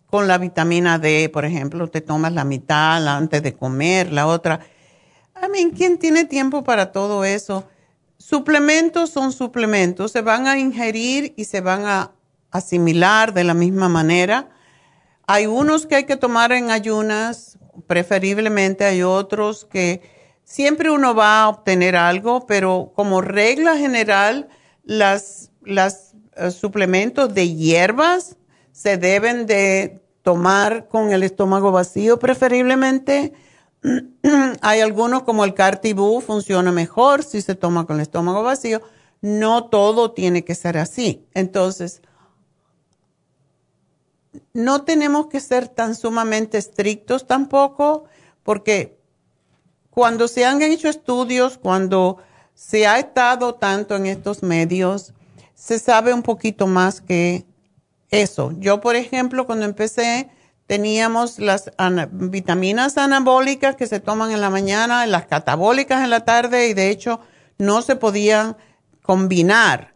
con 0.07 0.27
la 0.27 0.37
vitamina 0.37 0.97
D, 0.97 1.29
por 1.29 1.45
ejemplo, 1.45 1.89
te 1.89 2.01
tomas 2.01 2.33
la 2.33 2.43
mitad 2.43 3.07
antes 3.07 3.43
de 3.43 3.53
comer, 3.53 4.11
la 4.11 4.27
otra. 4.27 4.59
A 5.35 5.47
mí, 5.47 5.71
¿quién 5.75 5.99
tiene 5.99 6.25
tiempo 6.25 6.63
para 6.63 6.91
todo 6.91 7.23
eso? 7.23 7.65
Suplementos 8.17 9.11
son 9.11 9.31
suplementos, 9.31 10.11
se 10.11 10.21
van 10.21 10.47
a 10.47 10.57
ingerir 10.57 11.33
y 11.37 11.45
se 11.45 11.61
van 11.61 11.85
a 11.85 12.11
asimilar 12.49 13.33
de 13.33 13.43
la 13.43 13.53
misma 13.53 13.87
manera. 13.87 14.49
Hay 15.27 15.45
unos 15.45 15.85
que 15.85 15.95
hay 15.95 16.03
que 16.05 16.17
tomar 16.17 16.51
en 16.51 16.71
ayunas, 16.71 17.57
preferiblemente 17.87 18.85
hay 18.85 19.03
otros 19.03 19.65
que 19.65 20.01
siempre 20.43 20.91
uno 20.91 21.15
va 21.15 21.43
a 21.43 21.49
obtener 21.49 21.95
algo, 21.95 22.45
pero 22.45 22.91
como 22.95 23.21
regla 23.21 23.77
general, 23.77 24.47
las, 24.83 25.51
eh, 25.65 26.51
suplementos 26.51 27.33
de 27.33 27.53
hierbas 27.53 28.37
se 28.71 28.97
deben 28.97 29.45
de 29.45 30.01
tomar 30.21 30.87
con 30.87 31.11
el 31.11 31.23
estómago 31.23 31.71
vacío 31.71 32.19
preferiblemente. 32.19 33.33
Hay 34.61 34.81
algunos 34.81 35.23
como 35.23 35.45
el 35.45 35.53
Cartibú 35.53 36.21
funciona 36.21 36.71
mejor 36.71 37.23
si 37.23 37.41
se 37.41 37.55
toma 37.55 37.85
con 37.85 37.97
el 37.97 38.01
estómago 38.01 38.43
vacío. 38.43 38.81
No 39.21 39.65
todo 39.65 40.11
tiene 40.11 40.43
que 40.43 40.55
ser 40.55 40.77
así. 40.77 41.25
Entonces, 41.33 42.01
no 44.53 44.83
tenemos 44.83 45.27
que 45.27 45.39
ser 45.39 45.67
tan 45.67 45.95
sumamente 45.95 46.57
estrictos 46.57 47.27
tampoco, 47.27 48.05
porque 48.43 48.99
cuando 49.89 50.27
se 50.27 50.45
han 50.45 50.61
hecho 50.61 50.89
estudios, 50.89 51.57
cuando 51.57 52.17
se 52.53 52.87
ha 52.87 52.99
estado 52.99 53.55
tanto 53.55 53.95
en 53.95 54.05
estos 54.05 54.43
medios, 54.43 55.13
se 55.53 55.79
sabe 55.79 56.13
un 56.13 56.21
poquito 56.21 56.67
más 56.67 57.01
que 57.01 57.45
eso. 58.09 58.51
Yo, 58.59 58.81
por 58.81 58.95
ejemplo, 58.95 59.45
cuando 59.45 59.65
empecé, 59.65 60.29
teníamos 60.67 61.39
las 61.39 61.71
vitaminas 62.11 62.97
anabólicas 62.97 63.75
que 63.75 63.87
se 63.87 63.99
toman 63.99 64.31
en 64.31 64.41
la 64.41 64.49
mañana, 64.49 65.05
las 65.05 65.25
catabólicas 65.25 66.03
en 66.03 66.09
la 66.09 66.25
tarde 66.25 66.67
y 66.67 66.73
de 66.73 66.89
hecho 66.89 67.19
no 67.57 67.81
se 67.81 67.95
podían 67.95 68.57
combinar. 69.01 69.94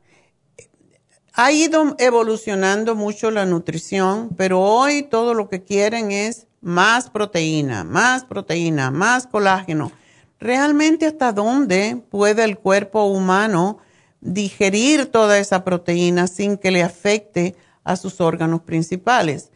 Ha 1.41 1.53
ido 1.53 1.95
evolucionando 1.99 2.95
mucho 2.95 3.32
la 3.32 3.45
nutrición, 3.45 4.28
pero 4.36 4.60
hoy 4.60 5.03
todo 5.03 5.34
lo 5.34 5.48
que 5.48 5.64
quieren 5.64 6.11
es 6.11 6.48
más 6.60 7.10
proteína, 7.10 7.86
más 7.86 8.26
proteína, 8.26 8.91
más 8.91 9.26
colágeno. 9.26 9.94
¿Realmente 10.38 11.06
hasta 11.06 11.32
dónde 11.32 11.95
puede 12.11 12.44
el 12.44 12.57
cuerpo 12.57 13.06
humano 13.06 13.78
digerir 14.20 15.06
toda 15.06 15.40
esa 15.40 15.64
proteína 15.64 16.28
sin 16.28 16.57
que 16.57 16.72
le 16.72 16.84
afecte 16.84 17.56
a 17.86 17.95
sus 17.95 18.20
órganos 18.20 18.64
principales? 18.64 19.49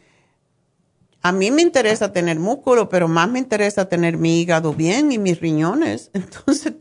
A 1.20 1.32
mí 1.32 1.50
me 1.50 1.60
interesa 1.60 2.14
tener 2.14 2.38
músculo, 2.38 2.88
pero 2.88 3.08
más 3.08 3.28
me 3.28 3.40
interesa 3.40 3.90
tener 3.90 4.16
mi 4.16 4.40
hígado 4.40 4.72
bien 4.72 5.12
y 5.12 5.18
mis 5.18 5.38
riñones. 5.38 6.10
Entonces, 6.14 6.72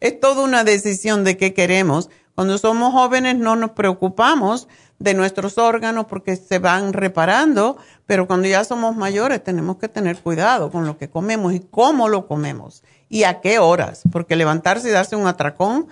es 0.00 0.20
toda 0.20 0.44
una 0.44 0.62
decisión 0.62 1.24
de 1.24 1.38
qué 1.38 1.54
queremos. 1.54 2.10
Cuando 2.34 2.56
somos 2.58 2.92
jóvenes 2.92 3.36
no 3.36 3.56
nos 3.56 3.72
preocupamos 3.72 4.68
de 4.98 5.14
nuestros 5.14 5.58
órganos 5.58 6.06
porque 6.06 6.36
se 6.36 6.58
van 6.58 6.92
reparando, 6.92 7.76
pero 8.06 8.26
cuando 8.26 8.48
ya 8.48 8.64
somos 8.64 8.96
mayores 8.96 9.42
tenemos 9.42 9.76
que 9.76 9.88
tener 9.88 10.18
cuidado 10.18 10.70
con 10.70 10.86
lo 10.86 10.96
que 10.96 11.10
comemos 11.10 11.52
y 11.52 11.60
cómo 11.60 12.08
lo 12.08 12.26
comemos 12.26 12.84
y 13.08 13.24
a 13.24 13.40
qué 13.40 13.58
horas, 13.58 14.02
porque 14.10 14.36
levantarse 14.36 14.88
y 14.88 14.92
darse 14.92 15.16
un 15.16 15.26
atracón, 15.26 15.88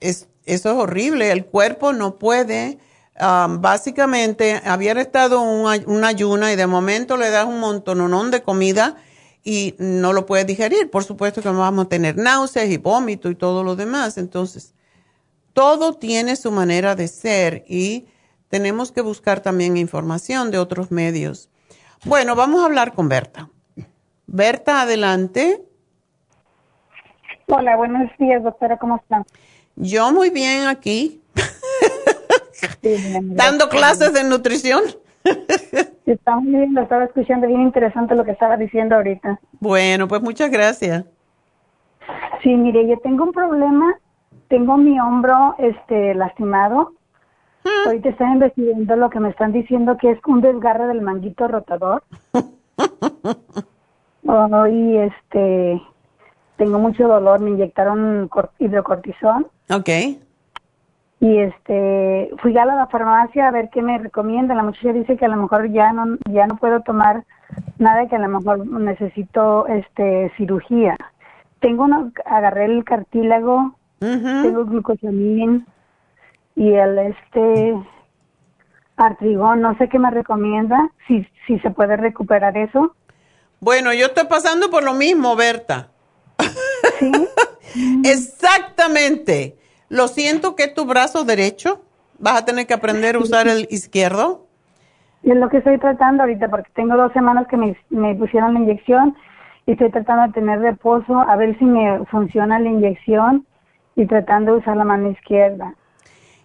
es, 0.00 0.28
eso 0.46 0.70
es 0.70 0.76
horrible. 0.76 1.32
El 1.32 1.44
cuerpo 1.44 1.92
no 1.92 2.18
puede, 2.18 2.78
um, 3.20 3.60
básicamente, 3.60 4.62
había 4.64 4.92
estado 4.92 5.42
una, 5.42 5.82
una 5.86 6.08
ayuna 6.08 6.52
y 6.52 6.56
de 6.56 6.66
momento 6.66 7.16
le 7.16 7.30
das 7.30 7.46
un 7.46 7.60
montononón 7.60 8.30
de 8.30 8.42
comida 8.42 8.96
y 9.42 9.74
no 9.78 10.12
lo 10.12 10.26
puedes 10.26 10.46
digerir. 10.46 10.90
Por 10.90 11.04
supuesto 11.04 11.42
que 11.42 11.48
vamos 11.48 11.86
a 11.86 11.88
tener 11.88 12.16
náuseas 12.16 12.68
y 12.68 12.76
vómito 12.76 13.30
y 13.30 13.34
todo 13.34 13.64
lo 13.64 13.76
demás. 13.76 14.18
Entonces, 14.18 14.74
todo 15.52 15.94
tiene 15.94 16.36
su 16.36 16.50
manera 16.50 16.94
de 16.94 17.08
ser 17.08 17.64
y 17.66 18.06
tenemos 18.48 18.92
que 18.92 19.00
buscar 19.00 19.40
también 19.40 19.76
información 19.76 20.50
de 20.50 20.58
otros 20.58 20.90
medios. 20.90 21.48
Bueno, 22.04 22.34
vamos 22.34 22.62
a 22.62 22.66
hablar 22.66 22.92
con 22.94 23.08
Berta. 23.08 23.50
Berta, 24.26 24.82
adelante. 24.82 25.62
Hola, 27.46 27.76
buenos 27.76 28.10
días, 28.18 28.42
doctora, 28.42 28.78
¿cómo 28.78 28.96
están? 28.96 29.24
Yo 29.76 30.12
muy 30.12 30.30
bien 30.30 30.68
aquí, 30.68 31.20
dando 33.22 33.68
clases 33.68 34.12
de 34.12 34.24
nutrición. 34.24 34.82
Está 36.06 36.36
muy 36.36 36.50
bien, 36.50 36.74
lo 36.74 36.82
estaba 36.82 37.04
escuchando, 37.04 37.46
bien 37.46 37.60
interesante 37.60 38.14
lo 38.14 38.24
que 38.24 38.32
estaba 38.32 38.56
diciendo 38.56 38.96
ahorita. 38.96 39.38
Bueno, 39.60 40.08
pues 40.08 40.20
muchas 40.22 40.50
gracias. 40.50 41.04
Sí, 42.42 42.54
mire, 42.54 42.88
yo 42.88 42.98
tengo 42.98 43.24
un 43.24 43.32
problema, 43.32 43.94
tengo 44.48 44.76
mi 44.76 44.98
hombro 44.98 45.54
este 45.58 46.14
lastimado. 46.14 46.92
Hmm. 47.62 47.86
Ahorita 47.88 48.08
estoy 48.08 48.26
investigando 48.26 48.96
lo 48.96 49.10
que 49.10 49.20
me 49.20 49.28
están 49.28 49.52
diciendo 49.52 49.96
que 49.98 50.10
es 50.10 50.18
un 50.26 50.40
desgarre 50.40 50.86
del 50.88 51.02
manguito 51.02 51.46
rotador. 51.46 52.02
Oh, 54.26 54.66
y 54.66 54.96
este, 54.96 55.82
tengo 56.56 56.78
mucho 56.78 57.08
dolor, 57.08 57.40
me 57.40 57.50
inyectaron 57.50 58.30
hidrocortisón. 58.58 59.48
Ok. 59.70 59.88
Y 61.20 61.38
este, 61.38 62.30
fui 62.40 62.56
a 62.56 62.64
la 62.64 62.86
farmacia 62.86 63.46
a 63.46 63.50
ver 63.50 63.68
qué 63.70 63.82
me 63.82 63.98
recomienda. 63.98 64.54
La 64.54 64.62
muchacha 64.62 64.94
dice 64.94 65.18
que 65.18 65.26
a 65.26 65.28
lo 65.28 65.36
mejor 65.36 65.70
ya 65.70 65.92
no, 65.92 66.16
ya 66.30 66.46
no 66.46 66.56
puedo 66.56 66.80
tomar 66.80 67.24
nada, 67.78 68.08
que 68.08 68.16
a 68.16 68.20
lo 68.20 68.28
mejor 68.28 68.66
necesito 68.66 69.66
este 69.66 70.32
cirugía. 70.38 70.96
Tengo 71.60 71.84
una, 71.84 72.10
agarré 72.24 72.64
el 72.64 72.84
cartílago, 72.84 73.74
tengo 73.98 74.64
glucosamina 74.64 75.62
y 76.56 76.72
el 76.72 76.98
este 76.98 77.74
artrigón, 78.96 79.60
no 79.60 79.76
sé 79.76 79.90
qué 79.90 79.98
me 79.98 80.10
recomienda, 80.10 80.90
si, 81.06 81.26
si 81.46 81.58
se 81.60 81.70
puede 81.70 81.98
recuperar 81.98 82.56
eso. 82.56 82.94
Bueno, 83.60 83.92
yo 83.92 84.06
estoy 84.06 84.24
pasando 84.26 84.70
por 84.70 84.82
lo 84.82 84.94
mismo, 84.94 85.36
Berta. 85.36 85.90
¿Sí? 86.98 87.12
Exactamente. 88.04 89.59
Lo 89.90 90.08
siento 90.08 90.56
que 90.56 90.62
es 90.62 90.74
tu 90.74 90.86
brazo 90.86 91.24
derecho. 91.24 91.82
Vas 92.18 92.40
a 92.40 92.44
tener 92.46 92.66
que 92.66 92.72
aprender 92.72 93.16
a 93.16 93.18
usar 93.18 93.46
el 93.48 93.66
izquierdo. 93.70 94.46
Es 95.22 95.36
lo 95.36 95.50
que 95.50 95.58
estoy 95.58 95.78
tratando 95.78 96.22
ahorita, 96.22 96.48
porque 96.48 96.70
tengo 96.74 96.96
dos 96.96 97.12
semanas 97.12 97.46
que 97.48 97.58
me, 97.58 97.76
me 97.90 98.14
pusieron 98.14 98.54
la 98.54 98.60
inyección 98.60 99.14
y 99.66 99.72
estoy 99.72 99.90
tratando 99.90 100.28
de 100.28 100.32
tener 100.32 100.60
reposo, 100.60 101.20
a 101.20 101.36
ver 101.36 101.58
si 101.58 101.64
me 101.66 102.06
funciona 102.06 102.58
la 102.58 102.70
inyección 102.70 103.46
y 103.96 104.06
tratando 104.06 104.52
de 104.52 104.58
usar 104.60 104.78
la 104.78 104.84
mano 104.84 105.10
izquierda. 105.10 105.74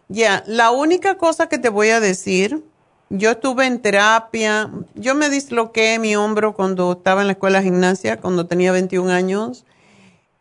Ya, 0.10 0.44
la 0.46 0.72
única 0.72 1.18
cosa 1.18 1.48
que 1.48 1.58
te 1.58 1.70
voy 1.70 1.90
a 1.90 2.02
decir 2.02 2.62
yo 3.10 3.32
estuve 3.32 3.68
en 3.68 3.82
terapia, 3.82 4.70
yo 4.96 5.16
me 5.16 5.30
disloqué 5.30 6.00
mi 6.00 6.16
hombro 6.16 6.54
cuando 6.54 6.94
estaba 6.94 7.22
en 7.22 7.28
la 7.28 7.34
escuela 7.34 7.60
de 7.60 7.66
gimnasia, 7.66 8.18
cuando 8.18 8.48
tenía 8.48 8.72
21 8.72 9.12
años, 9.12 9.66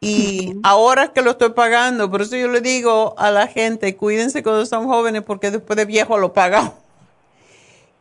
y 0.05 0.61
ahora 0.63 1.05
es 1.05 1.11
que 1.11 1.23
lo 1.23 1.31
estoy 1.31 1.51
pagando, 1.51 2.11
por 2.11 2.21
eso 2.21 2.37
yo 2.37 2.49
le 2.49 2.61
digo 2.61 3.15
a 3.17 3.31
la 3.31 3.47
gente, 3.47 3.97
cuídense 3.97 4.43
cuando 4.43 4.67
son 4.67 4.87
jóvenes 4.87 5.23
porque 5.23 5.51
después 5.51 5.77
de 5.77 5.87
viejo 5.87 6.19
lo 6.19 6.33
pagan. 6.33 6.75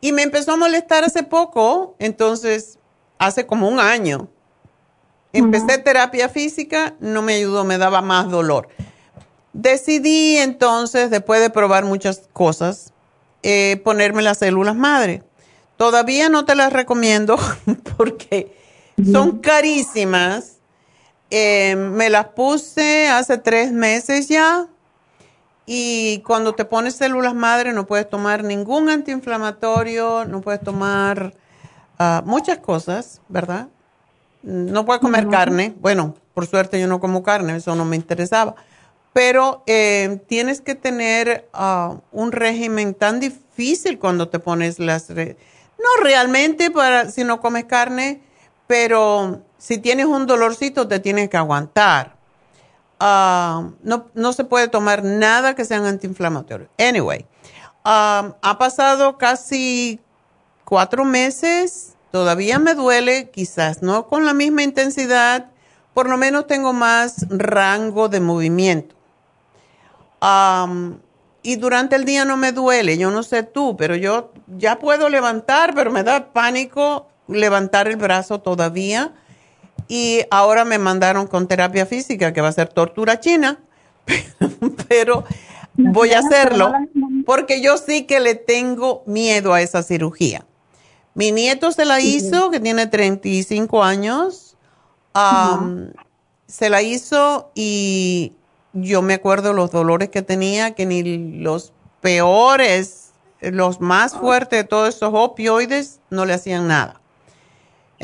Y 0.00 0.12
me 0.12 0.22
empezó 0.22 0.52
a 0.52 0.56
molestar 0.56 1.02
hace 1.02 1.22
poco, 1.22 1.96
entonces, 1.98 2.78
hace 3.18 3.46
como 3.46 3.68
un 3.68 3.80
año. 3.80 4.28
Empecé 5.32 5.78
terapia 5.78 6.28
física, 6.28 6.94
no 7.00 7.22
me 7.22 7.36
ayudó, 7.36 7.64
me 7.64 7.78
daba 7.78 8.02
más 8.02 8.30
dolor. 8.30 8.68
Decidí 9.54 10.36
entonces, 10.36 11.10
después 11.10 11.40
de 11.40 11.48
probar 11.48 11.86
muchas 11.86 12.28
cosas, 12.32 12.92
eh, 13.42 13.80
ponerme 13.82 14.20
las 14.20 14.38
células 14.38 14.76
madre. 14.76 15.22
Todavía 15.78 16.28
no 16.28 16.44
te 16.44 16.54
las 16.54 16.72
recomiendo 16.72 17.36
porque 17.96 18.54
son 19.10 19.38
carísimas. 19.38 20.53
Eh, 21.30 21.74
me 21.76 22.10
las 22.10 22.26
puse 22.28 23.08
hace 23.08 23.38
tres 23.38 23.72
meses 23.72 24.28
ya 24.28 24.66
y 25.66 26.22
cuando 26.26 26.54
te 26.54 26.64
pones 26.64 26.96
células 26.96 27.34
madre 27.34 27.72
no 27.72 27.86
puedes 27.86 28.08
tomar 28.08 28.44
ningún 28.44 28.88
antiinflamatorio, 28.88 30.26
no 30.26 30.42
puedes 30.42 30.60
tomar 30.60 31.34
ah, 31.98 32.22
muchas 32.24 32.58
cosas, 32.58 33.20
¿verdad? 33.28 33.68
No 34.42 34.84
puedes 34.84 35.00
comer 35.00 35.28
carne. 35.28 35.74
Bueno, 35.80 36.14
por 36.34 36.46
suerte 36.46 36.78
yo 36.78 36.86
no 36.86 37.00
como 37.00 37.22
carne, 37.22 37.56
eso 37.56 37.74
no 37.74 37.84
me 37.84 37.96
interesaba 37.96 38.54
pero 39.14 39.62
eh, 39.66 40.20
tienes 40.26 40.60
que 40.60 40.74
tener 40.74 41.48
ah, 41.54 41.96
un 42.10 42.32
régimen 42.32 42.94
tan 42.94 43.20
difícil 43.20 43.98
cuando 43.98 44.28
te 44.28 44.40
pones 44.40 44.78
las... 44.80 45.08
no 45.08 46.02
realmente 46.02 46.70
para 46.70 47.08
si 47.10 47.22
no 47.22 47.40
comes 47.40 47.64
carne, 47.64 48.20
pero 48.66 49.40
si 49.64 49.78
tienes 49.78 50.04
un 50.04 50.26
dolorcito 50.26 50.86
te 50.88 51.00
tienes 51.00 51.30
que 51.30 51.38
aguantar. 51.38 52.16
Ah, 53.00 53.70
no, 53.82 54.06
no, 54.12 54.32
se 54.34 54.44
puede 54.44 54.68
tomar 54.68 55.02
nada 55.02 55.54
que 55.54 55.64
sean 55.64 55.86
antiinflamatorios. 55.86 56.68
Anyway, 56.78 57.24
ah, 57.84 58.34
ha 58.42 58.58
pasado 58.58 59.16
casi 59.16 60.00
cuatro 60.64 61.06
meses, 61.06 61.94
todavía 62.10 62.58
me 62.58 62.74
duele, 62.74 63.30
quizás 63.30 63.82
no 63.82 64.06
con 64.06 64.26
la 64.26 64.34
misma 64.34 64.62
intensidad, 64.62 65.50
por 65.94 66.10
lo 66.10 66.18
menos 66.18 66.46
tengo 66.46 66.74
más 66.74 67.26
rango 67.30 68.10
de 68.10 68.20
movimiento 68.20 68.94
y 71.42 71.56
durante 71.56 71.96
el 71.96 72.04
día 72.04 72.24
no 72.24 72.36
me 72.36 72.52
duele, 72.52 72.96
yo 72.96 73.10
no 73.10 73.22
sé 73.22 73.42
tú, 73.42 73.76
pero 73.76 73.96
yo 73.96 74.32
ya 74.56 74.78
puedo 74.78 75.08
levantar, 75.08 75.74
pero 75.74 75.90
me 75.90 76.02
da 76.02 76.32
pánico 76.32 77.06
levantar 77.28 77.88
el 77.88 77.96
brazo 77.96 78.40
todavía. 78.40 79.12
Y 79.88 80.22
ahora 80.30 80.64
me 80.64 80.78
mandaron 80.78 81.26
con 81.26 81.46
terapia 81.46 81.86
física, 81.86 82.32
que 82.32 82.40
va 82.40 82.48
a 82.48 82.52
ser 82.52 82.68
tortura 82.68 83.20
china, 83.20 83.58
pero 84.88 85.24
voy 85.74 86.12
a 86.12 86.20
hacerlo 86.20 86.72
porque 87.26 87.60
yo 87.60 87.76
sí 87.78 88.04
que 88.04 88.20
le 88.20 88.34
tengo 88.34 89.02
miedo 89.06 89.52
a 89.52 89.60
esa 89.60 89.82
cirugía. 89.82 90.44
Mi 91.14 91.32
nieto 91.32 91.70
se 91.72 91.84
la 91.84 92.00
hizo, 92.00 92.50
que 92.50 92.60
tiene 92.60 92.86
35 92.86 93.84
años, 93.84 94.56
se 96.46 96.70
la 96.70 96.82
hizo 96.82 97.50
y 97.54 98.32
yo 98.72 99.02
me 99.02 99.14
acuerdo 99.14 99.52
los 99.52 99.70
dolores 99.70 100.08
que 100.08 100.22
tenía, 100.22 100.74
que 100.74 100.86
ni 100.86 101.38
los 101.38 101.72
peores, 102.00 103.12
los 103.40 103.80
más 103.80 104.14
fuertes 104.14 104.60
de 104.60 104.64
todos 104.64 104.94
esos 104.94 105.10
opioides 105.12 106.00
no 106.10 106.24
le 106.26 106.34
hacían 106.34 106.66
nada. 106.66 107.00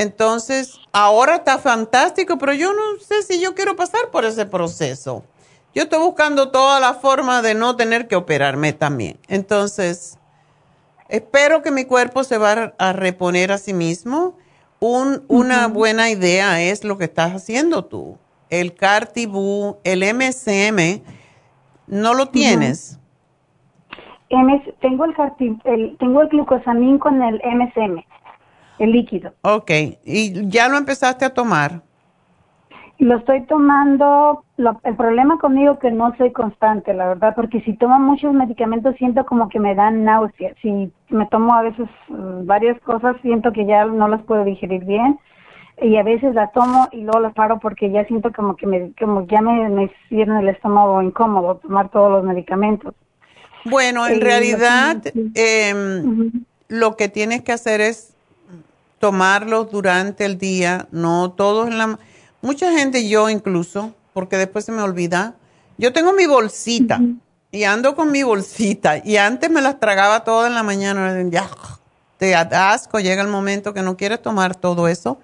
Entonces, 0.00 0.80
ahora 0.94 1.34
está 1.34 1.58
fantástico, 1.58 2.38
pero 2.38 2.54
yo 2.54 2.72
no 2.72 2.98
sé 3.00 3.22
si 3.22 3.38
yo 3.38 3.54
quiero 3.54 3.76
pasar 3.76 4.10
por 4.10 4.24
ese 4.24 4.46
proceso. 4.46 5.24
Yo 5.74 5.82
estoy 5.82 5.98
buscando 5.98 6.50
toda 6.50 6.80
la 6.80 6.94
forma 6.94 7.42
de 7.42 7.54
no 7.54 7.76
tener 7.76 8.08
que 8.08 8.16
operarme 8.16 8.72
también. 8.72 9.18
Entonces, 9.28 10.18
espero 11.10 11.60
que 11.60 11.70
mi 11.70 11.84
cuerpo 11.84 12.24
se 12.24 12.38
va 12.38 12.72
a 12.78 12.92
reponer 12.94 13.52
a 13.52 13.58
sí 13.58 13.74
mismo. 13.74 14.38
Un, 14.78 15.22
una 15.28 15.68
buena 15.68 16.08
idea 16.08 16.62
es 16.62 16.82
lo 16.82 16.96
que 16.96 17.04
estás 17.04 17.34
haciendo 17.34 17.84
tú. 17.84 18.16
El 18.48 18.72
Cartibú, 18.72 19.80
el 19.84 20.02
MSM, 20.14 21.02
¿no 21.88 22.14
lo 22.14 22.30
tienes? 22.30 22.98
tengo 24.80 25.04
el, 25.04 25.14
el, 25.64 25.96
tengo 25.98 26.22
el 26.22 26.28
glucosamín 26.28 26.98
con 26.98 27.20
el 27.20 27.42
MSM, 27.44 28.02
el 28.80 28.92
líquido. 28.92 29.32
Ok, 29.42 29.70
¿y 30.04 30.48
ya 30.48 30.68
lo 30.68 30.78
empezaste 30.78 31.24
a 31.24 31.34
tomar? 31.34 31.82
Lo 32.98 33.16
estoy 33.16 33.42
tomando, 33.46 34.44
el 34.58 34.96
problema 34.96 35.38
conmigo 35.38 35.74
es 35.74 35.78
que 35.78 35.90
no 35.90 36.14
soy 36.18 36.32
constante, 36.32 36.92
la 36.92 37.08
verdad, 37.08 37.34
porque 37.34 37.60
si 37.62 37.74
tomo 37.74 37.98
muchos 37.98 38.34
medicamentos 38.34 38.94
siento 38.96 39.24
como 39.24 39.48
que 39.48 39.58
me 39.58 39.74
dan 39.74 40.04
náuseas. 40.04 40.54
Si 40.60 40.92
me 41.08 41.26
tomo 41.26 41.54
a 41.54 41.62
veces 41.62 41.88
mm, 42.08 42.46
varias 42.46 42.78
cosas, 42.80 43.16
siento 43.22 43.52
que 43.52 43.64
ya 43.64 43.84
no 43.86 44.08
las 44.08 44.22
puedo 44.22 44.44
digerir 44.44 44.84
bien 44.84 45.18
y 45.82 45.96
a 45.96 46.02
veces 46.02 46.34
la 46.34 46.48
tomo 46.48 46.88
y 46.92 47.02
luego 47.02 47.20
la 47.20 47.30
paro 47.30 47.58
porque 47.58 47.90
ya 47.90 48.04
siento 48.04 48.32
como 48.32 48.56
que 48.56 48.66
me, 48.66 48.92
como 48.98 49.26
ya 49.26 49.40
me, 49.40 49.68
me 49.68 49.90
el 50.10 50.48
estómago 50.48 51.00
incómodo 51.00 51.56
tomar 51.56 51.90
todos 51.90 52.10
los 52.12 52.24
medicamentos. 52.24 52.94
Bueno, 53.64 54.06
en 54.06 54.20
realidad 54.20 55.02
em, 55.34 56.44
lo 56.68 56.96
que 56.96 57.08
tienes 57.08 57.42
que 57.42 57.52
hacer 57.52 57.80
es 57.80 58.16
tomarlos 59.00 59.70
durante 59.70 60.26
el 60.26 60.38
día, 60.38 60.86
no 60.92 61.32
todos 61.32 61.66
en 61.68 61.78
la... 61.78 61.98
Mucha 62.42 62.70
gente, 62.70 63.08
yo 63.08 63.30
incluso, 63.30 63.94
porque 64.12 64.36
después 64.36 64.66
se 64.66 64.72
me 64.72 64.82
olvida, 64.82 65.34
yo 65.78 65.92
tengo 65.92 66.12
mi 66.12 66.26
bolsita 66.26 67.00
y 67.50 67.64
ando 67.64 67.96
con 67.96 68.12
mi 68.12 68.22
bolsita 68.22 68.98
y 69.02 69.16
antes 69.16 69.50
me 69.50 69.62
las 69.62 69.80
tragaba 69.80 70.22
todas 70.22 70.48
en 70.48 70.54
la 70.54 70.62
mañana, 70.62 71.18
ya 71.30 71.48
te 72.18 72.34
asco, 72.34 73.00
llega 73.00 73.22
el 73.22 73.28
momento 73.28 73.72
que 73.72 73.82
no 73.82 73.96
quieres 73.96 74.20
tomar 74.20 74.54
todo 74.54 74.86
eso. 74.86 75.18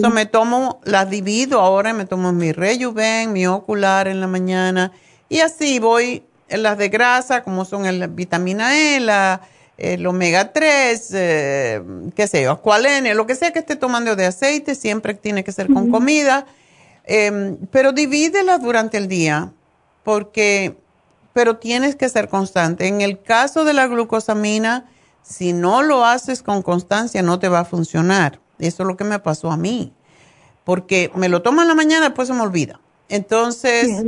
So 0.00 0.08
me 0.08 0.24
tomo, 0.24 0.80
las 0.84 1.10
divido 1.10 1.60
ahora, 1.60 1.92
me 1.92 2.06
tomo 2.06 2.32
mi 2.32 2.52
Rejuven, 2.52 3.32
mi 3.32 3.46
ocular 3.46 4.08
en 4.08 4.20
la 4.20 4.28
mañana 4.28 4.92
y 5.28 5.40
así 5.40 5.78
voy 5.78 6.22
las 6.48 6.78
de 6.78 6.88
grasa, 6.88 7.42
como 7.42 7.64
son 7.64 7.98
la 7.98 8.06
vitamina 8.06 8.78
E, 8.78 9.00
la, 9.00 9.42
el 9.80 10.06
omega 10.06 10.52
3, 10.52 11.10
eh, 11.14 11.82
qué 12.14 12.28
sé 12.28 12.42
yo, 12.42 12.52
escualene, 12.52 13.14
lo 13.14 13.26
que 13.26 13.34
sea 13.34 13.50
que 13.50 13.60
esté 13.60 13.76
tomando 13.76 14.14
de 14.14 14.26
aceite, 14.26 14.74
siempre 14.74 15.14
tiene 15.14 15.42
que 15.42 15.52
ser 15.52 15.72
con 15.72 15.90
comida, 15.90 16.46
em, 17.04 17.56
pero 17.70 17.92
divídelas 17.92 18.62
durante 18.62 18.98
el 18.98 19.08
día, 19.08 19.52
porque, 20.04 20.76
pero 21.32 21.56
tienes 21.56 21.96
que 21.96 22.08
ser 22.08 22.28
constante. 22.28 22.86
En 22.88 23.00
el 23.00 23.22
caso 23.22 23.64
de 23.64 23.72
la 23.72 23.86
glucosamina, 23.86 24.86
si 25.22 25.54
no 25.54 25.82
lo 25.82 26.04
haces 26.04 26.42
con 26.42 26.62
constancia, 26.62 27.22
no 27.22 27.38
te 27.38 27.48
va 27.48 27.60
a 27.60 27.64
funcionar. 27.64 28.38
Eso 28.58 28.82
es 28.82 28.86
lo 28.86 28.96
que 28.96 29.04
me 29.04 29.18
pasó 29.18 29.50
a 29.50 29.56
mí, 29.56 29.94
porque 30.64 31.10
me 31.14 31.30
lo 31.30 31.40
tomo 31.40 31.62
en 31.62 31.68
la 31.68 31.74
mañana, 31.74 32.06
después 32.06 32.28
se 32.28 32.34
me 32.34 32.42
olvida. 32.42 32.80
Entonces, 33.08 33.88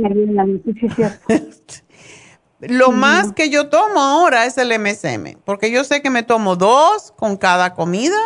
Lo 2.67 2.91
más 2.91 3.33
que 3.33 3.49
yo 3.49 3.69
tomo 3.69 3.99
ahora 3.99 4.45
es 4.45 4.57
el 4.57 4.77
MSM, 4.79 5.39
porque 5.43 5.71
yo 5.71 5.83
sé 5.83 6.01
que 6.01 6.09
me 6.09 6.23
tomo 6.23 6.55
dos 6.55 7.13
con 7.15 7.37
cada 7.37 7.73
comida 7.73 8.17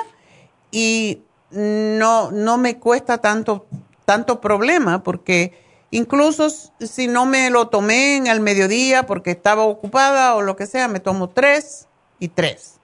y 0.72 1.22
no, 1.52 2.32
no 2.32 2.58
me 2.58 2.78
cuesta 2.78 3.20
tanto, 3.20 3.68
tanto 4.06 4.42
problema, 4.42 5.04
porque 5.04 5.58
incluso 5.92 6.50
si 6.80 7.08
no 7.08 7.26
me 7.26 7.50
lo 7.50 7.70
tomé 7.70 8.18
en 8.18 8.28
el 8.28 8.40
mediodía 8.40 9.06
porque 9.06 9.32
estaba 9.32 9.64
ocupada 9.64 10.36
o 10.36 10.42
lo 10.42 10.56
que 10.56 10.68
sea, 10.68 10.88
me 10.88 11.00
tomo 11.00 11.30
tres 11.30 11.88
y 12.20 12.28
tres. 12.30 12.80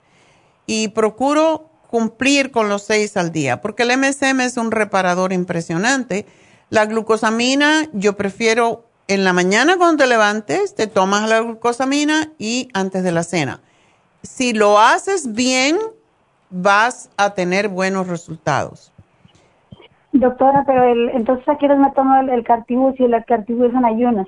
Y 0.65 0.89
procuro 0.89 1.69
cumplir 1.89 2.51
con 2.51 2.69
los 2.69 2.83
seis 2.83 3.17
al 3.17 3.31
día, 3.31 3.61
porque 3.61 3.83
el 3.83 3.97
MSM 3.97 4.39
es 4.41 4.57
un 4.57 4.71
reparador 4.71 5.33
impresionante. 5.33 6.25
La 6.69 6.85
glucosamina 6.85 7.87
yo 7.93 8.17
prefiero 8.17 8.85
en 9.13 9.23
la 9.23 9.33
mañana 9.33 9.77
cuando 9.77 10.03
te 10.03 10.09
levantes, 10.09 10.75
te 10.75 10.87
tomas 10.87 11.29
la 11.29 11.41
glucosamina 11.41 12.31
y 12.37 12.69
antes 12.73 13.03
de 13.03 13.11
la 13.11 13.23
cena. 13.23 13.61
Si 14.21 14.53
lo 14.53 14.79
haces 14.79 15.33
bien, 15.33 15.77
vas 16.49 17.09
a 17.17 17.33
tener 17.33 17.69
buenos 17.69 18.07
resultados. 18.07 18.91
Doctora, 20.11 20.63
pero 20.65 20.83
el, 20.83 21.09
entonces 21.09 21.47
¿a 21.47 21.57
qué 21.57 21.67
me 21.67 21.91
tomo 21.91 22.15
el, 22.17 22.29
el 22.29 22.43
cartibú 22.43 22.93
si 22.95 23.03
el 23.03 23.15
cartibú 23.25 23.65
es 23.65 23.73
en 23.73 23.85
ayunas? 23.85 24.27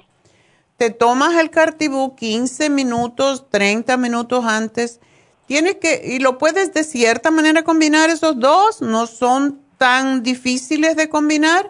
Te 0.78 0.90
tomas 0.90 1.36
el 1.36 1.52
cartibú 1.52 2.16
15 2.16 2.70
minutos, 2.70 3.50
30 3.50 3.96
minutos 3.98 4.46
antes. 4.46 5.00
Tienes 5.46 5.76
que, 5.76 6.02
y 6.04 6.20
lo 6.20 6.38
puedes 6.38 6.74
de 6.74 6.84
cierta 6.84 7.32
manera 7.32 7.64
combinar 7.64 8.10
esos 8.10 8.40
dos, 8.40 8.82
no 8.82 9.06
son 9.06 9.62
tan 9.78 10.24
difíciles 10.24 10.96
de 10.96 11.08
combinar 11.08 11.70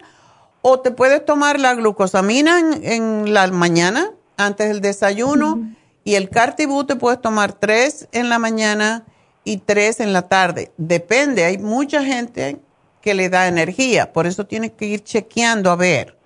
o 0.68 0.80
te 0.80 0.90
puedes 0.90 1.24
tomar 1.24 1.60
la 1.60 1.76
glucosamina 1.76 2.60
en, 2.82 3.32
la 3.32 3.46
mañana, 3.52 4.10
antes 4.36 4.68
del 4.68 4.82
desayuno, 4.82 5.60
y 6.04 6.16
el 6.16 6.28
cartibú 6.28 6.86
te 6.86 6.96
puedes 6.96 7.22
tomar 7.22 7.54
tres 7.54 8.10
en 8.14 8.30
la 8.30 8.40
mañana 8.40 9.04
y 9.44 9.58
tres 9.58 10.00
en 10.00 10.12
la 10.12 10.24
tarde. 10.24 10.72
Depende, 10.78 11.46
hay 11.46 11.60
mucha 11.60 12.04
gente 12.04 12.58
que 13.02 13.14
le 13.14 13.30
da 13.30 13.48
energía, 13.48 14.12
por 14.12 14.26
eso 14.26 14.48
tienes 14.48 14.72
que 14.72 14.88
ir 14.88 15.04
chequeando 15.04 15.70
a 15.70 15.76
ver. 15.76 16.18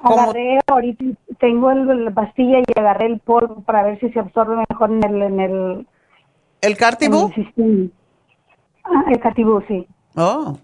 Agarré, 0.00 0.58
ahorita 0.66 1.04
tengo 1.40 1.70
la 1.70 2.10
pastilla 2.10 2.60
y 2.60 2.80
agarré 2.80 3.04
el 3.04 3.18
polvo 3.18 3.60
para 3.66 3.82
ver 3.82 4.00
si 4.00 4.08
se 4.12 4.18
absorbe 4.18 4.64
mejor 4.66 4.92
en 4.92 5.04
el... 5.04 5.22
¿En 5.22 5.40
el, 5.40 5.86
¿El 6.62 6.76
cartibú? 6.78 7.30
ah, 8.84 9.04
el 9.10 9.20
cartibú, 9.20 9.62
sí. 9.68 9.86
Oh, 10.16 10.56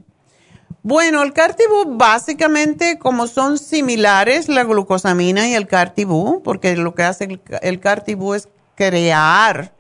bueno, 0.84 1.22
el 1.22 1.32
cartibú 1.32 1.96
básicamente 1.96 2.98
como 2.98 3.26
son 3.26 3.56
similares 3.56 4.50
la 4.50 4.64
glucosamina 4.64 5.48
y 5.48 5.54
el 5.54 5.66
cartibú, 5.66 6.42
porque 6.42 6.76
lo 6.76 6.94
que 6.94 7.04
hace 7.04 7.40
el, 7.62 7.80
cartibú 7.80 8.34
es 8.34 8.50
crear 8.74 9.72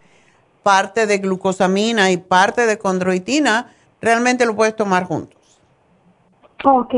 parte 0.62 1.06
de 1.06 1.18
glucosamina 1.18 2.10
y 2.10 2.16
parte 2.16 2.64
de 2.64 2.78
condroitina, 2.78 3.70
realmente 4.00 4.46
lo 4.46 4.56
puedes 4.56 4.74
tomar 4.76 5.04
juntos. 5.04 5.60
Ok. 6.64 6.94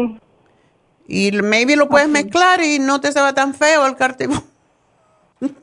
Y 1.09 1.33
maybe 1.33 1.75
lo 1.75 1.89
puedes 1.89 2.09
mezclar 2.09 2.63
y 2.63 2.79
no 2.79 3.01
te 3.01 3.11
se 3.11 3.21
va 3.21 3.35
tan 3.35 3.55
feo 3.55 3.85
el 3.87 3.97
cartibú. 3.97 4.37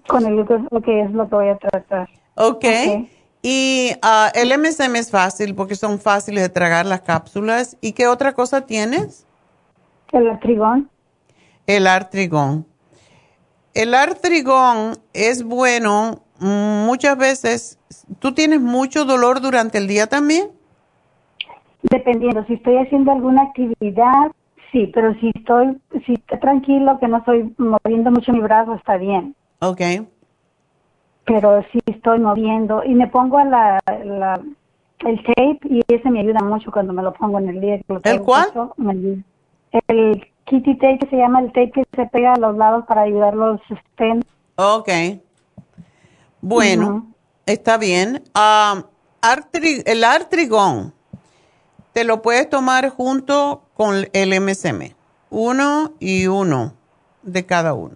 Con 0.06 0.26
el 0.26 0.38
ok, 0.42 0.88
es 0.90 1.12
lo 1.12 1.30
que 1.30 1.36
voy 1.36 1.48
a 1.48 1.58
tratar. 1.58 2.10
Ok. 2.36 2.58
okay. 2.58 3.10
Y 3.46 3.92
ah, 4.02 4.32
el 4.34 4.58
MSM 4.58 4.96
es 4.96 5.12
fácil 5.12 5.54
porque 5.54 5.76
son 5.76 6.00
fáciles 6.00 6.44
de 6.44 6.50
tragar 6.50 6.86
las 6.86 7.02
cápsulas. 7.02 7.78
¿Y 7.82 7.92
qué 7.92 8.08
otra 8.08 8.32
cosa 8.32 8.66
tienes? 8.66 9.28
El 10.14 10.30
artrigón. 10.30 10.90
El 11.68 11.86
artrigón. 11.86 12.66
El 13.74 13.96
artrigón 13.96 14.94
es 15.12 15.44
bueno 15.44 16.22
muchas 16.40 17.18
veces. 17.18 17.80
¿Tú 18.20 18.34
tienes 18.34 18.62
mucho 18.62 19.04
dolor 19.04 19.42
durante 19.42 19.78
el 19.78 19.88
día 19.88 20.08
también? 20.08 20.48
Dependiendo, 21.82 22.46
si 22.46 22.54
estoy 22.54 22.78
haciendo 22.78 23.12
alguna 23.12 23.42
actividad, 23.42 24.32
sí, 24.72 24.90
pero 24.94 25.14
si 25.16 25.32
estoy, 25.36 25.82
si 26.06 26.14
estoy 26.14 26.40
tranquilo, 26.40 26.98
que 26.98 27.10
no 27.10 27.18
estoy 27.18 27.54
moviendo 27.58 28.10
mucho 28.10 28.32
mi 28.32 28.40
brazo, 28.40 28.76
está 28.76 28.96
bien. 28.96 29.36
Ok 29.60 29.82
pero 31.26 31.64
sí 31.72 31.80
estoy 31.86 32.20
moviendo 32.20 32.84
y 32.84 32.94
me 32.94 33.08
pongo 33.08 33.44
la, 33.44 33.80
la, 34.04 34.40
el 35.00 35.24
tape 35.24 35.60
y 35.70 35.82
ese 35.88 36.10
me 36.10 36.20
ayuda 36.20 36.42
mucho 36.42 36.72
cuando 36.72 36.94
me 36.94 37.04
lo 37.04 37.14
pongo 37.14 37.40
en 37.40 37.50
el 37.50 37.62
día. 37.62 37.80
¿El 38.04 38.22
cuál? 38.22 38.50
el 39.88 40.28
kitty 40.46 40.78
tape 40.78 41.08
se 41.10 41.18
llama 41.18 41.40
el 41.40 41.48
tape 41.48 41.72
que 41.72 41.84
se 41.96 42.06
pega 42.08 42.34
a 42.34 42.40
los 42.40 42.58
lados 42.58 42.86
para 42.88 43.02
ayudar 43.02 43.34
los 43.34 43.60
stents. 43.94 44.28
Ok. 44.56 44.90
Bueno, 46.42 47.08
está 47.46 47.78
bien. 47.78 48.24
Um, 48.36 48.84
el 49.86 50.04
artrigón 50.04 50.94
te 51.94 52.04
lo 52.04 52.22
puedes 52.22 52.50
tomar 52.50 52.90
junto 52.90 53.64
con 53.74 54.08
el 54.12 54.42
MSM. 54.42 54.94
Uno 55.30 55.94
y 56.00 56.28
uno 56.28 56.74
de 57.22 57.46
cada 57.46 57.74
uno. 57.74 57.96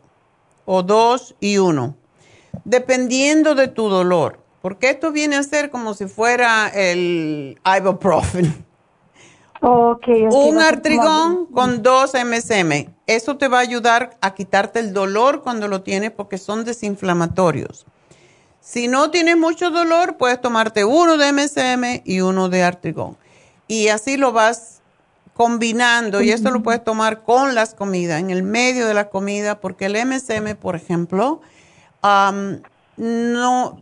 O 0.66 0.84
dos 0.84 1.36
y 1.40 1.58
uno 1.58 1.96
dependiendo 2.66 3.56
de 3.56 3.68
tu 3.68 3.90
dolor, 3.90 4.40
porque 4.62 4.90
esto 4.90 5.12
viene 5.12 5.36
a 5.36 5.44
ser 5.44 5.70
como 5.70 5.94
si 5.94 6.08
fuera 6.08 6.68
el 6.70 7.60
ibuprofen. 7.78 8.66
Un 9.62 10.60
artrigón 10.62 11.48
con 11.48 11.82
dos 11.82 12.14
MSM. 12.14 12.92
Eso 13.08 13.38
te 13.38 13.48
va 13.48 13.58
a 13.58 13.62
ayudar 13.62 14.18
a 14.22 14.36
quitarte 14.36 14.80
el 14.80 14.94
dolor 14.94 15.42
cuando 15.42 15.68
lo 15.68 15.82
tienes 15.82 16.12
porque 16.12 16.38
son 16.38 16.64
desinflamatorios. 16.64 17.86
Si 18.60 18.88
no 18.88 19.12
tienes 19.12 19.38
mucho 19.38 19.72
dolor, 19.72 20.18
puedes 20.18 20.42
tomarte 20.42 20.84
uno 20.84 21.18
de 21.18 21.32
MSM 21.32 22.02
y 22.04 22.20
uno 22.22 22.50
de 22.50 22.64
artrigón. 22.64 23.18
Y 23.68 23.88
así 23.88 24.18
lo 24.18 24.32
vas 24.32 24.82
combinando 25.34 26.22
y 26.22 26.32
esto 26.32 26.52
lo 26.52 26.64
puedes 26.64 26.84
tomar 26.84 27.22
con 27.22 27.54
las 27.54 27.76
comidas, 27.76 28.20
en 28.20 28.32
el 28.32 28.44
medio 28.44 28.88
de 28.88 28.94
la 28.94 29.10
comida, 29.10 29.60
porque 29.60 29.86
el 29.86 29.96
MSM, 30.06 30.56
por 30.56 30.76
ejemplo, 30.76 31.42
no 32.02 33.82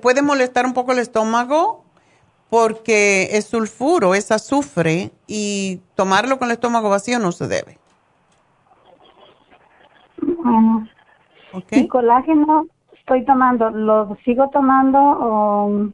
puede 0.00 0.22
molestar 0.22 0.66
un 0.66 0.74
poco 0.74 0.92
el 0.92 0.98
estómago 0.98 1.84
porque 2.50 3.30
es 3.32 3.46
sulfuro, 3.46 4.14
es 4.14 4.30
azufre 4.30 5.10
y 5.26 5.80
tomarlo 5.94 6.38
con 6.38 6.48
el 6.48 6.52
estómago 6.52 6.90
vacío 6.90 7.18
no 7.18 7.32
se 7.32 7.48
debe. 7.48 7.78
Bueno. 10.20 10.88
¿Y 11.70 11.88
colágeno 11.88 12.66
estoy 12.92 13.24
tomando? 13.24 13.70
¿Lo 13.70 14.16
sigo 14.24 14.48
tomando 14.50 14.98
o...? 14.98 15.88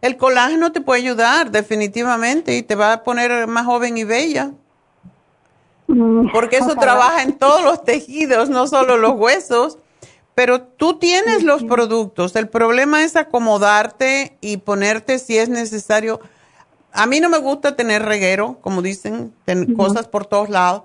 El 0.00 0.16
colágeno 0.16 0.70
te 0.72 0.80
puede 0.80 1.00
ayudar 1.00 1.50
definitivamente 1.50 2.56
y 2.56 2.62
te 2.62 2.74
va 2.74 2.92
a 2.92 3.04
poner 3.04 3.46
más 3.46 3.64
joven 3.64 3.96
y 3.96 4.04
bella. 4.04 4.50
Mm, 5.86 6.30
porque 6.32 6.56
eso 6.56 6.74
trabaja 6.76 7.22
en 7.22 7.38
todos 7.38 7.62
los 7.64 7.84
tejidos, 7.84 8.50
no 8.50 8.66
solo 8.66 8.98
los 8.98 9.12
huesos. 9.12 9.78
Pero 10.34 10.62
tú 10.62 10.98
tienes 10.98 11.42
los 11.42 11.62
productos. 11.62 12.34
El 12.34 12.48
problema 12.48 13.04
es 13.04 13.14
acomodarte 13.16 14.36
y 14.40 14.56
ponerte 14.56 15.18
si 15.18 15.38
es 15.38 15.48
necesario. 15.48 16.20
A 16.92 17.06
mí 17.06 17.20
no 17.20 17.28
me 17.28 17.38
gusta 17.38 17.76
tener 17.76 18.02
reguero, 18.02 18.58
como 18.60 18.82
dicen, 18.82 19.32
tener 19.44 19.74
cosas 19.74 20.08
por 20.08 20.26
todos 20.26 20.48
lados. 20.50 20.82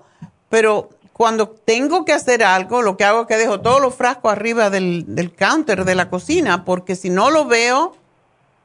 Pero 0.48 0.90
cuando 1.12 1.48
tengo 1.48 2.04
que 2.04 2.12
hacer 2.12 2.44
algo, 2.44 2.82
lo 2.82 2.96
que 2.96 3.04
hago 3.04 3.22
es 3.22 3.26
que 3.26 3.36
dejo 3.36 3.60
todos 3.60 3.80
los 3.80 3.94
frascos 3.94 4.32
arriba 4.32 4.70
del, 4.70 5.04
del 5.14 5.34
counter 5.34 5.84
de 5.84 5.94
la 5.94 6.10
cocina, 6.10 6.64
porque 6.64 6.94
si 6.94 7.10
no 7.10 7.30
lo 7.30 7.46
veo 7.46 7.96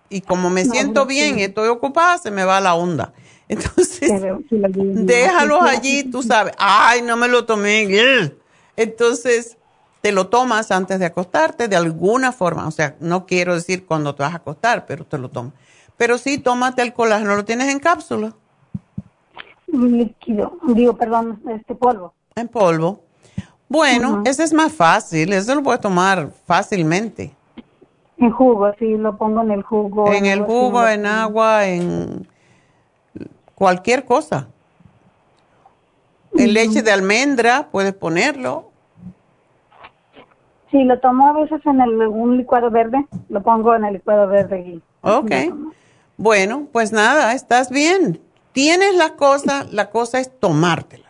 y 0.10 0.22
como 0.22 0.50
me 0.50 0.66
siento 0.66 1.06
bien 1.06 1.40
y 1.40 1.44
estoy 1.44 1.68
ocupada, 1.68 2.18
se 2.18 2.32
me 2.32 2.46
va 2.46 2.62
la 2.62 2.76
onda. 2.76 3.14
Entonces, 3.48 4.12
déjalos 4.50 5.62
allí, 5.62 6.04
tú 6.04 6.24
sabes. 6.24 6.54
Ay, 6.58 7.02
no 7.02 7.16
me 7.16 7.28
lo 7.28 7.46
tomé. 7.46 8.32
Entonces, 8.76 9.58
te 10.06 10.12
lo 10.12 10.28
tomas 10.28 10.70
antes 10.70 11.00
de 11.00 11.08
acostarte 11.08 11.68
de 11.68 11.76
alguna 11.76 12.32
forma. 12.32 12.68
O 12.68 12.72
sea, 12.72 12.96
no 13.00 13.26
quiero 13.26 13.56
decir 13.56 13.88
cuando 13.88 14.14
te 14.14 14.22
vas 14.22 14.34
a 14.34 14.38
acostar, 14.38 14.86
pero 14.86 15.04
te 15.04 15.18
lo 15.18 15.30
tomas. 15.30 15.54
Pero 15.98 16.20
sí, 16.20 16.38
tómate 16.38 16.84
el 16.84 16.94
colágeno. 16.94 17.36
¿Lo 17.36 17.44
tienes 17.44 17.70
en 17.70 17.80
cápsula? 17.80 18.36
Líquido. 19.66 20.60
Digo, 20.62 20.96
perdón, 20.96 21.42
este 21.50 21.74
polvo 21.74 22.14
en 22.36 22.48
polvo. 22.48 23.00
Bueno, 23.68 24.22
ese 24.26 24.44
es 24.44 24.54
más 24.54 24.72
fácil, 24.72 25.34
ese 25.34 25.56
lo 25.56 25.64
puedes 25.64 25.82
tomar 25.82 26.30
fácilmente. 26.46 27.34
En 28.20 28.30
jugo, 28.30 28.72
sí, 28.78 28.98
lo 28.98 29.18
pongo 29.18 29.42
en 29.42 29.50
el 29.50 29.64
jugo. 29.64 30.14
En 30.14 30.28
el 30.28 30.44
jugo, 30.44 30.88
en 30.88 31.08
agua, 31.08 31.66
en 31.66 32.28
cualquier 33.56 34.06
cosa. 34.06 34.50
En 36.38 36.54
leche 36.54 36.84
de 36.84 36.92
almendra 36.92 37.70
puedes 37.72 37.94
ponerlo. 37.94 38.75
Sí, 40.76 40.84
lo 40.84 41.00
tomo 41.00 41.30
a 41.30 41.32
veces 41.32 41.62
en 41.66 41.80
el, 41.80 42.02
un 42.02 42.36
licuado 42.36 42.70
verde, 42.70 43.06
lo 43.30 43.42
pongo 43.42 43.76
en 43.76 43.86
el 43.86 43.94
licuado 43.94 44.28
verde. 44.28 44.82
ok. 45.04 45.32
Bueno, 46.18 46.68
pues 46.74 46.92
nada, 46.92 47.32
estás 47.32 47.70
bien. 47.70 48.20
Tienes 48.52 48.94
la 48.96 49.16
cosa, 49.16 49.66
la 49.72 49.90
cosa 49.90 50.20
es 50.20 50.38
tomártela. 50.38 51.06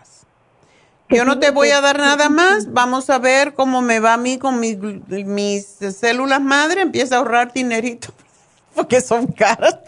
Yo 1.09 1.25
no 1.25 1.39
te 1.39 1.49
voy 1.49 1.69
a 1.69 1.81
dar 1.81 1.97
nada 1.97 2.29
más. 2.29 2.71
Vamos 2.73 3.09
a 3.09 3.17
ver 3.17 3.55
cómo 3.55 3.81
me 3.81 3.99
va 3.99 4.13
a 4.13 4.17
mí 4.17 4.37
con 4.37 4.59
mis, 4.59 4.77
mis 5.07 5.65
células 5.65 6.41
madre. 6.41 6.81
Empieza 6.81 7.15
a 7.15 7.17
ahorrar 7.19 7.51
dinerito 7.51 8.09
porque 8.75 9.01
son 9.01 9.27
caras. 9.27 9.79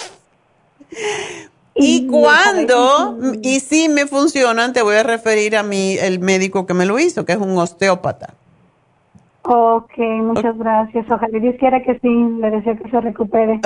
Y, 1.75 2.07
cuando, 2.07 3.19
y 3.43 3.59
si 3.59 3.89
me 3.89 4.07
funcionan, 4.07 4.73
te 4.73 4.81
voy 4.81 4.95
a 4.95 5.03
referir 5.03 5.55
a 5.55 5.61
mi, 5.61 5.99
el 5.99 6.19
médico 6.19 6.65
que 6.65 6.73
me 6.73 6.87
lo 6.87 6.97
hizo, 6.97 7.25
que 7.25 7.33
es 7.33 7.39
un 7.39 7.55
osteópata. 7.57 8.33
Ok, 9.49 9.98
muchas 9.98 10.57
gracias. 10.57 11.10
Ojalá 11.10 11.40
Dios 11.40 11.56
quiera 11.57 11.82
que 11.82 11.98
sí, 11.99 12.10
le 12.10 12.52
deseo 12.52 12.78
que 12.78 12.90
se 12.90 12.99
recupere. 12.99 13.61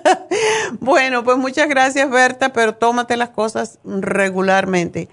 bueno, 0.80 1.22
pues 1.22 1.36
muchas 1.36 1.68
gracias, 1.68 2.10
Berta, 2.10 2.48
pero 2.52 2.74
tómate 2.74 3.16
las 3.16 3.30
cosas 3.30 3.78
regularmente. 3.84 5.08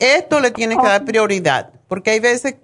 Esto 0.00 0.40
le 0.40 0.50
tienes 0.50 0.76
que 0.76 0.86
dar 0.86 1.04
prioridad, 1.06 1.70
porque 1.88 2.10
hay 2.10 2.20
veces, 2.20 2.58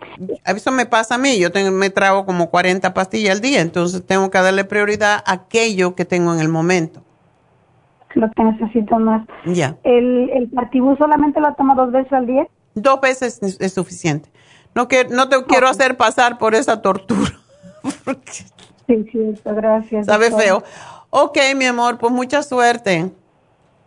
eso 0.44 0.70
me 0.72 0.84
pasa 0.84 1.14
a 1.14 1.18
mí, 1.18 1.38
yo 1.38 1.50
tengo, 1.50 1.70
me 1.70 1.88
trago 1.88 2.26
como 2.26 2.50
40 2.50 2.92
pastillas 2.92 3.36
al 3.36 3.40
día, 3.40 3.62
entonces 3.62 4.06
tengo 4.06 4.30
que 4.30 4.38
darle 4.38 4.64
prioridad 4.64 5.22
a 5.24 5.32
aquello 5.32 5.94
que 5.94 6.04
tengo 6.04 6.34
en 6.34 6.40
el 6.40 6.50
momento. 6.50 7.02
Lo 8.14 8.30
que 8.30 8.44
necesito 8.44 8.98
más. 8.98 9.26
Ya. 9.46 9.76
¿El, 9.82 10.30
el 10.34 10.48
partibú 10.50 10.96
solamente 10.96 11.40
lo 11.40 11.52
tomo 11.54 11.74
dos 11.74 11.90
veces 11.90 12.12
al 12.12 12.26
día? 12.26 12.46
Dos 12.74 13.00
veces 13.00 13.40
es, 13.60 13.72
suficiente. 13.72 14.28
No, 14.74 14.88
que, 14.88 15.04
no 15.04 15.28
te 15.28 15.42
quiero 15.44 15.68
hacer 15.68 15.96
pasar 15.96 16.38
por 16.38 16.54
esa 16.54 16.82
tortura. 16.82 17.32
sí, 18.86 19.06
sí, 19.10 19.34
gracias. 19.44 20.06
Sabe 20.06 20.30
feo. 20.30 20.62
Ok, 21.10 21.38
mi 21.56 21.66
amor, 21.66 21.98
pues 21.98 22.12
mucha 22.12 22.42
suerte. 22.42 23.10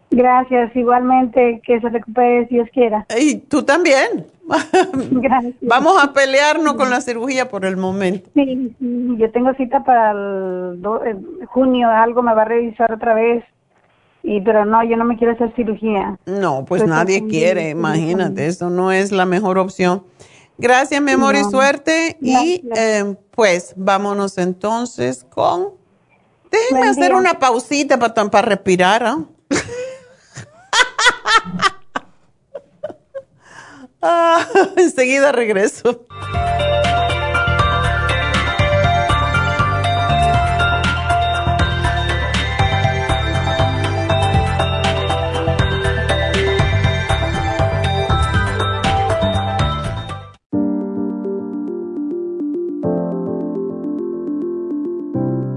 Gracias, 0.10 0.74
igualmente, 0.76 1.62
que 1.66 1.82
se 1.82 1.90
recupere 1.90 2.48
si 2.48 2.56
Dios 2.56 2.70
quiera. 2.72 3.06
Y 3.20 3.36
tú 3.36 3.64
también. 3.64 4.26
Gracias. 5.12 5.56
Vamos 5.62 6.02
a 6.02 6.14
pelearnos 6.14 6.76
con 6.76 6.90
la 6.90 7.02
cirugía 7.02 7.50
por 7.50 7.66
el 7.66 7.76
momento. 7.76 8.30
Sí, 8.34 8.74
yo 8.80 9.30
tengo 9.32 9.54
cita 9.56 9.84
para 9.84 10.12
el 10.12 10.80
junio, 11.48 11.90
algo 11.90 12.24
me 12.24 12.34
va 12.34 12.44
a 12.44 12.46
revisar 12.46 12.94
otra 12.94 13.14
vez. 13.14 13.44
Y 14.24 14.42
pero 14.42 14.66
no, 14.66 14.84
yo 14.84 14.96
no 14.98 15.06
me 15.06 15.18
quiero 15.18 15.34
hacer 15.34 15.54
cirugía. 15.56 16.18
No, 16.26 16.66
pues, 16.66 16.82
pues 16.82 16.90
nadie 16.90 17.28
quiere, 17.28 17.70
imagínate, 17.70 18.48
eso 18.48 18.70
no 18.70 18.92
es 18.92 19.12
la 19.12 19.26
mejor 19.26 19.58
opción. 19.58 20.04
Gracias, 20.58 21.02
mi 21.02 21.12
amor, 21.12 21.36
y 21.36 21.44
suerte. 21.44 22.18
Y 22.22 22.64
eh, 22.76 23.16
pues 23.32 23.74
vámonos 23.76 24.38
entonces 24.38 25.26
con... 25.30 25.76
Déjenme 26.50 26.88
hacer 26.88 27.14
una 27.14 27.38
pausita 27.40 28.00
para, 28.00 28.30
para 28.30 28.48
respirar. 28.48 29.04
Ah, 34.02 34.48
enseguida 34.78 35.32
regreso. 35.32 36.06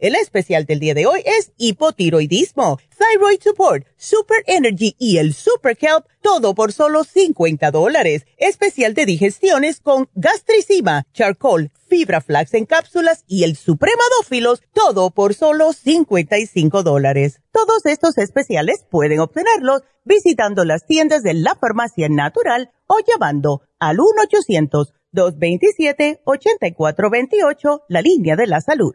El 0.00 0.14
especial 0.14 0.64
del 0.64 0.80
día 0.80 0.94
de 0.94 1.04
hoy 1.04 1.20
es 1.26 1.52
hipotiroidismo, 1.58 2.78
thyroid 2.96 3.42
support, 3.42 3.86
super 3.98 4.42
energy 4.46 4.96
y 4.98 5.18
el 5.18 5.34
super 5.34 5.76
kelp, 5.76 6.06
todo 6.22 6.54
por 6.54 6.72
solo 6.72 7.04
50 7.04 7.70
dólares. 7.70 8.24
Especial 8.38 8.94
de 8.94 9.04
digestiones 9.04 9.80
con 9.80 10.08
gastricima, 10.14 11.04
charcoal, 11.12 11.70
fibra 11.86 12.22
flax 12.22 12.54
en 12.54 12.64
cápsulas 12.64 13.24
y 13.26 13.44
el 13.44 13.56
supremadófilos, 13.56 14.62
todo 14.72 15.10
por 15.10 15.34
solo 15.34 15.74
55 15.74 16.82
dólares. 16.82 17.42
Todos 17.52 17.84
estos 17.84 18.16
especiales 18.16 18.86
pueden 18.90 19.20
obtenerlos 19.20 19.82
visitando 20.04 20.64
las 20.64 20.86
tiendas 20.86 21.22
de 21.22 21.34
la 21.34 21.56
farmacia 21.56 22.08
natural 22.08 22.70
o 22.86 22.96
llamando 23.06 23.60
al 23.78 23.98
1-800-227-8428, 25.12 27.82
la 27.88 28.00
línea 28.00 28.36
de 28.36 28.46
la 28.46 28.62
salud 28.62 28.94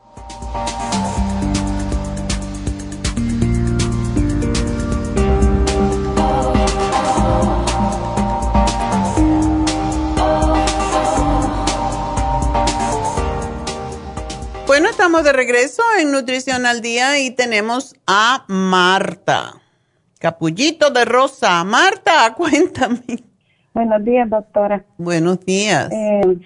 Estamos 14.91 15.23
de 15.23 15.31
regreso 15.31 15.81
en 16.01 16.11
Nutrición 16.11 16.65
al 16.65 16.81
Día 16.81 17.17
y 17.17 17.31
tenemos 17.31 17.95
a 18.05 18.43
Marta. 18.49 19.53
Capullito 20.19 20.89
de 20.89 21.05
Rosa. 21.05 21.63
Marta, 21.63 22.33
cuéntame. 22.37 22.99
Buenos 23.73 24.03
días, 24.03 24.29
doctora. 24.29 24.83
Buenos 24.97 25.39
días. 25.45 25.89
Eh, 25.93 26.37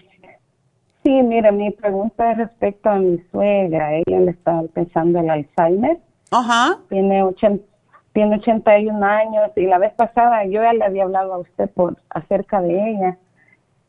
sí, 1.03 1.09
mira, 1.23 1.51
mi 1.51 1.71
pregunta 1.71 2.33
es 2.33 2.37
respecto 2.37 2.91
a 2.91 2.97
mi 2.97 3.19
suegra. 3.31 3.95
Ella 3.95 4.19
le 4.19 4.31
está 4.31 4.59
empezando 4.59 5.19
el 5.19 5.29
Alzheimer. 5.31 5.97
Ajá. 6.29 6.77
Tiene, 6.89 7.23
80, 7.23 7.65
tiene 8.13 8.35
81 8.35 9.03
años 9.03 9.51
y 9.55 9.65
la 9.65 9.79
vez 9.79 9.93
pasada 9.93 10.45
yo 10.45 10.61
ya 10.61 10.73
le 10.73 10.85
había 10.85 11.03
hablado 11.03 11.33
a 11.33 11.39
usted 11.39 11.67
por 11.71 11.97
acerca 12.11 12.61
de 12.61 12.91
ella 12.91 13.17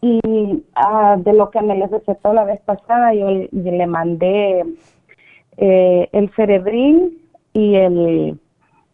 y 0.01 0.65
ah, 0.75 1.17
de 1.19 1.33
lo 1.33 1.51
que 1.51 1.61
me 1.63 1.77
le 1.77 1.87
recetó 1.87 2.33
la 2.33 2.45
vez 2.45 2.61
pasada, 2.61 3.15
yo 3.15 3.29
le, 3.51 3.87
mandé 3.87 4.65
eh, 5.57 6.09
el 6.13 6.31
Cerebrin 6.35 7.19
y 7.53 7.77
el, 7.77 8.39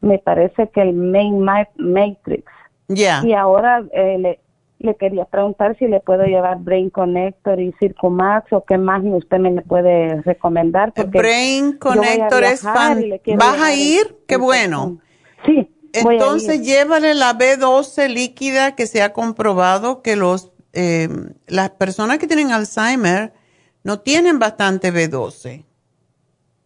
me 0.01 0.19
parece 0.19 0.69
que 0.69 0.83
el 0.83 0.95
Main 0.95 1.41
Matrix. 1.41 2.45
Ya. 2.89 3.23
Y 3.24 3.33
ahora 3.33 3.85
eh, 3.93 4.19
le, 4.19 4.41
le 4.83 4.97
quería 4.97 5.24
preguntar 5.24 5.77
si 5.79 5.87
le 5.87 6.01
puedo 6.01 6.24
llevar 6.24 6.59
Brain 6.59 6.91
Connector 6.91 7.61
y 7.61 7.73
Circumax 7.79 8.53
o 8.53 8.65
qué 8.65 8.79
más 8.79 9.03
usted 9.05 9.39
me 9.39 9.51
le 9.51 9.62
puede 9.62 10.20
recomendar. 10.23 10.93
Porque 10.93 11.19
Brain 11.19 11.79
Connector 11.79 12.45
es 12.45 12.62
fan. 12.62 13.05
¿Vas 13.37 13.61
a 13.61 13.74
ir? 13.74 14.16
Qué 14.27 14.37
bueno. 14.37 14.99
Sí. 15.47 15.69
Entonces 15.93 16.62
llévale 16.62 17.15
la 17.15 17.39
B12 17.39 18.09
líquida 18.09 18.74
que 18.74 18.87
se 18.87 19.03
ha 19.03 19.12
comprobado 19.12 20.01
que 20.03 20.16
los 20.16 20.52
eh, 20.73 21.09
las 21.47 21.70
personas 21.70 22.19
que 22.19 22.27
tienen 22.27 22.53
Alzheimer 22.53 23.32
no 23.85 24.01
tienen 24.01 24.39
bastante 24.39 24.93
B12. 24.93 25.65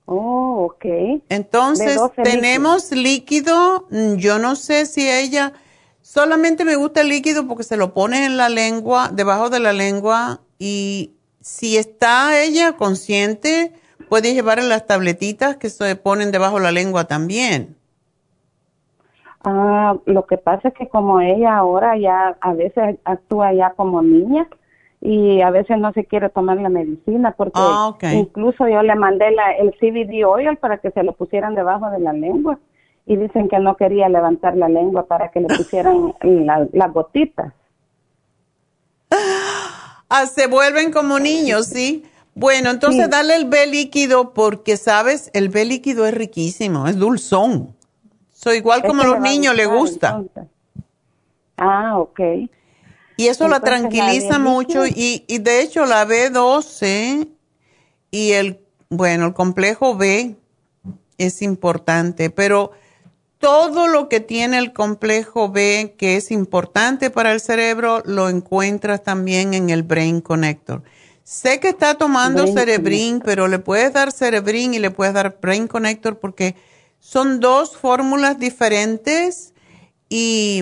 Oh, 0.06 0.68
ok. 0.70 0.84
Entonces, 1.28 1.98
tenemos 2.22 2.92
líquido. 2.92 3.86
Mm, 3.90 4.14
yo 4.14 4.38
no 4.38 4.54
sé 4.54 4.86
si 4.86 5.10
ella, 5.10 5.52
solamente 6.00 6.64
me 6.64 6.76
gusta 6.76 7.00
el 7.00 7.08
líquido 7.08 7.46
porque 7.48 7.64
se 7.64 7.76
lo 7.76 7.92
pone 7.92 8.24
en 8.24 8.36
la 8.36 8.48
lengua, 8.48 9.10
debajo 9.12 9.50
de 9.50 9.60
la 9.60 9.72
lengua, 9.72 10.40
y 10.58 11.14
si 11.40 11.76
está 11.76 12.40
ella 12.40 12.76
consciente, 12.76 13.72
puede 14.08 14.32
llevar 14.32 14.62
las 14.62 14.86
tabletitas 14.86 15.56
que 15.56 15.70
se 15.70 15.96
ponen 15.96 16.30
debajo 16.30 16.56
de 16.56 16.62
la 16.62 16.72
lengua 16.72 17.04
también. 17.04 17.76
Ah, 19.48 19.94
lo 20.06 20.26
que 20.26 20.38
pasa 20.38 20.66
es 20.66 20.74
que 20.74 20.88
como 20.88 21.20
ella 21.20 21.56
ahora 21.56 21.96
ya 21.96 22.36
a 22.40 22.52
veces 22.52 22.96
actúa 23.04 23.52
ya 23.52 23.74
como 23.76 24.02
niña 24.02 24.48
y 25.00 25.40
a 25.40 25.50
veces 25.50 25.78
no 25.78 25.92
se 25.92 26.04
quiere 26.04 26.30
tomar 26.30 26.56
la 26.56 26.68
medicina 26.68 27.30
porque 27.30 27.52
ah, 27.54 27.96
incluso 28.12 28.66
yo 28.66 28.82
le 28.82 28.96
mandé 28.96 29.30
la, 29.30 29.52
el 29.52 29.70
CBD 29.78 30.24
oil 30.26 30.56
para 30.56 30.78
que 30.78 30.90
se 30.90 31.04
lo 31.04 31.12
pusieran 31.12 31.54
debajo 31.54 31.88
de 31.90 32.00
la 32.00 32.12
lengua 32.12 32.58
y 33.06 33.14
dicen 33.14 33.48
que 33.48 33.60
no 33.60 33.76
quería 33.76 34.08
levantar 34.08 34.56
la 34.56 34.68
lengua 34.68 35.06
para 35.06 35.30
que 35.30 35.38
le 35.38 35.46
pusieran 35.56 36.12
las 36.72 36.92
gotitas. 36.92 37.52
Ah, 40.10 40.26
se 40.26 40.48
vuelven 40.48 40.90
como 40.90 41.20
niños, 41.20 41.66
¿sí? 41.66 42.04
Bueno, 42.34 42.70
entonces 42.70 43.08
dale 43.08 43.36
el 43.36 43.44
B 43.44 43.64
líquido 43.68 44.34
porque, 44.34 44.76
¿sabes? 44.76 45.30
El 45.34 45.50
B 45.50 45.64
líquido 45.66 46.04
es 46.04 46.14
riquísimo, 46.14 46.88
es 46.88 46.98
dulzón 46.98 47.75
igual 48.54 48.82
como 48.82 49.02
a 49.02 49.06
los 49.06 49.20
niños 49.20 49.54
le 49.54 49.66
gusta. 49.66 50.22
Ah, 51.56 51.98
ok. 51.98 52.20
Y 53.16 53.28
eso 53.28 53.48
la 53.48 53.60
tranquiliza 53.60 54.38
mucho 54.38 54.86
y, 54.86 55.24
y 55.26 55.38
de 55.38 55.62
hecho 55.62 55.86
la 55.86 56.06
B12 56.06 57.28
y 58.10 58.32
el, 58.32 58.60
bueno, 58.90 59.26
el 59.26 59.34
complejo 59.34 59.96
B 59.96 60.36
es 61.18 61.40
importante, 61.40 62.28
pero 62.30 62.72
todo 63.38 63.88
lo 63.88 64.08
que 64.08 64.20
tiene 64.20 64.58
el 64.58 64.72
complejo 64.72 65.50
B 65.50 65.94
que 65.98 66.16
es 66.16 66.30
importante 66.30 67.10
para 67.10 67.32
el 67.32 67.40
cerebro 67.40 68.02
lo 68.04 68.28
encuentras 68.28 69.02
también 69.02 69.54
en 69.54 69.70
el 69.70 69.82
Brain 69.82 70.20
Connector. 70.20 70.82
Sé 71.22 71.58
que 71.58 71.68
está 71.68 71.94
tomando 71.94 72.46
Cerebrin, 72.46 73.20
pero 73.20 73.48
le 73.48 73.58
puedes 73.58 73.92
dar 73.92 74.12
Cerebrin 74.12 74.74
y 74.74 74.78
le 74.78 74.92
puedes 74.92 75.12
dar 75.12 75.38
Brain 75.42 75.66
Connector 75.66 76.18
porque 76.18 76.54
son 77.06 77.38
dos 77.38 77.76
fórmulas 77.76 78.36
diferentes 78.36 79.54
y 80.08 80.60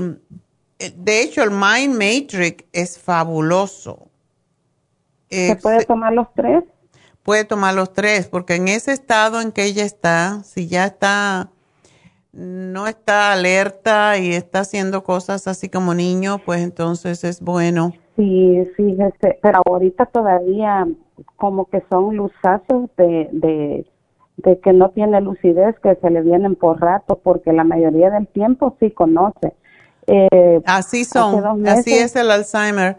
eh, 0.79 0.93
de 0.95 1.23
hecho 1.23 1.43
el 1.43 1.51
Mind 1.51 1.95
Matrix 1.95 2.66
es 2.75 2.99
fabuloso. 2.99 4.09
¿Se 5.31 5.57
puede 5.57 5.87
tomar 5.87 6.12
los 6.12 6.27
tres? 6.35 6.65
Puede 7.23 7.47
tomar 7.47 7.75
los 7.75 7.95
tres, 7.95 8.29
porque 8.29 8.57
en 8.57 8.69
ese 8.69 8.93
estado 8.93 9.41
en 9.41 9.53
que 9.53 9.65
ella 9.65 9.85
está, 9.85 10.43
si 10.45 10.69
ya 10.69 10.85
está, 10.85 11.49
no 12.33 12.89
está 12.89 13.33
alerta 13.33 14.19
y 14.19 14.35
está 14.35 14.61
haciendo 14.61 15.03
cosas 15.03 15.49
así 15.49 15.71
como 15.71 15.95
niño, 15.95 16.43
pues 16.45 16.61
entonces 16.61 17.25
es 17.25 17.41
bueno. 17.41 17.95
Sí, 18.16 18.71
sí, 18.77 18.99
pero 19.41 19.62
ahorita 19.65 20.05
todavía 20.07 20.87
como 21.37 21.65
que 21.71 21.83
son 21.89 22.16
luzazos 22.16 22.91
de 22.99 23.31
de 23.33 23.87
que 24.43 24.73
no 24.73 24.90
tiene 24.90 25.20
lucidez, 25.20 25.77
que 25.81 25.94
se 25.97 26.11
le 26.11 26.23
vienen 26.23 26.56
por 26.56 26.81
rato, 26.81 27.20
porque 27.23 27.52
la 27.52 27.65
mayoría 27.65 28.11
del 28.11 28.27
tiempo 28.27 28.77
sí 28.81 28.90
conoce. 28.90 29.55
Eh, 30.06 30.61
así 30.66 31.05
son, 31.05 31.66
así 31.66 31.94
es 31.94 32.16
el 32.16 32.31
Alzheimer. 32.31 32.97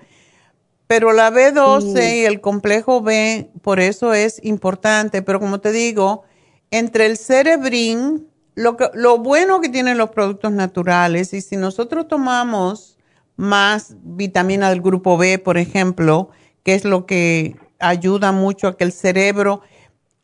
Pero 0.88 1.14
la 1.14 1.32
B12 1.32 2.22
y 2.22 2.26
el 2.26 2.42
complejo 2.42 3.02
B, 3.02 3.50
por 3.62 3.80
eso 3.80 4.14
es 4.14 4.40
importante. 4.44 5.22
Pero 5.22 5.40
como 5.40 5.60
te 5.60 5.72
digo, 5.72 6.24
entre 6.72 7.08
el 7.08 7.18
cerebrín, 7.18 8.28
lo, 8.54 8.78
que, 8.78 8.90
lo 8.94 9.18
bueno 9.18 9.62
que 9.62 9.70
tienen 9.70 9.98
los 9.98 10.12
productos 10.12 10.52
naturales, 10.52 11.34
y 11.34 11.42
si 11.42 11.58
nosotros 11.58 12.08
tomamos 12.08 12.98
más 13.36 13.96
vitamina 14.04 14.70
del 14.70 14.82
grupo 14.82 15.18
B, 15.18 15.40
por 15.40 15.58
ejemplo, 15.58 16.30
que 16.64 16.76
es 16.76 16.86
lo 16.86 17.06
que 17.06 17.56
ayuda 17.80 18.32
mucho 18.32 18.68
a 18.68 18.78
que 18.78 18.84
el 18.84 18.92
cerebro 18.92 19.62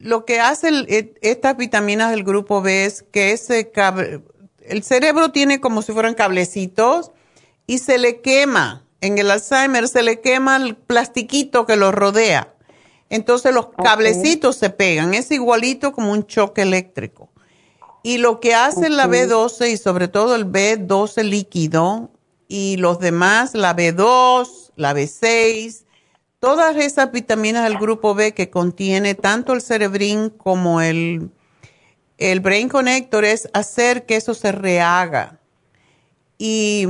lo 0.01 0.25
que 0.25 0.39
hace 0.39 0.69
e, 0.87 1.13
estas 1.21 1.57
vitaminas 1.57 2.11
del 2.11 2.23
grupo 2.23 2.61
B 2.61 2.85
es 2.85 3.03
que 3.03 3.31
ese 3.31 3.71
el 4.63 4.83
cerebro 4.83 5.31
tiene 5.31 5.59
como 5.59 5.81
si 5.81 5.91
fueran 5.91 6.13
cablecitos 6.13 7.11
y 7.67 7.79
se 7.79 7.97
le 7.97 8.21
quema. 8.21 8.83
En 9.01 9.17
el 9.17 9.31
Alzheimer 9.31 9.87
se 9.87 10.03
le 10.03 10.21
quema 10.21 10.57
el 10.57 10.75
plastiquito 10.75 11.65
que 11.65 11.75
lo 11.75 11.91
rodea. 11.91 12.53
Entonces 13.09 13.53
los 13.53 13.69
cablecitos 13.69 14.55
se 14.55 14.69
pegan. 14.69 15.13
Es 15.13 15.31
igualito 15.31 15.91
como 15.91 16.11
un 16.11 16.25
choque 16.27 16.61
eléctrico. 16.61 17.29
Y 18.03 18.17
lo 18.17 18.39
que 18.39 18.55
hace 18.55 18.89
la 18.89 19.07
B12 19.07 19.71
y 19.71 19.77
sobre 19.77 20.07
todo 20.07 20.35
el 20.35 20.45
B12 20.45 21.23
líquido 21.23 22.11
y 22.47 22.77
los 22.77 22.99
demás, 22.99 23.53
la 23.53 23.75
B2, 23.75 24.71
la 24.75 24.93
B6, 24.93 25.83
todas 26.41 26.75
esas 26.75 27.11
vitaminas 27.11 27.63
del 27.63 27.77
grupo 27.77 28.15
B 28.15 28.33
que 28.33 28.49
contiene 28.49 29.13
tanto 29.13 29.53
el 29.53 29.61
cerebrín 29.61 30.31
como 30.31 30.81
el, 30.81 31.29
el 32.17 32.39
brain 32.39 32.67
connector 32.67 33.23
es 33.23 33.47
hacer 33.53 34.05
que 34.05 34.15
eso 34.15 34.33
se 34.33 34.51
rehaga. 34.51 35.39
Y 36.39 36.87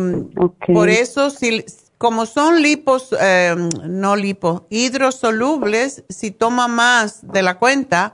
por 0.74 0.90
eso, 0.90 1.30
si, 1.30 1.66
como 1.98 2.26
son 2.26 2.62
lipos, 2.62 3.14
eh, 3.20 3.54
no 3.84 4.16
lipos, 4.16 4.64
hidrosolubles, 4.70 6.06
si 6.08 6.32
toma 6.32 6.70
más 6.70 7.20
de 7.22 7.42
la 7.42 7.60
cuenta, 7.60 8.14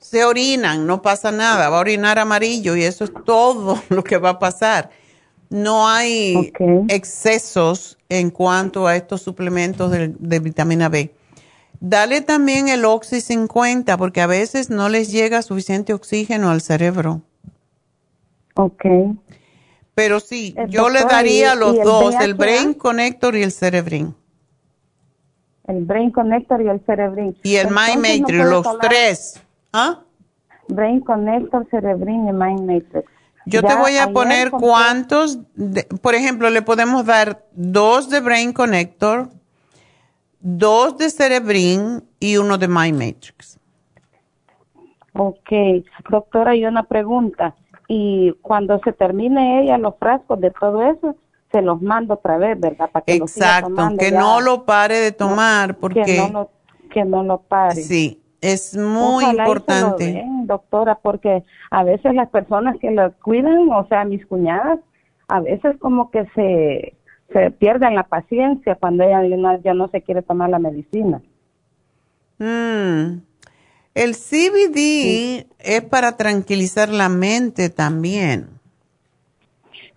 se 0.00 0.24
orinan, 0.24 0.86
no 0.86 1.02
pasa 1.02 1.32
nada, 1.32 1.68
va 1.68 1.78
a 1.78 1.80
orinar 1.80 2.20
amarillo 2.20 2.76
y 2.76 2.84
eso 2.84 3.02
es 3.02 3.10
todo 3.24 3.82
lo 3.88 4.04
que 4.04 4.18
va 4.18 4.30
a 4.30 4.38
pasar. 4.38 4.90
No 5.48 5.88
hay 5.88 6.52
excesos 6.88 7.98
en 8.08 8.30
cuanto 8.30 8.86
a 8.86 8.96
estos 8.96 9.22
suplementos 9.22 9.90
de, 9.90 10.14
de, 10.18 10.38
vitamina 10.40 10.88
B. 10.88 11.12
Dale 11.80 12.20
también 12.20 12.68
el 12.68 12.84
Oxy 12.84 13.20
50 13.20 13.96
porque 13.96 14.20
a 14.20 14.26
veces 14.26 14.70
no 14.70 14.88
les 14.88 15.12
llega 15.12 15.42
suficiente 15.42 15.92
oxígeno 15.92 16.50
al 16.50 16.60
cerebro. 16.60 17.22
Ok. 18.54 18.84
Pero 19.96 20.20
sí, 20.20 20.54
yo 20.68 20.90
le 20.90 21.04
daría 21.04 21.54
los 21.54 21.82
dos, 21.82 22.14
el 22.20 22.34
Brain 22.34 22.74
Connector 22.74 23.34
y 23.34 23.42
el 23.42 23.50
Cerebrin. 23.50 24.14
El 25.66 25.84
Brain 25.84 26.10
Connector 26.10 26.60
y 26.60 26.68
el 26.68 26.80
Cerebrin. 26.80 27.34
Y 27.42 27.56
el 27.56 27.68
Mind 27.68 27.96
Matrix, 27.96 28.44
los 28.44 28.78
tres. 28.78 29.42
¿Ah? 29.72 30.00
Brain 30.68 31.00
Connector, 31.00 31.66
Cerebrin 31.70 32.28
y 32.28 32.32
Mind 32.32 32.70
Matrix. 32.70 33.10
Yo 33.46 33.62
te 33.62 33.74
voy 33.76 33.96
a 33.96 34.12
poner 34.12 34.50
cuántos, 34.50 35.38
por 36.02 36.14
ejemplo, 36.14 36.50
le 36.50 36.62
podemos 36.62 37.06
dar 37.06 37.44
dos 37.52 38.10
de 38.10 38.20
Brain 38.20 38.52
Connector, 38.52 39.30
dos 40.40 40.98
de 40.98 41.10
Cerebrin 41.10 42.04
y 42.18 42.36
uno 42.36 42.58
de 42.58 42.68
Mind 42.68 42.98
Matrix. 42.98 43.58
Ok, 45.12 45.50
doctora, 46.10 46.56
y 46.56 46.66
una 46.66 46.82
pregunta 46.82 47.54
y 47.88 48.32
cuando 48.42 48.80
se 48.80 48.92
termine 48.92 49.62
ella 49.62 49.78
los 49.78 49.96
frascos 49.98 50.40
de 50.40 50.50
todo 50.50 50.82
eso, 50.82 51.16
se 51.52 51.62
los 51.62 51.80
mando 51.80 52.14
otra 52.14 52.36
vez, 52.38 52.58
¿verdad? 52.58 52.90
Para 52.90 53.04
que 53.04 53.14
Exacto, 53.14 53.96
que 53.98 54.10
no 54.10 54.40
lo 54.40 54.64
pare 54.64 54.98
de 54.98 55.12
tomar 55.12 55.76
porque... 55.76 56.02
Que 56.02 56.18
no 56.18 56.28
lo, 56.28 56.50
que 56.90 57.04
no 57.04 57.22
lo 57.22 57.38
pare. 57.38 57.76
Sí, 57.76 58.20
es 58.52 58.76
muy 58.76 59.24
importante. 59.24 60.24
doctora, 60.44 60.96
porque 60.96 61.42
a 61.70 61.84
veces 61.84 62.14
las 62.14 62.28
personas 62.30 62.76
que 62.80 62.90
lo 62.90 63.12
cuidan, 63.22 63.68
o 63.70 63.86
sea, 63.88 64.04
mis 64.04 64.24
cuñadas, 64.26 64.78
a 65.28 65.40
veces 65.40 65.76
como 65.78 66.10
que 66.10 66.26
se, 66.34 66.94
se 67.32 67.50
pierden 67.50 67.94
la 67.94 68.04
paciencia 68.04 68.76
cuando 68.76 69.04
ella 69.04 69.58
ya 69.62 69.74
no 69.74 69.88
se 69.88 70.02
quiere 70.02 70.22
tomar 70.22 70.50
la 70.50 70.58
medicina. 70.58 71.20
Mm. 72.38 73.22
El 73.94 74.14
CBD 74.14 75.46
es 75.58 75.82
para 75.90 76.16
tranquilizar 76.16 76.90
la 76.90 77.08
mente 77.08 77.70
también. 77.70 78.48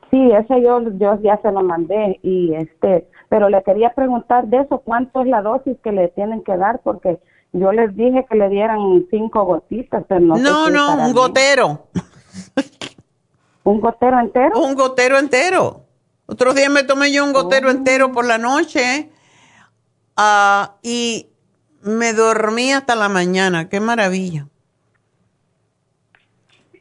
Sí, 0.09 0.31
ese 0.31 0.61
yo, 0.63 0.81
yo 0.97 1.21
ya 1.21 1.37
se 1.41 1.51
lo 1.51 1.61
mandé 1.61 2.19
y 2.23 2.53
este, 2.55 3.07
pero 3.27 3.49
le 3.49 3.61
quería 3.61 3.93
preguntar 3.93 4.47
de 4.47 4.61
eso, 4.61 4.79
¿cuánto 4.79 5.21
es 5.21 5.27
la 5.27 5.41
dosis 5.41 5.77
que 5.83 5.91
le 5.91 6.07
tienen 6.09 6.43
que 6.43 6.57
dar? 6.57 6.79
Porque 6.83 7.19
yo 7.51 7.71
les 7.71 7.95
dije 7.95 8.25
que 8.29 8.35
le 8.35 8.49
dieran 8.49 9.05
cinco 9.09 9.43
gotitas, 9.43 10.03
pero 10.07 10.21
no. 10.21 10.37
No, 10.37 10.69
no, 10.69 11.05
un 11.05 11.13
gotero. 11.13 11.87
¿Un 13.63 13.79
gotero 13.81 14.19
entero? 14.19 14.59
Un 14.59 14.75
gotero 14.75 15.17
entero. 15.17 15.81
Otro 16.25 16.53
día 16.53 16.69
me 16.69 16.83
tomé 16.83 17.11
yo 17.11 17.23
un 17.23 17.33
gotero 17.33 17.69
oh. 17.69 17.71
entero 17.71 18.11
por 18.11 18.25
la 18.25 18.37
noche 18.37 19.09
uh, 20.17 20.71
y 20.83 21.27
me 21.81 22.13
dormí 22.13 22.71
hasta 22.71 22.95
la 22.95 23.09
mañana, 23.09 23.67
qué 23.67 23.79
maravilla. 23.79 24.47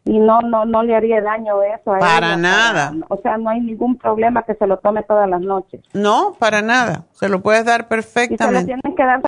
Y 0.05 0.19
no, 0.19 0.41
no, 0.41 0.65
no 0.65 0.83
le 0.83 0.97
haría 0.97 1.21
daño 1.21 1.63
eso 1.63 1.93
a 1.93 1.99
Para 1.99 2.37
nada. 2.37 2.95
o 3.09 3.19
sea, 3.19 3.37
no 3.37 3.51
hay 3.51 3.61
ningún 3.61 3.99
problema 3.99 4.43
que 4.43 4.55
se 4.55 4.67
lo 4.67 4.79
tome 4.79 5.03
todas 5.03 5.29
las 5.29 5.41
noches. 5.43 5.83
No, 5.93 6.35
para 6.39 6.63
nada. 6.63 7.05
Se 7.13 7.29
lo 7.29 7.43
puedes 7.43 7.67
dar 7.67 7.89
perfectamente. 7.89 8.73
¿Y 8.73 8.77
se 8.77 8.77
lo 8.77 8.81
tienen 8.81 8.97
que 8.97 9.05
dar 9.05 9.21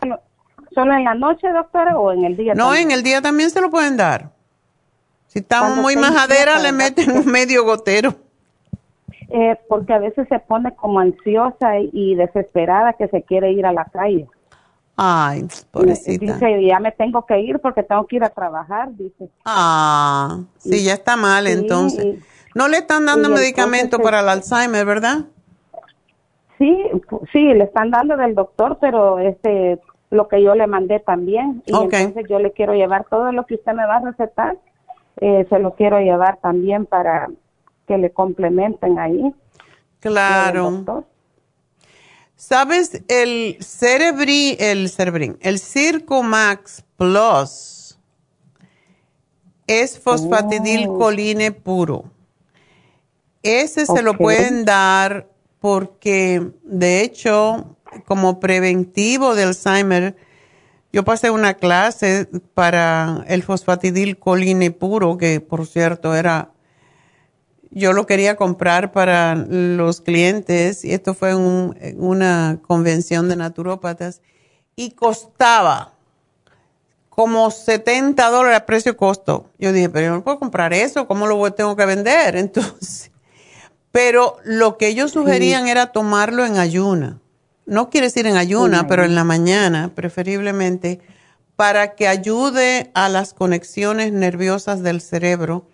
solo, 0.74 0.94
en 0.94 1.05
la 1.05 1.14
noche, 1.14 1.48
doctora, 1.51 1.98
o 1.98 2.12
en 2.12 2.24
el 2.24 2.36
día? 2.36 2.55
No, 2.55 2.74
en 2.74 2.90
el 2.90 3.02
día 3.02 3.20
también 3.20 3.51
se 3.51 3.60
lo 3.60 3.70
pueden 3.70 3.97
dar. 3.97 4.30
Si 5.26 5.38
estamos 5.38 5.76
muy 5.76 5.97
majadera, 5.97 6.59
le 6.59 6.72
meten 6.72 7.12
un 7.12 7.26
medio 7.26 7.64
gotero. 7.64 8.14
Eh, 9.32 9.56
porque 9.68 9.92
a 9.92 9.98
veces 9.98 10.26
se 10.28 10.40
pone 10.40 10.74
como 10.74 10.98
ansiosa 10.98 11.78
y 11.78 12.16
desesperada 12.16 12.94
que 12.94 13.06
se 13.06 13.22
quiere 13.22 13.52
ir 13.52 13.64
a 13.64 13.72
la 13.72 13.84
calle. 13.84 14.26
Ay, 14.97 15.47
pobrecita. 15.70 16.34
Dice, 16.34 16.64
ya 16.64 16.80
me 16.80 16.90
tengo 16.90 17.24
que 17.24 17.40
ir 17.40 17.60
porque 17.60 17.84
tengo 17.84 18.06
que 18.06 18.16
ir 18.16 18.24
a 18.24 18.30
trabajar, 18.30 18.88
dice. 18.97 19.30
Ah, 19.44 20.40
sí, 20.59 20.84
ya 20.84 20.94
está 20.94 21.16
mal 21.16 21.47
entonces. 21.47 22.18
no 22.55 22.66
le 22.66 22.78
están 22.78 23.06
dando 23.06 23.30
medicamento 23.30 24.01
para 24.01 24.20
el 24.20 24.28
Alzheimer, 24.28 24.84
¿verdad? 24.84 25.26
Sí, 26.59 26.76
sí, 27.32 27.55
le 27.55 27.64
están 27.64 27.90
dando 27.90 28.16
del 28.16 28.34
doctor, 28.34 28.78
pero 28.80 29.18
este, 29.20 29.78
lo 30.11 30.28
que 30.28 30.43
yo 30.43 30.55
le 30.55 30.66
mandé 30.66 31.01
también. 31.01 31.62
Y 31.66 31.74
entonces 31.74 32.27
yo 32.28 32.39
le 32.39 32.53
quiero 32.53 32.74
llevar 32.74 33.07
todo 33.09 33.32
lo 33.32 33.47
que 33.47 33.55
usted 33.55 33.73
me 33.73 33.87
va 33.87 33.97
a 33.97 34.01
recetar, 34.01 34.59
eh, 35.20 35.47
se 35.49 35.59
lo 35.59 35.74
quiero 35.74 35.99
llevar 36.01 36.39
también 36.41 36.87
para 36.87 37.28
que 37.87 37.99
le 37.99 38.11
complementen 38.11 38.99
ahí. 38.99 39.35
Claro. 40.01 41.05
¿Sabes? 42.37 43.03
El 43.09 43.57
Cerebri, 43.61 44.57
el 44.59 44.89
Cerebrin, 44.89 45.37
el 45.43 45.59
Circo 45.59 46.23
Max 46.23 46.85
Plus 46.97 47.99
es 49.66 49.99
fosfatidilcoline 49.99 51.51
oh. 51.51 51.55
puro. 51.55 52.05
Ese 53.43 53.87
se 53.87 54.03
lo 54.03 54.16
pueden 54.16 54.65
dar 54.65 55.28
porque, 55.61 56.51
de 56.65 57.03
hecho, 57.03 57.77
como 58.07 58.41
preventivo 58.41 59.35
de 59.35 59.45
Alzheimer, 59.45 60.17
yo 60.93 61.05
pasé 61.05 61.31
una 61.31 61.55
clase 61.55 62.29
para 62.55 63.25
el 63.29 63.43
fosfatidilcoline 63.43 64.71
puro, 64.73 65.17
que 65.19 65.41
por 65.41 65.67
cierto 65.67 66.15
era 66.15 66.51
yo 67.71 67.93
lo 67.93 68.07
quería 68.07 68.37
comprar 68.37 68.93
para 68.93 69.35
los 69.37 70.01
clientes 70.01 70.85
y 70.85 70.93
esto 70.93 71.15
fue 71.15 71.31
en, 71.31 71.97
una 71.99 72.59
convención 72.67 73.29
de 73.29 73.37
naturópatas 73.37 74.21
y 74.75 74.91
costaba 74.93 75.93
como 77.09 77.51
70 77.51 78.29
dólares 78.31 78.59
a 78.59 78.67
precio 78.67 78.97
costo. 78.97 79.51
Yo 79.59 79.73
dije, 79.73 79.89
pero 79.89 80.07
yo 80.07 80.12
no 80.12 80.25
puedo 80.25 80.39
comprar 80.39 80.73
eso, 80.73 81.07
¿cómo 81.07 81.27
lo 81.27 81.53
tengo 81.53 81.77
que 81.77 81.87
vender? 81.87 82.37
Entonces, 82.37 83.11
pero 83.93 84.37
lo 84.45 84.77
que 84.77 84.89
ellos 84.89 85.12
sugerían 85.12 85.69
era 85.69 85.93
tomarlo 85.93 86.45
en 86.45 86.59
ayuna. 86.59 87.21
No 87.70 87.88
quiere 87.88 88.09
decir 88.09 88.26
en 88.26 88.36
ayuna, 88.36 88.86
pero 88.86 89.05
en 89.05 89.14
la 89.14 89.24
mañana, 89.24 89.92
preferiblemente, 89.94 91.01
para 91.56 91.94
que 91.94 92.09
ayude 92.09 92.90
a 92.94 93.09
las 93.09 93.32
conexiones 93.32 94.12
nerviosas 94.12 94.82
del 94.82 95.01
cerebro 95.01 95.64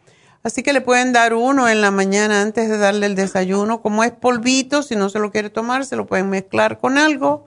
Así 0.46 0.62
que 0.62 0.72
le 0.72 0.80
pueden 0.80 1.12
dar 1.12 1.34
uno 1.34 1.68
en 1.68 1.80
la 1.80 1.90
mañana 1.90 2.40
antes 2.40 2.68
de 2.68 2.78
darle 2.78 3.06
el 3.06 3.16
desayuno. 3.16 3.82
Como 3.82 4.04
es 4.04 4.12
polvito, 4.12 4.82
si 4.82 4.94
no 4.94 5.08
se 5.08 5.18
lo 5.18 5.32
quiere 5.32 5.50
tomar, 5.50 5.84
se 5.84 5.96
lo 5.96 6.06
pueden 6.06 6.30
mezclar 6.30 6.78
con 6.78 6.98
algo. 6.98 7.46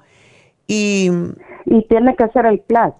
Y, 0.67 1.09
y 1.63 1.87
tiene 1.87 2.17
que 2.17 2.27
ser 2.27 2.45
el 2.45 2.59
plus. 2.59 2.93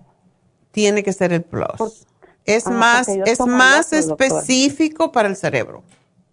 Tiene 0.71 1.03
que 1.03 1.11
ser 1.11 1.33
el 1.33 1.41
plus. 1.41 2.07
es 2.45 2.65
ah, 2.65 2.71
más, 2.71 3.09
es 3.09 3.45
más 3.45 3.91
específico 3.91 5.11
para 5.11 5.27
el 5.27 5.35
cerebro 5.35 5.83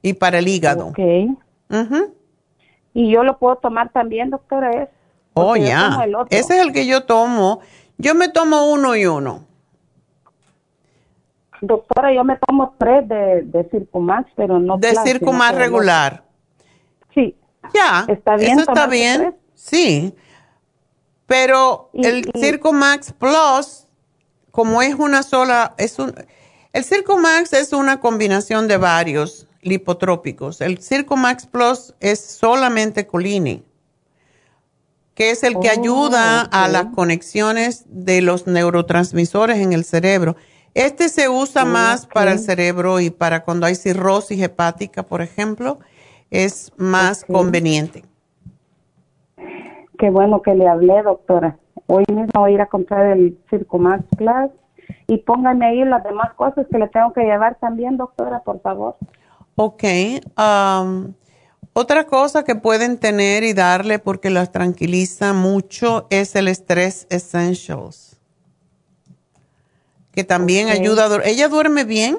y 0.00 0.12
para 0.12 0.38
el 0.38 0.46
hígado. 0.46 0.86
Ok. 0.86 1.00
Y 2.94 3.10
yo 3.10 3.24
lo 3.24 3.36
puedo 3.36 3.56
tomar 3.56 3.90
también, 3.90 4.30
doctora. 4.30 4.84
¿es? 4.84 4.88
Oh, 5.38 5.54
ya. 5.54 6.06
Ese 6.30 6.58
es 6.58 6.66
el 6.66 6.72
que 6.72 6.86
yo 6.86 7.04
tomo. 7.04 7.60
Yo 7.98 8.14
me 8.14 8.30
tomo 8.30 8.70
uno 8.70 8.96
y 8.96 9.04
uno. 9.04 9.44
Doctora, 11.60 12.10
yo 12.14 12.24
me 12.24 12.38
tomo 12.38 12.74
tres 12.78 13.06
de, 13.06 13.42
de 13.42 13.68
Circumax, 13.70 14.30
pero 14.34 14.58
no. 14.58 14.78
De 14.78 14.94
Circumax 15.04 15.54
regular. 15.56 16.24
Sí. 17.14 17.36
Ya. 17.74 18.06
¿Está 18.08 18.36
bien? 18.36 18.52
Eso 18.52 18.60
está 18.60 18.86
bien. 18.86 19.36
Sí. 19.54 20.14
Pero 21.26 21.90
el 21.92 22.30
Circumax 22.34 23.12
Plus, 23.12 23.88
como 24.50 24.80
es 24.80 24.94
una 24.94 25.22
sola, 25.22 25.74
es 25.76 25.98
un, 25.98 26.14
el 26.72 26.84
Circumax 26.84 27.52
es 27.52 27.74
una 27.74 28.00
combinación 28.00 28.68
de 28.68 28.78
varios 28.78 29.46
lipotrópicos. 29.60 30.62
El 30.62 30.78
Circumax 30.78 31.46
Plus 31.46 31.94
es 32.00 32.24
solamente 32.24 33.06
colini, 33.06 33.64
que 35.16 35.30
es 35.30 35.42
el 35.42 35.58
que 35.58 35.68
oh, 35.68 35.80
ayuda 35.80 36.42
a 36.42 36.68
las 36.68 36.88
conexiones 36.94 37.86
de 37.88 38.20
los 38.20 38.46
neurotransmisores 38.46 39.56
en 39.56 39.72
el 39.72 39.84
cerebro. 39.84 40.36
Este 40.74 41.08
se 41.08 41.30
usa 41.30 41.64
más 41.64 42.06
para 42.06 42.32
el 42.32 42.38
cerebro 42.38 43.00
y 43.00 43.08
para 43.08 43.42
cuando 43.42 43.64
hay 43.64 43.74
cirrosis 43.74 44.40
hepática, 44.42 45.02
por 45.04 45.22
ejemplo, 45.22 45.78
es 46.30 46.70
más 46.76 47.24
conveniente. 47.24 48.04
Qué 49.98 50.10
bueno 50.10 50.42
que 50.42 50.54
le 50.54 50.68
hablé, 50.68 51.02
doctora. 51.02 51.56
Hoy 51.86 52.04
mismo 52.08 52.30
voy 52.34 52.50
a 52.50 52.54
ir 52.54 52.60
a 52.60 52.66
comprar 52.66 53.06
el 53.16 53.38
Circumax 53.48 54.04
Plus 54.18 54.50
y 55.06 55.16
póngame 55.16 55.64
ahí 55.64 55.84
las 55.86 56.04
demás 56.04 56.34
cosas 56.34 56.66
que 56.70 56.78
le 56.78 56.88
tengo 56.88 57.14
que 57.14 57.22
llevar 57.22 57.56
también, 57.58 57.96
doctora, 57.96 58.40
por 58.40 58.60
favor. 58.60 58.96
Ok. 59.54 59.84
Um, 60.36 61.14
Otra 61.78 62.06
cosa 62.06 62.42
que 62.42 62.54
pueden 62.54 62.96
tener 62.96 63.44
y 63.44 63.52
darle 63.52 63.98
porque 63.98 64.30
las 64.30 64.50
tranquiliza 64.50 65.34
mucho 65.34 66.06
es 66.08 66.34
el 66.34 66.48
Stress 66.48 67.06
Essentials, 67.10 68.18
que 70.10 70.24
también 70.24 70.70
ayuda 70.70 71.04
a. 71.04 71.22
¿Ella 71.26 71.48
duerme 71.48 71.84
bien? 71.84 72.16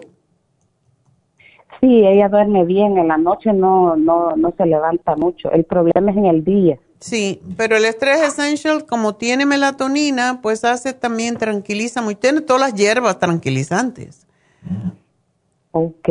Sí, 1.82 2.06
ella 2.06 2.30
duerme 2.30 2.66
bien, 2.66 3.00
en 3.00 3.08
la 3.08 3.18
noche 3.18 3.52
no, 3.52 3.96
no, 3.96 4.36
no 4.36 4.54
se 4.56 4.68
levanta 4.68 5.16
mucho, 5.16 5.50
el 5.52 5.64
problema 5.64 6.12
es 6.12 6.18
en 6.18 6.26
el 6.28 6.44
día. 6.44 6.78
Sí, 7.00 7.42
pero 7.58 7.78
el 7.78 7.86
Stress 7.86 8.22
Essential, 8.22 8.86
como 8.86 9.16
tiene 9.16 9.48
melatonina, 9.48 10.40
pues 10.44 10.64
hace 10.66 10.94
también, 10.94 11.36
tranquiliza 11.36 12.04
muy, 12.04 12.14
tiene 12.14 12.42
todas 12.42 12.62
las 12.62 12.76
hierbas 12.76 13.18
tranquilizantes. 13.18 14.28
Ok. 15.72 16.10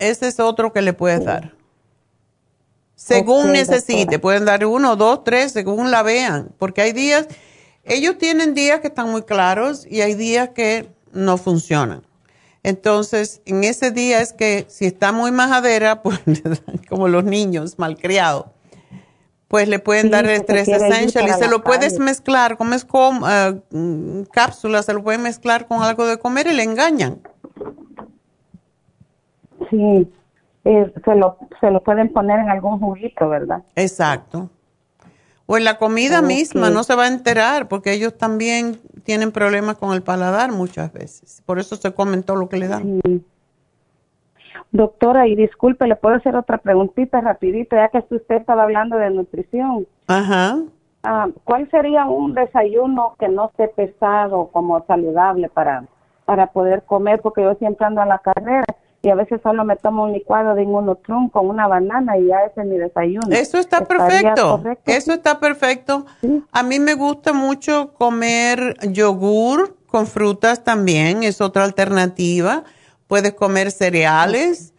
Ese 0.00 0.26
es 0.26 0.40
otro 0.40 0.72
que 0.72 0.82
le 0.82 0.94
puedes 0.94 1.24
dar. 1.24 1.57
Según 2.98 3.52
necesite, 3.52 4.18
pueden 4.18 4.44
dar 4.44 4.66
uno, 4.66 4.96
dos, 4.96 5.22
tres, 5.22 5.52
según 5.52 5.92
la 5.92 6.02
vean, 6.02 6.50
porque 6.58 6.80
hay 6.82 6.92
días, 6.92 7.28
ellos 7.84 8.18
tienen 8.18 8.54
días 8.54 8.80
que 8.80 8.88
están 8.88 9.08
muy 9.08 9.22
claros 9.22 9.86
y 9.88 10.00
hay 10.00 10.14
días 10.14 10.48
que 10.48 10.88
no 11.12 11.38
funcionan. 11.38 12.02
Entonces, 12.64 13.40
en 13.44 13.62
ese 13.62 13.92
día 13.92 14.20
es 14.20 14.32
que 14.32 14.66
si 14.68 14.86
está 14.86 15.12
muy 15.12 15.30
majadera, 15.30 16.02
pues 16.02 16.20
como 16.88 17.06
los 17.06 17.22
niños 17.22 17.78
malcriados, 17.78 18.46
pues 19.46 19.68
le 19.68 19.78
pueden 19.78 20.10
dar 20.10 20.26
el 20.26 20.40
Stress 20.42 20.66
Essential 20.66 21.28
y 21.28 21.32
se 21.34 21.46
lo 21.46 21.62
puedes 21.62 22.00
mezclar, 22.00 22.56
comes 22.56 22.84
con 22.84 23.22
uh, 23.22 24.24
cápsulas, 24.32 24.86
se 24.86 24.92
lo 24.92 25.04
pueden 25.04 25.22
mezclar 25.22 25.68
con 25.68 25.84
algo 25.84 26.04
de 26.04 26.18
comer 26.18 26.48
y 26.48 26.52
le 26.52 26.64
engañan. 26.64 27.20
Sí, 29.70 30.08
eh, 30.68 30.92
se, 31.02 31.14
lo, 31.14 31.38
se 31.60 31.70
lo 31.70 31.82
pueden 31.82 32.12
poner 32.12 32.40
en 32.40 32.50
algún 32.50 32.78
juguito, 32.78 33.26
¿verdad? 33.26 33.62
Exacto. 33.74 34.50
O 35.46 35.56
en 35.56 35.64
la 35.64 35.78
comida 35.78 36.20
misma, 36.20 36.68
no 36.68 36.82
se 36.82 36.94
va 36.94 37.04
a 37.04 37.08
enterar, 37.08 37.68
porque 37.68 37.94
ellos 37.94 38.18
también 38.18 38.78
tienen 39.02 39.32
problemas 39.32 39.78
con 39.78 39.94
el 39.94 40.02
paladar 40.02 40.52
muchas 40.52 40.92
veces. 40.92 41.42
Por 41.46 41.58
eso 41.58 41.76
se 41.76 41.94
comen 41.94 42.22
todo 42.22 42.36
lo 42.36 42.50
que 42.50 42.58
le 42.58 42.68
dan. 42.68 43.00
Doctora, 44.70 45.26
y 45.26 45.36
disculpe, 45.36 45.86
¿le 45.86 45.96
puedo 45.96 46.16
hacer 46.16 46.36
otra 46.36 46.58
preguntita 46.58 47.22
rapidito, 47.22 47.74
ya 47.74 47.88
que 47.88 48.04
usted 48.14 48.34
estaba 48.36 48.64
hablando 48.64 48.98
de 48.98 49.08
nutrición? 49.08 49.86
Ajá. 50.06 50.58
Ah, 51.02 51.28
¿Cuál 51.44 51.70
sería 51.70 52.04
un 52.04 52.34
desayuno 52.34 53.14
que 53.18 53.28
no 53.28 53.46
esté 53.46 53.68
pesado, 53.68 54.48
como 54.48 54.84
saludable 54.84 55.48
para, 55.48 55.84
para 56.26 56.48
poder 56.48 56.82
comer? 56.82 57.22
Porque 57.22 57.40
yo 57.40 57.54
siempre 57.54 57.86
ando 57.86 58.02
a 58.02 58.06
la 58.06 58.18
carrera 58.18 58.66
y 59.00 59.10
a 59.10 59.14
veces 59.14 59.40
solo 59.42 59.64
me 59.64 59.76
tomo 59.76 60.04
un 60.04 60.12
licuado 60.12 60.54
de 60.54 60.62
inmunotrum 60.62 61.30
con 61.30 61.48
una 61.48 61.68
banana 61.68 62.18
y 62.18 62.26
ya 62.26 62.40
ese 62.44 62.62
es 62.62 62.66
mi 62.66 62.78
desayuno. 62.78 63.28
Eso 63.30 63.58
está 63.58 63.84
perfecto. 63.84 64.62
Eso 64.86 65.12
está 65.12 65.38
perfecto. 65.38 66.04
A 66.50 66.62
mí 66.62 66.78
me 66.80 66.94
gusta 66.94 67.32
mucho 67.32 67.94
comer 67.94 68.76
yogur 68.90 69.76
con 69.86 70.06
frutas 70.06 70.64
también, 70.64 71.22
es 71.22 71.40
otra 71.40 71.64
alternativa. 71.64 72.64
Puedes 73.06 73.34
comer 73.34 73.70
cereales 73.70 74.74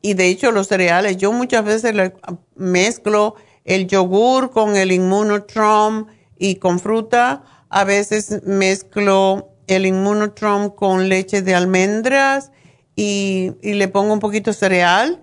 y 0.00 0.14
de 0.14 0.28
hecho 0.28 0.52
los 0.52 0.68
cereales, 0.68 1.16
yo 1.16 1.32
muchas 1.32 1.64
veces 1.64 2.12
mezclo 2.54 3.34
el 3.64 3.88
yogur 3.88 4.50
con 4.50 4.76
el 4.76 4.92
inmunotrum 4.92 6.06
y 6.38 6.56
con 6.56 6.78
fruta. 6.78 7.42
A 7.70 7.82
veces 7.82 8.42
mezclo 8.44 9.48
el 9.66 9.84
inmunotrum 9.84 10.70
con 10.70 11.08
leche 11.08 11.42
de 11.42 11.56
almendras 11.56 12.52
y, 12.96 13.52
le 13.62 13.88
pongo 13.88 14.12
un 14.12 14.20
poquito 14.20 14.50
de 14.50 14.56
cereal, 14.56 15.22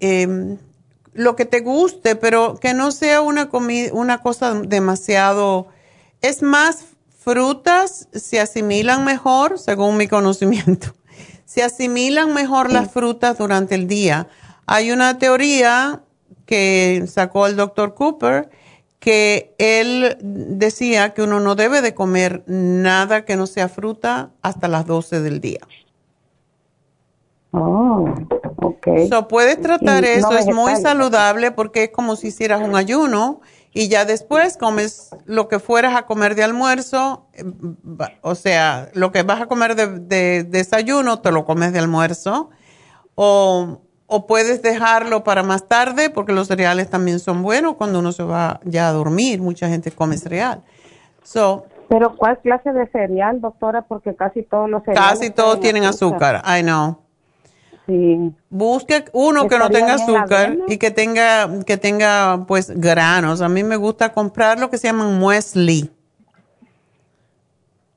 em, 0.00 0.58
lo 1.12 1.34
que 1.34 1.46
te 1.46 1.60
guste, 1.60 2.16
pero 2.16 2.56
que 2.56 2.74
no 2.74 2.90
sea 2.90 3.20
una, 3.20 3.48
una 3.92 4.18
cosa 4.18 4.54
demasiado... 4.54 5.68
Es 6.20 6.42
más, 6.42 6.84
frutas 7.18 8.08
se 8.12 8.40
asimilan 8.40 9.04
mejor, 9.04 9.58
según 9.58 9.96
mi 9.96 10.08
conocimiento. 10.08 10.94
Se 11.44 11.62
asimilan 11.62 12.34
mejor 12.34 12.70
las 12.72 12.90
frutas 12.90 13.38
durante 13.38 13.76
el 13.76 13.86
día. 13.86 14.28
Hay 14.66 14.90
una 14.90 15.16
teoría 15.18 16.02
que 16.44 17.04
sacó 17.06 17.46
el 17.46 17.56
doctor 17.56 17.94
Cooper 17.94 18.50
que 18.98 19.54
él 19.58 20.18
decía 20.20 21.14
que 21.14 21.22
uno 21.22 21.38
no 21.40 21.54
debe 21.54 21.82
de 21.82 21.94
comer 21.94 22.42
nada 22.46 23.24
que 23.24 23.36
no 23.36 23.46
sea 23.46 23.68
fruta 23.68 24.30
hasta 24.42 24.68
las 24.68 24.86
12 24.86 25.20
del 25.20 25.40
día. 25.40 25.60
Oh, 27.56 28.04
ok. 28.56 28.86
So, 29.08 29.28
puedes 29.28 29.60
tratar 29.60 30.04
eso, 30.04 30.36
es 30.36 30.46
muy 30.46 30.76
saludable 30.76 31.52
porque 31.52 31.84
es 31.84 31.90
como 31.90 32.14
si 32.16 32.28
hicieras 32.28 32.60
un 32.60 32.76
ayuno 32.76 33.40
y 33.72 33.88
ya 33.88 34.04
después 34.04 34.58
comes 34.58 35.10
lo 35.24 35.48
que 35.48 35.58
fueras 35.58 35.96
a 35.96 36.02
comer 36.04 36.34
de 36.34 36.44
almuerzo, 36.44 37.26
eh, 37.32 37.44
o 38.20 38.34
sea, 38.34 38.90
lo 38.92 39.10
que 39.10 39.22
vas 39.22 39.40
a 39.40 39.46
comer 39.46 39.74
de, 39.74 40.44
desayuno 40.44 41.20
te 41.20 41.32
lo 41.32 41.46
comes 41.46 41.72
de 41.72 41.78
almuerzo 41.78 42.50
o, 43.14 43.80
o, 44.06 44.26
puedes 44.26 44.60
dejarlo 44.60 45.24
para 45.24 45.42
más 45.42 45.66
tarde 45.66 46.10
porque 46.10 46.32
los 46.32 46.48
cereales 46.48 46.90
también 46.90 47.18
son 47.18 47.42
buenos 47.42 47.76
cuando 47.76 48.00
uno 48.00 48.12
se 48.12 48.22
va 48.22 48.60
ya 48.64 48.88
a 48.88 48.92
dormir, 48.92 49.40
mucha 49.40 49.68
gente 49.68 49.90
come 49.90 50.18
cereal. 50.18 50.62
So, 51.22 51.64
pero 51.88 52.16
¿cuál 52.16 52.38
clase 52.38 52.72
de 52.72 52.86
cereal, 52.88 53.40
doctora? 53.40 53.82
Porque 53.82 54.14
casi 54.14 54.42
todos 54.42 54.68
los 54.68 54.82
cereales 54.82 55.10
Casi 55.10 55.30
todos 55.30 55.60
tienen 55.60 55.84
azúcar, 55.84 56.42
I 56.44 56.62
know. 56.62 57.05
Sí. 57.86 58.32
Busque 58.50 59.04
uno 59.12 59.48
que 59.48 59.58
no 59.58 59.70
tenga 59.70 59.94
azúcar 59.94 60.56
y 60.66 60.78
que 60.78 60.90
tenga, 60.90 61.48
que 61.64 61.76
tenga 61.76 62.44
pues 62.48 62.70
granos. 62.70 63.40
A 63.40 63.48
mí 63.48 63.62
me 63.62 63.76
gusta 63.76 64.12
comprar 64.12 64.58
lo 64.58 64.70
que 64.70 64.78
se 64.78 64.88
llaman 64.88 65.18
muesli. 65.18 65.90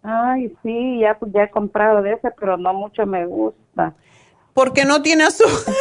Ay, 0.03 0.55
sí, 0.63 0.99
ya, 1.01 1.17
ya 1.33 1.43
he 1.43 1.49
comprado 1.49 2.01
de 2.01 2.13
ese, 2.13 2.31
pero 2.39 2.57
no 2.57 2.73
mucho 2.73 3.05
me 3.05 3.25
gusta. 3.25 3.93
Porque 4.53 4.85
no 4.85 5.01
tiene 5.01 5.25
azúcar. 5.25 5.73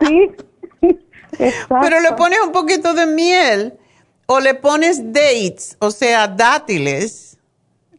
sí. 0.00 0.32
Pero 1.36 2.00
le 2.00 2.12
pones 2.12 2.38
un 2.40 2.52
poquito 2.52 2.94
de 2.94 3.06
miel 3.06 3.74
o 4.26 4.38
le 4.38 4.54
pones 4.54 5.12
dates, 5.12 5.76
o 5.80 5.90
sea, 5.90 6.28
dátiles. 6.28 7.38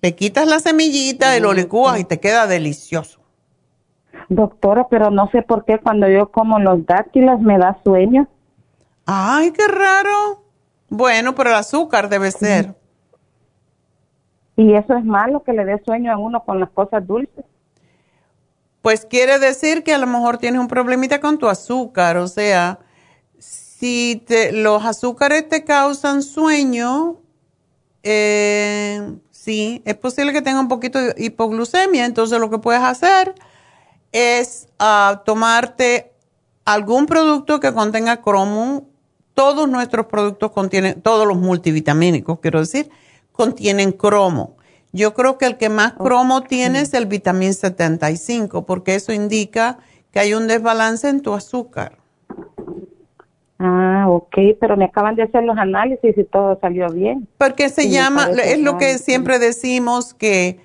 Le 0.01 0.15
quitas 0.15 0.47
la 0.47 0.59
semillita 0.59 1.35
y 1.35 1.41
lo 1.41 1.51
licúas 1.51 1.99
y 1.99 2.05
te 2.05 2.19
queda 2.19 2.47
delicioso. 2.47 3.24
Doctora, 4.29 4.87
pero 4.89 5.11
no 5.11 5.29
sé 5.31 5.41
por 5.41 5.65
qué 5.65 5.79
cuando 5.79 6.07
yo 6.07 6.31
como 6.31 6.59
los 6.59 6.85
dátiles 6.85 7.39
me 7.39 7.57
da 7.57 7.77
sueño. 7.83 8.27
Ay, 9.05 9.51
qué 9.51 9.67
raro. 9.67 10.43
Bueno, 10.89 11.35
pero 11.35 11.49
el 11.51 11.55
azúcar 11.55 12.09
debe 12.09 12.31
ser. 12.31 12.75
¿Y 14.57 14.73
eso 14.73 14.95
es 14.95 15.03
malo 15.03 15.43
que 15.43 15.53
le 15.53 15.65
dé 15.65 15.81
sueño 15.83 16.11
a 16.11 16.17
uno 16.17 16.43
con 16.43 16.59
las 16.59 16.69
cosas 16.69 17.05
dulces? 17.05 17.45
Pues 18.81 19.05
quiere 19.05 19.39
decir 19.39 19.83
que 19.83 19.93
a 19.93 19.97
lo 19.97 20.07
mejor 20.07 20.37
tienes 20.37 20.61
un 20.61 20.67
problemita 20.67 21.19
con 21.19 21.37
tu 21.37 21.47
azúcar, 21.47 22.17
o 22.17 22.27
sea, 22.27 22.79
si 23.39 24.23
te, 24.27 24.51
los 24.51 24.85
azúcares 24.85 25.49
te 25.49 25.63
causan 25.63 26.21
sueño, 26.21 27.17
eh, 28.03 29.01
sí, 29.31 29.81
es 29.85 29.95
posible 29.95 30.33
que 30.33 30.41
tenga 30.43 30.59
un 30.59 30.67
poquito 30.67 30.99
de 30.99 31.15
hipoglucemia, 31.17 32.05
entonces 32.05 32.39
lo 32.39 32.49
que 32.49 32.59
puedes 32.59 32.81
hacer 32.81 33.33
es 34.15 34.69
ah, 34.79 35.23
tomarte 35.25 36.13
algún 36.63 37.05
producto 37.05 37.59
que 37.59 37.73
contenga 37.73 38.21
cromo. 38.21 38.87
Todos 39.33 39.67
nuestros 39.67 40.05
productos 40.05 40.51
contienen, 40.51 41.01
todos 41.01 41.27
los 41.27 41.37
multivitamínicos, 41.37 42.39
quiero 42.39 42.59
decir, 42.59 42.89
contienen 43.33 43.91
cromo. 43.91 44.55
Yo 44.93 45.13
creo 45.13 45.37
que 45.37 45.45
el 45.45 45.57
que 45.57 45.67
más 45.67 45.93
cromo 45.93 46.43
tiene 46.43 46.79
es 46.79 46.93
el 46.93 47.07
vitamín 47.07 47.53
75, 47.53 48.65
porque 48.65 48.95
eso 48.95 49.11
indica 49.11 49.79
que 50.11 50.19
hay 50.19 50.33
un 50.33 50.47
desbalance 50.47 51.09
en 51.09 51.21
tu 51.21 51.33
azúcar. 51.33 51.97
Ah, 53.59 54.05
ok, 54.07 54.37
pero 54.61 54.77
me 54.77 54.85
acaban 54.85 55.15
de 55.15 55.23
hacer 55.23 55.43
los 55.43 55.57
análisis 55.57 56.17
y 56.17 56.23
todo 56.23 56.57
salió 56.61 56.87
bien. 56.89 57.27
Porque 57.37 57.67
se 57.67 57.89
llama, 57.89 58.29
es 58.41 58.59
lo 58.59 58.77
que 58.77 58.97
siempre 58.97 59.39
decimos 59.39 60.13
que 60.13 60.61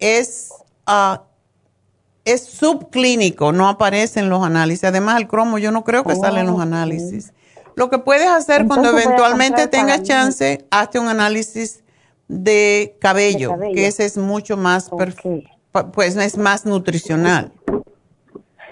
es 0.00 0.50
uh, 0.88 1.20
es 2.30 2.44
subclínico, 2.44 3.52
no 3.52 3.68
aparece 3.68 4.20
en 4.20 4.28
los 4.28 4.44
análisis. 4.44 4.84
Además, 4.84 5.20
el 5.20 5.28
cromo 5.28 5.58
yo 5.58 5.70
no 5.70 5.84
creo 5.84 6.04
que 6.04 6.14
sale 6.16 6.40
en 6.40 6.46
los 6.46 6.60
análisis. 6.60 7.32
Lo 7.76 7.88
que 7.88 7.98
puedes 7.98 8.28
hacer 8.28 8.66
cuando 8.66 8.90
eventualmente 8.90 9.66
tengas 9.68 10.02
chance, 10.02 10.66
hazte 10.70 10.98
un 10.98 11.08
análisis 11.08 11.82
de 12.28 12.96
cabello, 13.00 13.56
que 13.74 13.86
ese 13.86 14.04
es 14.04 14.16
mucho 14.16 14.56
más, 14.56 14.90
pues 15.92 16.16
es 16.16 16.36
más 16.36 16.66
nutricional. 16.66 17.52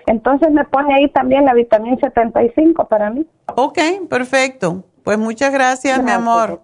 Entonces 0.06 0.50
me 0.52 0.64
pone 0.64 0.94
ahí 0.94 1.08
también 1.10 1.44
la 1.44 1.54
vitamina 1.54 1.96
75 2.00 2.88
para 2.88 3.10
mí. 3.10 3.26
Ok, 3.56 3.78
perfecto. 4.08 4.84
Pues 5.04 5.18
muchas 5.18 5.52
gracias, 5.52 6.02
mi 6.02 6.10
amor. 6.10 6.62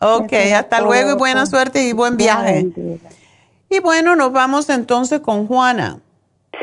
Ok, 0.00 0.32
hasta 0.54 0.80
luego 0.80 1.12
y 1.12 1.14
buena 1.14 1.46
suerte 1.46 1.88
y 1.88 1.92
buen 1.92 2.16
viaje. 2.16 2.68
Y 3.68 3.80
bueno, 3.80 4.16
nos 4.16 4.32
vamos 4.32 4.68
entonces 4.70 5.20
con 5.20 5.46
Juana. 5.46 6.00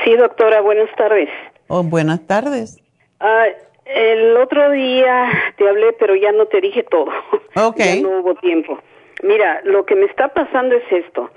Sí, 0.03 0.15
doctora, 0.15 0.61
buenas 0.61 0.89
tardes. 0.95 1.29
Oh, 1.67 1.83
buenas 1.83 2.25
tardes. 2.27 2.79
Ah, 3.19 3.45
El 3.85 4.35
otro 4.37 4.69
día 4.71 5.29
te 5.57 5.67
hablé, 5.67 5.93
pero 5.93 6.15
ya 6.15 6.31
no 6.31 6.45
te 6.47 6.61
dije 6.61 6.83
todo. 6.83 7.09
Ok. 7.55 7.77
ya 7.77 7.95
no 8.01 8.19
hubo 8.19 8.35
tiempo. 8.35 8.79
Mira, 9.23 9.61
lo 9.63 9.85
que 9.85 9.95
me 9.95 10.05
está 10.05 10.27
pasando 10.27 10.75
es 10.75 10.83
esto. 10.91 11.29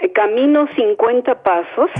Eh, 0.00 0.10
Camino 0.10 0.66
50 0.74 1.42
pasos 1.42 1.90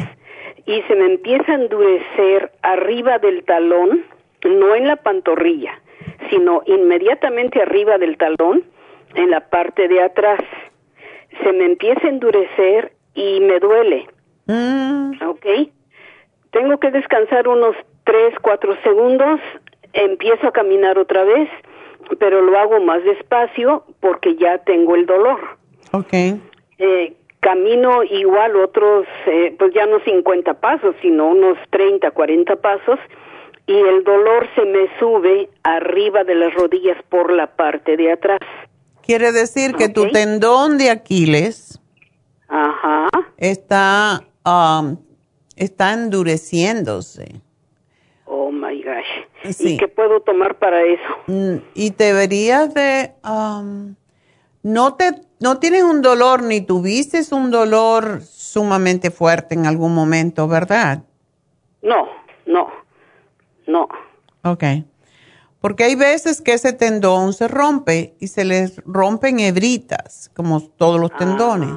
y 0.67 0.83
se 0.83 0.95
me 0.97 1.07
empieza 1.07 1.53
a 1.53 1.57
endurecer 1.57 2.51
arriba 2.63 3.19
del 3.19 3.45
talón, 3.45 4.05
no 4.45 4.75
en 4.75 4.89
la 4.89 4.97
pantorrilla, 4.97 5.81
sino 6.31 6.63
inmediatamente 6.67 7.63
arriba 7.63 7.99
del 7.99 8.17
talón, 8.17 8.65
en 9.15 9.31
la 9.31 9.49
parte 9.49 9.87
de 9.87 10.03
atrás. 10.03 10.41
Se 11.45 11.53
me 11.53 11.65
empieza 11.67 12.07
a 12.07 12.11
endurecer 12.11 12.93
y 13.15 13.39
me 13.41 13.61
duele. 13.61 14.09
¿Ok? 15.25 15.47
Tengo 16.53 16.79
que 16.79 16.91
descansar 16.91 17.49
unos 17.49 17.75
3, 18.05 18.35
4 18.41 18.77
segundos, 18.83 19.41
empiezo 19.93 20.49
a 20.49 20.53
caminar 20.53 20.99
otra 20.99 21.25
vez, 21.25 21.49
pero 22.19 22.43
lo 22.43 22.59
hago 22.59 22.81
más 22.81 23.03
despacio 23.05 23.85
porque 24.01 24.37
ya 24.37 24.59
tengo 24.59 24.95
el 24.95 25.07
dolor. 25.07 25.41
Ok. 25.93 26.13
Eh, 26.79 27.15
camino 27.41 28.03
igual 28.05 28.57
otros, 28.57 29.07
eh, 29.27 29.55
pues 29.59 29.75
ya 29.75 29.87
no 29.87 29.99
50 30.01 30.55
pasos, 30.55 30.95
sino 31.03 31.29
unos 31.29 31.59
30, 31.71 32.11
40 32.11 32.57
pasos, 32.57 32.99
y 33.67 33.75
el 33.75 34.05
dolor 34.05 34.49
se 34.55 34.65
me 34.65 34.89
sube 34.99 35.49
arriba 35.63 36.25
de 36.25 36.35
las 36.35 36.55
rodillas 36.55 36.97
por 37.09 37.33
la 37.33 37.47
parte 37.47 37.97
de 37.97 38.13
atrás. 38.13 38.41
Quiere 39.05 39.33
decir 39.33 39.75
que 39.75 39.89
tu 39.89 40.11
tendón 40.11 40.79
de 40.79 40.91
Aquiles 40.91 41.81
Ajá. 42.49 43.09
está, 43.39 44.23
um, 44.45 44.97
está 45.63 45.93
endureciéndose. 45.93 47.41
Oh 48.25 48.51
my 48.51 48.83
gosh. 48.83 49.55
Sí. 49.55 49.75
¿Y 49.75 49.77
qué 49.77 49.89
puedo 49.89 50.21
tomar 50.21 50.59
para 50.59 50.83
eso? 50.83 51.03
Mm, 51.27 51.57
Y 51.75 51.91
deberías 51.91 52.73
de... 52.75 53.13
um, 53.25 53.95
no, 54.63 54.95
te, 54.95 55.11
no 55.41 55.59
tienes 55.59 55.83
un 55.83 56.03
dolor 56.03 56.43
ni 56.43 56.61
tuviste 56.61 57.21
un 57.35 57.51
dolor 57.51 58.23
sumamente 58.23 59.11
fuerte 59.11 59.55
en 59.55 59.67
algún 59.67 59.95
momento, 59.95 60.47
¿verdad? 60.47 61.03
No, 61.83 62.07
no, 62.47 62.69
no. 63.67 63.89
Ok. 64.45 64.65
Porque 65.61 65.85
hay 65.85 65.95
veces 65.95 66.41
que 66.41 66.55
ese 66.55 66.73
tendón 66.73 67.33
se 67.33 67.49
rompe 67.49 68.15
y 68.21 68.29
se 68.29 68.45
les 68.45 68.83
rompen 68.85 69.41
hebritas, 69.41 70.31
como 70.35 70.61
todos 70.61 71.01
los 71.01 71.15
tendones. 71.17 71.71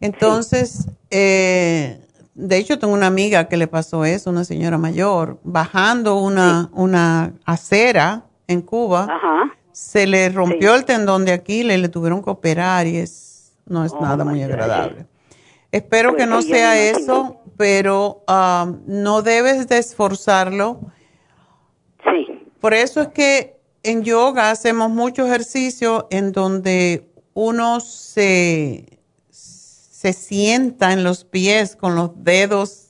Entonces, 0.00 0.88
eh, 1.10 2.00
de 2.38 2.58
hecho, 2.58 2.78
tengo 2.78 2.92
una 2.92 3.06
amiga 3.06 3.48
que 3.48 3.56
le 3.56 3.66
pasó 3.66 4.04
eso, 4.04 4.28
una 4.28 4.44
señora 4.44 4.76
mayor, 4.76 5.38
bajando 5.42 6.18
una, 6.18 6.68
una 6.74 7.32
acera 7.46 8.24
en 8.46 8.60
Cuba, 8.60 9.08
se 9.72 10.06
le 10.06 10.28
rompió 10.28 10.74
el 10.74 10.84
tendón 10.84 11.24
de 11.24 11.32
Aquiles, 11.32 11.80
le 11.80 11.88
tuvieron 11.88 12.22
que 12.22 12.28
operar 12.28 12.86
y 12.86 12.98
es, 12.98 13.54
no 13.64 13.86
es 13.86 13.94
nada 13.94 14.22
muy 14.22 14.42
agradable. 14.42 15.06
Espero 15.72 16.14
que 16.14 16.26
no 16.26 16.42
sea 16.42 16.78
eso, 16.78 17.38
pero 17.56 18.22
ah, 18.28 18.70
no 18.86 19.22
debes 19.22 19.66
de 19.66 19.78
esforzarlo. 19.78 20.80
Sí. 22.04 22.44
Por 22.60 22.74
eso 22.74 23.00
es 23.00 23.08
que 23.08 23.56
en 23.82 24.02
yoga 24.02 24.50
hacemos 24.50 24.90
mucho 24.90 25.26
ejercicio 25.26 26.06
en 26.10 26.32
donde 26.32 27.08
uno 27.32 27.80
se, 27.80 28.95
se 30.06 30.12
sienta 30.12 30.92
en 30.92 31.02
los 31.02 31.24
pies 31.24 31.74
con 31.74 31.94
los 31.96 32.10
dedos. 32.22 32.88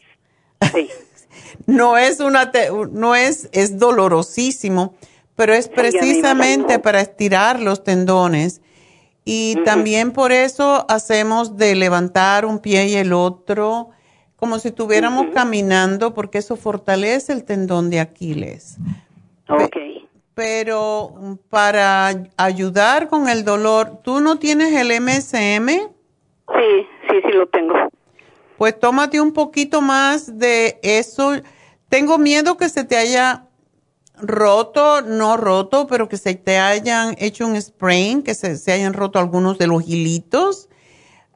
no 1.67 1.97
es 1.97 2.21
una 2.21 2.51
te- 2.51 2.71
no 2.91 3.15
es 3.15 3.49
es 3.53 3.79
dolorosísimo, 3.79 4.95
pero 5.35 5.55
es 5.55 5.69
precisamente 5.69 6.79
para 6.79 7.01
estirar 7.01 7.61
los 7.61 7.85
tendones. 7.85 8.61
Y 9.25 9.57
también 9.65 10.13
por 10.13 10.31
eso 10.31 10.85
hacemos 10.89 11.57
de 11.57 11.75
levantar 11.75 12.45
un 12.45 12.59
pie 12.61 12.87
y 12.89 12.95
el 12.97 13.13
otro 13.13 13.91
como 14.37 14.59
si 14.59 14.69
estuviéramos 14.69 15.29
caminando, 15.33 16.13
porque 16.13 16.39
eso 16.39 16.57
fortalece 16.57 17.33
el 17.33 17.45
tendón 17.45 17.89
de 17.89 18.01
Aquiles. 18.01 18.77
Ok. 19.49 19.77
Pero 20.35 21.39
para 21.49 22.13
ayudar 22.37 23.09
con 23.09 23.29
el 23.31 23.45
dolor, 23.45 24.01
¿tú 24.05 24.21
no 24.21 24.39
tienes 24.39 24.75
el 24.75 24.89
MSM? 25.01 25.69
Sí, 25.69 26.87
sí, 27.23 27.29
sí 27.29 27.37
lo 27.37 27.47
tengo. 27.47 27.75
Pues 28.59 28.79
tómate 28.79 29.21
un 29.21 29.33
poquito 29.33 29.81
más 29.81 30.39
de 30.39 30.79
eso. 30.83 31.35
Tengo 31.89 32.19
miedo 32.19 32.57
que 32.57 32.69
se 32.69 32.85
te 32.85 32.97
haya 32.97 33.47
roto, 34.21 35.03
no 35.03 35.37
roto, 35.37 35.87
pero 35.87 36.09
que 36.09 36.17
se 36.17 36.35
te 36.35 36.59
hayan 36.59 37.15
hecho 37.19 37.47
un 37.47 37.61
sprain, 37.61 38.23
que 38.23 38.35
se, 38.35 38.57
se 38.57 38.73
hayan 38.73 38.95
roto 38.95 39.19
algunos 39.19 39.59
de 39.59 39.67
los 39.67 39.87
hilitos, 39.87 40.69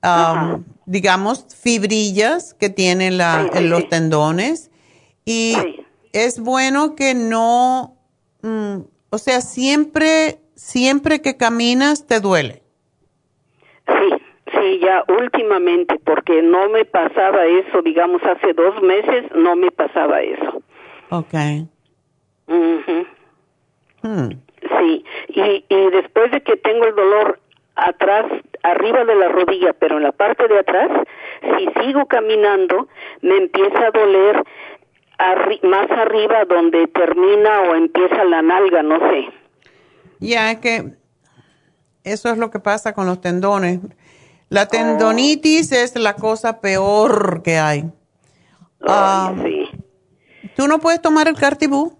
um, 0.03 0.65
digamos, 0.87 1.47
fibrillas 1.61 2.55
que 2.55 2.71
tienen 2.71 3.19
la, 3.19 3.51
en 3.53 3.69
los 3.69 3.89
tendones. 3.89 4.71
Y 5.25 5.57
es 6.13 6.41
bueno 6.41 6.97
que 6.97 7.15
no, 7.15 7.97
mm, 8.43 8.79
o 9.11 9.19
sea, 9.19 9.43
siempre, 9.43 10.41
siempre 10.55 11.21
que 11.21 11.37
caminas 11.37 12.07
te 12.07 12.21
duele. 12.21 12.60
Ya 14.81 15.05
últimamente, 15.09 15.99
porque 16.05 16.43
no 16.43 16.69
me 16.71 16.85
pasaba 16.85 17.45
eso, 17.47 17.83
digamos, 17.83 18.23
hace 18.23 18.53
dos 18.55 18.81
meses 18.83 19.25
no 19.35 19.55
me 19.57 19.71
pasaba 19.71 20.21
eso. 20.23 20.63
Ok. 21.11 21.35
Hmm. 24.03 24.29
Sí, 24.79 25.05
y, 25.29 25.65
y 25.69 25.91
después 25.91 26.31
de 26.33 26.41
que 26.43 26.57
tengo 26.57 26.85
el 26.87 26.95
dolor 26.95 27.39
atrás, 27.77 28.27
arriba 28.63 29.05
de 29.05 29.15
la 29.15 29.29
rodilla, 29.29 29.73
pero 29.75 29.97
en 29.99 30.03
la 30.05 30.13
parte 30.13 30.47
de 30.49 30.59
atrás, 30.59 30.91
si 31.59 31.69
sigo 31.83 32.07
caminando, 32.07 32.89
me 33.23 33.37
empieza 33.37 33.87
a 33.87 33.91
doler 33.91 34.43
arri- 35.19 35.63
más 35.63 35.91
arriba 35.91 36.45
donde 36.47 36.87
termina 36.89 37.63
o 37.63 37.75
empieza 37.75 38.25
la 38.25 38.43
nalga, 38.43 38.83
no 38.83 38.99
sé. 39.11 39.29
Ya 40.21 40.51
es 40.53 40.59
que 40.59 40.85
eso 42.05 42.31
es 42.31 42.39
lo 42.39 42.51
que 42.51 42.59
pasa 42.61 42.95
con 42.95 43.07
los 43.07 43.21
tendones. 43.21 43.81
La 44.51 44.67
tendonitis 44.67 45.71
es 45.73 45.97
la 45.97 46.15
cosa 46.17 46.61
peor 46.61 47.43
que 47.43 47.57
hay. 47.59 47.85
Ah, 48.87 49.33
¿Tú 50.57 50.67
no 50.67 50.79
puedes 50.81 51.01
tomar 51.01 51.29
el 51.29 51.37
cartibú? 51.37 51.97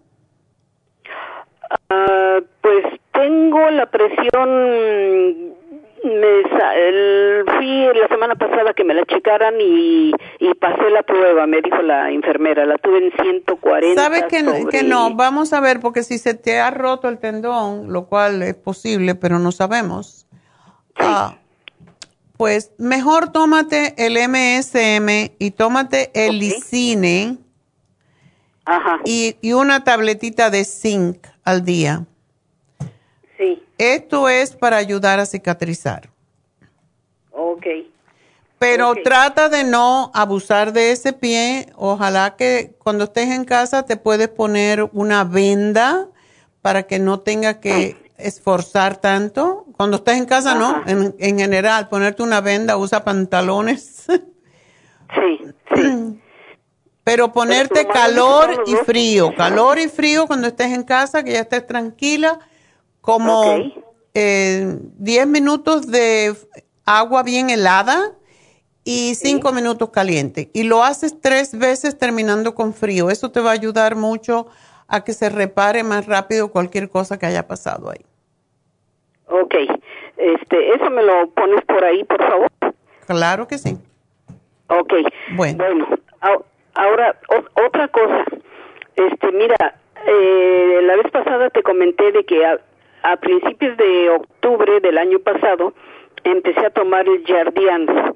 Ah, 1.89 2.39
pues 2.61 2.85
tengo 3.13 3.71
la 3.71 3.87
presión, 3.87 5.55
me 6.03 6.41
el- 6.89 7.45
fui 7.57 7.85
la 8.01 8.09
semana 8.09 8.35
pasada 8.35 8.73
que 8.75 8.83
me 8.83 8.95
la 8.95 9.05
checaran 9.07 9.55
y, 9.61 10.13
y 10.41 10.55
pasé 10.55 10.91
la 10.91 11.03
prueba, 11.05 11.47
me 11.47 11.61
dijo 11.63 11.81
la 11.83 12.11
enfermera, 12.11 12.67
la 12.67 12.79
tuve 12.79 12.99
en 13.07 13.13
140. 13.23 14.03
¿Sabes 14.03 14.25
que, 14.25 14.41
sobre- 14.41 14.65
que 14.71 14.83
no? 14.83 15.15
Vamos 15.15 15.53
a 15.53 15.61
ver, 15.61 15.79
porque 15.81 16.03
si 16.03 16.19
se 16.19 16.35
te 16.35 16.59
ha 16.59 16.71
roto 16.73 17.09
el 17.09 17.19
tendón, 17.19 17.93
lo 17.93 18.07
cual 18.07 18.43
es 18.43 18.55
posible, 18.55 19.15
pero 19.15 19.39
no 19.39 19.53
sabemos. 19.53 20.27
ah, 20.97 21.37
pues 22.41 22.73
mejor 22.79 23.33
tómate 23.33 23.93
el 23.99 24.17
MSM 24.17 25.35
y 25.39 25.51
tómate 25.51 26.11
el 26.15 26.39
Licine 26.39 27.37
y, 29.05 29.37
y 29.43 29.53
una 29.53 29.85
tabletita 29.85 30.49
de 30.49 30.65
zinc 30.65 31.27
al 31.45 31.67
día. 31.67 32.07
Sí, 33.37 33.63
Esto 33.77 34.31
es 34.31 34.57
para 34.57 34.79
ayudar 34.79 35.21
a 35.21 35.27
cicatrizar. 35.27 36.09
ok. 37.33 37.67
Pero 38.59 38.95
trata 39.05 39.51
de 39.51 39.65
no 39.65 40.11
abusar 40.15 40.73
de 40.73 40.93
ese 40.93 41.13
pie. 41.13 41.67
Ojalá 41.77 42.37
que 42.37 42.75
cuando 42.79 43.05
estés 43.05 43.29
en 43.29 43.45
casa 43.45 43.85
te 43.85 43.99
puedes 43.99 44.29
poner 44.29 44.89
una 44.95 45.25
venda 45.25 46.09
para 46.63 46.85
que 46.85 46.99
no 46.99 47.21
tenga 47.21 47.61
que 47.61 47.99
esforzar 48.23 48.97
tanto. 48.97 49.67
Cuando 49.77 49.99
estés 49.99 50.19
en 50.19 50.27
casa, 50.27 50.55
no. 50.55 50.83
En, 50.87 51.15
en 51.19 51.39
general, 51.39 51.89
ponerte 51.89 52.23
una 52.23 52.41
venda, 52.41 52.77
usa 52.77 53.05
pantalones. 53.05 54.07
Sí, 55.13 55.41
Pero 57.05 57.33
ponerte 57.33 57.87
calor 57.89 58.63
y 58.67 58.75
frío. 58.87 59.35
Calor 59.35 59.79
y 59.79 59.89
frío 59.89 60.27
cuando 60.27 60.47
estés 60.47 60.73
en 60.73 60.85
casa, 60.85 61.25
que 61.25 61.33
ya 61.33 61.41
estés 61.41 61.67
tranquila. 61.67 62.39
Como 63.01 63.57
eh, 64.15 64.79
10 64.99 65.27
minutos 65.27 65.87
de 65.89 66.37
agua 66.85 67.23
bien 67.23 67.51
helada 67.51 68.13
y 68.85 69.15
5 69.15 69.51
minutos 69.53 69.91
caliente. 69.91 70.51
Y 70.53 70.65
lo 70.65 70.85
haces 70.85 71.21
tres 71.21 71.59
veces 71.59 71.99
terminando 71.99 72.55
con 72.55 72.75
frío. 72.75 73.11
Eso 73.11 73.31
te 73.31 73.41
va 73.41 73.51
a 73.51 73.55
ayudar 73.55 73.97
mucho 73.97 74.47
a 74.87 75.03
que 75.03 75.15
se 75.15 75.31
repare 75.31 75.83
más 75.83 76.07
rápido 76.07 76.53
cualquier 76.53 76.91
cosa 76.91 77.19
que 77.19 77.27
haya 77.27 77.49
pasado 77.49 77.91
ahí. 77.91 78.05
Ok, 79.31 79.55
este, 80.17 80.75
eso 80.75 80.91
me 80.91 81.03
lo 81.03 81.29
pones 81.31 81.63
por 81.65 81.85
ahí, 81.85 82.05
por 82.05 82.19
favor. 82.23 82.49
Claro 83.07 83.47
que 83.47 83.59
sí. 83.59 83.77
Ok. 84.69 84.93
Bueno. 85.37 85.87
au- 86.21 86.45
ahora, 86.75 87.17
o- 87.29 87.65
otra 87.67 87.89
cosa. 87.89 88.25
Este, 88.97 89.33
mira, 89.33 89.57
eh, 90.07 90.81
la 90.83 90.97
vez 90.97 91.07
comenté 91.63 92.13
de 92.13 92.25
que 92.25 92.45
a, 92.45 92.59
a 93.03 93.17
principios 93.17 93.77
de 93.77 94.11
octubre 94.11 94.81
del 94.81 94.99
año 94.99 95.19
pasado 95.21 95.75
empecé 96.25 96.67
a 96.67 96.71
tomar 96.71 97.07
el 97.09 97.25
Jardiance. 97.27 98.13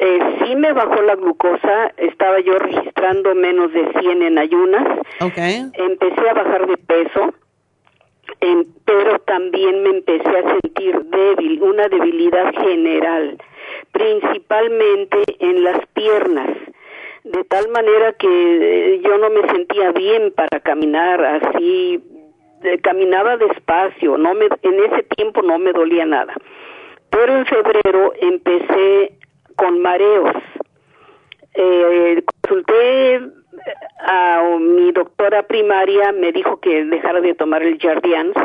Eh, 0.00 0.18
sí 0.44 0.54
me 0.54 0.72
bajó 0.72 1.02
la 1.02 1.16
glucosa, 1.16 1.92
estaba 1.96 2.38
yo 2.40 2.56
registrando 2.58 3.34
menos 3.34 3.72
de 3.72 3.90
100 4.00 4.22
en 4.22 4.38
ayunas. 4.38 4.86
Okay. 5.20 5.64
Empecé 5.74 6.28
a 6.28 6.34
bajar 6.34 6.66
de 6.68 6.76
peso, 6.76 7.34
em, 8.40 8.64
pero 8.84 9.18
también 9.20 9.82
me 9.82 9.90
empecé 9.90 10.28
a 10.28 10.60
sentir 10.60 10.98
débil, 11.04 11.62
una 11.62 11.88
debilidad 11.88 12.52
general, 12.54 13.38
principalmente 13.92 15.22
en 15.40 15.64
las 15.64 15.86
piernas, 15.88 16.50
de 17.24 17.44
tal 17.44 17.68
manera 17.68 18.12
que 18.14 18.28
eh, 18.28 19.00
yo 19.04 19.18
no 19.18 19.30
me 19.30 19.46
sentía 19.50 19.92
bien 19.92 20.32
para 20.32 20.60
caminar 20.60 21.24
así, 21.24 22.02
eh, 22.62 22.78
caminaba 22.80 23.36
despacio, 23.36 24.16
no 24.16 24.34
me, 24.34 24.46
en 24.62 24.84
ese 24.84 25.02
tiempo 25.16 25.42
no 25.42 25.58
me 25.58 25.72
dolía 25.72 26.06
nada. 26.06 26.34
Pero 27.10 27.36
en 27.36 27.46
febrero 27.46 28.12
empecé 28.20 29.12
con 29.56 29.80
mareos. 29.80 30.36
Eh, 31.54 32.22
consulté 32.42 33.20
a 34.00 34.42
mi 34.60 34.92
doctora 34.92 35.42
primaria, 35.44 36.12
me 36.12 36.32
dijo 36.32 36.58
que 36.60 36.84
dejara 36.84 37.20
de 37.20 37.34
tomar 37.34 37.62
el 37.62 37.78
Jardiance. 37.78 38.38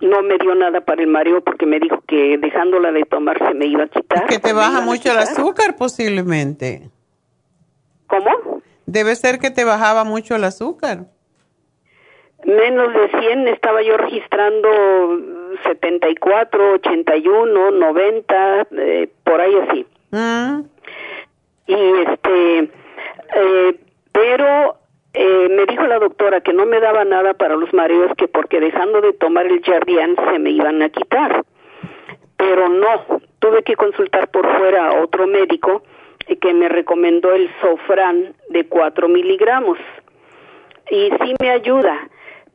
No 0.00 0.22
me 0.22 0.38
dio 0.38 0.54
nada 0.54 0.80
para 0.80 1.02
el 1.02 1.08
mareo 1.08 1.42
porque 1.42 1.66
me 1.66 1.78
dijo 1.78 2.02
que 2.06 2.38
dejándola 2.38 2.90
de 2.90 3.04
tomar 3.04 3.38
se 3.38 3.54
me 3.54 3.66
iba 3.66 3.84
a 3.84 3.88
quitar. 3.88 4.26
Que 4.26 4.38
te 4.38 4.52
baja 4.52 4.80
mucho 4.80 5.12
el 5.12 5.18
azúcar 5.18 5.76
posiblemente. 5.76 6.88
¿Cómo? 8.06 8.62
Debe 8.86 9.14
ser 9.14 9.38
que 9.38 9.50
te 9.50 9.64
bajaba 9.64 10.04
mucho 10.04 10.36
el 10.36 10.44
azúcar. 10.44 11.06
Menos 12.44 12.92
de 12.94 13.20
100 13.20 13.48
estaba 13.48 13.82
yo 13.82 13.98
registrando 13.98 14.68
74, 15.64 16.72
81, 16.72 17.70
90, 17.70 18.66
eh, 18.72 19.08
por 19.24 19.40
ahí 19.40 19.54
así. 19.68 19.86
Mm. 20.12 20.62
y 21.68 21.74
este 22.08 22.70
eh, 23.36 23.80
pero 24.12 24.76
eh, 25.14 25.48
me 25.50 25.66
dijo 25.66 25.84
la 25.86 25.98
doctora 25.98 26.40
que 26.40 26.52
no 26.52 26.66
me 26.66 26.80
daba 26.80 27.04
nada 27.04 27.34
para 27.34 27.56
los 27.56 27.72
mareos 27.72 28.12
que 28.16 28.28
porque 28.28 28.60
dejando 28.60 29.00
de 29.00 29.12
tomar 29.12 29.46
el 29.46 29.62
Jardian 29.62 30.16
se 30.30 30.38
me 30.38 30.50
iban 30.50 30.82
a 30.82 30.88
quitar. 30.88 31.44
Pero 32.36 32.68
no 32.68 33.20
tuve 33.38 33.62
que 33.62 33.76
consultar 33.76 34.30
por 34.30 34.46
fuera 34.58 34.88
a 34.88 35.02
otro 35.02 35.26
médico 35.26 35.82
eh, 36.26 36.36
que 36.36 36.54
me 36.54 36.68
recomendó 36.68 37.32
el 37.32 37.50
Sofran 37.60 38.34
de 38.48 38.66
4 38.66 39.08
miligramos. 39.08 39.78
Y 40.90 41.10
sí 41.22 41.34
me 41.40 41.50
ayuda 41.50 42.08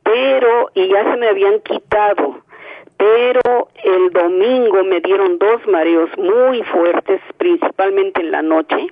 pero 0.05 0.69
y 0.75 0.87
ya 0.87 1.03
se 1.11 1.17
me 1.17 1.27
habían 1.27 1.59
quitado. 1.61 2.41
Pero 2.97 3.69
el 3.83 4.11
domingo 4.11 4.83
me 4.85 5.01
dieron 5.01 5.37
dos 5.37 5.67
mareos 5.67 6.09
muy 6.17 6.61
fuertes, 6.63 7.19
principalmente 7.37 8.21
en 8.21 8.31
la 8.31 8.41
noche. 8.41 8.87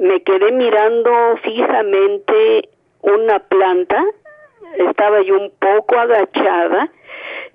Me 0.00 0.22
quedé 0.22 0.50
mirando 0.52 1.10
fijamente 1.42 2.68
una 3.02 3.38
planta, 3.38 4.04
estaba 4.78 5.22
yo 5.22 5.38
un 5.38 5.52
poco 5.58 5.98
agachada 5.98 6.90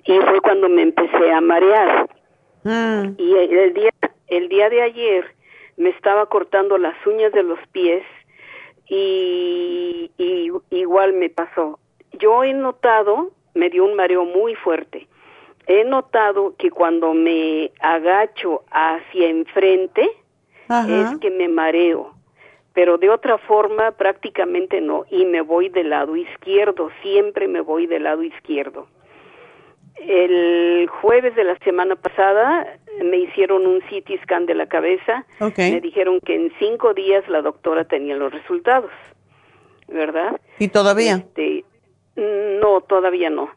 y 0.06 0.20
fue 0.20 0.42
cuando 0.42 0.70
me 0.70 0.84
empecé 0.84 1.32
a 1.32 1.42
marear. 1.42 2.10
Mm. 2.64 3.16
Y 3.18 3.36
el 3.36 3.74
día, 3.74 3.92
el 4.28 4.50
día 4.50 4.70
de 4.70 4.82
ayer 4.82 5.26
me 5.78 5.90
estaba 5.90 6.28
cortando 6.28 6.78
las 6.78 6.96
uñas 7.06 7.34
de 7.34 7.44
los 7.44 7.60
pies 7.74 8.04
y, 8.88 10.12
y 10.18 10.52
igual 10.70 11.14
me 11.14 11.30
pasó. 11.30 11.80
Yo 12.14 12.44
he 12.44 12.54
notado, 12.54 13.32
me 13.54 13.70
dio 13.70 13.84
un 13.84 13.96
mareo 13.96 14.24
muy 14.24 14.56
fuerte 14.56 15.08
he 15.68 15.84
notado 15.84 16.56
que 16.58 16.72
cuando 16.72 17.14
me 17.14 17.72
agacho 17.80 18.64
hacia 18.72 19.28
enfrente 19.28 20.10
Ajá. 20.68 21.14
es 21.14 21.20
que 21.20 21.30
me 21.30 21.48
mareo, 21.48 22.15
pero 22.76 22.98
de 22.98 23.10
otra 23.10 23.38
forma 23.38 23.92
prácticamente 23.92 24.82
no, 24.82 25.06
y 25.10 25.26
me 25.26 25.42
voy 25.42 25.70
del 25.70 25.90
lado 25.90 26.16
izquierdo, 26.16 26.92
siempre 27.02 27.48
me 27.48 27.62
voy 27.62 27.88
del 27.88 28.04
lado 28.04 28.22
izquierdo. 28.22 28.88
El 29.96 30.88
jueves 31.02 31.34
de 31.36 31.46
la 31.46 31.58
semana 31.60 31.96
pasada 31.96 32.78
me 33.02 33.18
hicieron 33.18 33.66
un 33.66 33.80
CT 33.80 34.22
scan 34.24 34.46
de 34.46 34.56
la 34.56 34.68
cabeza, 34.68 35.26
me 35.40 35.80
dijeron 35.80 36.20
que 36.20 36.36
en 36.36 36.52
cinco 36.60 36.94
días 36.94 37.28
la 37.30 37.42
doctora 37.42 37.86
tenía 37.86 38.18
los 38.18 38.34
resultados, 38.34 38.92
¿verdad? 39.88 40.40
¿Y 40.60 40.68
todavía? 40.68 41.16
Este, 41.16 41.64
no, 42.18 42.82
todavía 42.82 43.30
no. 43.30 43.52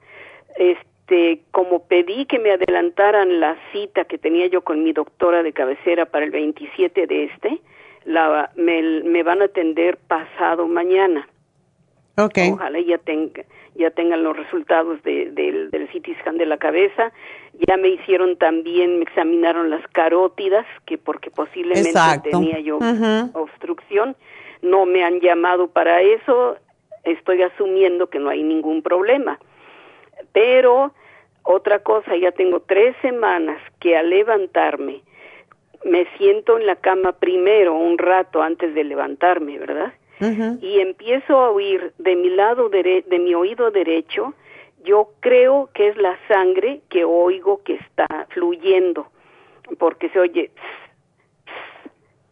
Este, 0.57 1.41
como 1.51 1.89
pedí 1.89 2.25
que 2.27 2.39
me 2.39 2.53
adelantaran 2.53 3.41
la 3.41 3.57
cita 3.73 4.05
que 4.05 4.17
tenía 4.17 4.47
yo 4.47 4.63
con 4.63 4.85
mi 4.85 4.93
doctora 4.93 5.43
de 5.43 5.53
cabecera 5.53 6.07
para 6.07 6.25
el 6.25 6.31
27 6.31 7.09
de 7.09 7.25
este, 7.25 7.61
la, 8.09 8.51
me, 8.57 9.03
me 9.03 9.23
van 9.23 9.43
a 9.43 9.47
atender 9.47 9.99
pasado 10.09 10.67
mañana. 10.67 11.29
Ok. 12.17 12.39
Ojalá 12.55 12.81
ya 12.81 12.99
tenga, 12.99 13.45
ya 13.75 13.91
tengan 13.91 14.25
los 14.25 14.37
resultados 14.37 15.01
de, 15.03 15.31
del, 15.31 15.71
del 15.71 15.89
CT 15.89 16.19
scan 16.21 16.39
de 16.39 16.47
la 16.47 16.57
cabeza. 16.57 17.13
Ya 17.69 17.77
me 17.77 17.89
hicieron 17.89 18.37
también, 18.37 18.99
me 18.99 19.05
examinaron 19.05 19.71
las 19.71 19.87
carótidas, 19.89 20.67
que 20.87 20.99
porque 20.99 21.31
posiblemente 21.31 21.91
Exacto. 21.91 22.31
tenía 22.31 22.59
yo 22.61 22.79
obstrucción. 23.35 24.17
No 24.63 24.87
me 24.87 25.05
han 25.05 25.21
llamado 25.21 25.69
para 25.69 26.01
eso. 26.01 26.57
Estoy 27.05 27.43
asumiendo 27.43 28.09
que 28.09 28.19
no 28.19 28.31
hay 28.31 28.43
ningún 28.43 28.83
problema. 28.83 29.39
Pero 30.33 30.93
otra 31.43 31.81
cosa, 31.81 32.17
ya 32.17 32.33
tengo 32.33 32.61
tres 32.61 32.97
semanas 33.03 33.61
que 33.81 33.97
al 33.97 34.11
levantarme 34.11 35.03
me 35.85 36.07
siento 36.17 36.59
en 36.59 36.67
la 36.67 36.77
cama 36.77 37.13
primero 37.13 37.75
un 37.75 37.99
rato 37.99 38.43
antes 38.43 38.75
de 38.75 38.85
levantarme, 38.85 39.59
¿verdad? 39.59 39.93
Y 40.61 40.81
empiezo 40.81 41.39
a 41.39 41.51
oír 41.51 41.93
de 41.99 42.17
mi 42.17 42.31
lado 42.31 42.69
dere- 42.71 43.05
de 43.05 43.19
mi 43.21 43.35
oído 43.35 43.71
derecho, 43.71 44.35
yo 44.85 45.11
creo 45.21 45.71
que 45.75 45.89
es 45.89 45.97
la 45.97 46.19
sangre 46.27 46.81
que 46.89 47.05
oigo 47.05 47.63
que 47.63 47.75
está 47.75 48.27
fluyendo, 48.31 49.07
porque 49.79 50.09
se 50.11 50.19
oye 50.19 50.51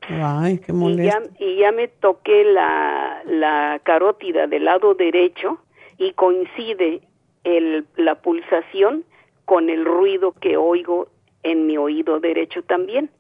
Ay, 0.09 0.59
qué 0.59 0.73
y 0.73 0.75
molesto. 0.75 1.31
ya, 1.39 1.45
y 1.45 1.57
ya 1.57 1.73
me 1.73 1.89
toqué 1.89 2.45
la, 2.45 3.23
la 3.25 3.81
carótida 3.83 4.47
del 4.47 4.65
lado 4.65 4.95
derecho 4.95 5.59
y 5.99 6.13
coincide 6.13 7.01
el, 7.45 7.87
la 7.97 8.17
pulsación 8.17 9.05
con 9.45 9.69
el 9.71 9.85
ruido 9.85 10.33
que 10.41 10.57
oigo 10.57 11.09
en 11.43 11.67
mi 11.67 11.77
oído 11.77 12.21
derecho 12.21 12.63
también. 12.63 13.11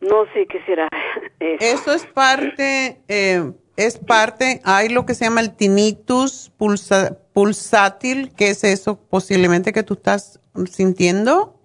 No 0.00 0.24
sé 0.34 0.46
qué 0.46 0.60
será 0.66 0.88
eso. 1.40 1.64
Eso 1.64 1.92
es 1.92 2.06
parte, 2.06 3.00
eh, 3.08 3.52
es 3.76 3.98
parte, 3.98 4.60
hay 4.64 4.88
lo 4.88 5.06
que 5.06 5.14
se 5.14 5.24
llama 5.24 5.40
el 5.40 5.54
tinnitus 5.54 6.52
pulsa- 6.58 7.16
pulsátil, 7.32 8.32
que 8.34 8.50
es 8.50 8.64
eso 8.64 8.98
posiblemente 8.98 9.72
que 9.72 9.82
tú 9.82 9.94
estás 9.94 10.40
sintiendo. 10.70 11.58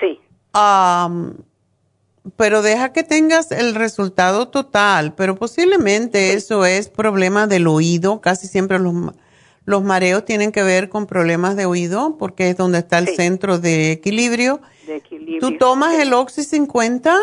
Sí. 0.00 0.20
Am, 0.52 1.38
pero 2.36 2.62
deja 2.62 2.92
que 2.92 3.02
tengas 3.02 3.50
el 3.50 3.74
resultado 3.74 4.48
total, 4.48 5.14
pero 5.14 5.34
posiblemente 5.36 6.34
eso 6.34 6.64
es 6.64 6.88
problema 6.88 7.46
del 7.48 7.66
oído, 7.66 8.20
casi 8.20 8.46
siempre 8.46 8.78
los 9.64 9.82
mareos 9.82 10.24
tienen 10.24 10.52
que 10.52 10.62
ver 10.62 10.88
con 10.88 11.06
problemas 11.06 11.56
de 11.56 11.66
oído, 11.66 12.16
porque 12.18 12.50
es 12.50 12.56
donde 12.56 12.78
está 12.78 12.98
el 12.98 13.08
centro 13.08 13.58
de 13.58 13.90
equilibrio. 13.92 14.60
De 14.86 14.96
equilibrio. 14.96 15.40
¿Tú 15.40 15.58
tomas 15.58 15.94
el 15.98 16.12
Oxy 16.12 16.44
50? 16.44 17.16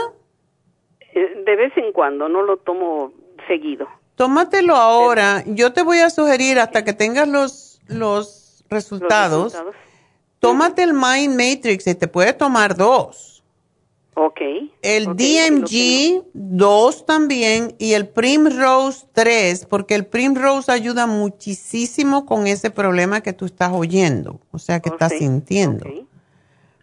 Eh, 1.19 1.43
De 1.45 1.55
vez 1.55 1.75
en 1.77 1.91
cuando, 1.91 2.29
no 2.29 2.41
lo 2.41 2.57
tomo 2.57 3.11
seguido. 3.47 3.87
Tómatelo 4.15 4.75
ahora. 4.75 5.43
Yo 5.45 5.71
te 5.73 5.81
voy 5.83 5.99
a 5.99 6.09
sugerir 6.09 6.59
hasta 6.59 6.83
que 6.83 6.93
tengas 6.93 7.27
los, 7.27 7.81
los 7.87 8.63
resultados. 8.69 9.53
resultados. 9.53 9.75
Tómate 10.39 10.83
el 10.83 10.93
Mind 10.93 11.35
Matrix 11.35 11.87
y 11.87 11.95
te 11.95 12.07
puede 12.07 12.33
tomar 12.33 12.75
dos. 12.75 13.43
Ok. 14.15 14.41
El 14.81 15.05
DMG 15.15 16.25
2 16.33 17.05
también 17.05 17.75
y 17.77 17.93
el 17.93 18.07
Primrose 18.09 19.05
3, 19.13 19.65
porque 19.65 19.95
el 19.95 20.05
Primrose 20.05 20.71
ayuda 20.71 21.07
muchísimo 21.07 22.25
con 22.25 22.45
ese 22.47 22.69
problema 22.71 23.21
que 23.21 23.31
tú 23.31 23.45
estás 23.45 23.71
oyendo, 23.73 24.39
o 24.51 24.59
sea, 24.59 24.81
que 24.81 24.89
estás 24.89 25.13
sintiendo. 25.13 25.85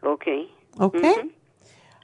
Ok. 0.02 0.24
¿Ok? 0.78 0.96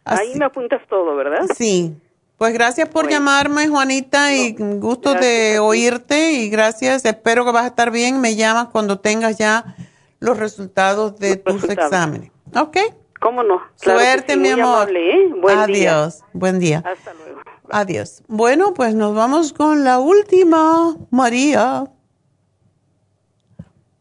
Ahí 0.04 0.30
Así- 0.30 0.38
me 0.38 0.44
apuntas 0.44 0.82
todo, 0.88 1.14
¿verdad? 1.16 1.46
Sí. 1.56 1.94
Pues 2.42 2.54
gracias 2.54 2.88
por 2.88 3.04
Bueno. 3.04 3.18
llamarme, 3.18 3.68
Juanita, 3.68 4.34
y 4.34 4.56
gusto 4.58 5.14
de 5.14 5.60
oírte 5.60 6.32
y 6.32 6.50
gracias. 6.50 7.04
Espero 7.04 7.44
que 7.44 7.52
vas 7.52 7.62
a 7.62 7.66
estar 7.68 7.92
bien. 7.92 8.20
Me 8.20 8.34
llamas 8.34 8.66
cuando 8.72 8.98
tengas 8.98 9.38
ya 9.38 9.76
los 10.18 10.36
resultados 10.38 11.20
de 11.20 11.36
tus 11.36 11.62
resultados. 11.62 11.92
exámenes. 11.92 12.32
¿Ok? 12.56 12.78
¿Cómo 13.20 13.44
no? 13.44 13.60
Claro 13.78 14.00
Suerte, 14.00 14.32
sí, 14.32 14.38
mi 14.40 14.48
amor. 14.48 14.64
amable, 14.74 15.14
¿eh? 15.14 15.28
Buen 15.40 15.66
día. 15.66 15.92
Adiós. 16.00 16.24
Buen 16.32 16.58
día. 16.58 16.78
Hasta 16.84 17.14
luego. 17.14 17.42
Adiós. 17.70 18.24
Bueno, 18.26 18.74
pues 18.74 18.96
nos 18.96 19.14
vamos 19.14 19.52
con 19.52 19.84
la 19.84 20.00
última, 20.00 20.96
María. 21.10 21.84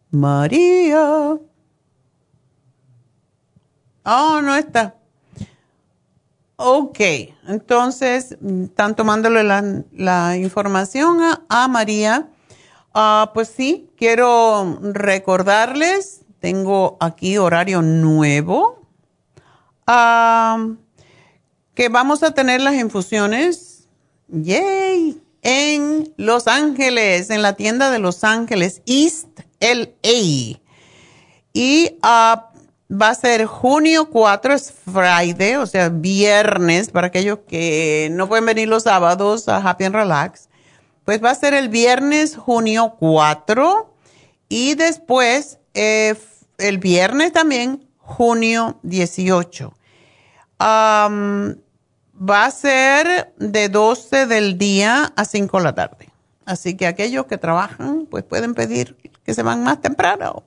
María. 0.10 1.38
Oh, 4.04 4.42
no 4.42 4.56
está. 4.56 4.96
Ok, 6.64 7.00
entonces 7.48 8.38
están 8.64 8.96
tomándole 8.96 9.44
la, 9.44 10.38
información 10.38 11.18
a, 11.50 11.68
María. 11.68 12.30
Ah, 12.94 13.32
pues 13.34 13.48
sí, 13.48 13.90
quiero 13.98 14.78
recordarles, 14.84 16.22
tengo 16.40 16.98
aquí 17.00 17.40
horario 17.40 17.82
nuevo, 17.82 18.86
ah, 19.88 20.68
que 21.74 21.90
vamos 21.90 22.22
a 22.22 22.36
tener 22.36 22.62
las 22.62 22.76
infusiones, 22.76 23.88
yay, 24.28 25.20
en 25.42 26.14
Los 26.16 26.48
Ángeles, 26.48 27.32
en 27.32 27.42
la 27.42 27.54
tienda 27.54 27.90
de 27.90 27.98
Los 27.98 28.24
Ángeles, 28.24 28.84
East 28.86 29.30
LA. 29.60 30.60
Y 31.54 31.98
uh, 32.04 32.51
Va 32.92 33.10
a 33.10 33.16
ser 33.16 33.46
junio 33.46 34.10
4, 34.10 34.54
es 34.54 34.74
Friday, 34.74 35.56
o 35.56 35.66
sea, 35.66 35.88
viernes, 35.88 36.90
para 36.90 37.08
aquellos 37.08 37.40
que 37.48 38.10
no 38.12 38.28
pueden 38.28 38.46
venir 38.46 38.68
los 38.68 38.84
sábados 38.84 39.48
a 39.48 39.58
Happy 39.58 39.86
and 39.86 39.96
Relax. 39.96 40.50
Pues 41.06 41.24
va 41.24 41.30
a 41.30 41.36
ser 41.36 41.54
el 41.54 41.70
viernes 41.70 42.36
junio 42.36 42.98
4 43.00 43.96
y 44.50 44.76
después 44.76 45.60
eh, 45.74 46.16
el 46.58 46.80
viernes 46.80 47.32
también 47.32 47.88
junio 47.98 48.78
18. 48.84 49.74
va 50.60 52.46
a 52.46 52.52
ser 52.52 53.34
de 53.38 53.70
12 53.70 54.26
del 54.26 54.58
día 54.58 55.14
a 55.16 55.24
5 55.24 55.58
de 55.58 55.64
la 55.64 55.76
tarde. 55.76 56.10
Así 56.46 56.76
que 56.76 56.88
aquellos 56.88 57.28
que 57.28 57.38
trabajan, 57.38 58.06
pues 58.12 58.26
pueden 58.26 58.54
pedir 58.54 58.98
que 59.24 59.34
se 59.34 59.44
van 59.44 59.64
más 59.64 59.80
temprano. 59.80 60.44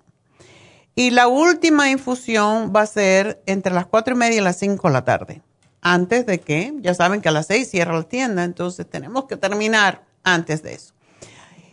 Y 0.95 1.11
la 1.11 1.27
última 1.27 1.91
infusión 1.91 2.73
va 2.75 2.83
a 2.83 2.87
ser 2.87 3.43
entre 3.47 3.73
las 3.73 3.87
cuatro 3.87 4.15
y 4.15 4.19
media 4.19 4.39
y 4.39 4.45
las 4.45 4.59
5 4.59 4.89
de 4.89 4.93
la 4.93 5.05
tarde. 5.05 5.43
Antes 5.81 6.25
de 6.25 6.41
que, 6.41 6.73
ya 6.81 6.95
saben 6.95 7.21
que 7.21 7.29
a 7.29 7.33
las 7.33 7.47
6 7.47 7.69
cierra 7.69 7.95
la 7.95 8.05
tienda, 8.05 8.45
entonces 8.45 8.89
tenemos 8.89 9.25
que 9.25 9.37
terminar 9.37 10.05
antes 10.23 10.63
de 10.63 10.75
eso. 10.75 10.95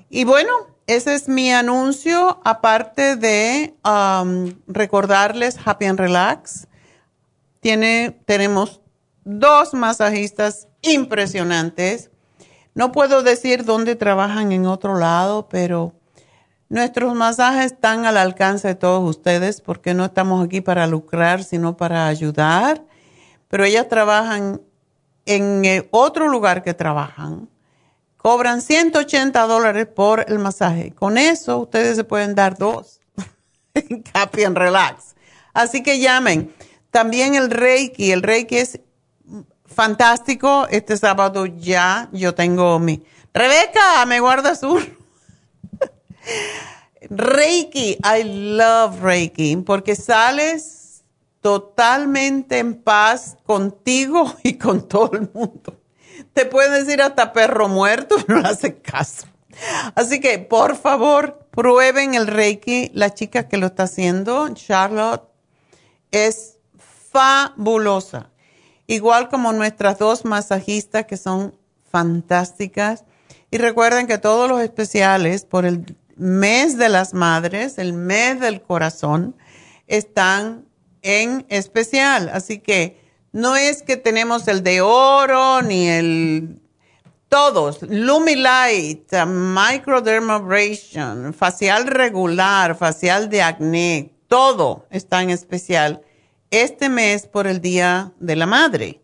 Y 0.10 0.24
bueno, 0.26 0.52
ese 0.88 1.14
es 1.14 1.30
mi 1.30 1.52
anuncio, 1.52 2.42
aparte 2.44 3.16
de 3.16 3.76
um, 3.86 4.54
recordarles 4.68 5.58
Happy 5.64 5.86
and 5.86 6.00
Relax. 6.00 6.68
Tiene, 7.62 8.20
tenemos 8.26 8.82
dos 9.24 9.74
masajistas 9.74 10.68
impresionantes. 10.82 12.10
No 12.74 12.92
puedo 12.92 13.22
decir 13.22 13.64
dónde 13.64 13.96
trabajan 13.96 14.52
en 14.52 14.66
otro 14.66 14.98
lado, 14.98 15.48
pero 15.48 15.94
Nuestros 16.72 17.14
masajes 17.16 17.74
están 17.74 18.06
al 18.06 18.16
alcance 18.16 18.70
de 18.70 18.76
todos 18.76 19.04
ustedes 19.04 19.60
porque 19.60 19.94
no 19.94 20.06
estamos 20.06 20.42
aquí 20.42 20.62
para 20.62 20.88
lucrar, 20.88 21.44
sino 21.44 21.76
para 21.76 22.08
ayudar. 22.08 22.82
Pero 23.50 23.66
ellas 23.66 23.90
trabajan 23.90 24.62
en 25.26 25.86
otro 25.92 26.30
lugar 26.30 26.64
que 26.64 26.74
trabajan. 26.74 27.50
Cobran 28.16 28.62
180 28.62 29.48
dólares 29.48 29.86
por 29.86 30.24
el 30.30 30.40
masaje. 30.40 30.94
Con 30.96 31.18
eso 31.18 31.58
ustedes 31.58 31.98
se 31.98 32.06
pueden 32.06 32.36
dar 32.36 32.58
dos. 32.58 33.02
Happy 34.14 34.46
and 34.46 34.58
relax. 34.58 35.16
Así 35.54 35.84
que 35.84 36.00
llamen. 36.00 36.56
También 36.90 37.36
el 37.36 37.52
Reiki. 37.52 38.14
El 38.14 38.24
Reiki 38.24 38.56
es 38.56 38.80
fantástico. 39.66 40.68
Este 40.70 40.96
sábado 40.96 41.48
ya 41.48 42.08
yo 42.14 42.34
tengo 42.34 42.80
mi... 42.80 43.04
Rebeca, 43.34 44.06
¿me 44.06 44.22
guardas 44.22 44.64
uno? 44.64 45.01
Reiki, 47.10 47.98
I 48.04 48.24
love 48.24 49.02
Reiki, 49.02 49.58
porque 49.58 49.96
sales 49.96 51.04
totalmente 51.42 52.60
en 52.60 52.76
paz 52.76 53.38
contigo 53.44 54.34
y 54.44 54.54
con 54.54 54.88
todo 54.88 55.12
el 55.14 55.30
mundo. 55.34 55.80
Te 56.34 56.46
pueden 56.46 56.74
decir 56.74 57.02
hasta 57.02 57.34
perro 57.34 57.68
muerto, 57.68 58.16
pero 58.26 58.42
no 58.42 58.48
hace 58.48 58.78
caso. 58.78 59.28
Así 59.96 60.20
que, 60.20 60.40
por 60.40 60.78
favor, 60.78 61.48
prueben 61.52 62.14
el 62.16 62.28
Reiki. 62.28 62.92
La 62.94 63.14
chica 63.14 63.48
que 63.48 63.58
lo 63.58 63.68
está 63.68 63.84
haciendo, 63.84 64.48
Charlotte, 64.54 65.28
es 66.12 66.58
fabulosa. 67.12 68.30
Igual 68.88 69.30
como 69.30 69.52
nuestras 69.52 70.00
dos 70.00 70.26
masajistas 70.26 71.06
que 71.06 71.18
son 71.18 71.56
fantásticas. 71.90 73.04
Y 73.50 73.58
recuerden 73.58 74.08
que 74.08 74.18
todos 74.18 74.50
los 74.50 74.62
especiales 74.62 75.44
por 75.44 75.66
el 75.66 75.98
mes 76.22 76.78
de 76.78 76.88
las 76.88 77.14
madres, 77.16 77.80
el 77.80 77.94
mes 77.94 78.40
del 78.40 78.62
corazón, 78.62 79.36
están 79.88 80.68
en 81.02 81.48
especial. 81.50 82.30
Así 82.32 82.60
que 82.60 83.02
no 83.32 83.56
es 83.56 83.82
que 83.82 83.98
tenemos 83.98 84.48
el 84.48 84.62
de 84.64 84.82
oro 84.82 85.64
ni 85.64 85.90
el... 85.90 86.62
Todos, 87.28 87.82
Lumilight, 87.82 89.12
Microdermabrasion, 89.26 91.34
facial 91.34 91.88
regular, 91.88 92.76
facial 92.76 93.28
de 93.30 93.42
acné, 93.42 94.14
todo 94.28 94.86
está 94.90 95.24
en 95.24 95.30
especial 95.30 96.04
este 96.52 96.90
mes 96.90 97.28
por 97.28 97.48
el 97.48 97.62
Día 97.62 98.12
de 98.20 98.36
la 98.36 98.48
Madre, 98.48 99.02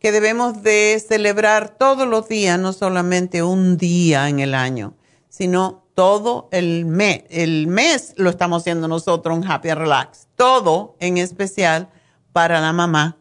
que 0.00 0.10
debemos 0.10 0.64
de 0.64 1.00
celebrar 1.06 1.76
todos 1.78 2.08
los 2.08 2.28
días, 2.28 2.58
no 2.58 2.72
solamente 2.72 3.44
un 3.44 3.76
día 3.76 4.28
en 4.28 4.40
el 4.40 4.54
año, 4.54 4.96
sino 5.28 5.84
todo 6.00 6.48
el 6.50 6.86
mes. 6.86 7.24
El 7.28 7.66
mes 7.66 8.14
lo 8.16 8.30
estamos 8.30 8.62
haciendo 8.62 8.88
nosotros 8.88 9.36
en 9.36 9.44
Happy 9.44 9.74
Relax. 9.74 10.28
Todo 10.34 10.96
en 10.98 11.18
especial 11.18 11.90
para 12.32 12.58
la 12.62 12.72
mamá. 12.72 13.18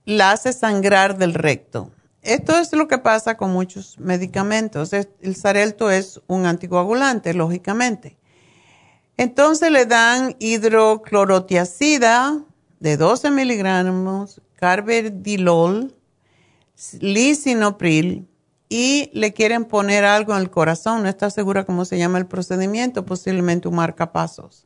la 0.05 0.31
hace 0.31 0.53
sangrar 0.53 1.17
del 1.17 1.33
recto. 1.33 1.89
Esto 2.21 2.55
es 2.59 2.71
lo 2.73 2.87
que 2.87 2.99
pasa 2.99 3.37
con 3.37 3.51
muchos 3.51 3.97
medicamentos. 3.97 4.93
El 4.93 5.35
sarelto 5.35 5.89
es 5.89 6.21
un 6.27 6.45
anticoagulante, 6.45 7.33
lógicamente. 7.33 8.18
Entonces 9.19 9.69
le 9.69 9.85
dan 9.85 10.37
hidroclorotiacida 10.39 12.41
de 12.79 12.95
12 12.95 13.31
miligramos, 13.31 14.41
carbedilol, 14.55 15.93
lisinopril 17.01 18.29
y 18.69 19.09
le 19.11 19.33
quieren 19.33 19.65
poner 19.65 20.05
algo 20.05 20.33
en 20.33 20.39
el 20.39 20.49
corazón. 20.49 21.03
No 21.03 21.09
está 21.09 21.29
segura 21.31 21.65
cómo 21.65 21.83
se 21.83 21.97
llama 21.97 22.17
el 22.17 22.27
procedimiento, 22.27 23.05
posiblemente 23.05 23.67
un 23.67 23.75
marcapasos. 23.75 24.65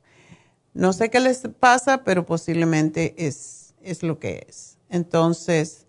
No 0.75 0.93
sé 0.93 1.09
qué 1.09 1.19
les 1.19 1.41
pasa, 1.59 2.03
pero 2.03 2.23
posiblemente 2.23 3.15
es, 3.17 3.73
es 3.81 4.03
lo 4.03 4.19
que 4.19 4.45
es. 4.47 4.77
Entonces, 4.87 5.87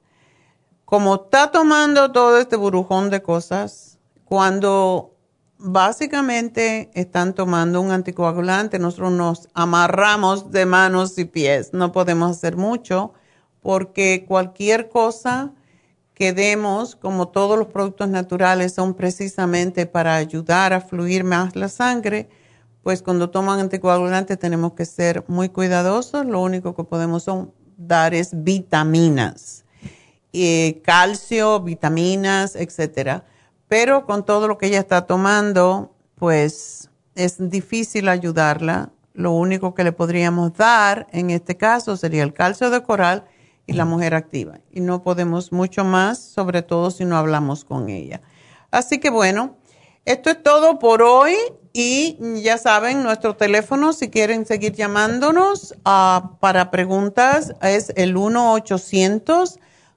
como 0.86 1.16
está 1.16 1.50
tomando 1.50 2.12
todo 2.12 2.38
este 2.38 2.56
burujón 2.56 3.10
de 3.10 3.20
cosas, 3.20 3.98
cuando 4.24 5.13
básicamente 5.58 6.90
están 6.94 7.34
tomando 7.34 7.80
un 7.80 7.90
anticoagulante, 7.90 8.78
nosotros 8.78 9.12
nos 9.12 9.48
amarramos 9.54 10.50
de 10.50 10.66
manos 10.66 11.18
y 11.18 11.24
pies, 11.24 11.72
no 11.72 11.92
podemos 11.92 12.30
hacer 12.36 12.56
mucho 12.56 13.12
porque 13.60 14.24
cualquier 14.28 14.88
cosa 14.88 15.52
que 16.12 16.32
demos, 16.32 16.96
como 16.96 17.28
todos 17.28 17.58
los 17.58 17.68
productos 17.68 18.08
naturales, 18.08 18.74
son 18.74 18.94
precisamente 18.94 19.86
para 19.86 20.16
ayudar 20.16 20.72
a 20.72 20.80
fluir 20.80 21.24
más 21.24 21.56
la 21.56 21.68
sangre, 21.68 22.28
pues 22.82 23.02
cuando 23.02 23.30
toman 23.30 23.58
anticoagulantes 23.58 24.38
tenemos 24.38 24.74
que 24.74 24.84
ser 24.84 25.24
muy 25.28 25.48
cuidadosos, 25.48 26.26
lo 26.26 26.40
único 26.42 26.76
que 26.76 26.84
podemos 26.84 27.24
dar 27.76 28.14
es 28.14 28.30
vitaminas, 28.44 29.64
eh, 30.32 30.82
calcio, 30.84 31.60
vitaminas, 31.60 32.54
etcétera 32.54 33.24
pero 33.68 34.06
con 34.06 34.24
todo 34.24 34.48
lo 34.48 34.58
que 34.58 34.66
ella 34.66 34.80
está 34.80 35.06
tomando, 35.06 35.94
pues 36.16 36.90
es 37.14 37.36
difícil 37.50 38.08
ayudarla 38.08 38.90
lo 39.14 39.30
único 39.30 39.74
que 39.74 39.84
le 39.84 39.92
podríamos 39.92 40.54
dar 40.54 41.06
en 41.12 41.30
este 41.30 41.56
caso 41.56 41.96
sería 41.96 42.24
el 42.24 42.34
calcio 42.34 42.68
de 42.68 42.82
coral 42.82 43.24
y 43.66 43.72
la 43.72 43.84
mujer 43.84 44.14
activa. 44.14 44.58
Y 44.72 44.80
no 44.80 45.02
podemos 45.02 45.52
mucho 45.52 45.84
más, 45.84 46.18
sobre 46.18 46.62
todo 46.62 46.90
si 46.90 47.04
no 47.04 47.16
hablamos 47.16 47.64
con 47.64 47.88
ella. 47.88 48.20
Así 48.72 48.98
que 48.98 49.10
bueno, 49.10 49.56
esto 50.04 50.30
es 50.30 50.42
todo 50.42 50.80
por 50.80 51.00
hoy 51.00 51.34
y 51.72 52.18
ya 52.42 52.58
saben, 52.58 53.04
nuestro 53.04 53.36
teléfono, 53.36 53.92
si 53.92 54.10
quieren 54.10 54.46
seguir 54.46 54.72
llamándonos 54.72 55.74
ah, 55.84 56.32
para 56.40 56.70
preguntas, 56.72 57.54
es 57.62 57.92
el 57.96 58.16